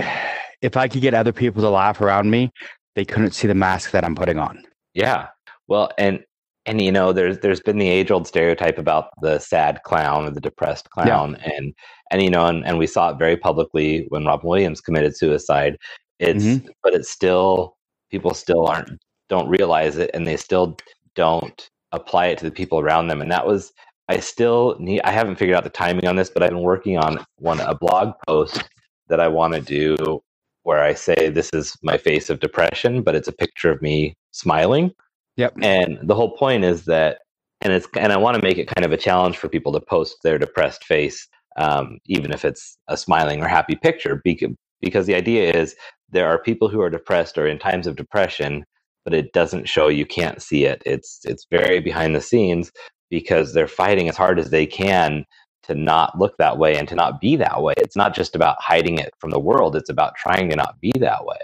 if 0.62 0.78
I 0.78 0.88
could 0.88 1.02
get 1.02 1.16
other 1.16 1.34
people 1.34 1.64
to 1.64 1.70
laugh 1.70 2.02
around 2.02 2.30
me, 2.30 2.52
they 2.96 3.04
couldn't 3.04 3.32
see 3.32 3.48
the 3.48 3.56
mask 3.56 3.92
that 3.92 4.06
I'm 4.06 4.16
putting 4.16 4.38
on. 4.38 4.64
Yeah. 4.94 5.30
Well, 5.68 5.92
and 5.98 6.24
and 6.66 6.82
you 6.82 6.92
know, 6.92 7.12
there's 7.12 7.40
there's 7.40 7.60
been 7.60 7.78
the 7.78 7.90
age 7.90 8.12
old 8.12 8.28
stereotype 8.28 8.78
about 8.78 9.10
the 9.22 9.40
sad 9.40 9.84
clown 9.84 10.26
or 10.26 10.32
the 10.32 10.42
depressed 10.42 10.90
clown, 10.92 11.36
and 11.44 11.74
and 12.12 12.22
you 12.22 12.30
know, 12.30 12.46
and, 12.46 12.66
and 12.66 12.78
we 12.78 12.88
saw 12.88 13.10
it 13.10 13.18
very 13.18 13.36
publicly 13.38 14.06
when 14.10 14.26
Robin 14.26 14.48
Williams 14.50 14.82
committed 14.82 15.18
suicide. 15.18 15.78
It's 16.20 16.44
Mhm. 16.46 16.70
but 16.84 16.94
it's 16.94 17.10
still 17.10 17.76
people 18.12 18.34
still 18.34 18.66
aren't 18.68 18.90
don't 19.30 19.50
realize 19.50 19.98
it, 19.98 20.12
and 20.14 20.26
they 20.28 20.38
still 20.38 20.78
don't 21.16 21.70
apply 21.92 22.28
it 22.28 22.38
to 22.40 22.46
the 22.46 22.52
people 22.52 22.80
around 22.80 23.08
them. 23.08 23.22
And 23.22 23.32
that 23.32 23.46
was 23.46 23.74
I 24.10 24.20
still 24.20 24.76
need 24.80 25.02
I 25.04 25.12
haven't 25.12 25.36
figured 25.38 25.58
out 25.58 25.64
the 25.64 25.70
timing 25.70 26.08
on 26.08 26.16
this, 26.16 26.30
but 26.30 26.44
I've 26.44 26.50
been 26.52 26.62
working 26.62 26.98
on 26.98 27.26
one 27.40 27.60
a 27.60 27.76
blog 27.76 28.14
post 28.28 28.64
that 29.10 29.20
I 29.20 29.28
want 29.28 29.54
to 29.54 29.62
do 29.62 30.22
where 30.64 30.82
I 30.82 30.94
say 30.94 31.30
this 31.30 31.50
is 31.54 31.76
my 31.84 31.98
face 31.98 32.30
of 32.30 32.40
depression, 32.40 33.02
but 33.04 33.16
it's 33.16 33.28
a 33.28 33.34
picture 33.34 33.70
of 33.72 33.82
me 33.82 34.16
smiling. 34.32 34.92
Yep. 35.38 35.56
And 35.62 36.00
the 36.04 36.16
whole 36.16 36.36
point 36.38 36.64
is 36.64 36.86
that, 36.86 37.20
and 37.62 37.74
it's 37.74 37.88
and 37.98 38.12
I 38.12 38.18
want 38.18 38.36
to 38.36 38.44
make 38.44 38.58
it 38.58 38.68
kind 38.68 38.86
of 38.86 38.92
a 38.92 38.98
challenge 38.98 39.38
for 39.38 39.48
people 39.48 39.72
to 39.74 39.80
post 39.80 40.18
their 40.24 40.38
depressed 40.38 40.84
face, 40.84 41.28
um, 41.58 42.00
even 42.06 42.32
if 42.32 42.46
it's 42.46 42.78
a 42.88 42.98
smiling 42.98 43.42
or 43.42 43.48
happy 43.48 43.76
picture, 43.76 44.22
because 44.24 44.52
because 44.82 45.06
the 45.06 45.16
idea 45.16 45.52
is 45.52 45.76
there 46.10 46.28
are 46.28 46.42
people 46.42 46.68
who 46.68 46.82
are 46.82 46.90
depressed 46.90 47.38
or 47.38 47.48
in 47.48 47.58
times 47.58 47.88
of 47.88 47.96
depression, 47.96 48.66
but 49.06 49.14
it 49.14 49.32
doesn't 49.34 49.70
show. 49.70 49.88
You 49.88 50.06
can't 50.06 50.42
see 50.42 50.66
it. 50.66 50.84
It's 50.86 51.22
it's 51.24 51.48
very 51.50 51.80
behind 51.80 52.16
the 52.16 52.22
scenes 52.22 52.72
because 53.10 53.54
they're 53.54 53.68
fighting 53.68 54.10
as 54.10 54.18
hard 54.18 54.40
as 54.40 54.50
they 54.50 54.66
can 54.66 55.26
to 55.64 55.76
not 55.76 56.18
look 56.20 56.36
that 56.38 56.58
way 56.58 56.78
and 56.78 56.88
to 56.90 56.96
not 56.96 57.22
be 57.22 57.36
that 57.38 57.62
way. 57.62 57.74
It's 57.78 57.96
not 57.96 58.14
just 58.14 58.36
about 58.36 58.58
hiding 58.60 58.98
it 58.98 59.14
from 59.20 59.30
the 59.30 59.40
world. 59.40 59.76
It's 59.76 59.90
about 59.90 60.16
trying 60.16 60.50
to 60.50 60.56
not 60.56 60.80
be 60.82 60.92
that 61.00 61.26
way. 61.26 61.38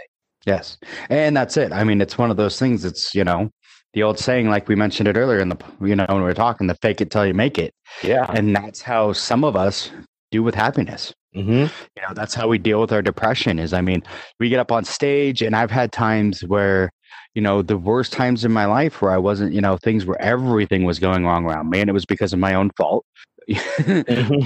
Yes. 0.46 0.78
And 1.10 1.36
that's 1.36 1.58
it. 1.58 1.72
I 1.72 1.84
mean, 1.84 2.02
it's 2.02 2.18
one 2.18 2.32
of 2.32 2.38
those 2.38 2.60
things. 2.60 2.86
It's, 2.86 3.14
you 3.14 3.24
know, 3.24 3.50
the 3.94 4.04
old 4.04 4.20
saying, 4.20 4.50
like 4.50 4.68
we 4.68 4.76
mentioned 4.76 5.08
it 5.08 5.18
earlier 5.18 5.40
in 5.40 5.50
the, 5.50 5.58
you 5.82 5.96
know, 5.96 6.06
when 6.10 6.18
we 6.18 6.24
were 6.24 6.34
talking, 6.34 6.68
the 6.68 6.76
fake 6.76 7.02
it 7.02 7.10
till 7.12 7.26
you 7.26 7.34
make 7.34 7.58
it. 7.58 7.74
Yeah. 8.04 8.26
And 8.30 8.56
that's 8.56 8.82
how 8.82 9.14
some 9.14 9.44
of 9.44 9.56
us 9.56 9.92
do 10.32 10.44
with 10.44 10.54
happiness. 10.56 11.14
hmm 11.34 11.52
You 11.52 12.02
know, 12.08 12.14
that's 12.14 12.36
how 12.36 12.48
we 12.48 12.58
deal 12.60 12.80
with 12.82 12.92
our 12.92 13.02
depression 13.02 13.58
is, 13.60 13.74
I 13.74 13.82
mean, 13.82 14.04
we 14.40 14.50
get 14.50 14.60
up 14.60 14.72
on 14.72 14.84
stage 14.86 15.42
and 15.42 15.56
I've 15.56 15.72
had 15.72 15.92
times 15.92 16.42
where, 16.42 16.92
you 17.34 17.42
know, 17.42 17.62
the 17.64 17.78
worst 17.78 18.14
times 18.14 18.46
in 18.46 18.52
my 18.52 18.66
life 18.66 19.02
where 19.02 19.12
I 19.12 19.18
wasn't, 19.18 19.54
you 19.54 19.62
know, 19.62 19.78
things 19.78 20.06
where 20.06 20.22
everything 20.22 20.84
was 20.84 21.00
going 21.00 21.26
wrong 21.26 21.46
around 21.46 21.70
me 21.70 21.80
and 21.80 21.90
it 21.90 21.94
was 21.94 22.06
because 22.06 22.32
of 22.34 22.40
my 22.40 22.54
own 22.54 22.70
fault. 22.78 23.06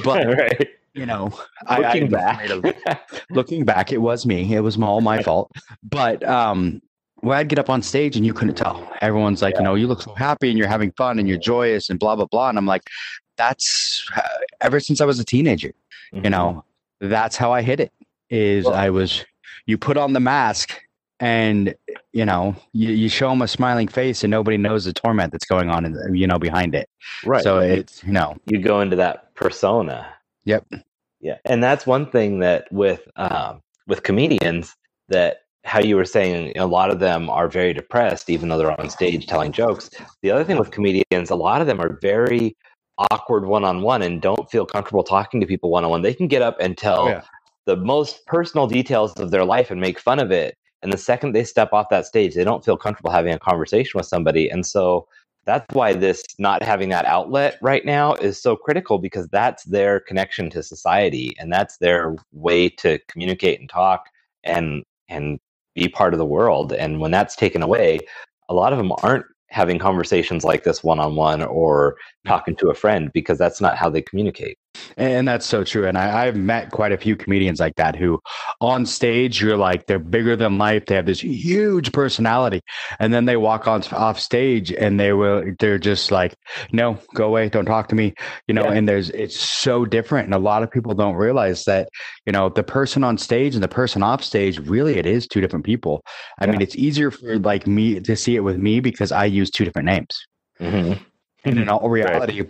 but, 0.03 0.27
right. 0.37 0.67
you 0.93 1.05
know, 1.05 1.31
I- 1.67 1.79
Looking 1.79 2.03
I 2.05 2.07
back. 2.07 2.49
made 2.49 2.73
a- 2.87 2.99
looking 3.31 3.65
back, 3.65 3.91
it 3.91 3.97
was 4.01 4.25
me. 4.25 4.53
It 4.55 4.61
was 4.61 4.77
all 4.81 5.01
my 5.01 5.21
fault. 5.21 5.51
But 5.83 6.23
um, 6.27 6.81
where 7.23 7.37
I'd 7.37 7.47
get 7.47 7.57
up 7.57 7.69
on 7.69 7.81
stage 7.81 8.17
and 8.17 8.25
you 8.25 8.33
couldn't 8.33 8.55
tell. 8.55 8.85
Everyone's 8.99 9.41
like, 9.41 9.55
you 9.55 9.63
know, 9.63 9.75
you 9.75 9.87
look 9.87 10.01
so 10.01 10.13
happy 10.13 10.49
and 10.49 10.57
you're 10.57 10.67
having 10.67 10.91
fun 10.91 11.19
and 11.19 11.27
you're 11.27 11.37
joyous 11.37 11.89
and 11.89 11.97
blah 11.97 12.15
blah 12.15 12.25
blah. 12.25 12.49
And 12.49 12.57
I'm 12.57 12.65
like, 12.65 12.83
that's 13.37 14.05
uh, 14.15 14.21
ever 14.61 14.79
since 14.79 14.99
I 14.99 15.05
was 15.05 15.19
a 15.19 15.23
teenager. 15.23 15.73
You 16.11 16.29
know, 16.29 16.63
that's 16.99 17.35
how 17.37 17.51
I 17.51 17.63
hit 17.63 17.79
it. 17.79 17.91
Is 18.29 18.65
Well- 18.65 18.73
I 18.75 18.89
was 18.89 19.25
you 19.65 19.77
put 19.77 19.97
on 19.97 20.13
the 20.13 20.19
mask 20.19 20.79
and 21.19 21.73
you 22.11 22.25
know 22.25 22.55
you, 22.73 22.89
you 22.89 23.07
show 23.07 23.29
them 23.29 23.41
a 23.41 23.47
smiling 23.47 23.87
face 23.87 24.23
and 24.23 24.29
nobody 24.31 24.57
knows 24.57 24.83
the 24.83 24.93
torment 24.93 25.31
that's 25.31 25.45
going 25.45 25.69
on 25.69 25.85
in 25.85 25.93
the, 25.93 26.11
you 26.17 26.27
know 26.27 26.37
behind 26.37 26.75
it. 26.75 26.89
right. 27.25 27.41
So 27.43 27.59
it's 27.59 28.03
you 28.03 28.11
know 28.11 28.35
you 28.45 28.59
go 28.59 28.81
into 28.81 28.97
that 28.97 29.33
persona. 29.35 30.05
Yep. 30.43 30.65
Yeah, 31.21 31.37
and 31.45 31.63
that's 31.63 31.87
one 31.87 32.11
thing 32.11 32.39
that 32.39 32.69
with 32.69 33.07
um, 33.15 33.61
with 33.87 34.03
comedians 34.03 34.75
that 35.07 35.42
how 35.65 35.79
you 35.79 35.95
were 35.95 36.05
saying 36.05 36.57
a 36.57 36.65
lot 36.67 36.89
of 36.91 36.99
them 36.99 37.29
are 37.29 37.47
very 37.47 37.73
depressed 37.73 38.29
even 38.29 38.49
though 38.49 38.57
they're 38.57 38.79
on 38.79 38.89
stage 38.89 39.27
telling 39.27 39.51
jokes. 39.51 39.89
The 40.21 40.31
other 40.31 40.43
thing 40.43 40.57
with 40.57 40.71
comedians, 40.71 41.29
a 41.29 41.35
lot 41.35 41.61
of 41.61 41.67
them 41.67 41.79
are 41.79 41.97
very 42.01 42.55
awkward 43.11 43.45
one 43.45 43.63
on 43.63 43.81
one 43.81 44.01
and 44.01 44.21
don't 44.21 44.49
feel 44.51 44.65
comfortable 44.65 45.03
talking 45.03 45.39
to 45.39 45.47
people 45.47 45.71
one 45.71 45.83
on 45.83 45.89
one. 45.89 46.01
They 46.01 46.13
can 46.13 46.27
get 46.27 46.41
up 46.41 46.57
and 46.59 46.77
tell 46.77 47.03
Oh, 47.03 47.09
yeah. 47.09 47.21
the 47.65 47.77
most 47.77 48.25
personal 48.25 48.67
details 48.67 49.13
of 49.13 49.31
their 49.31 49.45
life 49.45 49.71
and 49.71 49.79
make 49.79 49.99
fun 49.99 50.19
of 50.19 50.31
it. 50.31 50.55
And 50.81 50.91
the 50.91 50.97
second 50.97 51.31
they 51.31 51.45
step 51.45 51.71
off 51.71 51.87
that 51.89 52.05
stage, 52.05 52.35
they 52.35 52.43
don't 52.43 52.63
feel 52.63 52.77
comfortable 52.77 53.09
having 53.11 53.33
a 53.33 53.39
conversation 53.39 53.97
with 53.97 54.05
somebody. 54.05 54.49
And 54.49 54.65
so 54.65 55.07
that's 55.45 55.65
why 55.73 55.93
this 55.93 56.23
not 56.39 56.61
having 56.63 56.89
that 56.89 57.05
outlet 57.05 57.57
right 57.61 57.85
now 57.85 58.13
is 58.15 58.41
so 58.41 58.55
critical 58.55 58.97
because 58.99 59.27
that's 59.29 59.63
their 59.63 59.99
connection 60.01 60.49
to 60.51 60.61
society 60.63 61.33
and 61.39 61.51
that's 61.51 61.77
their 61.77 62.15
way 62.31 62.69
to 62.69 62.99
communicate 63.09 63.59
and 63.59 63.69
talk 63.69 64.09
and 64.43 64.83
and 65.09 65.39
be 65.75 65.87
part 65.89 66.13
of 66.13 66.17
the 66.17 66.25
world. 66.25 66.73
And 66.73 66.99
when 66.99 67.11
that's 67.11 67.35
taken 67.35 67.61
away, 67.61 67.99
a 68.49 68.53
lot 68.53 68.73
of 68.73 68.77
them 68.77 68.91
aren't 69.03 69.25
having 69.49 69.77
conversations 69.79 70.43
like 70.43 70.63
this 70.63 70.83
one 70.83 70.99
on 70.99 71.15
one 71.15 71.43
or 71.43 71.93
mm. 71.93 72.29
talking 72.29 72.55
to 72.57 72.69
a 72.69 72.75
friend 72.75 73.11
because 73.13 73.37
that's 73.37 73.61
not 73.61 73.77
how 73.77 73.89
they 73.89 74.01
communicate. 74.01 74.57
And 74.97 75.27
that's 75.27 75.45
so 75.45 75.63
true. 75.63 75.87
And 75.87 75.97
I, 75.97 76.25
I've 76.25 76.35
met 76.35 76.71
quite 76.71 76.91
a 76.91 76.97
few 76.97 77.15
comedians 77.15 77.59
like 77.59 77.75
that 77.75 77.95
who, 77.95 78.19
on 78.59 78.85
stage, 78.85 79.41
you're 79.41 79.57
like 79.57 79.85
they're 79.85 79.99
bigger 79.99 80.35
than 80.35 80.57
life. 80.57 80.85
They 80.85 80.95
have 80.95 81.05
this 81.05 81.21
huge 81.23 81.91
personality, 81.91 82.61
and 82.99 83.13
then 83.13 83.25
they 83.25 83.37
walk 83.37 83.67
on 83.67 83.83
off 83.91 84.19
stage 84.19 84.71
and 84.71 84.99
they 84.99 85.13
will. 85.13 85.43
They're 85.59 85.77
just 85.79 86.11
like, 86.11 86.35
no, 86.71 86.97
go 87.13 87.27
away, 87.27 87.49
don't 87.49 87.65
talk 87.65 87.87
to 87.89 87.95
me. 87.95 88.13
You 88.47 88.53
know. 88.55 88.63
Yeah. 88.63 88.73
And 88.73 88.89
there's 88.89 89.09
it's 89.11 89.39
so 89.39 89.85
different, 89.85 90.25
and 90.25 90.33
a 90.33 90.39
lot 90.39 90.63
of 90.63 90.71
people 90.71 90.93
don't 90.93 91.15
realize 91.15 91.65
that. 91.65 91.89
You 92.25 92.31
know, 92.33 92.49
the 92.49 92.63
person 92.63 93.03
on 93.03 93.17
stage 93.17 93.53
and 93.55 93.63
the 93.63 93.67
person 93.67 94.01
off 94.01 94.23
stage, 94.23 94.57
really, 94.59 94.97
it 94.97 95.05
is 95.05 95.27
two 95.27 95.41
different 95.41 95.65
people. 95.65 96.03
I 96.39 96.45
Yeah. 96.45 96.51
mean, 96.51 96.61
it's 96.61 96.75
easier 96.75 97.11
for 97.11 97.37
like 97.39 97.67
me 97.67 97.99
to 97.99 98.15
see 98.15 98.35
it 98.35 98.41
with 98.41 98.57
me 98.57 98.79
because 98.79 99.11
I 99.11 99.25
use 99.25 99.51
two 99.51 99.65
different 99.65 99.87
names. 99.87 100.27
Mm-hmm. 100.59 101.03
And 101.45 101.59
in 101.59 101.69
all 101.69 101.89
reality, 101.99 102.43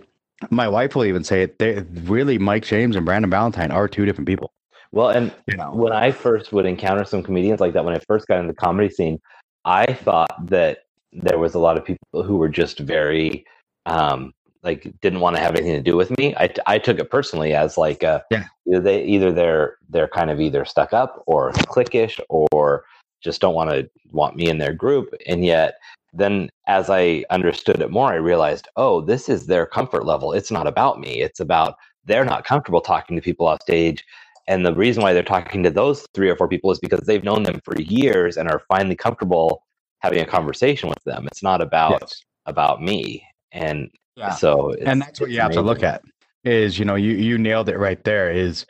my 0.50 0.68
wife 0.68 0.94
will 0.94 1.04
even 1.04 1.24
say 1.24 1.42
it. 1.42 1.58
They 1.58 1.84
really, 2.04 2.38
Mike 2.38 2.64
James 2.64 2.96
and 2.96 3.04
Brandon 3.04 3.30
Valentine 3.30 3.70
are 3.70 3.88
two 3.88 4.04
different 4.04 4.26
people. 4.28 4.52
Well, 4.92 5.10
and 5.10 5.32
You 5.48 5.56
know, 5.56 5.72
when 5.72 5.92
I 5.92 6.12
first 6.12 6.52
would 6.52 6.66
encounter 6.66 7.04
some 7.04 7.22
comedians 7.22 7.60
like 7.60 7.72
that, 7.72 7.84
when 7.84 7.94
I 7.94 8.00
first 8.06 8.28
got 8.28 8.38
in 8.40 8.46
the 8.46 8.54
comedy 8.54 8.90
scene, 8.90 9.20
I 9.64 9.92
thought 9.92 10.46
that 10.48 10.84
there 11.12 11.38
was 11.38 11.54
a 11.54 11.58
lot 11.58 11.76
of 11.76 11.84
people 11.84 12.22
who 12.22 12.36
were 12.36 12.48
just 12.48 12.78
very, 12.78 13.44
um, 13.86 14.32
like 14.62 14.92
didn't 15.00 15.20
want 15.20 15.36
to 15.36 15.42
have 15.42 15.54
anything 15.56 15.74
to 15.74 15.82
do 15.82 15.96
with 15.96 16.16
me. 16.18 16.34
I, 16.36 16.52
I 16.66 16.78
took 16.78 16.98
it 16.98 17.10
personally 17.10 17.54
as 17.54 17.76
like, 17.76 18.02
uh, 18.04 18.20
Yeah. 18.30 18.44
either 18.66 18.80
they 18.80 19.04
either 19.04 19.32
they're 19.32 19.76
they're 19.90 20.08
kind 20.08 20.30
of 20.30 20.40
either 20.40 20.64
stuck 20.64 20.92
up 20.92 21.22
or 21.26 21.52
cliquish 21.52 22.18
or 22.30 22.84
just 23.22 23.40
don't 23.40 23.54
want 23.54 23.70
to 23.70 23.88
want 24.10 24.36
me 24.36 24.48
in 24.48 24.58
their 24.58 24.72
group. 24.72 25.14
And 25.26 25.44
yet, 25.44 25.74
then 26.14 26.48
as 26.66 26.90
I 26.90 27.24
understood 27.30 27.80
it 27.80 27.90
more, 27.90 28.12
I 28.12 28.16
realized, 28.16 28.68
oh, 28.76 29.00
this 29.00 29.28
is 29.28 29.46
their 29.46 29.66
comfort 29.66 30.06
level. 30.06 30.32
It's 30.32 30.50
not 30.50 30.66
about 30.66 31.00
me. 31.00 31.20
It's 31.20 31.40
about 31.40 31.74
they're 32.04 32.24
not 32.24 32.44
comfortable 32.44 32.80
talking 32.80 33.16
to 33.16 33.22
people 33.22 33.46
off 33.46 33.62
stage 33.62 34.04
and 34.46 34.64
the 34.64 34.74
reason 34.74 35.02
why 35.02 35.12
they're 35.12 35.22
talking 35.22 35.62
to 35.62 35.70
those 35.70 36.06
three 36.14 36.28
or 36.28 36.36
four 36.36 36.48
people 36.48 36.70
is 36.70 36.78
because 36.78 37.00
they've 37.06 37.24
known 37.24 37.42
them 37.44 37.60
for 37.64 37.80
years 37.80 38.36
and 38.36 38.50
are 38.50 38.62
finally 38.68 38.96
comfortable 38.96 39.62
having 40.00 40.20
a 40.20 40.26
conversation 40.26 40.88
with 40.88 41.02
them. 41.04 41.26
It's 41.26 41.42
not 41.42 41.62
about 41.62 42.02
yes. 42.02 42.20
about 42.46 42.82
me. 42.82 43.26
And 43.52 43.90
Yeah. 44.16 44.34
so 44.34 44.70
it's, 44.70 44.82
and 44.82 45.00
that's 45.00 45.20
what 45.20 45.30
you 45.30 45.40
have 45.40 45.52
to 45.52 45.62
look 45.62 45.82
at 45.82 46.02
is 46.44 46.78
you 46.78 46.84
know 46.84 46.94
you 46.94 47.12
you 47.12 47.38
nailed 47.38 47.70
it 47.70 47.78
right 47.78 48.04
there 48.04 48.30
is 48.30 48.66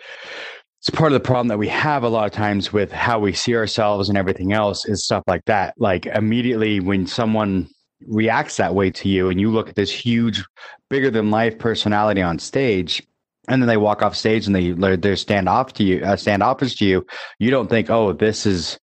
it's 0.86 0.90
part 0.90 1.10
of 1.10 1.14
the 1.14 1.26
problem 1.26 1.48
that 1.48 1.56
we 1.56 1.68
have 1.68 2.02
a 2.02 2.08
lot 2.10 2.26
of 2.26 2.32
times 2.32 2.70
with 2.70 2.92
how 2.92 3.18
we 3.18 3.32
see 3.32 3.56
ourselves 3.56 4.10
and 4.10 4.18
everything 4.18 4.52
else 4.52 4.84
is 4.84 5.02
stuff 5.02 5.24
like 5.26 5.42
that 5.46 5.72
like 5.78 6.04
immediately 6.04 6.78
when 6.78 7.06
someone 7.06 7.66
reacts 8.06 8.58
that 8.58 8.74
way 8.74 8.90
to 8.90 9.08
you 9.08 9.30
and 9.30 9.40
you 9.40 9.50
look 9.50 9.70
at 9.70 9.76
this 9.76 9.90
huge 9.90 10.44
bigger 10.90 11.10
than 11.10 11.30
life 11.30 11.58
personality 11.58 12.20
on 12.20 12.38
stage 12.38 13.02
and 13.48 13.62
then 13.62 13.66
they 13.66 13.78
walk 13.78 14.02
off 14.02 14.14
stage 14.14 14.46
and 14.46 14.54
they 14.54 14.72
they're 14.72 14.98
they're 14.98 15.16
stand 15.16 15.48
off 15.48 15.72
to 15.72 15.84
you 15.84 16.04
uh, 16.04 16.16
standoffish 16.16 16.74
to 16.76 16.84
you 16.84 17.06
you 17.38 17.50
don't 17.50 17.70
think 17.70 17.88
oh 17.88 18.12
this 18.12 18.44
is 18.44 18.78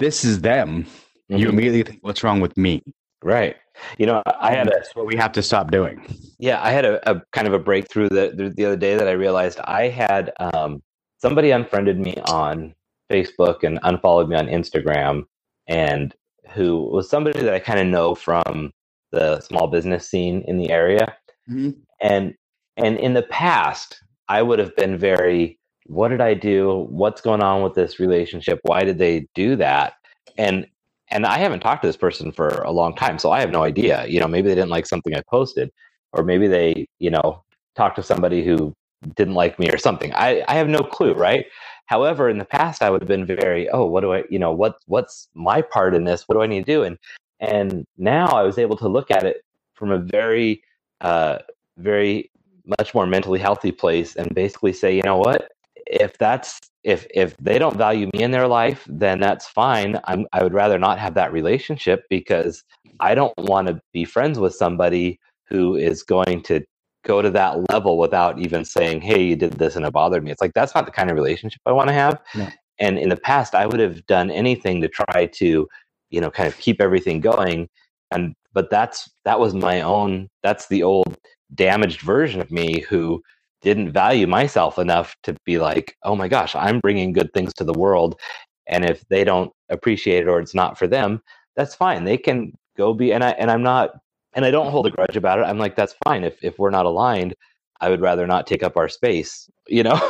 this 0.00 0.24
is 0.24 0.40
them 0.40 0.84
you 1.28 1.46
Mhm. 1.46 1.50
immediately 1.50 1.84
think 1.84 1.98
what's 2.02 2.24
wrong 2.24 2.40
with 2.40 2.56
me 2.56 2.82
right. 3.22 3.54
You 3.98 4.06
know, 4.06 4.22
I 4.26 4.52
had 4.52 4.68
that's 4.68 4.96
what 4.96 5.06
we 5.06 5.16
have 5.16 5.32
to 5.32 5.42
stop 5.42 5.70
doing 5.70 6.02
yeah, 6.38 6.62
I 6.62 6.70
had 6.70 6.84
a, 6.84 7.10
a 7.10 7.22
kind 7.32 7.46
of 7.46 7.52
a 7.54 7.58
breakthrough 7.58 8.08
the, 8.08 8.32
the 8.34 8.52
the 8.54 8.64
other 8.64 8.76
day 8.76 8.96
that 8.96 9.06
I 9.08 9.12
realized 9.12 9.58
I 9.60 9.88
had 9.88 10.32
um, 10.38 10.82
somebody 11.26 11.50
unfriended 11.50 11.98
me 11.98 12.14
on 12.28 12.72
Facebook 13.10 13.64
and 13.64 13.80
unfollowed 13.82 14.28
me 14.28 14.36
on 14.36 14.46
Instagram, 14.46 15.24
and 15.66 16.14
who 16.50 16.88
was 16.92 17.10
somebody 17.10 17.40
that 17.40 17.52
I 17.52 17.58
kind 17.58 17.80
of 17.80 17.86
know 17.88 18.14
from 18.14 18.70
the 19.10 19.40
small 19.40 19.66
business 19.66 20.08
scene 20.08 20.44
in 20.46 20.56
the 20.58 20.70
area. 20.70 21.16
Mm-hmm. 21.48 21.70
and 22.00 22.34
and 22.76 22.98
in 22.98 23.14
the 23.14 23.22
past 23.22 24.02
i 24.28 24.42
would 24.42 24.58
have 24.58 24.74
been 24.74 24.98
very 24.98 25.56
what 25.86 26.08
did 26.08 26.20
i 26.20 26.34
do? 26.34 26.88
What's 26.90 27.20
going 27.20 27.40
on 27.40 27.62
with 27.62 27.74
this 27.74 28.00
relationship? 28.00 28.58
Why 28.64 28.82
did 28.82 28.98
they 28.98 29.28
do 29.36 29.54
that? 29.54 29.94
And 30.36 30.66
and 31.12 31.24
i 31.24 31.38
haven't 31.38 31.60
talked 31.60 31.82
to 31.82 31.88
this 31.88 31.96
person 31.96 32.32
for 32.32 32.48
a 32.48 32.72
long 32.72 32.96
time 32.96 33.16
so 33.18 33.30
i 33.30 33.38
have 33.40 33.52
no 33.52 33.62
idea. 33.62 34.06
You 34.08 34.18
know 34.20 34.26
maybe 34.26 34.48
they 34.48 34.56
didn't 34.56 34.76
like 34.76 34.86
something 34.86 35.14
i 35.14 35.22
posted 35.30 35.70
or 36.12 36.24
maybe 36.24 36.48
they 36.48 36.86
you 36.98 37.10
know 37.10 37.44
talked 37.76 37.96
to 37.96 38.02
somebody 38.02 38.44
who 38.44 38.74
didn't 39.14 39.34
like 39.34 39.58
me 39.58 39.70
or 39.70 39.78
something. 39.78 40.12
I 40.14 40.44
i 40.48 40.54
have 40.54 40.68
no 40.68 40.80
clue 40.80 41.14
right? 41.14 41.46
However 41.86 42.28
in 42.28 42.38
the 42.38 42.44
past 42.44 42.82
i 42.82 42.90
would 42.90 43.00
have 43.02 43.08
been 43.08 43.26
very 43.26 43.68
oh 43.70 43.86
what 43.86 44.00
do 44.00 44.12
i 44.12 44.24
you 44.30 44.38
know 44.38 44.52
what 44.52 44.78
what's 44.86 45.28
my 45.34 45.62
part 45.62 45.94
in 45.94 46.04
this? 46.04 46.24
What 46.26 46.36
do 46.36 46.42
i 46.42 46.46
need 46.46 46.66
to 46.66 46.72
do? 46.72 46.82
And 46.82 46.98
and 47.40 47.84
now 47.98 48.26
i 48.28 48.42
was 48.42 48.58
able 48.58 48.76
to 48.78 48.88
look 48.88 49.10
at 49.10 49.24
it 49.24 49.44
from 49.74 49.90
a 49.92 49.98
very 49.98 50.62
uh 51.00 51.38
very 51.78 52.30
much 52.78 52.94
more 52.94 53.06
mentally 53.06 53.38
healthy 53.38 53.70
place 53.72 54.16
and 54.16 54.34
basically 54.34 54.72
say 54.72 54.94
you 54.94 55.02
know 55.02 55.18
what? 55.18 55.50
If 55.86 56.18
that's 56.18 56.58
if 56.84 57.06
if 57.14 57.36
they 57.38 57.58
don't 57.58 57.76
value 57.76 58.08
me 58.14 58.22
in 58.22 58.30
their 58.30 58.48
life 58.48 58.84
then 58.88 59.20
that's 59.20 59.46
fine. 59.48 60.00
I'm, 60.04 60.26
i 60.32 60.42
would 60.42 60.54
rather 60.54 60.78
not 60.78 60.98
have 60.98 61.14
that 61.14 61.32
relationship 61.32 62.04
because 62.10 62.64
i 63.00 63.14
don't 63.14 63.34
want 63.38 63.68
to 63.68 63.80
be 63.92 64.04
friends 64.04 64.38
with 64.38 64.54
somebody 64.54 65.20
who 65.48 65.76
is 65.76 66.02
going 66.02 66.42
to 66.42 66.64
go 67.06 67.22
to 67.22 67.30
that 67.30 67.70
level 67.70 67.98
without 67.98 68.38
even 68.38 68.64
saying 68.64 69.00
hey 69.00 69.22
you 69.22 69.36
did 69.36 69.52
this 69.54 69.76
and 69.76 69.86
it 69.86 69.92
bothered 69.92 70.24
me. 70.24 70.30
It's 70.30 70.40
like 70.40 70.54
that's 70.54 70.74
not 70.74 70.86
the 70.86 70.92
kind 70.92 71.10
of 71.10 71.16
relationship 71.16 71.60
i 71.66 71.72
want 71.72 71.88
to 71.88 71.94
have. 71.94 72.20
No. 72.34 72.48
and 72.78 72.98
in 72.98 73.08
the 73.08 73.16
past 73.16 73.54
i 73.54 73.66
would 73.66 73.80
have 73.80 74.04
done 74.06 74.30
anything 74.30 74.80
to 74.82 74.88
try 74.88 75.26
to 75.26 75.68
you 76.10 76.20
know 76.20 76.30
kind 76.30 76.48
of 76.48 76.58
keep 76.58 76.80
everything 76.80 77.20
going. 77.20 77.68
And 78.10 78.34
but 78.52 78.70
that's 78.70 79.10
that 79.24 79.40
was 79.40 79.54
my 79.54 79.80
own 79.80 80.28
that's 80.42 80.68
the 80.68 80.82
old 80.82 81.16
damaged 81.54 82.00
version 82.00 82.40
of 82.40 82.50
me 82.50 82.80
who 82.80 83.22
didn't 83.62 83.92
value 83.92 84.26
myself 84.26 84.78
enough 84.78 85.16
to 85.22 85.34
be 85.44 85.58
like 85.58 85.96
oh 86.02 86.14
my 86.16 86.28
gosh 86.28 86.54
i'm 86.56 86.80
bringing 86.80 87.12
good 87.12 87.32
things 87.32 87.54
to 87.54 87.64
the 87.64 87.72
world 87.72 88.20
and 88.66 88.84
if 88.84 89.02
they 89.08 89.24
don't 89.24 89.52
appreciate 89.70 90.22
it 90.22 90.28
or 90.28 90.40
it's 90.40 90.54
not 90.54 90.76
for 90.76 90.86
them 90.86 91.22
that's 91.56 91.74
fine. 91.74 92.04
They 92.04 92.18
can 92.18 92.52
go 92.76 92.92
be 92.92 93.12
and 93.12 93.24
i 93.24 93.30
and 93.30 93.50
i'm 93.50 93.62
not 93.62 93.92
and 94.36 94.46
i 94.46 94.52
don't 94.52 94.70
hold 94.70 94.86
a 94.86 94.92
grudge 94.92 95.16
about 95.16 95.40
it 95.40 95.44
i'm 95.44 95.58
like 95.58 95.76
that's 95.76 95.96
fine 96.06 96.24
if 96.24 96.36
if 96.44 96.58
we're 96.60 96.70
not 96.70 96.86
aligned 96.86 97.34
i 97.82 97.90
would 97.90 98.02
rather 98.02 98.26
not 98.28 98.46
take 98.46 98.62
up 98.64 98.76
our 98.78 98.88
space 98.88 99.50
you 99.68 99.84
know 99.84 100.00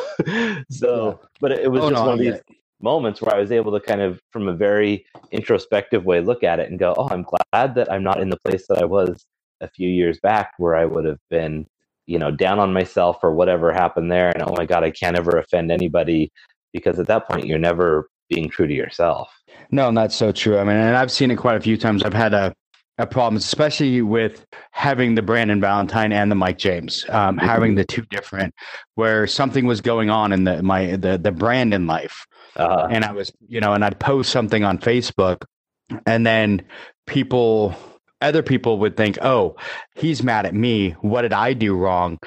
so 0.70 1.20
but 1.40 1.52
it, 1.52 1.70
was 1.70 1.82
Oh, 1.82 1.90
just 1.90 2.02
no, 2.02 2.06
one 2.06 2.14
of 2.14 2.20
these 2.20 2.34
it. 2.36 2.44
moments 2.82 3.22
where 3.22 3.34
I 3.34 3.40
was 3.40 3.52
able 3.52 3.72
to 3.72 3.80
kind 3.80 4.02
of, 4.02 4.20
from 4.32 4.48
a 4.48 4.54
very 4.54 5.06
introspective 5.32 6.04
way, 6.06 6.20
look 6.20 6.44
at 6.44 6.60
it 6.60 6.70
and 6.70 6.78
go, 6.78 6.94
"Oh, 6.98 7.08
I'm 7.10 7.24
glad 7.24 7.74
that 7.76 7.92
I'm 7.92 8.04
not 8.04 8.20
in 8.20 8.30
the 8.30 8.38
place 8.44 8.66
that 8.68 8.78
I 8.82 8.86
was 8.86 9.26
a 9.62 9.68
few 9.68 9.88
years 9.88 10.20
back, 10.20 10.52
where 10.58 10.76
I 10.76 10.86
would 10.86 11.04
have 11.06 11.20
been, 11.30 11.66
you 12.06 12.18
know, 12.18 12.30
down 12.32 12.58
on 12.60 12.72
myself 12.72 13.18
or 13.22 13.34
whatever 13.34 13.72
happened 13.72 14.12
there, 14.12 14.30
and 14.32 14.42
oh 14.42 14.54
my 14.56 14.66
God, 14.66 14.84
I 14.84 14.90
can't 14.92 15.16
ever 15.16 15.38
offend 15.38 15.72
anybody." 15.72 16.30
Because 16.72 16.98
at 17.00 17.08
that 17.08 17.28
point, 17.28 17.46
you're 17.46 17.58
never 17.58 18.08
being 18.30 18.50
true 18.50 18.66
to 18.68 18.74
yourself. 18.74 19.30
No, 19.70 19.88
and 19.88 19.96
that's 19.98 20.16
so 20.16 20.32
true. 20.32 20.58
I 20.58 20.64
mean, 20.64 20.76
and 20.76 20.96
I've 20.96 21.12
seen 21.12 21.30
it 21.30 21.36
quite 21.36 21.56
a 21.56 21.60
few 21.60 21.76
times. 21.78 22.02
I've 22.02 22.14
had 22.14 22.34
a 22.34 22.54
a 22.98 23.06
problem, 23.06 23.36
especially 23.36 24.00
with 24.02 24.46
having 24.70 25.14
the 25.14 25.22
Brandon 25.22 25.60
Valentine 25.60 26.12
and 26.12 26.30
the 26.30 26.34
Mike 26.34 26.58
James, 26.58 27.04
um, 27.08 27.36
mm-hmm. 27.36 27.46
having 27.46 27.74
the 27.74 27.84
two 27.84 28.02
different, 28.10 28.54
where 28.94 29.26
something 29.26 29.66
was 29.66 29.80
going 29.80 30.10
on 30.10 30.32
in 30.32 30.44
the 30.44 30.62
my 30.62 30.96
the 30.96 31.18
the 31.18 31.32
Brandon 31.32 31.86
life, 31.86 32.26
uh-huh. 32.56 32.88
and 32.90 33.04
I 33.04 33.12
was 33.12 33.32
you 33.48 33.60
know, 33.60 33.74
and 33.74 33.84
I'd 33.84 33.98
post 34.00 34.30
something 34.30 34.64
on 34.64 34.78
Facebook, 34.78 35.44
and 36.06 36.26
then 36.26 36.62
people, 37.06 37.74
other 38.20 38.42
people 38.42 38.78
would 38.78 38.96
think, 38.96 39.18
oh, 39.20 39.56
he's 39.94 40.22
mad 40.22 40.46
at 40.46 40.54
me. 40.54 40.92
What 41.02 41.22
did 41.22 41.32
I 41.32 41.52
do 41.52 41.76
wrong? 41.76 42.18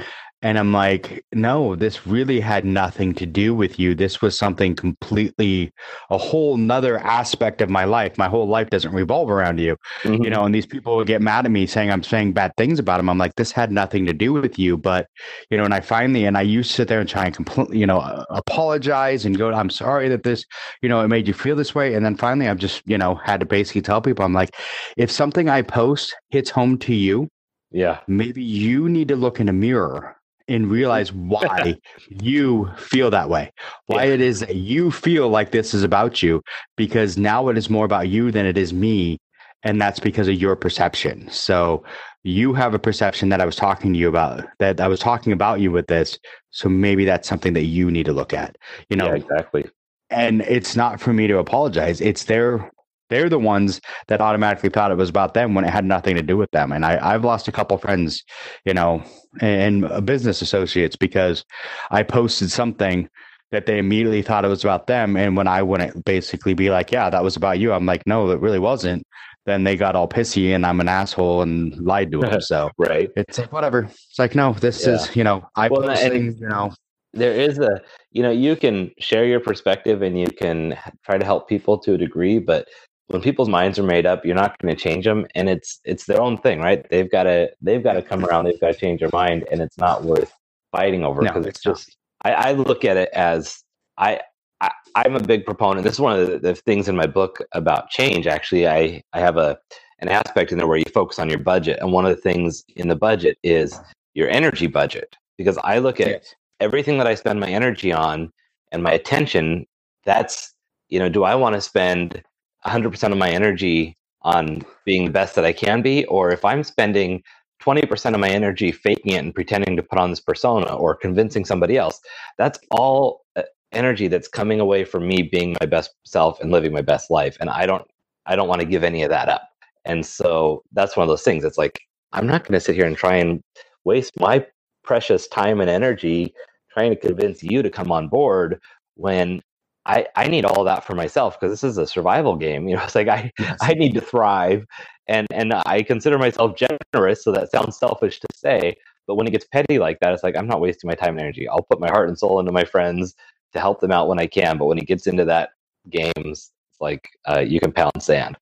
And 0.41 0.57
I'm 0.57 0.71
like, 0.71 1.25
no, 1.33 1.75
this 1.75 2.07
really 2.07 2.39
had 2.39 2.63
nothing 2.63 3.13
to 3.15 3.25
do 3.25 3.53
with 3.53 3.77
you. 3.77 3.93
This 3.93 4.21
was 4.21 4.37
something 4.37 4.73
completely, 4.73 5.73
a 6.09 6.17
whole 6.17 6.55
nother 6.55 6.97
aspect 6.99 7.59
of 7.59 7.69
my 7.69 7.83
life. 7.83 8.17
My 8.17 8.29
whole 8.29 8.47
life 8.47 8.69
doesn't 8.69 8.93
revolve 8.93 9.29
around 9.29 9.59
you, 9.59 9.75
mm-hmm. 10.03 10.23
you 10.23 10.29
know. 10.29 10.45
And 10.45 10.55
these 10.55 10.65
people 10.65 10.95
would 10.95 11.07
get 11.07 11.21
mad 11.21 11.45
at 11.45 11.51
me 11.51 11.67
saying 11.67 11.91
I'm 11.91 12.03
saying 12.03 12.31
bad 12.33 12.53
things 12.55 12.79
about 12.79 12.97
them. 12.97 13.09
I'm 13.09 13.17
like, 13.17 13.35
this 13.35 13.51
had 13.51 13.69
nothing 13.69 14.05
to 14.05 14.13
do 14.13 14.31
with 14.31 14.57
you. 14.57 14.77
But, 14.77 15.07
you 15.49 15.57
know, 15.57 15.65
and 15.65 15.73
I 15.73 15.81
finally, 15.81 16.23
and 16.23 16.37
I 16.37 16.41
used 16.43 16.69
to 16.69 16.75
sit 16.77 16.87
there 16.87 17.01
and 17.01 17.09
try 17.09 17.25
and 17.25 17.35
completely, 17.35 17.77
you 17.77 17.85
know, 17.85 18.25
apologize 18.29 19.25
and 19.25 19.37
go, 19.37 19.51
I'm 19.51 19.69
sorry 19.69 20.07
that 20.07 20.23
this, 20.23 20.45
you 20.81 20.87
know, 20.87 21.01
it 21.01 21.09
made 21.09 21.27
you 21.27 21.33
feel 21.33 21.57
this 21.57 21.75
way. 21.75 21.95
And 21.95 22.05
then 22.05 22.15
finally, 22.15 22.47
I've 22.47 22.57
just, 22.57 22.81
you 22.85 22.97
know, 22.97 23.15
had 23.15 23.41
to 23.41 23.45
basically 23.45 23.81
tell 23.81 24.01
people, 24.01 24.23
I'm 24.23 24.33
like, 24.33 24.55
if 24.95 25.11
something 25.11 25.49
I 25.49 25.63
post 25.63 26.15
hits 26.29 26.49
home 26.49 26.77
to 26.79 26.95
you, 26.95 27.27
yeah, 27.71 27.99
maybe 28.07 28.41
you 28.41 28.87
need 28.87 29.09
to 29.09 29.15
look 29.15 29.39
in 29.39 29.49
a 29.49 29.53
mirror 29.53 30.15
and 30.49 30.69
realize 30.69 31.13
why 31.13 31.77
you 32.09 32.69
feel 32.77 33.09
that 33.11 33.29
way, 33.29 33.51
why 33.85 34.05
yeah. 34.05 34.13
it 34.15 34.21
is 34.21 34.41
that 34.41 34.55
you 34.55 34.91
feel 34.91 35.29
like 35.29 35.51
this 35.51 35.73
is 35.73 35.83
about 35.83 36.21
you, 36.21 36.41
because 36.75 37.17
now 37.17 37.47
it 37.47 37.57
is 37.57 37.69
more 37.69 37.85
about 37.85 38.09
you 38.09 38.31
than 38.31 38.45
it 38.45 38.57
is 38.57 38.73
me. 38.73 39.17
And 39.63 39.81
that's 39.81 39.99
because 39.99 40.29
of 40.29 40.35
your 40.35 40.55
perception. 40.55 41.29
So 41.29 41.83
you 42.23 42.53
have 42.53 42.73
a 42.73 42.79
perception 42.79 43.27
that 43.29 43.41
I 43.41 43.45
was 43.45 43.57
talking 43.57 43.91
to 43.91 43.99
you 43.99 44.07
about, 44.07 44.45
that 44.59 44.79
I 44.79 44.87
was 44.87 45.01
talking 45.01 45.33
about 45.33 45.59
you 45.59 45.69
with 45.71 45.87
this. 45.87 46.17
So 46.51 46.69
maybe 46.69 47.03
that's 47.03 47.27
something 47.27 47.53
that 47.53 47.65
you 47.65 47.91
need 47.91 48.05
to 48.05 48.13
look 48.13 48.33
at, 48.33 48.57
you 48.89 48.95
know? 48.95 49.07
Yeah, 49.07 49.15
exactly. 49.15 49.65
And 50.09 50.41
it's 50.41 50.75
not 50.77 50.99
for 51.01 51.13
me 51.13 51.27
to 51.27 51.37
apologize. 51.37 51.99
It's 51.99 52.23
their 52.23 52.71
they're 53.09 53.29
the 53.29 53.39
ones 53.39 53.81
that 54.07 54.21
automatically 54.21 54.69
thought 54.69 54.91
it 54.91 54.97
was 54.97 55.09
about 55.09 55.33
them 55.33 55.53
when 55.53 55.65
it 55.65 55.71
had 55.71 55.85
nothing 55.85 56.15
to 56.15 56.21
do 56.21 56.37
with 56.37 56.51
them. 56.51 56.71
And 56.71 56.85
I, 56.85 57.13
I've 57.13 57.25
lost 57.25 57.47
a 57.47 57.51
couple 57.51 57.77
friends, 57.77 58.23
you 58.65 58.73
know, 58.73 59.03
and 59.41 60.05
business 60.05 60.41
associates 60.41 60.95
because 60.95 61.43
I 61.91 62.03
posted 62.03 62.51
something 62.51 63.09
that 63.51 63.65
they 63.65 63.79
immediately 63.79 64.21
thought 64.21 64.45
it 64.45 64.49
was 64.49 64.63
about 64.63 64.87
them. 64.87 65.17
And 65.17 65.35
when 65.35 65.47
I 65.47 65.63
wouldn't 65.63 66.05
basically 66.05 66.53
be 66.53 66.69
like, 66.69 66.91
yeah, 66.91 67.09
that 67.09 67.23
was 67.23 67.35
about 67.35 67.59
you, 67.59 67.73
I'm 67.73 67.85
like, 67.85 68.05
no, 68.05 68.29
it 68.29 68.39
really 68.39 68.59
wasn't. 68.59 69.03
Then 69.45 69.63
they 69.63 69.75
got 69.75 69.95
all 69.95 70.07
pissy 70.07 70.53
and 70.53 70.65
I'm 70.65 70.79
an 70.79 70.87
asshole 70.87 71.41
and 71.41 71.75
lied 71.77 72.11
to 72.11 72.19
them. 72.21 72.41
So 72.41 72.69
right. 72.77 73.09
It's 73.15 73.39
like, 73.39 73.51
whatever. 73.51 73.83
It's 73.83 74.19
like, 74.19 74.35
no, 74.35 74.53
this 74.53 74.85
yeah. 74.85 74.93
is, 74.93 75.15
you 75.15 75.23
know, 75.23 75.47
I 75.55 75.67
well, 75.69 75.81
post 75.81 76.01
things, 76.01 76.39
you 76.39 76.47
know. 76.47 76.71
There 77.13 77.33
is 77.33 77.57
a, 77.57 77.81
you 78.11 78.21
know, 78.21 78.29
you 78.29 78.55
can 78.55 78.91
share 78.99 79.25
your 79.25 79.39
perspective 79.39 80.03
and 80.03 80.19
you 80.19 80.27
can 80.27 80.77
try 81.03 81.17
to 81.17 81.25
help 81.25 81.49
people 81.49 81.79
to 81.79 81.95
a 81.95 81.97
degree, 81.97 82.37
but 82.37 82.67
when 83.09 83.21
people's 83.21 83.49
minds 83.49 83.79
are 83.79 83.83
made 83.83 84.05
up, 84.05 84.23
you're 84.23 84.35
not 84.35 84.57
going 84.59 84.73
to 84.73 84.79
change 84.79 85.03
them, 85.03 85.25
and 85.33 85.49
it's 85.49 85.79
it's 85.83 86.05
their 86.05 86.21
own 86.21 86.37
thing, 86.37 86.59
right? 86.59 86.87
They've 86.89 87.11
got 87.11 87.23
to 87.23 87.51
they've 87.61 87.83
got 87.83 87.93
to 87.93 88.01
come 88.03 88.23
around. 88.23 88.45
They've 88.45 88.59
got 88.59 88.73
to 88.73 88.79
change 88.79 88.99
their 88.99 89.09
mind, 89.11 89.45
and 89.51 89.61
it's 89.61 89.77
not 89.77 90.03
worth 90.03 90.31
fighting 90.71 91.03
over 91.03 91.21
because 91.21 91.43
no, 91.43 91.49
it's, 91.49 91.57
it's 91.57 91.63
just. 91.63 91.97
I, 92.23 92.31
I, 92.33 92.51
look 92.51 92.83
at 92.83 92.97
it 92.97 93.09
as 93.13 93.63
I, 93.97 94.19
I 94.61 94.71
am 95.05 95.15
a 95.15 95.21
big 95.21 95.45
proponent. 95.45 95.85
This 95.85 95.93
is 95.93 95.99
one 96.01 96.19
of 96.19 96.27
the, 96.27 96.39
the, 96.39 96.53
things 96.53 96.89
in 96.89 96.95
my 96.95 97.07
book 97.07 97.41
about 97.53 97.89
change. 97.89 98.27
Actually, 98.27 98.67
I 98.67 99.01
I 99.13 99.19
have 99.19 99.37
a 99.37 99.57
an 99.99 100.09
aspect 100.09 100.51
in 100.51 100.57
there 100.57 100.67
where 100.67 100.77
you 100.77 100.85
focus 100.93 101.17
on 101.17 101.29
your 101.29 101.39
budget, 101.39 101.79
and 101.81 101.91
one 101.91 102.05
of 102.05 102.15
the 102.15 102.21
things 102.21 102.63
in 102.75 102.89
the 102.89 102.95
budget 102.95 103.37
is 103.41 103.79
your 104.13 104.29
energy 104.29 104.67
budget 104.67 105.15
because 105.37 105.57
I 105.63 105.79
look 105.79 105.99
at 105.99 106.07
yes. 106.07 106.35
everything 106.59 106.99
that 106.99 107.07
I 107.07 107.15
spend 107.15 107.39
my 107.39 107.49
energy 107.49 107.91
on 107.91 108.31
and 108.71 108.83
my 108.83 108.91
attention. 108.91 109.65
That's 110.05 110.53
you 110.89 110.99
know, 110.99 111.09
do 111.09 111.23
I 111.23 111.35
want 111.35 111.55
to 111.55 111.61
spend 111.61 112.21
100% 112.65 113.11
of 113.11 113.17
my 113.17 113.29
energy 113.29 113.97
on 114.21 114.63
being 114.85 115.05
the 115.05 115.11
best 115.11 115.35
that 115.35 115.45
I 115.45 115.53
can 115.53 115.81
be, 115.81 116.05
or 116.05 116.31
if 116.31 116.43
I'm 116.43 116.63
spending 116.63 117.23
20% 117.61 118.13
of 118.13 118.19
my 118.19 118.29
energy 118.29 118.71
faking 118.71 119.13
it 119.13 119.17
and 119.17 119.35
pretending 119.35 119.75
to 119.75 119.83
put 119.83 119.99
on 119.99 120.09
this 120.09 120.19
persona 120.19 120.73
or 120.73 120.95
convincing 120.95 121.45
somebody 121.45 121.77
else, 121.77 121.99
that's 122.37 122.59
all 122.71 123.25
uh, 123.35 123.43
energy 123.71 124.07
that's 124.07 124.27
coming 124.27 124.59
away 124.59 124.83
from 124.83 125.07
me 125.07 125.21
being 125.21 125.55
my 125.59 125.65
best 125.65 125.91
self 126.05 126.39
and 126.41 126.51
living 126.51 126.73
my 126.73 126.81
best 126.81 127.11
life. 127.11 127.37
And 127.39 127.49
I 127.49 127.65
don't, 127.65 127.85
I 128.25 128.35
don't 128.35 128.47
want 128.47 128.61
to 128.61 128.67
give 128.67 128.83
any 128.83 129.03
of 129.03 129.09
that 129.09 129.29
up. 129.29 129.49
And 129.85 130.05
so 130.05 130.63
that's 130.73 130.95
one 130.97 131.03
of 131.03 131.09
those 131.09 131.23
things. 131.23 131.43
It's 131.43 131.57
like, 131.57 131.79
I'm 132.11 132.27
not 132.27 132.43
going 132.43 132.53
to 132.53 132.59
sit 132.59 132.75
here 132.75 132.85
and 132.85 132.97
try 132.97 133.15
and 133.15 133.41
waste 133.85 134.19
my 134.19 134.45
precious 134.83 135.27
time 135.27 135.61
and 135.61 135.69
energy 135.69 136.33
trying 136.71 136.91
to 136.91 136.95
convince 136.95 137.43
you 137.43 137.61
to 137.61 137.69
come 137.69 137.91
on 137.91 138.07
board 138.07 138.59
when 138.95 139.41
I, 139.89 140.05
I 140.15 140.27
need 140.27 140.45
all 140.45 140.63
that 140.65 140.85
for 140.85 140.93
myself 140.93 141.39
because 141.39 141.51
this 141.51 141.63
is 141.63 141.79
a 141.79 141.87
survival 141.87 142.35
game. 142.35 142.67
You 142.67 142.75
know, 142.75 142.83
it's 142.85 142.95
like 142.95 143.07
I 143.07 143.31
yes. 143.39 143.57
I 143.61 143.73
need 143.73 143.93
to 143.95 144.01
thrive, 144.01 144.65
and 145.07 145.27
and 145.31 145.53
I 145.65 145.81
consider 145.81 146.17
myself 146.17 146.55
generous. 146.55 147.23
So 147.23 147.31
that 147.31 147.51
sounds 147.51 147.77
selfish 147.77 148.19
to 148.19 148.27
say, 148.33 148.75
but 149.07 149.15
when 149.15 149.25
it 149.25 149.31
gets 149.31 149.47
petty 149.47 149.79
like 149.79 149.99
that, 150.01 150.13
it's 150.13 150.23
like 150.23 150.37
I'm 150.37 150.47
not 150.47 150.61
wasting 150.61 150.87
my 150.87 150.93
time 150.93 151.15
and 151.15 151.21
energy. 151.21 151.49
I'll 151.49 151.63
put 151.63 151.79
my 151.79 151.89
heart 151.89 152.07
and 152.07 152.17
soul 152.17 152.39
into 152.39 152.51
my 152.51 152.63
friends 152.63 153.15
to 153.53 153.59
help 153.59 153.81
them 153.81 153.91
out 153.91 154.07
when 154.07 154.19
I 154.19 154.27
can. 154.27 154.59
But 154.59 154.65
when 154.65 154.77
it 154.77 154.85
gets 154.85 155.07
into 155.07 155.25
that 155.25 155.49
games, 155.89 156.13
it's 156.25 156.79
like 156.79 157.09
uh, 157.27 157.39
you 157.39 157.59
can 157.59 157.71
pound 157.71 158.01
sand. 158.01 158.37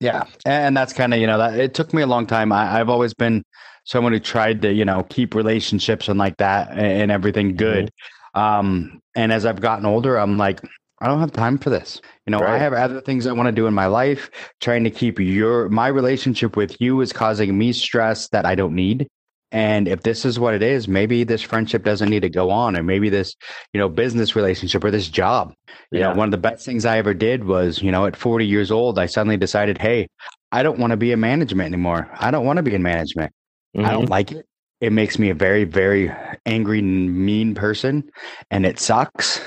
Yeah, 0.00 0.24
and 0.44 0.76
that's 0.76 0.92
kind 0.92 1.14
of 1.14 1.20
you 1.20 1.28
know 1.28 1.38
that 1.38 1.58
it 1.58 1.74
took 1.74 1.94
me 1.94 2.02
a 2.02 2.06
long 2.06 2.26
time. 2.26 2.50
I, 2.50 2.80
I've 2.80 2.88
always 2.88 3.14
been 3.14 3.44
someone 3.84 4.12
who 4.12 4.18
tried 4.18 4.60
to 4.62 4.72
you 4.72 4.84
know 4.84 5.04
keep 5.04 5.36
relationships 5.36 6.08
and 6.08 6.18
like 6.18 6.36
that 6.38 6.76
and 6.76 7.12
everything 7.12 7.54
good. 7.54 7.86
Mm-hmm. 7.86 8.10
Um, 8.34 9.00
and 9.14 9.32
as 9.32 9.44
I've 9.44 9.60
gotten 9.60 9.86
older, 9.86 10.16
I'm 10.16 10.38
like, 10.38 10.60
I 11.00 11.06
don't 11.06 11.20
have 11.20 11.32
time 11.32 11.58
for 11.58 11.70
this. 11.70 12.00
You 12.26 12.32
know, 12.32 12.40
right. 12.40 12.54
I 12.54 12.58
have 12.58 12.72
other 12.72 13.00
things 13.00 13.26
I 13.26 13.32
want 13.32 13.46
to 13.46 13.52
do 13.52 13.66
in 13.66 13.74
my 13.74 13.86
life. 13.86 14.30
Trying 14.60 14.84
to 14.84 14.90
keep 14.90 15.18
your 15.18 15.68
my 15.68 15.88
relationship 15.88 16.56
with 16.56 16.80
you 16.80 17.00
is 17.00 17.12
causing 17.12 17.56
me 17.56 17.72
stress 17.72 18.28
that 18.28 18.44
I 18.44 18.54
don't 18.54 18.74
need. 18.74 19.08
And 19.52 19.88
if 19.88 20.02
this 20.02 20.24
is 20.24 20.38
what 20.38 20.54
it 20.54 20.62
is, 20.62 20.86
maybe 20.86 21.24
this 21.24 21.42
friendship 21.42 21.82
doesn't 21.82 22.08
need 22.08 22.20
to 22.20 22.28
go 22.28 22.50
on, 22.50 22.76
or 22.76 22.84
maybe 22.84 23.08
this, 23.08 23.34
you 23.72 23.80
know, 23.80 23.88
business 23.88 24.36
relationship 24.36 24.84
or 24.84 24.92
this 24.92 25.08
job. 25.08 25.52
You 25.90 26.00
yeah. 26.00 26.10
know, 26.10 26.18
one 26.18 26.28
of 26.28 26.30
the 26.30 26.38
best 26.38 26.64
things 26.64 26.84
I 26.84 26.98
ever 26.98 27.14
did 27.14 27.44
was, 27.44 27.82
you 27.82 27.90
know, 27.90 28.06
at 28.06 28.14
40 28.14 28.46
years 28.46 28.70
old, 28.70 28.96
I 28.96 29.06
suddenly 29.06 29.36
decided, 29.36 29.78
hey, 29.78 30.06
I 30.52 30.62
don't 30.62 30.78
want 30.78 30.92
to 30.92 30.96
be 30.96 31.10
in 31.10 31.18
management 31.18 31.66
anymore. 31.66 32.08
I 32.16 32.30
don't 32.30 32.44
want 32.44 32.58
to 32.58 32.62
be 32.62 32.74
in 32.74 32.82
management. 32.82 33.32
Mm-hmm. 33.76 33.86
I 33.86 33.90
don't 33.90 34.02
mm-hmm. 34.02 34.12
like 34.12 34.32
it. 34.32 34.46
It 34.80 34.92
makes 34.92 35.18
me 35.18 35.30
a 35.30 35.34
very, 35.34 35.64
very 35.64 36.12
angry, 36.46 36.80
mean 36.80 37.54
person, 37.54 38.08
and 38.50 38.64
it 38.64 38.78
sucks 38.78 39.40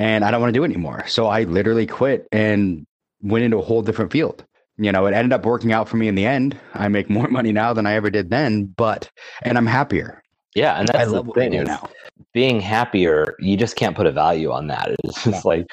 and 0.00 0.24
I 0.24 0.30
don't 0.30 0.40
want 0.40 0.54
to 0.54 0.58
do 0.58 0.64
it 0.64 0.72
anymore. 0.72 1.04
So 1.06 1.26
I 1.26 1.42
literally 1.42 1.86
quit 1.86 2.26
and 2.32 2.86
went 3.22 3.44
into 3.44 3.58
a 3.58 3.62
whole 3.62 3.82
different 3.82 4.10
field. 4.10 4.42
You 4.78 4.90
know, 4.90 5.04
it 5.04 5.12
ended 5.12 5.34
up 5.34 5.44
working 5.44 5.74
out 5.74 5.90
for 5.90 5.98
me 5.98 6.08
in 6.08 6.14
the 6.14 6.24
end. 6.24 6.58
I 6.72 6.88
make 6.88 7.10
more 7.10 7.28
money 7.30 7.52
now 7.52 7.74
than 7.74 7.86
I 7.86 7.92
ever 7.92 8.08
did 8.08 8.30
then, 8.30 8.64
but 8.78 9.10
and 9.42 9.58
I'm 9.58 9.66
happier. 9.66 10.22
Yeah, 10.56 10.80
and 10.80 10.88
that's 10.88 11.12
I 11.12 11.12
the 11.12 11.22
thing 11.34 11.52
is 11.52 11.68
now. 11.68 11.86
being 12.32 12.60
happier. 12.60 13.36
You 13.40 13.58
just 13.58 13.76
can't 13.76 13.94
put 13.94 14.06
a 14.06 14.10
value 14.10 14.50
on 14.50 14.68
that. 14.68 14.96
It's 15.04 15.22
just 15.22 15.44
like, 15.44 15.66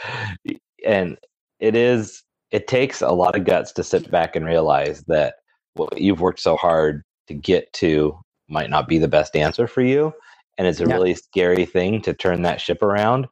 and 0.85 1.17
it 1.59 1.75
is. 1.75 2.21
It 2.51 2.67
takes 2.67 3.01
a 3.01 3.09
lot 3.09 3.35
of 3.35 3.45
guts 3.45 3.71
to 3.73 3.83
sit 3.83 4.11
back 4.11 4.35
and 4.35 4.45
realize 4.45 5.03
that 5.07 5.35
what 5.73 5.99
you've 5.99 6.21
worked 6.21 6.39
so 6.39 6.57
hard 6.57 7.01
to 7.27 7.33
get 7.33 7.71
to 7.73 8.17
might 8.49 8.69
not 8.69 8.87
be 8.87 8.97
the 8.97 9.07
best 9.07 9.35
answer 9.35 9.67
for 9.67 9.81
you, 9.81 10.13
and 10.57 10.67
it's 10.67 10.81
a 10.81 10.85
yeah. 10.85 10.93
really 10.93 11.15
scary 11.15 11.65
thing 11.65 12.01
to 12.01 12.13
turn 12.13 12.41
that 12.41 12.59
ship 12.59 12.81
around. 12.81 13.27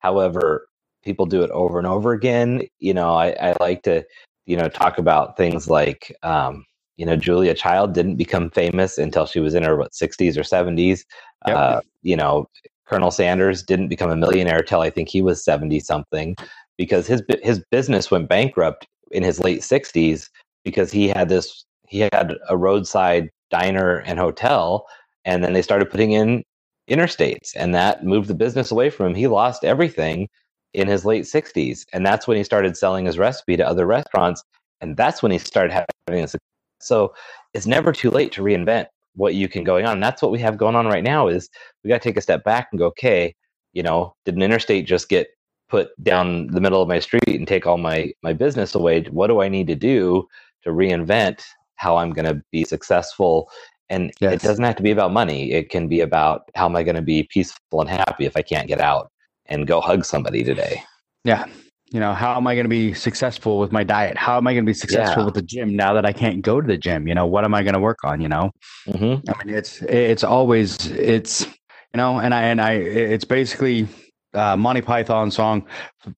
However, 0.00 0.66
people 1.02 1.26
do 1.26 1.42
it 1.42 1.50
over 1.50 1.78
and 1.78 1.86
over 1.86 2.12
again. 2.12 2.62
You 2.78 2.94
know, 2.94 3.14
I, 3.14 3.28
I 3.40 3.54
like 3.60 3.82
to, 3.84 4.04
you 4.46 4.56
know, 4.56 4.68
talk 4.68 4.98
about 4.98 5.36
things 5.36 5.68
like, 5.68 6.14
um, 6.22 6.64
you 6.96 7.06
know, 7.06 7.16
Julia 7.16 7.54
Child 7.54 7.94
didn't 7.94 8.16
become 8.16 8.50
famous 8.50 8.98
until 8.98 9.24
she 9.24 9.40
was 9.40 9.54
in 9.54 9.62
her 9.62 9.76
what 9.76 9.92
60s 9.92 10.36
or 10.36 10.42
70s. 10.42 11.04
Yep. 11.46 11.56
Uh, 11.56 11.80
you 12.02 12.16
know, 12.16 12.46
Colonel 12.86 13.10
Sanders 13.10 13.62
didn't 13.62 13.88
become 13.88 14.10
a 14.10 14.16
millionaire 14.16 14.62
till 14.62 14.80
I 14.80 14.90
think 14.90 15.08
he 15.08 15.22
was 15.22 15.44
70 15.44 15.80
something 15.80 16.36
because 16.76 17.06
his 17.06 17.22
his 17.42 17.62
business 17.70 18.10
went 18.10 18.28
bankrupt 18.28 18.86
in 19.12 19.22
his 19.22 19.38
late 19.38 19.60
60s 19.60 20.28
because 20.64 20.90
he 20.90 21.08
had 21.08 21.28
this 21.28 21.64
he 21.86 22.00
had 22.00 22.36
a 22.48 22.56
roadside 22.56 23.30
diner 23.50 23.98
and 23.98 24.18
hotel 24.18 24.86
and 25.24 25.44
then 25.44 25.52
they 25.52 25.62
started 25.62 25.90
putting 25.90 26.12
in 26.12 26.42
interstates 26.90 27.52
and 27.56 27.74
that 27.74 28.04
moved 28.04 28.28
the 28.28 28.34
business 28.34 28.70
away 28.70 28.90
from 28.90 29.06
him 29.06 29.14
he 29.14 29.26
lost 29.26 29.64
everything 29.64 30.28
in 30.74 30.88
his 30.88 31.04
late 31.04 31.24
60s. 31.24 31.84
And 31.92 32.04
that's 32.04 32.26
when 32.26 32.36
he 32.36 32.44
started 32.44 32.76
selling 32.76 33.06
his 33.06 33.18
recipe 33.18 33.56
to 33.56 33.66
other 33.66 33.86
restaurants. 33.86 34.42
And 34.80 34.96
that's 34.96 35.22
when 35.22 35.32
he 35.32 35.38
started 35.38 35.72
having 35.72 36.26
success. 36.26 36.40
So 36.80 37.14
it's 37.54 37.66
never 37.66 37.92
too 37.92 38.10
late 38.10 38.32
to 38.32 38.42
reinvent 38.42 38.86
what 39.14 39.34
you 39.34 39.48
can 39.48 39.64
going 39.64 39.84
on. 39.86 39.94
And 39.94 40.02
that's 40.02 40.22
what 40.22 40.30
we 40.30 40.38
have 40.38 40.56
going 40.56 40.76
on 40.76 40.86
right 40.86 41.04
now 41.04 41.28
is 41.28 41.50
we 41.82 41.88
got 41.88 42.00
to 42.00 42.08
take 42.08 42.16
a 42.16 42.22
step 42.22 42.44
back 42.44 42.68
and 42.70 42.78
go, 42.78 42.86
okay, 42.86 43.34
you 43.72 43.82
know, 43.82 44.14
did 44.24 44.36
an 44.36 44.42
interstate 44.42 44.86
just 44.86 45.08
get 45.08 45.28
put 45.68 45.90
down 46.02 46.48
the 46.48 46.60
middle 46.60 46.80
of 46.82 46.88
my 46.88 46.98
street 46.98 47.22
and 47.28 47.46
take 47.46 47.66
all 47.66 47.76
my 47.76 48.12
my 48.22 48.32
business 48.32 48.74
away? 48.74 49.02
What 49.10 49.26
do 49.26 49.42
I 49.42 49.48
need 49.48 49.66
to 49.66 49.74
do 49.74 50.26
to 50.62 50.70
reinvent 50.70 51.42
how 51.76 51.96
I'm 51.96 52.12
going 52.12 52.26
to 52.26 52.42
be 52.50 52.64
successful? 52.64 53.50
And 53.90 54.12
yes. 54.20 54.34
it 54.34 54.42
doesn't 54.42 54.64
have 54.64 54.76
to 54.76 54.82
be 54.82 54.92
about 54.92 55.12
money. 55.12 55.52
It 55.52 55.68
can 55.68 55.88
be 55.88 56.00
about 56.00 56.48
how 56.54 56.66
am 56.66 56.76
I 56.76 56.84
going 56.84 56.96
to 56.96 57.02
be 57.02 57.24
peaceful 57.24 57.80
and 57.80 57.90
happy 57.90 58.24
if 58.24 58.36
I 58.36 58.42
can't 58.42 58.68
get 58.68 58.80
out 58.80 59.10
and 59.46 59.66
go 59.66 59.80
hug 59.80 60.04
somebody 60.04 60.44
today. 60.44 60.82
Yeah. 61.24 61.44
You 61.90 61.98
know, 61.98 62.14
how 62.14 62.36
am 62.36 62.46
I 62.46 62.54
going 62.54 62.66
to 62.66 62.70
be 62.70 62.94
successful 62.94 63.58
with 63.58 63.72
my 63.72 63.82
diet? 63.82 64.16
How 64.16 64.36
am 64.36 64.46
I 64.46 64.52
going 64.54 64.64
to 64.64 64.70
be 64.70 64.74
successful 64.74 65.22
yeah. 65.22 65.24
with 65.24 65.34
the 65.34 65.42
gym 65.42 65.74
now 65.74 65.92
that 65.94 66.06
I 66.06 66.12
can't 66.12 66.40
go 66.40 66.60
to 66.60 66.66
the 66.66 66.78
gym? 66.78 67.08
You 67.08 67.16
know, 67.16 67.26
what 67.26 67.44
am 67.44 67.52
I 67.52 67.64
going 67.64 67.74
to 67.74 67.80
work 67.80 67.98
on? 68.04 68.20
You 68.20 68.28
know, 68.28 68.52
mm-hmm. 68.86 69.28
I 69.28 69.44
mean, 69.44 69.52
it's 69.52 69.82
it's 69.82 70.22
always 70.22 70.86
it's 70.86 71.44
you 71.92 71.96
know, 71.96 72.20
and 72.20 72.32
I 72.32 72.42
and 72.42 72.60
I 72.60 72.74
it's 72.74 73.24
basically 73.24 73.88
uh, 74.34 74.56
Monty 74.56 74.82
Python 74.82 75.32
song, 75.32 75.66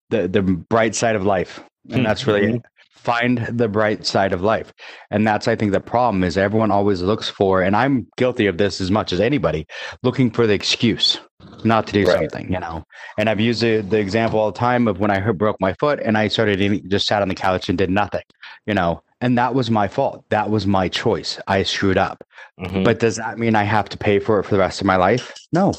the 0.09 0.27
the 0.27 0.41
bright 0.41 0.93
side 0.93 1.15
of 1.15 1.25
life, 1.25 1.63
and 1.89 2.05
that's 2.05 2.27
really 2.27 2.47
mm-hmm. 2.47 2.57
Find 3.03 3.39
the 3.49 3.67
bright 3.67 4.05
side 4.05 4.31
of 4.31 4.41
life 4.41 4.71
and 5.09 5.25
that's 5.25 5.47
i 5.47 5.55
think 5.55 5.71
the 5.71 5.79
problem 5.79 6.23
is 6.23 6.37
everyone 6.37 6.71
always 6.71 7.01
looks 7.01 7.29
for 7.29 7.61
and 7.61 7.75
i'm 7.75 8.07
guilty 8.17 8.47
of 8.47 8.57
this 8.57 8.79
as 8.79 8.91
much 8.91 9.11
as 9.11 9.19
anybody 9.19 9.65
looking 10.03 10.29
for 10.29 10.45
the 10.45 10.53
excuse 10.53 11.19
not 11.63 11.87
to 11.87 11.93
do 11.93 12.05
right. 12.05 12.19
something, 12.19 12.51
you 12.51 12.59
know. 12.59 12.83
And 13.17 13.29
I've 13.29 13.39
used 13.39 13.61
the, 13.61 13.81
the 13.81 13.99
example 13.99 14.39
all 14.39 14.51
the 14.51 14.57
time 14.57 14.87
of 14.87 14.99
when 14.99 15.11
I 15.11 15.19
broke 15.31 15.59
my 15.59 15.73
foot 15.73 15.99
and 15.99 16.17
I 16.17 16.27
started 16.27 16.61
eating, 16.61 16.87
just 16.89 17.07
sat 17.07 17.21
on 17.21 17.27
the 17.27 17.35
couch 17.35 17.69
and 17.69 17.77
did 17.77 17.89
nothing, 17.89 18.23
you 18.65 18.73
know. 18.73 19.01
And 19.21 19.37
that 19.37 19.53
was 19.53 19.69
my 19.69 19.87
fault. 19.87 20.25
That 20.29 20.49
was 20.49 20.65
my 20.65 20.87
choice. 20.87 21.39
I 21.47 21.63
screwed 21.63 21.97
up. 21.97 22.23
Mm-hmm. 22.59 22.83
But 22.83 22.99
does 22.99 23.17
that 23.17 23.37
mean 23.37 23.55
I 23.55 23.63
have 23.63 23.87
to 23.89 23.97
pay 23.97 24.19
for 24.19 24.39
it 24.39 24.43
for 24.43 24.51
the 24.51 24.59
rest 24.59 24.81
of 24.81 24.87
my 24.87 24.95
life? 24.95 25.33
No. 25.51 25.73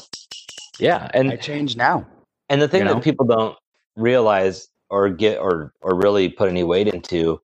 Yeah, 0.79 1.09
and 1.13 1.31
I 1.31 1.35
change 1.35 1.75
now. 1.75 2.07
And 2.49 2.61
the 2.61 2.67
thing 2.67 2.79
you 2.79 2.85
know? 2.85 2.95
that 2.95 3.03
people 3.03 3.25
don't 3.25 3.57
realize 3.95 4.69
or 4.93 5.09
get 5.09 5.39
or 5.39 5.73
or 5.81 5.95
really 5.95 6.29
put 6.29 6.47
any 6.47 6.63
weight 6.63 6.87
into 6.87 7.41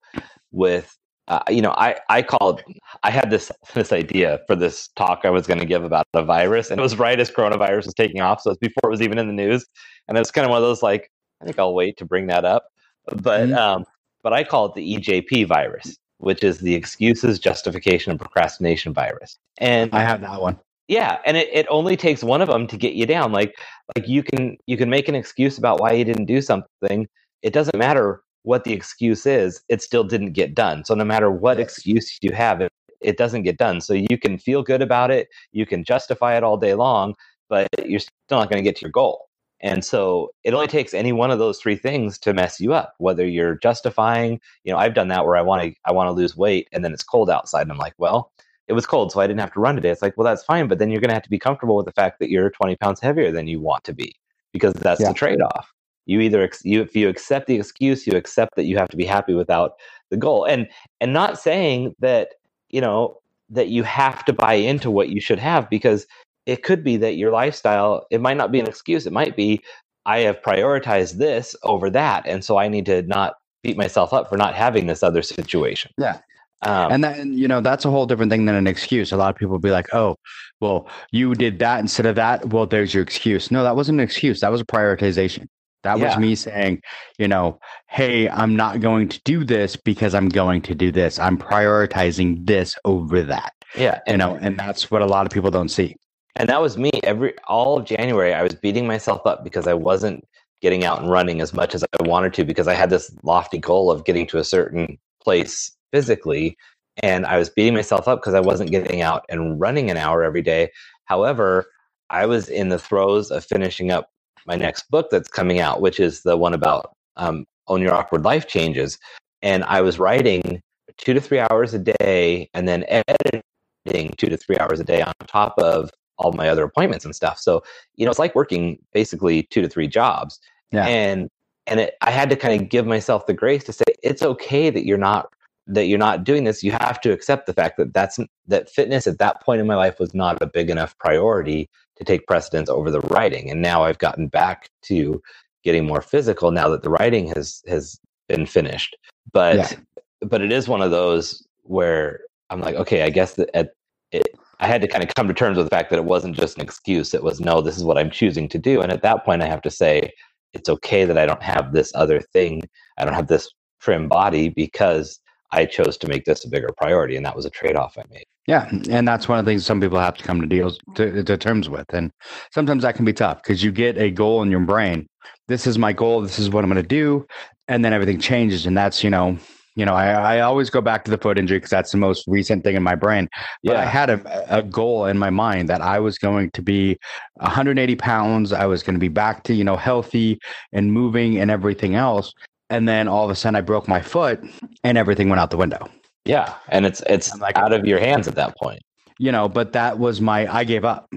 with 0.52 0.96
uh, 1.26 1.42
you 1.48 1.62
know, 1.62 1.72
I 1.72 1.96
I 2.08 2.22
called. 2.22 2.62
I 3.02 3.10
had 3.10 3.30
this 3.30 3.52
this 3.74 3.92
idea 3.92 4.40
for 4.46 4.56
this 4.56 4.88
talk 4.96 5.20
I 5.24 5.30
was 5.30 5.46
going 5.46 5.60
to 5.60 5.66
give 5.66 5.84
about 5.84 6.06
a 6.14 6.24
virus, 6.24 6.70
and 6.70 6.78
it 6.78 6.82
was 6.82 6.96
right 6.96 7.18
as 7.18 7.30
coronavirus 7.30 7.86
was 7.86 7.94
taking 7.94 8.20
off, 8.20 8.40
so 8.40 8.50
it's 8.50 8.58
before 8.58 8.88
it 8.88 8.90
was 8.90 9.02
even 9.02 9.18
in 9.18 9.26
the 9.26 9.32
news, 9.32 9.66
and 10.08 10.16
it's 10.16 10.30
kind 10.30 10.44
of 10.44 10.50
one 10.50 10.58
of 10.58 10.68
those 10.68 10.82
like 10.82 11.10
I 11.40 11.44
think 11.44 11.58
I'll 11.58 11.74
wait 11.74 11.96
to 11.98 12.04
bring 12.04 12.26
that 12.28 12.44
up, 12.44 12.64
but 13.06 13.48
mm-hmm. 13.48 13.54
um, 13.54 13.84
but 14.22 14.32
I 14.32 14.44
call 14.44 14.66
it 14.66 14.74
the 14.74 14.96
EJP 14.96 15.46
virus, 15.46 15.96
which 16.18 16.42
is 16.42 16.58
the 16.58 16.74
excuses, 16.74 17.38
justification, 17.38 18.10
and 18.10 18.20
procrastination 18.20 18.92
virus. 18.92 19.38
And 19.58 19.94
I 19.94 20.02
have 20.02 20.20
that 20.22 20.40
one. 20.40 20.58
Yeah, 20.88 21.18
and 21.24 21.36
it, 21.36 21.48
it 21.52 21.66
only 21.70 21.96
takes 21.96 22.24
one 22.24 22.42
of 22.42 22.48
them 22.48 22.66
to 22.66 22.76
get 22.76 22.94
you 22.94 23.06
down. 23.06 23.30
Like 23.30 23.54
like 23.94 24.08
you 24.08 24.24
can 24.24 24.56
you 24.66 24.76
can 24.76 24.90
make 24.90 25.08
an 25.08 25.14
excuse 25.14 25.58
about 25.58 25.80
why 25.80 25.92
you 25.92 26.04
didn't 26.04 26.24
do 26.26 26.40
something. 26.42 27.06
It 27.42 27.52
doesn't 27.52 27.78
matter 27.78 28.22
what 28.42 28.64
the 28.64 28.72
excuse 28.72 29.26
is, 29.26 29.62
it 29.68 29.82
still 29.82 30.04
didn't 30.04 30.32
get 30.32 30.54
done. 30.54 30.84
So 30.84 30.94
no 30.94 31.04
matter 31.04 31.30
what 31.30 31.60
excuse 31.60 32.18
you 32.22 32.32
have, 32.32 32.60
it, 32.60 32.72
it 33.00 33.16
doesn't 33.16 33.42
get 33.42 33.58
done. 33.58 33.80
So 33.80 33.94
you 33.94 34.18
can 34.18 34.38
feel 34.38 34.62
good 34.62 34.82
about 34.82 35.10
it, 35.10 35.28
you 35.52 35.66
can 35.66 35.84
justify 35.84 36.36
it 36.36 36.42
all 36.42 36.56
day 36.56 36.74
long, 36.74 37.14
but 37.48 37.68
you're 37.84 38.00
still 38.00 38.38
not 38.38 38.50
going 38.50 38.62
to 38.62 38.68
get 38.68 38.76
to 38.76 38.82
your 38.82 38.90
goal. 38.90 39.28
And 39.62 39.84
so 39.84 40.30
it 40.42 40.54
only 40.54 40.68
takes 40.68 40.94
any 40.94 41.12
one 41.12 41.30
of 41.30 41.38
those 41.38 41.58
three 41.58 41.76
things 41.76 42.18
to 42.20 42.32
mess 42.32 42.60
you 42.60 42.72
up. 42.72 42.94
Whether 42.96 43.26
you're 43.26 43.56
justifying, 43.56 44.40
you 44.64 44.72
know, 44.72 44.78
I've 44.78 44.94
done 44.94 45.08
that 45.08 45.26
where 45.26 45.36
I 45.36 45.42
want 45.42 45.62
to 45.62 45.74
I 45.84 45.92
want 45.92 46.08
to 46.08 46.12
lose 46.12 46.34
weight 46.34 46.66
and 46.72 46.82
then 46.82 46.94
it's 46.94 47.02
cold 47.02 47.28
outside 47.28 47.62
and 47.62 47.72
I'm 47.72 47.76
like, 47.76 47.92
well, 47.98 48.32
it 48.68 48.72
was 48.72 48.86
cold, 48.86 49.12
so 49.12 49.20
I 49.20 49.26
didn't 49.26 49.40
have 49.40 49.52
to 49.52 49.60
run 49.60 49.74
today. 49.74 49.90
It's 49.90 50.00
like, 50.00 50.16
well, 50.16 50.24
that's 50.24 50.44
fine, 50.44 50.68
but 50.68 50.78
then 50.78 50.90
you're 50.90 51.00
going 51.00 51.08
to 51.08 51.14
have 51.14 51.24
to 51.24 51.30
be 51.30 51.38
comfortable 51.38 51.76
with 51.76 51.86
the 51.86 51.92
fact 51.92 52.20
that 52.20 52.30
you're 52.30 52.48
20 52.50 52.76
pounds 52.76 53.00
heavier 53.00 53.32
than 53.32 53.48
you 53.48 53.60
want 53.60 53.84
to 53.84 53.92
be 53.92 54.14
because 54.52 54.72
that's 54.74 55.00
yeah. 55.00 55.08
the 55.08 55.14
trade 55.14 55.42
off 55.42 55.70
you 56.06 56.20
either 56.20 56.48
you 56.62 56.82
if 56.82 56.94
you 56.96 57.08
accept 57.08 57.46
the 57.46 57.56
excuse 57.56 58.06
you 58.06 58.16
accept 58.16 58.54
that 58.56 58.64
you 58.64 58.76
have 58.76 58.88
to 58.88 58.96
be 58.96 59.04
happy 59.04 59.34
without 59.34 59.72
the 60.10 60.16
goal 60.16 60.44
and 60.44 60.68
and 61.00 61.12
not 61.12 61.38
saying 61.38 61.94
that 62.00 62.34
you 62.68 62.80
know 62.80 63.16
that 63.48 63.68
you 63.68 63.82
have 63.82 64.24
to 64.24 64.32
buy 64.32 64.54
into 64.54 64.90
what 64.90 65.08
you 65.08 65.20
should 65.20 65.38
have 65.38 65.68
because 65.70 66.06
it 66.46 66.62
could 66.62 66.82
be 66.82 66.96
that 66.96 67.16
your 67.16 67.30
lifestyle 67.30 68.06
it 68.10 68.20
might 68.20 68.36
not 68.36 68.52
be 68.52 68.60
an 68.60 68.66
excuse 68.66 69.06
it 69.06 69.12
might 69.12 69.36
be 69.36 69.60
i 70.06 70.18
have 70.18 70.40
prioritized 70.42 71.18
this 71.18 71.54
over 71.62 71.90
that 71.90 72.26
and 72.26 72.44
so 72.44 72.56
i 72.56 72.68
need 72.68 72.86
to 72.86 73.02
not 73.02 73.34
beat 73.62 73.76
myself 73.76 74.12
up 74.12 74.28
for 74.28 74.36
not 74.36 74.54
having 74.54 74.86
this 74.86 75.02
other 75.02 75.22
situation 75.22 75.90
yeah 75.98 76.18
um, 76.62 76.92
and 76.92 77.02
then 77.02 77.32
you 77.32 77.48
know 77.48 77.60
that's 77.60 77.84
a 77.86 77.90
whole 77.90 78.04
different 78.06 78.30
thing 78.30 78.44
than 78.44 78.54
an 78.54 78.66
excuse. 78.66 79.12
A 79.12 79.16
lot 79.16 79.30
of 79.30 79.36
people 79.36 79.58
be 79.58 79.70
like, 79.70 79.94
"Oh, 79.94 80.16
well, 80.60 80.88
you 81.10 81.34
did 81.34 81.58
that 81.60 81.80
instead 81.80 82.04
of 82.04 82.16
that. 82.16 82.50
Well, 82.50 82.66
there's 82.66 82.92
your 82.92 83.02
excuse." 83.02 83.50
No, 83.50 83.62
that 83.62 83.76
wasn't 83.76 83.98
an 83.98 84.04
excuse. 84.04 84.40
That 84.40 84.52
was 84.52 84.60
a 84.60 84.66
prioritization. 84.66 85.46
That 85.82 85.98
yeah. 85.98 86.08
was 86.08 86.18
me 86.18 86.34
saying, 86.34 86.82
you 87.18 87.28
know, 87.28 87.58
hey, 87.88 88.28
I'm 88.28 88.54
not 88.54 88.80
going 88.80 89.08
to 89.08 89.20
do 89.24 89.44
this 89.44 89.76
because 89.76 90.14
I'm 90.14 90.28
going 90.28 90.62
to 90.62 90.74
do 90.74 90.92
this. 90.92 91.18
I'm 91.18 91.38
prioritizing 91.38 92.46
this 92.46 92.76
over 92.84 93.22
that. 93.22 93.52
Yeah. 93.76 94.00
You 94.06 94.16
know, 94.16 94.36
and 94.36 94.58
that's 94.58 94.90
what 94.90 95.02
a 95.02 95.06
lot 95.06 95.26
of 95.26 95.32
people 95.32 95.50
don't 95.50 95.70
see. 95.70 95.96
And 96.36 96.48
that 96.48 96.60
was 96.60 96.78
me 96.78 96.90
every 97.02 97.34
all 97.48 97.78
of 97.78 97.86
January. 97.86 98.34
I 98.34 98.42
was 98.42 98.54
beating 98.54 98.86
myself 98.86 99.26
up 99.26 99.42
because 99.42 99.66
I 99.66 99.74
wasn't 99.74 100.24
getting 100.60 100.84
out 100.84 101.00
and 101.00 101.10
running 101.10 101.40
as 101.40 101.54
much 101.54 101.74
as 101.74 101.82
I 101.82 102.02
wanted 102.02 102.34
to 102.34 102.44
because 102.44 102.68
I 102.68 102.74
had 102.74 102.90
this 102.90 103.10
lofty 103.22 103.58
goal 103.58 103.90
of 103.90 104.04
getting 104.04 104.26
to 104.28 104.38
a 104.38 104.44
certain 104.44 104.98
place 105.22 105.74
physically. 105.92 106.56
And 107.02 107.24
I 107.24 107.38
was 107.38 107.48
beating 107.48 107.74
myself 107.74 108.06
up 108.06 108.20
because 108.20 108.34
I 108.34 108.40
wasn't 108.40 108.70
getting 108.70 109.00
out 109.00 109.24
and 109.28 109.58
running 109.58 109.90
an 109.90 109.96
hour 109.96 110.22
every 110.22 110.42
day. 110.42 110.70
However, 111.06 111.66
I 112.10 112.26
was 112.26 112.48
in 112.48 112.68
the 112.68 112.78
throes 112.78 113.30
of 113.30 113.44
finishing 113.44 113.90
up 113.90 114.10
my 114.46 114.56
next 114.56 114.90
book 114.90 115.08
that's 115.10 115.28
coming 115.28 115.60
out, 115.60 115.80
which 115.80 116.00
is 116.00 116.22
the 116.22 116.36
one 116.36 116.54
about 116.54 116.94
um, 117.16 117.46
own 117.68 117.80
your 117.80 117.94
awkward 117.94 118.24
life 118.24 118.46
changes. 118.46 118.98
And 119.42 119.64
I 119.64 119.80
was 119.80 119.98
writing 119.98 120.62
two 120.96 121.14
to 121.14 121.20
three 121.20 121.38
hours 121.38 121.72
a 121.74 121.78
day 121.78 122.50
and 122.52 122.68
then 122.68 122.84
editing 122.88 124.10
two 124.16 124.28
to 124.28 124.36
three 124.36 124.58
hours 124.58 124.80
a 124.80 124.84
day 124.84 125.02
on 125.02 125.12
top 125.26 125.54
of 125.58 125.90
all 126.18 126.32
my 126.32 126.48
other 126.48 126.64
appointments 126.64 127.04
and 127.04 127.14
stuff. 127.14 127.38
So, 127.38 127.62
you 127.96 128.04
know, 128.04 128.10
it's 128.10 128.18
like 128.18 128.34
working 128.34 128.78
basically 128.92 129.44
two 129.44 129.62
to 129.62 129.68
three 129.68 129.88
jobs. 129.88 130.38
Yeah. 130.70 130.86
And 130.86 131.28
and 131.66 131.80
it, 131.80 131.94
I 132.00 132.10
had 132.10 132.30
to 132.30 132.36
kind 132.36 132.60
of 132.60 132.68
give 132.68 132.86
myself 132.86 133.26
the 133.26 133.34
grace 133.34 133.64
to 133.64 133.72
say 133.72 133.84
it's 134.02 134.22
okay 134.22 134.70
that 134.70 134.84
you're 134.84 134.98
not 134.98 135.32
that 135.66 135.86
you're 135.86 135.98
not 135.98 136.24
doing 136.24 136.44
this. 136.44 136.64
You 136.64 136.72
have 136.72 137.00
to 137.02 137.12
accept 137.12 137.46
the 137.46 137.52
fact 137.52 137.76
that 137.78 137.94
that's 137.94 138.18
that 138.48 138.68
fitness 138.68 139.06
at 139.06 139.18
that 139.18 139.40
point 139.40 139.60
in 139.60 139.66
my 139.66 139.76
life 139.76 139.98
was 139.98 140.14
not 140.14 140.42
a 140.42 140.46
big 140.46 140.68
enough 140.68 140.98
priority 140.98 141.70
to 142.00 142.04
take 142.04 142.26
precedence 142.26 142.68
over 142.68 142.90
the 142.90 143.00
writing. 143.00 143.50
And 143.50 143.62
now 143.62 143.84
I've 143.84 143.98
gotten 143.98 144.26
back 144.26 144.68
to 144.84 145.22
getting 145.62 145.86
more 145.86 146.00
physical 146.00 146.50
now 146.50 146.68
that 146.70 146.82
the 146.82 146.90
writing 146.90 147.28
has 147.28 147.62
has 147.68 148.00
been 148.28 148.46
finished. 148.46 148.96
But 149.32 149.56
yeah. 149.56 149.72
but 150.20 150.40
it 150.42 150.50
is 150.50 150.66
one 150.66 150.82
of 150.82 150.90
those 150.90 151.46
where 151.62 152.20
I'm 152.48 152.60
like, 152.60 152.74
okay, 152.74 153.02
I 153.02 153.10
guess 153.10 153.34
that 153.34 153.50
at, 153.54 153.70
it, 154.10 154.34
I 154.58 154.66
had 154.66 154.80
to 154.80 154.88
kind 154.88 155.04
of 155.04 155.14
come 155.14 155.28
to 155.28 155.34
terms 155.34 155.56
with 155.56 155.66
the 155.66 155.76
fact 155.76 155.90
that 155.90 155.98
it 155.98 156.04
wasn't 156.04 156.36
just 156.36 156.56
an 156.56 156.62
excuse. 156.62 157.14
It 157.14 157.22
was 157.22 157.40
no, 157.40 157.60
this 157.60 157.76
is 157.76 157.84
what 157.84 157.98
I'm 157.98 158.10
choosing 158.10 158.48
to 158.48 158.58
do. 158.58 158.80
And 158.80 158.90
at 158.90 159.02
that 159.02 159.24
point, 159.24 159.42
I 159.42 159.46
have 159.46 159.62
to 159.62 159.70
say 159.70 160.12
it's 160.52 160.68
okay 160.68 161.04
that 161.04 161.18
I 161.18 161.26
don't 161.26 161.42
have 161.42 161.72
this 161.72 161.92
other 161.94 162.20
thing. 162.20 162.62
I 162.98 163.04
don't 163.04 163.14
have 163.14 163.28
this 163.28 163.48
trim 163.80 164.08
body 164.08 164.48
because 164.48 165.20
I 165.52 165.66
chose 165.66 165.96
to 165.98 166.08
make 166.08 166.24
this 166.24 166.44
a 166.44 166.48
bigger 166.48 166.70
priority, 166.76 167.16
and 167.16 167.26
that 167.26 167.34
was 167.34 167.44
a 167.44 167.50
trade 167.50 167.76
off 167.76 167.98
I 167.98 168.04
made. 168.10 168.24
Yeah, 168.46 168.68
and 168.90 169.06
that's 169.06 169.28
one 169.28 169.38
of 169.38 169.44
the 169.44 169.50
things 169.50 169.66
some 169.66 169.80
people 169.80 169.98
have 169.98 170.16
to 170.16 170.24
come 170.24 170.40
to 170.40 170.46
deals 170.46 170.78
to, 170.94 171.22
to 171.22 171.36
terms 171.36 171.68
with, 171.68 171.92
and 171.92 172.10
sometimes 172.52 172.82
that 172.82 172.94
can 172.94 173.04
be 173.04 173.12
tough 173.12 173.42
because 173.42 173.62
you 173.62 173.72
get 173.72 173.98
a 173.98 174.10
goal 174.10 174.42
in 174.42 174.50
your 174.50 174.60
brain. 174.60 175.06
This 175.48 175.66
is 175.66 175.78
my 175.78 175.92
goal. 175.92 176.20
This 176.20 176.38
is 176.38 176.50
what 176.50 176.64
I'm 176.64 176.70
going 176.70 176.82
to 176.82 176.88
do, 176.88 177.26
and 177.68 177.84
then 177.84 177.92
everything 177.92 178.20
changes, 178.20 178.66
and 178.66 178.76
that's 178.76 179.02
you 179.02 179.10
know, 179.10 179.36
you 179.76 179.84
know, 179.84 179.94
I, 179.94 180.36
I 180.36 180.40
always 180.40 180.70
go 180.70 180.80
back 180.80 181.04
to 181.04 181.10
the 181.10 181.18
foot 181.18 181.38
injury 181.38 181.58
because 181.58 181.70
that's 181.70 181.92
the 181.92 181.98
most 181.98 182.24
recent 182.28 182.64
thing 182.64 182.76
in 182.76 182.82
my 182.82 182.94
brain. 182.94 183.28
But 183.64 183.72
yeah. 183.72 183.80
I 183.80 183.84
had 183.84 184.10
a, 184.10 184.56
a 184.58 184.62
goal 184.62 185.06
in 185.06 185.18
my 185.18 185.30
mind 185.30 185.68
that 185.68 185.80
I 185.80 186.00
was 186.00 186.18
going 186.18 186.50
to 186.52 186.62
be 186.62 186.96
180 187.34 187.96
pounds. 187.96 188.52
I 188.52 188.66
was 188.66 188.82
going 188.82 188.94
to 188.94 189.00
be 189.00 189.08
back 189.08 189.42
to 189.44 189.54
you 189.54 189.64
know 189.64 189.76
healthy 189.76 190.38
and 190.72 190.92
moving 190.92 191.38
and 191.38 191.50
everything 191.50 191.94
else 191.94 192.32
and 192.70 192.88
then 192.88 193.08
all 193.08 193.24
of 193.24 193.30
a 193.30 193.34
sudden 193.34 193.56
I 193.56 193.60
broke 193.60 193.88
my 193.88 194.00
foot 194.00 194.40
and 194.84 194.96
everything 194.96 195.28
went 195.28 195.40
out 195.40 195.50
the 195.50 195.56
window. 195.56 195.88
Yeah, 196.24 196.54
and 196.68 196.86
it's 196.86 197.02
it's 197.08 197.36
like, 197.38 197.56
out 197.56 197.72
of 197.72 197.84
your 197.84 197.98
hands 197.98 198.28
at 198.28 198.34
that 198.36 198.56
point. 198.56 198.80
You 199.18 199.32
know, 199.32 199.48
but 199.48 199.72
that 199.72 199.98
was 199.98 200.20
my 200.20 200.52
I 200.52 200.64
gave 200.64 200.84
up. 200.84 201.10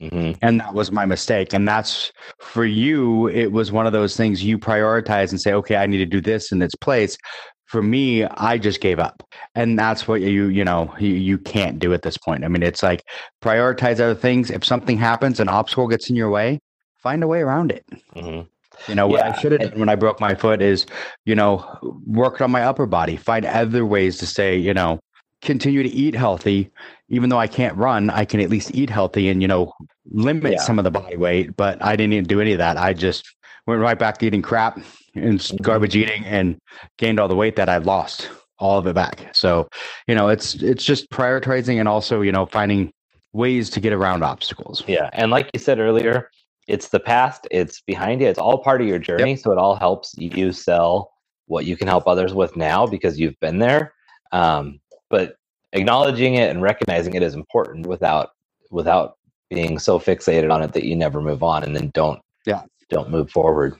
Mm-hmm. 0.00 0.38
And 0.40 0.60
that 0.60 0.72
was 0.72 0.90
my 0.90 1.04
mistake. 1.04 1.52
And 1.52 1.68
that's 1.68 2.10
for 2.40 2.64
you, 2.64 3.28
it 3.28 3.52
was 3.52 3.70
one 3.70 3.86
of 3.86 3.92
those 3.92 4.16
things 4.16 4.42
you 4.42 4.58
prioritize 4.58 5.30
and 5.30 5.38
say, 5.38 5.52
okay, 5.52 5.76
I 5.76 5.86
need 5.86 5.98
to 5.98 6.06
do 6.06 6.22
this 6.22 6.52
in 6.52 6.62
its 6.62 6.74
place. 6.74 7.18
For 7.66 7.82
me, 7.82 8.24
I 8.24 8.56
just 8.56 8.80
gave 8.80 8.98
up. 8.98 9.22
And 9.54 9.78
that's 9.78 10.08
what 10.08 10.22
you, 10.22 10.46
you 10.46 10.64
know, 10.64 10.92
you, 10.98 11.10
you 11.10 11.36
can't 11.36 11.78
do 11.78 11.92
at 11.92 12.00
this 12.00 12.16
point. 12.16 12.44
I 12.44 12.48
mean, 12.48 12.62
it's 12.62 12.82
like 12.82 13.04
prioritize 13.42 14.00
other 14.00 14.14
things. 14.14 14.50
If 14.50 14.64
something 14.64 14.96
happens, 14.96 15.38
an 15.38 15.50
obstacle 15.50 15.86
gets 15.86 16.08
in 16.08 16.16
your 16.16 16.30
way, 16.30 16.60
find 16.96 17.22
a 17.22 17.28
way 17.28 17.40
around 17.40 17.70
it. 17.70 17.84
Mm-hmm. 18.16 18.48
You 18.88 18.94
know, 18.94 19.06
what 19.06 19.22
I 19.22 19.32
should 19.38 19.52
have 19.52 19.60
done 19.60 19.78
when 19.78 19.88
I 19.88 19.94
broke 19.94 20.20
my 20.20 20.34
foot 20.34 20.62
is, 20.62 20.86
you 21.24 21.34
know, 21.34 21.64
work 22.06 22.40
on 22.40 22.50
my 22.50 22.64
upper 22.64 22.86
body, 22.86 23.16
find 23.16 23.44
other 23.44 23.84
ways 23.84 24.18
to 24.18 24.26
say, 24.26 24.56
you 24.56 24.74
know, 24.74 24.98
continue 25.42 25.82
to 25.82 25.88
eat 25.88 26.14
healthy. 26.14 26.70
Even 27.08 27.30
though 27.30 27.38
I 27.38 27.46
can't 27.46 27.76
run, 27.76 28.10
I 28.10 28.24
can 28.24 28.40
at 28.40 28.50
least 28.50 28.74
eat 28.74 28.90
healthy 28.90 29.28
and, 29.28 29.42
you 29.42 29.48
know, 29.48 29.72
limit 30.10 30.52
Yeah. 30.52 30.60
some 30.60 30.78
of 30.78 30.84
the 30.84 30.90
body 30.90 31.16
weight. 31.16 31.56
But 31.56 31.82
I 31.84 31.96
didn't 31.96 32.12
even 32.14 32.24
do 32.24 32.40
any 32.40 32.52
of 32.52 32.58
that. 32.58 32.76
I 32.76 32.92
just 32.92 33.24
went 33.66 33.80
right 33.80 33.98
back 33.98 34.18
to 34.18 34.26
eating 34.26 34.42
crap 34.42 34.78
and 35.14 35.38
Mhm. 35.38 35.60
garbage 35.62 35.96
eating 35.96 36.24
and 36.24 36.58
gained 36.98 37.20
all 37.20 37.28
the 37.28 37.36
weight 37.36 37.56
that 37.56 37.68
I 37.68 37.78
lost, 37.78 38.30
all 38.58 38.78
of 38.78 38.86
it 38.86 38.94
back. 38.94 39.28
So, 39.34 39.68
you 40.06 40.14
know, 40.14 40.28
it's 40.28 40.54
it's 40.54 40.84
just 40.84 41.10
prioritizing 41.10 41.78
and 41.78 41.88
also, 41.88 42.20
you 42.20 42.32
know, 42.32 42.46
finding 42.46 42.92
ways 43.32 43.70
to 43.70 43.80
get 43.80 43.92
around 43.92 44.24
obstacles. 44.24 44.82
Yeah, 44.86 45.10
and 45.12 45.30
like 45.30 45.50
you 45.54 45.60
said 45.60 45.78
earlier, 45.78 46.30
it's 46.70 46.88
the 46.88 47.00
past, 47.00 47.48
it's 47.50 47.80
behind 47.80 48.20
you, 48.20 48.28
it's 48.28 48.38
all 48.38 48.58
part 48.62 48.80
of 48.80 48.86
your 48.86 48.98
journey. 48.98 49.36
So 49.36 49.50
it 49.52 49.58
all 49.58 49.74
helps 49.74 50.14
you 50.16 50.52
sell 50.52 51.12
what 51.46 51.64
you 51.64 51.76
can 51.76 51.88
help 51.88 52.06
others 52.06 52.32
with 52.32 52.56
now 52.56 52.86
because 52.86 53.18
you've 53.18 53.38
been 53.40 53.58
there. 53.58 53.92
Um, 54.32 54.80
but 55.08 55.36
acknowledging 55.72 56.34
it 56.34 56.50
and 56.50 56.62
recognizing 56.62 57.14
it 57.14 57.22
is 57.22 57.34
important 57.34 57.86
without 57.86 58.30
without 58.70 59.18
being 59.48 59.78
so 59.80 59.98
fixated 59.98 60.52
on 60.52 60.62
it 60.62 60.72
that 60.72 60.84
you 60.84 60.94
never 60.94 61.20
move 61.20 61.42
on 61.42 61.64
and 61.64 61.74
then 61.74 61.90
don't 61.92 62.20
Yeah. 62.46 62.62
don't 62.88 63.10
move 63.10 63.30
forward. 63.30 63.74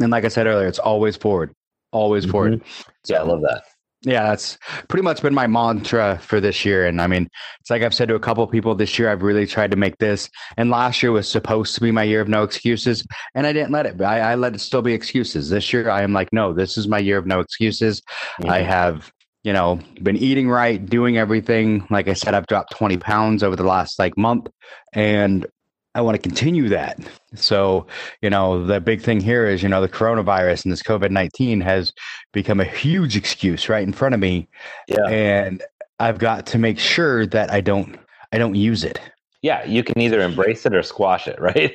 And 0.00 0.10
like 0.10 0.24
I 0.24 0.28
said 0.28 0.46
earlier, 0.46 0.66
it's 0.66 0.78
always 0.78 1.16
forward, 1.16 1.54
always 1.90 2.24
forward. 2.24 2.62
Yeah, 3.08 3.18
I 3.20 3.22
love 3.24 3.42
that. 3.42 3.64
Yeah, 4.04 4.24
that's 4.24 4.58
pretty 4.88 5.04
much 5.04 5.22
been 5.22 5.34
my 5.34 5.46
mantra 5.46 6.18
for 6.20 6.40
this 6.40 6.64
year. 6.64 6.86
And 6.86 7.00
I 7.00 7.06
mean, 7.06 7.28
it's 7.60 7.70
like 7.70 7.82
I've 7.82 7.94
said 7.94 8.08
to 8.08 8.16
a 8.16 8.20
couple 8.20 8.42
of 8.42 8.50
people 8.50 8.74
this 8.74 8.98
year, 8.98 9.08
I've 9.08 9.22
really 9.22 9.46
tried 9.46 9.70
to 9.70 9.76
make 9.76 9.98
this. 9.98 10.28
And 10.56 10.70
last 10.70 11.02
year 11.02 11.12
was 11.12 11.28
supposed 11.28 11.74
to 11.76 11.80
be 11.80 11.92
my 11.92 12.02
year 12.02 12.20
of 12.20 12.28
no 12.28 12.42
excuses. 12.42 13.06
And 13.36 13.46
I 13.46 13.52
didn't 13.52 13.70
let 13.70 13.86
it. 13.86 14.00
I, 14.02 14.32
I 14.32 14.34
let 14.34 14.54
it 14.54 14.60
still 14.60 14.82
be 14.82 14.92
excuses. 14.92 15.50
This 15.50 15.72
year, 15.72 15.88
I 15.88 16.02
am 16.02 16.12
like, 16.12 16.32
no, 16.32 16.52
this 16.52 16.76
is 16.76 16.88
my 16.88 16.98
year 16.98 17.16
of 17.18 17.26
no 17.26 17.38
excuses. 17.38 18.02
I 18.44 18.60
Mhm. 18.60 18.66
have, 18.66 19.12
you 19.44 19.52
know, 19.52 19.78
been 20.02 20.16
eating 20.16 20.48
right, 20.48 20.84
doing 20.84 21.16
everything. 21.16 21.86
Like 21.88 22.08
I 22.08 22.14
said, 22.14 22.34
I've 22.34 22.48
dropped 22.48 22.76
20 22.76 22.96
pounds 22.96 23.44
over 23.44 23.54
the 23.54 23.62
last 23.64 24.00
like 24.00 24.16
month. 24.18 24.48
And 24.92 25.46
I 25.94 26.00
want 26.00 26.14
to 26.16 26.22
continue 26.22 26.68
that. 26.70 26.98
So, 27.34 27.86
you 28.22 28.30
know, 28.30 28.64
the 28.64 28.80
big 28.80 29.02
thing 29.02 29.20
here 29.20 29.46
is, 29.46 29.62
you 29.62 29.68
know, 29.68 29.80
the 29.80 29.88
coronavirus 29.88 30.64
and 30.64 30.72
this 30.72 30.82
COVID 30.82 31.10
19 31.10 31.60
has 31.60 31.92
become 32.32 32.60
a 32.60 32.64
huge 32.64 33.16
excuse 33.16 33.68
right 33.68 33.82
in 33.82 33.92
front 33.92 34.14
of 34.14 34.20
me. 34.20 34.48
yeah. 34.88 35.06
And 35.06 35.62
I've 36.00 36.18
got 36.18 36.46
to 36.46 36.58
make 36.58 36.78
sure 36.78 37.26
that 37.26 37.52
I 37.52 37.60
don't, 37.60 37.98
I 38.32 38.38
don't 38.38 38.54
use 38.54 38.84
it. 38.84 39.00
Yeah, 39.42 39.64
you 39.64 39.82
can 39.84 40.00
either 40.00 40.20
embrace 40.22 40.64
it 40.64 40.74
or 40.74 40.82
squash 40.82 41.26
it, 41.28 41.38
right? 41.40 41.74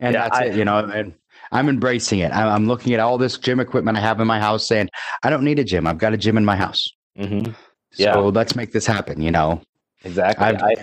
And 0.00 0.14
Yeah, 0.14 0.28
that's 0.28 0.38
I- 0.38 0.44
it, 0.46 0.56
you 0.56 0.64
know, 0.64 0.78
and 0.78 1.14
I'm 1.50 1.68
embracing 1.68 2.20
it. 2.20 2.32
I'm, 2.32 2.48
I'm 2.48 2.66
looking 2.68 2.94
at 2.94 3.00
all 3.00 3.18
this 3.18 3.36
gym 3.38 3.58
equipment 3.60 3.96
I 3.96 4.00
have 4.00 4.20
in 4.20 4.26
my 4.26 4.38
house 4.40 4.66
saying, 4.66 4.88
I 5.22 5.30
don't 5.30 5.44
need 5.44 5.58
a 5.58 5.64
gym. 5.64 5.86
I've 5.86 5.98
got 5.98 6.12
a 6.12 6.16
gym 6.16 6.36
in 6.36 6.44
my 6.44 6.56
house. 6.56 6.88
hmm 7.16 7.42
So 7.92 8.04
Yeah. 8.04 8.16
let's 8.18 8.54
make 8.54 8.72
this 8.72 8.86
happen, 8.86 9.20
you 9.20 9.30
know? 9.30 9.60
Exactly. 10.04 10.46
I've, 10.46 10.62
I, 10.62 10.74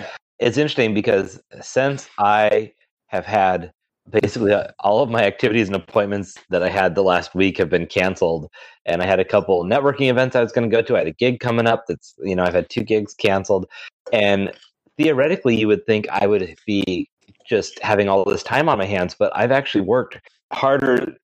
it's 0.42 0.58
interesting 0.58 0.94
because 0.94 1.40
since 1.62 2.10
I 2.18 2.74
have 3.08 3.26
had 3.26 3.72
basically 4.10 4.52
uh, 4.52 4.68
all 4.80 5.04
of 5.04 5.10
my 5.10 5.24
activities 5.24 5.68
and 5.68 5.76
appointments 5.76 6.36
that 6.50 6.64
I 6.64 6.70
had 6.70 6.96
the 6.96 7.04
last 7.04 7.36
week 7.36 7.60
have 7.60 7.70
been 7.70 7.86
canceled, 7.86 8.50
and 8.86 9.04
I 9.04 9.06
had 9.06 9.20
a 9.20 9.26
couple 9.26 9.64
networking 9.64 10.10
events 10.10 10.36
I 10.36 10.42
was 10.42 10.52
going 10.52 10.70
to 10.70 10.76
go 10.76 10.82
to. 10.82 10.96
I 10.96 11.00
had 11.00 11.08
a 11.08 11.14
gig 11.14 11.40
coming 11.40 11.68
up 11.68 11.86
that's 11.88 12.16
you 12.24 12.36
know 12.36 12.44
I've 12.44 12.56
had 12.56 12.70
two 12.70 12.84
gigs 12.84 13.14
canceled, 13.14 13.68
and 14.12 14.52
theoretically 14.98 15.56
you 15.56 15.68
would 15.68 15.86
think 15.86 16.10
I 16.10 16.26
would 16.26 16.58
be 16.66 17.08
just 17.48 17.80
having 17.84 18.10
all 18.10 18.26
this 18.26 18.44
time 18.44 18.68
on 18.68 18.80
my 18.80 18.86
hands, 18.86 19.16
but 19.18 19.32
I've 19.36 19.52
actually 19.52 19.82
worked 19.82 20.20
harder 20.52 21.16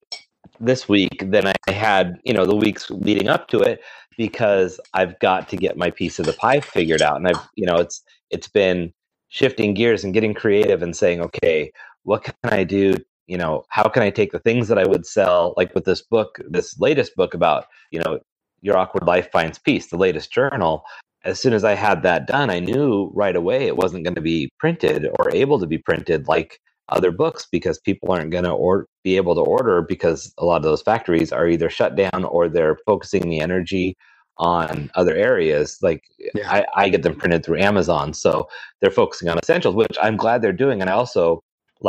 this 0.60 0.88
week 0.88 1.24
than 1.32 1.48
I 1.48 1.72
had 1.72 2.20
you 2.24 2.34
know 2.34 2.46
the 2.46 2.56
weeks 2.56 2.92
leading 2.92 3.30
up 3.30 3.48
to 3.48 3.62
it 3.62 3.82
because 4.16 4.80
I've 4.94 5.18
got 5.20 5.50
to 5.50 5.58
get 5.58 5.78
my 5.78 5.90
piece 5.90 6.20
of 6.20 6.28
the 6.28 6.34
pie 6.34 6.60
figured 6.60 7.02
out, 7.02 7.18
and 7.18 7.28
I've 7.28 7.48
you 7.56 7.66
know 7.66 7.78
it's 7.78 8.04
it's 8.30 8.48
been 8.48 8.94
shifting 9.30 9.74
gears 9.74 10.04
and 10.04 10.14
getting 10.14 10.34
creative 10.34 10.82
and 10.82 10.96
saying, 10.96 11.22
okay, 11.22 11.72
what 12.04 12.24
can 12.24 12.34
I 12.46 12.64
do? 12.64 12.96
You 13.28 13.38
know, 13.38 13.66
how 13.70 13.90
can 13.90 14.04
I 14.04 14.10
take 14.10 14.32
the 14.32 14.40
things 14.40 14.68
that 14.70 14.78
I 14.78 14.88
would 14.88 15.06
sell, 15.06 15.54
like 15.58 15.76
with 15.76 15.86
this 15.86 16.02
book, 16.02 16.40
this 16.50 16.80
latest 16.80 17.16
book 17.16 17.34
about, 17.34 17.66
you 17.92 18.00
know, 18.00 18.20
your 18.62 18.78
awkward 18.78 19.06
life 19.06 19.30
finds 19.32 19.60
peace, 19.60 19.88
the 19.88 19.98
latest 19.98 20.32
journal. 20.32 20.84
As 21.24 21.40
soon 21.40 21.54
as 21.54 21.64
I 21.64 21.76
had 21.76 22.04
that 22.04 22.26
done, 22.26 22.50
I 22.50 22.60
knew 22.60 23.12
right 23.14 23.36
away 23.36 23.68
it 23.68 23.76
wasn't 23.76 24.04
going 24.04 24.16
to 24.16 24.22
be 24.22 24.50
printed 24.60 25.08
or 25.20 25.30
able 25.34 25.60
to 25.60 25.68
be 25.68 25.78
printed 25.78 26.28
like 26.28 26.60
other 26.90 27.12
books 27.12 27.46
because 27.52 27.80
people 27.80 28.12
aren't 28.12 28.32
going 28.32 28.46
to 28.46 28.52
or 28.52 28.88
be 29.04 29.18
able 29.18 29.36
to 29.36 29.42
order 29.42 29.82
because 29.82 30.34
a 30.38 30.46
lot 30.46 30.58
of 30.58 30.64
those 30.64 30.82
factories 30.82 31.34
are 31.34 31.48
either 31.48 31.70
shut 31.70 31.96
down 31.96 32.24
or 32.24 32.48
they're 32.48 32.78
focusing 32.86 33.30
the 33.30 33.42
energy 33.42 33.98
on 34.40 34.92
other 34.96 35.16
areas. 35.16 35.80
Like 35.82 36.04
Yeah. 36.34 36.50
I, 36.50 36.66
I 36.76 36.90
get 36.90 37.04
them 37.04 37.16
printed 37.16 37.44
through 37.46 37.60
Amazon, 37.60 38.14
so 38.14 38.48
they're 38.82 38.92
focusing 38.92 39.30
on 39.30 39.38
essentials, 39.38 39.76
which 39.76 39.98
I'm 40.02 40.18
glad 40.18 40.42
they're 40.42 40.54
doing. 40.54 40.82
And 40.82 40.90
I 40.90 40.94
also 40.94 41.42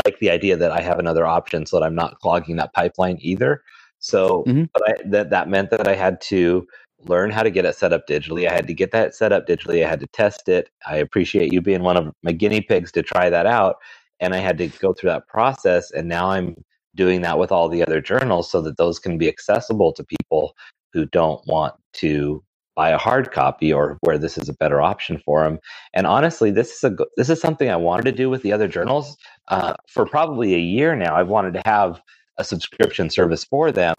like 0.04 0.18
the 0.18 0.30
idea 0.30 0.56
that 0.56 0.70
I 0.70 0.80
have 0.80 0.98
another 0.98 1.26
option 1.26 1.66
so 1.66 1.78
that 1.78 1.86
I'm 1.86 1.94
not 1.94 2.20
clogging 2.20 2.56
that 2.56 2.72
pipeline 2.74 3.18
either. 3.20 3.62
So, 4.00 4.44
Mhm. 4.46 4.68
but 4.72 4.88
I, 4.88 4.94
that 5.06 5.30
that 5.30 5.48
meant 5.48 5.70
that 5.70 5.88
I 5.88 5.94
had 5.94 6.20
to 6.22 6.66
learn 7.04 7.30
how 7.30 7.42
to 7.42 7.50
get 7.50 7.64
it 7.64 7.74
set 7.76 7.92
up 7.92 8.06
digitally. 8.06 8.48
I 8.48 8.54
had 8.54 8.66
to 8.66 8.74
get 8.74 8.90
that 8.92 9.14
set 9.14 9.32
up 9.32 9.46
digitally. 9.46 9.84
I 9.84 9.88
had 9.88 10.00
to 10.00 10.06
test 10.08 10.48
it. 10.48 10.68
I 10.86 10.96
appreciate 10.96 11.52
you 11.52 11.60
being 11.60 11.82
one 11.82 11.96
of 11.96 12.12
my 12.22 12.32
guinea 12.32 12.60
pigs 12.60 12.92
to 12.92 13.02
try 13.02 13.30
that 13.30 13.46
out, 13.46 13.76
and 14.20 14.34
I 14.34 14.38
had 14.38 14.58
to 14.58 14.68
go 14.68 14.92
through 14.92 15.10
that 15.10 15.28
process. 15.28 15.90
And 15.92 16.08
now 16.08 16.30
I'm 16.30 16.56
doing 16.96 17.20
that 17.22 17.38
with 17.38 17.52
all 17.52 17.68
the 17.68 17.82
other 17.82 18.00
journals 18.00 18.50
so 18.50 18.60
that 18.62 18.76
those 18.76 18.98
can 18.98 19.18
be 19.18 19.28
accessible 19.28 19.92
to 19.92 20.04
people 20.04 20.56
who 20.92 21.06
don't 21.06 21.46
want 21.46 21.74
to 21.94 22.42
buy 22.76 22.90
a 22.90 22.98
hard 22.98 23.32
copy 23.32 23.72
or 23.72 23.98
where 24.02 24.18
this 24.18 24.38
is 24.38 24.48
a 24.48 24.54
better 24.54 24.80
option 24.80 25.20
for 25.24 25.42
them. 25.44 25.58
And 25.94 26.06
honestly, 26.06 26.50
this 26.50 26.72
is 26.76 26.84
a 26.84 26.96
this 27.16 27.30
is 27.30 27.40
something 27.40 27.70
I 27.70 27.76
wanted 27.76 28.04
to 28.06 28.12
do 28.12 28.30
with 28.30 28.42
the 28.42 28.52
other 28.52 28.68
journals 28.68 29.16
uh, 29.48 29.74
for 29.88 30.06
probably 30.06 30.54
a 30.54 30.58
year 30.60 30.96
now. 30.96 31.16
I've 31.16 31.28
wanted 31.28 31.54
to 31.54 31.62
have 31.66 32.00
a 32.38 32.44
subscription 32.44 33.10
service 33.10 33.44
for 33.44 33.72
them, 33.72 33.94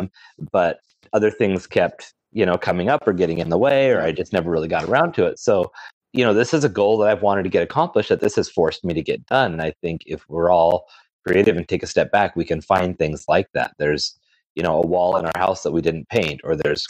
but 0.51 0.79
other 1.13 1.31
things 1.31 1.67
kept 1.67 2.13
you 2.31 2.45
know 2.45 2.57
coming 2.57 2.89
up 2.89 3.07
or 3.07 3.13
getting 3.13 3.39
in 3.39 3.49
the 3.49 3.57
way, 3.57 3.91
or 3.91 4.01
I 4.01 4.11
just 4.13 4.33
never 4.33 4.51
really 4.51 4.69
got 4.69 4.85
around 4.85 5.13
to 5.15 5.25
it. 5.25 5.39
So 5.39 5.71
you 6.13 6.25
know, 6.25 6.33
this 6.33 6.53
is 6.53 6.63
a 6.63 6.69
goal 6.69 6.97
that 6.99 7.09
I've 7.09 7.21
wanted 7.21 7.43
to 7.43 7.49
get 7.49 7.63
accomplished. 7.63 8.09
That 8.09 8.21
this 8.21 8.35
has 8.37 8.49
forced 8.49 8.83
me 8.85 8.93
to 8.93 9.01
get 9.01 9.25
done. 9.27 9.53
And 9.53 9.61
I 9.61 9.73
think 9.81 10.03
if 10.05 10.27
we're 10.29 10.51
all 10.51 10.87
creative 11.27 11.57
and 11.57 11.67
take 11.67 11.83
a 11.83 11.87
step 11.87 12.11
back, 12.11 12.35
we 12.35 12.45
can 12.45 12.61
find 12.61 12.97
things 12.97 13.25
like 13.27 13.47
that. 13.53 13.73
There's 13.77 14.17
you 14.55 14.63
know 14.63 14.81
a 14.81 14.87
wall 14.87 15.17
in 15.17 15.25
our 15.25 15.37
house 15.37 15.63
that 15.63 15.71
we 15.71 15.81
didn't 15.81 16.07
paint, 16.09 16.41
or 16.43 16.55
there's 16.55 16.85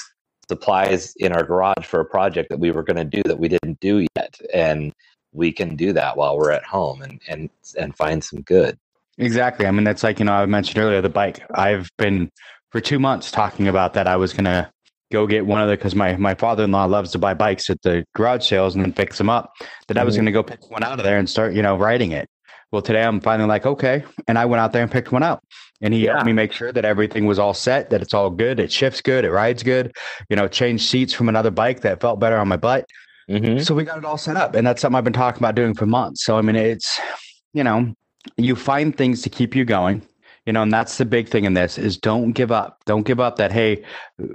supplies 0.48 1.14
in 1.18 1.32
our 1.32 1.44
garage 1.44 1.86
for 1.86 2.00
a 2.00 2.06
project 2.06 2.50
that 2.50 2.60
we 2.60 2.72
were 2.72 2.84
going 2.84 2.98
to 2.98 3.04
do 3.04 3.22
that 3.26 3.38
we 3.40 3.48
didn't 3.48 3.80
do 3.80 4.06
yet 4.16 4.36
and 4.52 4.92
we 5.32 5.52
can 5.52 5.76
do 5.76 5.94
that 5.94 6.18
while 6.18 6.36
we're 6.36 6.52
at 6.52 6.64
home 6.64 7.04
and 7.04 7.22
and 7.28 7.50
and 7.78 7.96
find 7.96 8.24
some 8.24 8.42
good 8.42 8.78
Exactly. 9.20 9.66
I 9.68 9.72
mean, 9.72 9.84
that's 9.84 10.02
like, 10.02 10.18
you 10.20 10.24
know, 10.26 10.32
I 10.32 10.46
mentioned 10.46 10.78
earlier 10.82 11.02
the 11.02 11.10
bike. 11.10 11.44
I've 11.54 11.90
been 11.98 12.32
for 12.72 12.80
two 12.80 13.00
months 13.00 13.32
talking 13.32 13.68
about 13.68 13.94
that. 13.96 14.08
I 14.08 14.16
was 14.16 14.32
going 14.32 14.46
to 14.46 14.72
go 15.12 15.28
get 15.28 15.46
one 15.46 15.62
of 15.62 15.68
the, 15.68 15.76
because 15.76 15.94
my, 15.94 16.16
my 16.16 16.34
father 16.36 16.64
in 16.64 16.72
law 16.72 16.86
loves 16.86 17.12
to 17.12 17.20
buy 17.20 17.34
bikes 17.34 17.70
at 17.70 17.82
the 17.82 18.06
garage 18.16 18.48
sales 18.48 18.76
and 18.76 18.84
then 18.84 18.94
fix 18.94 19.18
them 19.18 19.30
up, 19.30 19.52
that 19.90 19.98
I 19.98 20.06
was 20.06 20.14
Mhm. 20.14 20.20
going 20.20 20.26
to 20.28 20.32
go 20.32 20.42
pick 20.44 20.72
one 20.72 20.84
out 20.84 21.00
of 21.00 21.04
there 21.04 21.18
and 21.18 21.30
start, 21.30 21.54
you 21.54 21.62
know, 21.62 21.76
riding 21.76 22.14
it. 22.14 22.30
Well, 22.72 22.82
today 22.82 23.04
I'm 23.04 23.20
finally 23.20 23.48
like, 23.48 23.66
okay. 23.66 24.04
And 24.28 24.38
I 24.38 24.46
went 24.46 24.62
out 24.62 24.74
there 24.74 24.84
and 24.84 24.92
picked 24.92 25.12
one 25.12 25.24
out. 25.24 25.44
And 25.82 25.94
he 25.94 26.06
Yeah. 26.06 26.12
helped 26.14 26.26
me 26.26 26.34
make 26.34 26.52
sure 26.52 26.72
that 26.72 26.86
everything 26.86 27.26
was 27.26 27.40
all 27.40 27.54
set, 27.54 27.90
that 27.90 28.02
it's 28.02 28.14
all 28.14 28.30
good, 28.30 28.60
it 28.60 28.72
shifts 28.72 29.02
good, 29.02 29.26
it 29.26 29.32
rides 29.32 29.64
good, 29.64 29.96
you 30.30 30.36
know, 30.36 30.48
changed 30.48 30.86
seats 30.86 31.14
from 31.14 31.30
another 31.30 31.52
bike 31.52 31.82
that 31.82 32.02
felt 32.02 32.20
better 32.20 32.38
on 32.38 32.48
my 32.48 32.58
butt. 32.58 32.86
mm-hmm. 33.30 33.60
So 33.60 33.74
we 33.74 33.86
got 33.86 33.98
it 33.98 34.06
all 34.06 34.18
set 34.18 34.36
up. 34.36 34.56
And 34.56 34.68
that's 34.68 34.82
something 34.82 34.98
I've 34.98 35.04
been 35.04 35.14
talking 35.14 35.42
about 35.42 35.56
doing 35.56 35.74
for 35.74 35.86
months. 35.86 36.24
So, 36.26 36.38
I 36.38 36.42
mean, 36.42 36.56
it's, 36.58 37.00
you 37.54 37.64
know, 37.64 37.94
you 38.38 38.56
find 38.56 38.96
things 38.96 39.22
to 39.24 39.30
keep 39.30 39.56
you 39.56 39.66
going, 39.66 40.02
you 40.50 40.54
know, 40.54 40.64
and 40.64 40.74
that's 40.74 40.98
the 40.98 41.06
big 41.06 41.30
thing 41.30 41.46
in 41.46 41.54
this 41.54 41.78
is 41.78 41.96
don't 41.96 42.32
give 42.32 42.52
up. 42.52 42.82
Don't 42.88 43.06
give 43.06 43.20
up 43.20 43.36
that, 43.36 43.52
hey, 43.52 43.84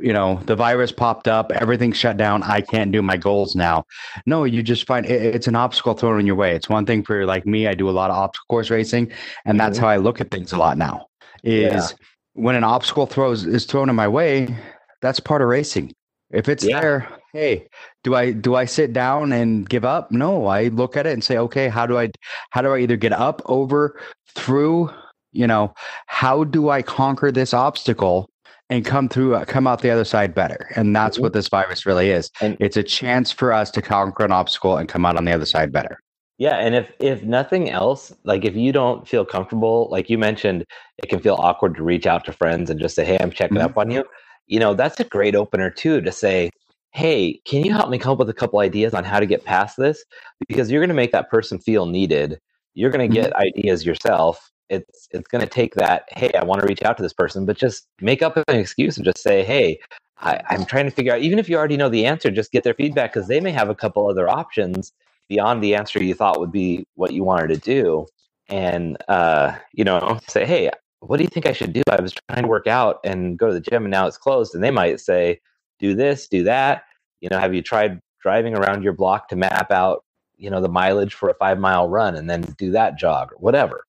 you 0.01 0.13
know, 0.13 0.39
the 0.47 0.55
virus 0.55 0.93
popped 0.93 1.27
up, 1.27 1.51
everything's 1.51 1.97
shut 1.97 2.17
down. 2.17 2.45
I 2.45 2.61
can't 2.61 2.93
do 2.93 3.03
my 3.03 3.17
goals 3.17 3.57
now. 3.57 3.83
No, 4.25 4.45
you 4.45 4.63
just 4.63 4.87
find 4.87 5.05
it, 5.07 5.35
it's 5.35 5.49
an 5.49 5.57
obstacle 5.57 5.95
thrown 5.95 6.21
in 6.21 6.25
your 6.25 6.37
way. 6.37 6.55
It's 6.55 6.69
one 6.69 6.87
thing 6.87 7.03
for 7.03 7.27
like 7.27 7.47
me, 7.47 7.67
I 7.67 7.75
do 7.75 7.91
a 7.91 7.97
lot 8.01 8.11
of 8.13 8.17
obstacle 8.17 8.47
course 8.49 8.71
racing, 8.71 9.11
and 9.45 9.59
that's 9.59 9.77
Mhm. 9.77 9.81
how 9.81 9.89
I 9.89 9.97
look 9.97 10.21
at 10.21 10.31
things 10.31 10.53
a 10.53 10.57
lot 10.57 10.79
now. 10.79 11.07
Is 11.43 11.73
Yeah. 11.91 11.97
when 12.35 12.55
an 12.55 12.63
obstacle 12.63 13.07
throws 13.07 13.45
is 13.45 13.65
thrown 13.65 13.91
in 13.91 13.97
my 13.97 14.07
way, 14.07 14.57
that's 15.03 15.19
part 15.19 15.43
of 15.43 15.49
racing. 15.49 15.95
If 16.31 16.49
it's 16.49 16.65
Yeah. 16.65 16.81
there, 16.81 17.09
hey, 17.33 17.67
do 18.05 18.15
I 18.15 18.31
do 18.31 18.55
I 18.55 18.67
sit 18.67 18.93
down 18.93 19.33
and 19.33 19.69
give 19.69 19.85
up? 19.85 20.13
No, 20.13 20.47
I 20.47 20.69
look 20.69 20.97
at 20.97 21.09
it 21.09 21.13
and 21.15 21.25
say, 21.25 21.39
okay, 21.39 21.67
how 21.67 21.87
do 21.87 21.99
I 21.99 22.11
how 22.51 22.63
do 22.63 22.73
I 22.73 22.79
either 22.79 22.97
get 22.97 23.13
up, 23.13 23.43
over, 23.47 23.99
through, 24.37 24.91
you 25.35 25.47
know, 25.47 25.75
how 26.07 26.45
do 26.45 26.71
I 26.71 26.83
conquer 26.83 27.31
this 27.33 27.53
obstacle 27.53 28.31
and 28.71 28.85
come 28.85 29.09
through 29.09 29.35
uh, 29.35 29.45
come 29.45 29.67
out 29.67 29.83
the 29.83 29.91
other 29.91 30.05
side 30.05 30.35
better? 30.35 30.71
And 30.77 30.95
that's 30.95 31.19
Mhm. 31.19 31.23
what 31.23 31.33
this 31.33 31.49
virus 31.49 31.85
really 31.87 32.11
is. 32.11 32.31
And- 32.41 32.57
it's 32.61 32.77
a 32.77 32.83
chance 32.83 33.31
for 33.33 33.53
us 33.53 33.71
to 33.73 33.83
conquer 33.83 34.25
an 34.25 34.33
obstacle 34.33 34.77
and 34.77 34.89
come 34.89 35.05
out 35.05 35.17
on 35.17 35.25
the 35.25 35.33
other 35.33 35.47
side 35.47 35.73
better. 35.73 35.99
Yeah, 36.39 36.57
and 36.57 36.75
if 36.75 36.91
if 36.99 37.23
nothing 37.23 37.71
else, 37.71 38.13
like 38.25 38.45
if 38.45 38.57
you 38.57 38.73
don't 38.73 39.07
feel 39.07 39.25
comfortable, 39.25 39.89
like 39.91 40.11
you 40.11 40.19
mentioned, 40.19 40.65
it 40.99 41.09
can 41.09 41.21
feel 41.21 41.37
awkward 41.39 41.77
to 41.77 41.83
reach 41.85 42.07
out 42.07 42.25
to 42.25 42.33
friends 42.33 42.71
and 42.71 42.81
just 42.81 42.97
say, 42.97 43.05
"Hey, 43.05 43.19
I'm 43.21 43.31
checking 43.31 43.59
Mhm. 43.59 43.65
up 43.65 43.79
on 43.79 43.91
you." 43.93 44.05
You 44.49 44.59
know, 44.59 44.75
that's 44.75 44.99
a 44.99 45.05
great 45.05 45.37
opener 45.37 45.71
too 45.71 46.01
to 46.01 46.11
say, 46.11 46.51
"Hey, 46.91 47.41
can 47.47 47.65
you 47.65 47.73
help 47.73 47.89
me 47.89 47.99
come 47.99 48.13
up 48.13 48.19
with 48.19 48.29
a 48.31 48.35
couple 48.35 48.59
ideas 48.59 48.95
on 48.95 49.05
how 49.05 49.21
to 49.21 49.27
get 49.27 49.45
past 49.45 49.77
this?" 49.77 50.05
Because 50.49 50.71
you're 50.73 50.81
going 50.81 50.89
to 50.89 50.95
make 50.95 51.13
that 51.13 51.31
person 51.31 51.59
feel 51.61 51.87
needed. 51.87 52.41
You're 52.75 52.91
going 52.91 53.09
to 53.09 53.17
Mhm. 53.17 53.23
get 53.23 53.37
ideas 53.37 53.87
yourself. 53.87 54.51
It's 54.69 55.09
it's 55.13 55.29
going 55.29 55.43
to 55.43 55.51
take 55.51 55.75
that, 55.75 56.05
"Hey, 56.09 56.33
I 56.35 56.45
want 56.45 56.61
to 56.61 56.67
reach 56.67 56.83
out 56.83 56.97
to 56.97 57.03
this 57.03 57.13
person," 57.13 57.47
but 57.47 57.57
just 57.57 57.87
make 58.01 58.23
up 58.23 58.37
an 58.37 58.57
excuse 58.57 58.97
and 58.97 59.05
just 59.05 59.19
say, 59.23 59.45
"Hey, 59.45 59.79
I, 60.19 60.41
I'm 60.51 60.65
trying 60.65 60.87
to 60.87 60.91
figure 60.91 61.13
out." 61.15 61.21
Even 61.21 61.39
if 61.39 61.49
you 61.49 61.57
already 61.57 61.77
know 61.77 61.89
the 61.89 62.07
answer, 62.07 62.31
just 62.31 62.53
get 62.53 62.65
their 62.65 62.75
feedback 62.75 63.13
because 63.13 63.29
they 63.29 63.41
may 63.41 63.53
have 63.53 63.69
a 63.71 63.75
couple 63.75 64.09
other 64.09 64.29
options 64.29 64.93
beyond 65.29 65.63
the 65.63 65.75
answer 65.75 66.03
you 66.03 66.15
thought 66.15 66.41
would 66.41 66.53
be 66.53 66.87
what 66.95 67.13
you 67.13 67.25
wanted 67.25 67.49
to 67.49 67.57
do. 67.57 68.07
And 68.49 68.97
uh, 69.09 69.57
you 69.73 69.85
know 69.85 70.19
say 70.29 70.45
hey 70.45 70.71
what 71.01 71.19
do 71.19 71.23
you 71.23 71.29
think 71.29 71.47
i 71.47 71.53
should 71.53 71.73
do? 71.73 71.83
I 71.91 72.01
was 72.01 72.15
trying 72.29 72.43
to 72.43 72.49
work 72.49 72.67
out 72.67 73.01
and 73.05 73.39
go 73.39 73.49
to 73.49 73.55
the 73.55 73.61
gym 73.61 73.85
and 73.85 73.91
now 73.91 74.07
it's 74.07 74.17
closed 74.19 74.55
and 74.55 74.65
they 74.65 74.71
might 74.71 75.01
say 75.01 75.41
do 75.79 75.95
this 75.95 76.29
do 76.29 76.45
that 76.45 76.85
you 77.21 77.29
know 77.29 77.39
have 77.39 77.55
you 77.55 77.63
tried 77.63 78.01
driving 78.21 78.57
around 78.57 78.83
your 78.83 78.93
block 78.93 79.29
to 79.29 79.37
map 79.37 79.71
out 79.71 80.05
you 80.37 80.51
know 80.51 80.61
the 80.61 80.69
mileage 80.69 81.15
for 81.15 81.29
a 81.29 81.35
five 81.35 81.59
mile 81.59 81.89
run 81.89 82.17
and 82.17 82.29
then 82.29 82.43
do 82.59 82.71
that 82.71 82.99
jog 82.99 83.33
or 83.33 83.37
whatever 83.39 83.85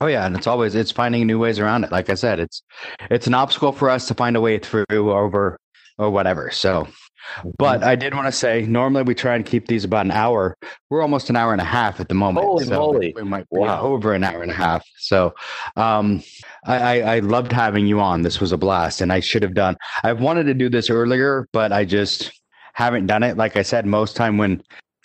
Oh 0.00 0.06
yeah, 0.06 0.26
and 0.26 0.36
it's 0.36 0.46
always 0.46 0.74
it's 0.74 0.90
finding 0.90 1.26
new 1.26 1.38
ways 1.38 1.58
around 1.58 1.84
it. 1.84 1.92
Like 1.92 2.10
I 2.10 2.14
said, 2.14 2.40
it's 2.40 2.62
it's 3.10 3.26
an 3.26 3.34
obstacle 3.34 3.72
for 3.72 3.90
us 3.90 4.08
to 4.08 4.14
find 4.14 4.36
a 4.36 4.40
way 4.40 4.58
through 4.58 4.84
over 4.90 5.58
or 5.98 6.10
whatever. 6.10 6.50
So, 6.50 6.88
but 7.58 7.84
I 7.84 7.94
did 7.94 8.14
want 8.14 8.26
to 8.26 8.32
say, 8.32 8.62
normally 8.62 9.04
we 9.04 9.14
try 9.14 9.36
and 9.36 9.46
keep 9.46 9.68
these 9.68 9.84
about 9.84 10.04
an 10.04 10.10
hour. 10.10 10.56
We're 10.90 11.02
almost 11.02 11.30
an 11.30 11.36
hour 11.36 11.52
and 11.52 11.60
a 11.60 11.64
half 11.64 12.00
at 12.00 12.08
the 12.08 12.14
moment. 12.14 12.46
Holy 12.46 12.64
so 12.64 12.74
moly. 12.74 13.12
We 13.14 13.22
might 13.22 13.48
be 13.50 13.60
Wow. 13.60 13.82
over 13.82 14.12
an 14.12 14.24
hour 14.24 14.42
and 14.42 14.50
a 14.50 14.54
half. 14.54 14.84
So, 14.98 15.34
um, 15.76 16.22
I, 16.66 16.76
I 17.00 17.16
I 17.16 17.18
loved 17.20 17.52
having 17.52 17.86
you 17.86 18.00
on. 18.00 18.22
This 18.22 18.40
was 18.40 18.50
a 18.52 18.58
blast, 18.58 19.00
and 19.00 19.12
I 19.12 19.20
should 19.20 19.42
have 19.44 19.54
done. 19.54 19.76
I've 20.02 20.20
wanted 20.20 20.44
to 20.44 20.54
do 20.54 20.68
this 20.68 20.90
earlier, 20.90 21.48
but 21.52 21.72
I 21.72 21.84
just 21.84 22.32
haven't 22.72 23.06
done 23.06 23.22
it. 23.22 23.36
Like 23.36 23.56
I 23.56 23.62
said, 23.62 23.86
most 23.86 24.16
time 24.16 24.36
when 24.38 24.60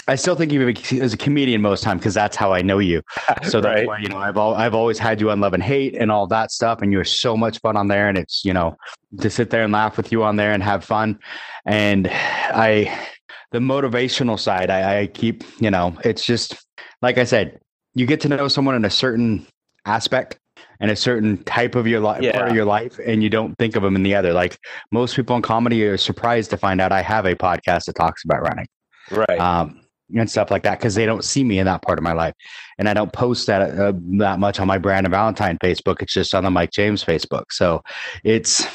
I 0.09 0.15
still 0.15 0.35
think 0.35 0.51
of 0.51 0.91
you 0.91 1.01
as 1.01 1.13
a 1.13 1.17
comedian 1.17 1.61
most 1.61 1.83
time 1.83 1.97
because 1.99 2.15
that's 2.15 2.35
how 2.35 2.51
I 2.51 2.61
know 2.61 2.79
you. 2.79 3.01
So 3.43 3.61
that's 3.61 3.79
Right. 3.79 3.87
why 3.87 3.99
you 3.99 4.09
know 4.09 4.17
I've 4.17 4.37
al- 4.37 4.55
I've 4.55 4.73
always 4.73 4.97
had 4.97 5.21
you 5.21 5.29
on 5.31 5.39
Love 5.39 5.53
and 5.53 5.63
Hate 5.63 5.95
and 5.95 6.11
all 6.11 6.25
that 6.27 6.51
stuff, 6.51 6.81
and 6.81 6.91
you're 6.91 7.05
so 7.05 7.37
much 7.37 7.59
fun 7.59 7.77
on 7.77 7.87
there, 7.87 8.09
and 8.09 8.17
it's 8.17 8.43
you 8.43 8.53
know 8.53 8.75
to 9.21 9.29
sit 9.29 9.49
there 9.51 9.63
and 9.63 9.71
laugh 9.71 9.97
with 9.97 10.11
you 10.11 10.23
on 10.23 10.35
there 10.35 10.51
and 10.51 10.63
have 10.63 10.83
fun, 10.83 11.19
and 11.65 12.07
I 12.11 13.07
the 13.51 13.59
motivational 13.59 14.39
side 14.39 14.69
I, 14.69 15.01
I 15.01 15.07
keep 15.07 15.43
you 15.59 15.71
know 15.71 15.97
it's 16.03 16.23
just 16.25 16.55
like 17.01 17.17
I 17.17 17.23
said 17.23 17.59
you 17.95 18.05
get 18.05 18.19
to 18.21 18.29
know 18.29 18.47
someone 18.47 18.75
in 18.75 18.85
a 18.85 18.89
certain 18.89 19.45
aspect 19.85 20.37
and 20.79 20.91
a 20.91 20.95
certain 20.95 21.43
type 21.43 21.75
of 21.75 21.87
your 21.87 21.99
life 21.99 22.21
part 22.33 22.49
of 22.49 22.55
your 22.55 22.65
life 22.65 22.99
and 23.05 23.21
you 23.23 23.29
don't 23.29 23.55
think 23.57 23.75
of 23.75 23.83
them 23.83 23.95
in 23.95 24.03
the 24.03 24.15
other. 24.15 24.33
Like 24.33 24.57
most 24.91 25.15
people 25.15 25.35
in 25.35 25.41
comedy 25.41 25.83
are 25.83 25.97
surprised 25.97 26.49
to 26.51 26.57
find 26.57 26.79
out 26.79 26.91
I 26.91 27.01
have 27.01 27.25
a 27.25 27.35
podcast 27.35 27.85
that 27.85 27.95
talks 27.95 28.23
about 28.23 28.41
running. 28.43 28.67
Right. 29.11 29.39
Um, 29.39 29.81
and 30.15 30.29
stuff 30.29 30.49
like 30.51 30.63
that 30.63 30.79
because 30.79 30.95
they 30.95 31.05
don't 31.05 31.23
see 31.23 31.43
me 31.43 31.59
in 31.59 31.65
that 31.65 31.81
part 31.81 31.97
of 31.99 32.03
my 32.03 32.13
life, 32.13 32.33
and 32.77 32.87
I 32.89 32.93
don't 32.93 33.11
post 33.13 33.47
that 33.47 33.61
uh, 33.77 33.93
that 34.17 34.39
much 34.39 34.59
on 34.59 34.67
my 34.67 34.77
Brandon 34.77 35.11
Valentine 35.11 35.57
Facebook. 35.63 36.01
It's 36.01 36.13
just 36.13 36.33
on 36.35 36.43
the 36.43 36.49
Mike 36.51 36.71
James 36.71 37.03
Facebook. 37.03 37.45
So 37.51 37.83
it's 38.23 38.65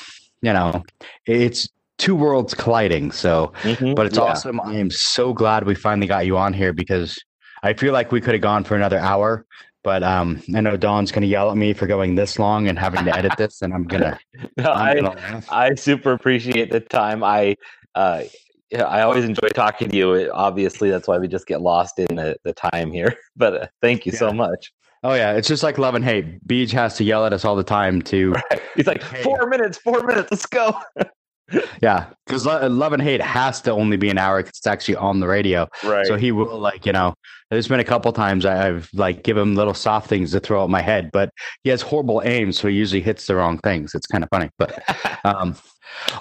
you 0.43 0.53
know 0.53 0.83
it's 1.27 1.69
two 1.99 2.15
worlds 2.17 2.55
colliding. 2.55 3.13
So, 3.13 3.53
Mhm. 3.63 3.95
but 3.95 4.07
it's 4.07 4.17
Yeah. 4.19 4.25
awesome. 4.25 4.61
I 4.61 4.75
am 4.75 4.91
so 4.91 5.33
glad 5.33 5.65
we 5.65 5.75
finally 5.75 6.07
got 6.07 6.27
you 6.27 6.37
on 6.37 6.53
here 6.53 6.73
because 6.73 7.17
I 7.63 7.73
feel 7.73 7.93
like 7.93 8.13
we 8.13 8.21
could 8.21 8.35
have 8.35 8.43
gone 8.43 8.65
for 8.65 8.75
another 8.77 8.99
hour. 8.99 9.47
But 9.85 10.03
um, 10.03 10.43
I 10.57 10.61
know 10.63 10.77
Dawn's 10.79 11.13
going 11.13 11.23
to 11.23 11.29
yell 11.29 11.51
at 11.51 11.57
me 11.59 11.75
for 11.75 11.87
going 11.87 12.15
this 12.15 12.39
long 12.39 12.69
and 12.69 12.79
having 12.79 13.05
to 13.05 13.15
edit 13.15 13.33
this, 13.37 13.61
and 13.63 13.73
I'm 13.75 13.85
gonna. 13.85 14.19
No, 14.57 14.73
I'm 14.73 14.89
I, 14.89 14.95
gonna 14.95 15.15
laugh. 15.15 15.53
I 15.53 15.75
super 15.75 16.13
appreciate 16.13 16.71
the 16.71 16.81
time. 16.81 17.23
I 17.23 17.57
uh, 17.95 18.23
yeah, 18.71 18.85
I 18.85 19.03
always 19.03 19.25
enjoy 19.25 19.49
talking 19.49 19.89
to 19.91 19.97
you. 19.97 20.31
Obviously, 20.33 20.91
that's 20.91 21.07
why 21.07 21.19
we 21.19 21.29
just 21.29 21.47
get 21.47 21.61
lost 21.61 21.99
in 21.99 22.17
the, 22.17 22.37
the 22.45 22.53
time 22.53 22.91
here. 22.91 23.15
But 23.37 23.55
uh, 23.55 23.67
thank 23.83 24.07
you 24.07 24.13
so 24.13 24.33
much. 24.33 24.73
Oh 25.03 25.15
yeah, 25.15 25.33
it's 25.33 25.49
just 25.49 25.63
like 25.63 25.77
love 25.77 25.95
and 25.97 26.05
hate. 26.05 26.47
Beach 26.47 26.71
has 26.73 26.97
to 26.97 27.05
yell 27.05 27.27
at 27.27 27.33
us 27.33 27.45
all 27.45 27.57
the 27.57 27.65
time 27.65 28.01
to 28.03 28.33
He's 28.77 28.87
like, 28.87 29.03
Hey. 29.03 29.23
four 29.23 29.47
minutes, 29.47 29.77
four 29.77 30.03
minutes, 30.03 30.31
let's 30.31 30.47
go. 30.47 30.79
Yeah, 31.83 32.07
because 32.25 32.47
lo- 32.47 32.67
love 32.69 32.95
and 32.95 33.03
hate 33.03 33.21
has 33.21 33.61
to 33.63 33.71
only 33.71 33.99
be 33.99 34.09
an 34.09 34.17
hour 34.17 34.43
because 34.43 34.57
it's 34.57 34.67
actually 34.67 34.97
on 34.97 35.21
the 35.21 35.29
radio. 35.29 35.69
Right. 35.85 36.07
So 36.07 36.17
he 36.17 36.33
will 36.33 36.59
like 36.59 36.87
you 36.87 36.93
know. 36.93 37.15
There's 37.51 37.69
been 37.69 37.81
a 37.81 37.85
couple 37.85 38.11
times 38.15 38.47
I, 38.47 38.69
I've 38.69 38.89
like 38.95 39.23
give 39.25 39.37
him 39.37 39.55
little 39.55 39.75
soft 39.75 40.09
things 40.09 40.33
to 40.33 40.41
throw 40.41 40.65
at 40.65 40.71
my 40.71 40.81
head, 40.81 41.11
but 41.13 41.31
he 41.63 41.69
has 41.69 41.83
horrible 41.83 42.23
aim, 42.25 42.51
so 42.51 42.69
he 42.69 42.75
usually 42.75 43.03
hits 43.03 43.27
the 43.27 43.37
wrong 43.37 43.59
things. 43.59 43.95
It's 43.95 44.07
kind 44.07 44.25
of 44.25 44.31
funny, 44.31 44.49
but 44.59 44.83
um, 45.27 45.55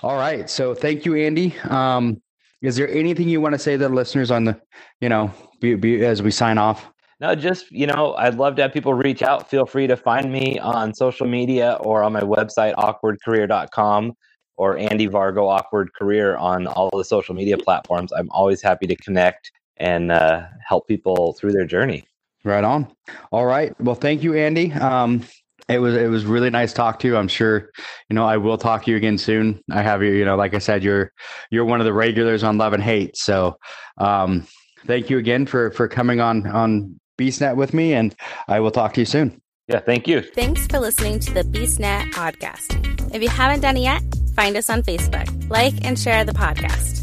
all 0.04 0.18
right. 0.18 0.50
So 0.50 0.76
thank 0.76 1.06
you, 1.06 1.16
Andy. 1.16 1.56
Um, 1.70 2.22
is 2.64 2.78
there 2.78 2.90
anything 2.90 3.28
you 3.28 3.42
want 3.42 3.54
to 3.54 3.60
say 3.60 3.74
to 3.74 3.78
the 3.78 3.90
listeners 3.90 4.32
on 4.32 4.46
the, 4.46 4.60
you 5.02 5.10
know, 5.10 5.32
be, 5.60 5.76
be, 5.76 6.04
as 6.06 6.24
we 6.24 6.32
sign 6.32 6.58
off? 6.58 6.90
No, 7.20 7.36
just, 7.36 7.70
you 7.72 7.86
know, 7.86 8.16
I'd 8.16 8.36
love 8.36 8.56
to 8.56 8.64
have 8.64 8.74
people 8.74 8.94
reach 8.94 9.22
out. 9.22 9.50
Feel 9.50 9.66
free 9.66 9.86
to 9.86 9.96
find 9.96 10.32
me 10.32 10.60
on 10.60 10.94
social 10.94 11.28
media 11.28 11.78
or 11.82 12.04
on 12.04 12.14
my 12.14 12.22
website, 12.22 12.74
awkwardcareer.com 12.76 14.14
or 14.56 14.78
Andy 14.78 15.08
Vargo 15.08 15.50
Awkward 15.50 15.94
Career 15.94 16.38
on 16.38 16.68
all 16.68 16.90
the 16.92 17.04
social 17.04 17.36
media 17.36 17.58
platforms. 17.58 18.14
I'm 18.14 18.30
always 18.32 18.62
happy 18.62 18.88
to 18.88 18.96
connect 18.96 19.52
and 19.78 20.12
uh, 20.12 20.44
help 20.66 20.88
people 20.88 21.34
through 21.34 21.52
their 21.52 21.66
journey. 21.66 22.06
Right 22.46 22.64
on. 22.64 22.88
All 23.32 23.46
right. 23.46 23.80
Well, 23.82 23.96
thank 23.96 24.24
you, 24.24 24.36
Andy. 24.36 24.72
Um, 24.74 25.24
it 25.70 25.80
was 25.80 25.96
it 25.96 26.10
was 26.10 26.26
really 26.26 26.50
nice 26.50 26.72
to 26.72 26.78
talk 26.78 27.00
to 27.00 27.08
you. 27.08 27.18
I'm 27.18 27.28
sure 27.28 27.70
you 28.10 28.16
know 28.16 28.26
I 28.26 28.38
will 28.38 28.58
talk 28.58 28.86
to 28.86 28.92
you 28.92 28.98
again 28.98 29.18
soon. 29.18 29.62
I 29.72 29.82
have 29.82 30.04
you. 30.04 30.12
You 30.12 30.26
know, 30.26 30.36
like 30.36 30.54
I 30.54 30.60
said, 30.60 30.84
you're 30.84 31.12
you're 31.52 31.66
one 31.66 31.80
of 31.80 31.86
the 31.86 31.94
regulars 31.94 32.44
on 32.44 32.58
Love 32.58 32.74
and 32.74 32.84
Hate. 32.84 33.18
So, 33.18 33.58
um, 33.98 34.48
thank 34.86 35.10
you 35.10 35.18
again 35.18 35.46
for 35.46 35.72
for 35.72 35.88
coming 35.88 36.20
on 36.20 36.48
on 36.48 37.00
BeastNet 37.18 37.56
with 37.56 37.74
me, 37.74 37.94
and 37.94 38.16
I 38.48 38.60
will 38.60 38.72
talk 38.72 38.94
to 38.94 39.02
you 39.02 39.06
soon. 39.06 39.42
Yeah, 39.68 39.80
thank 39.80 40.08
you. 40.08 40.22
Thanks 40.22 40.68
for 40.68 40.80
listening 40.80 41.20
to 41.20 41.34
the 41.34 41.44
BeastNet 41.44 42.12
podcast. 42.12 43.16
If 43.16 43.22
you 43.22 43.30
haven't 43.30 43.62
done 43.62 43.78
it 43.78 43.82
yet, 43.82 44.02
find 44.36 44.58
us 44.58 44.70
on 44.70 44.84
Facebook, 44.84 45.50
like 45.50 45.74
and 45.86 45.98
share 45.98 46.26
the 46.26 46.34
podcast. 46.34 47.03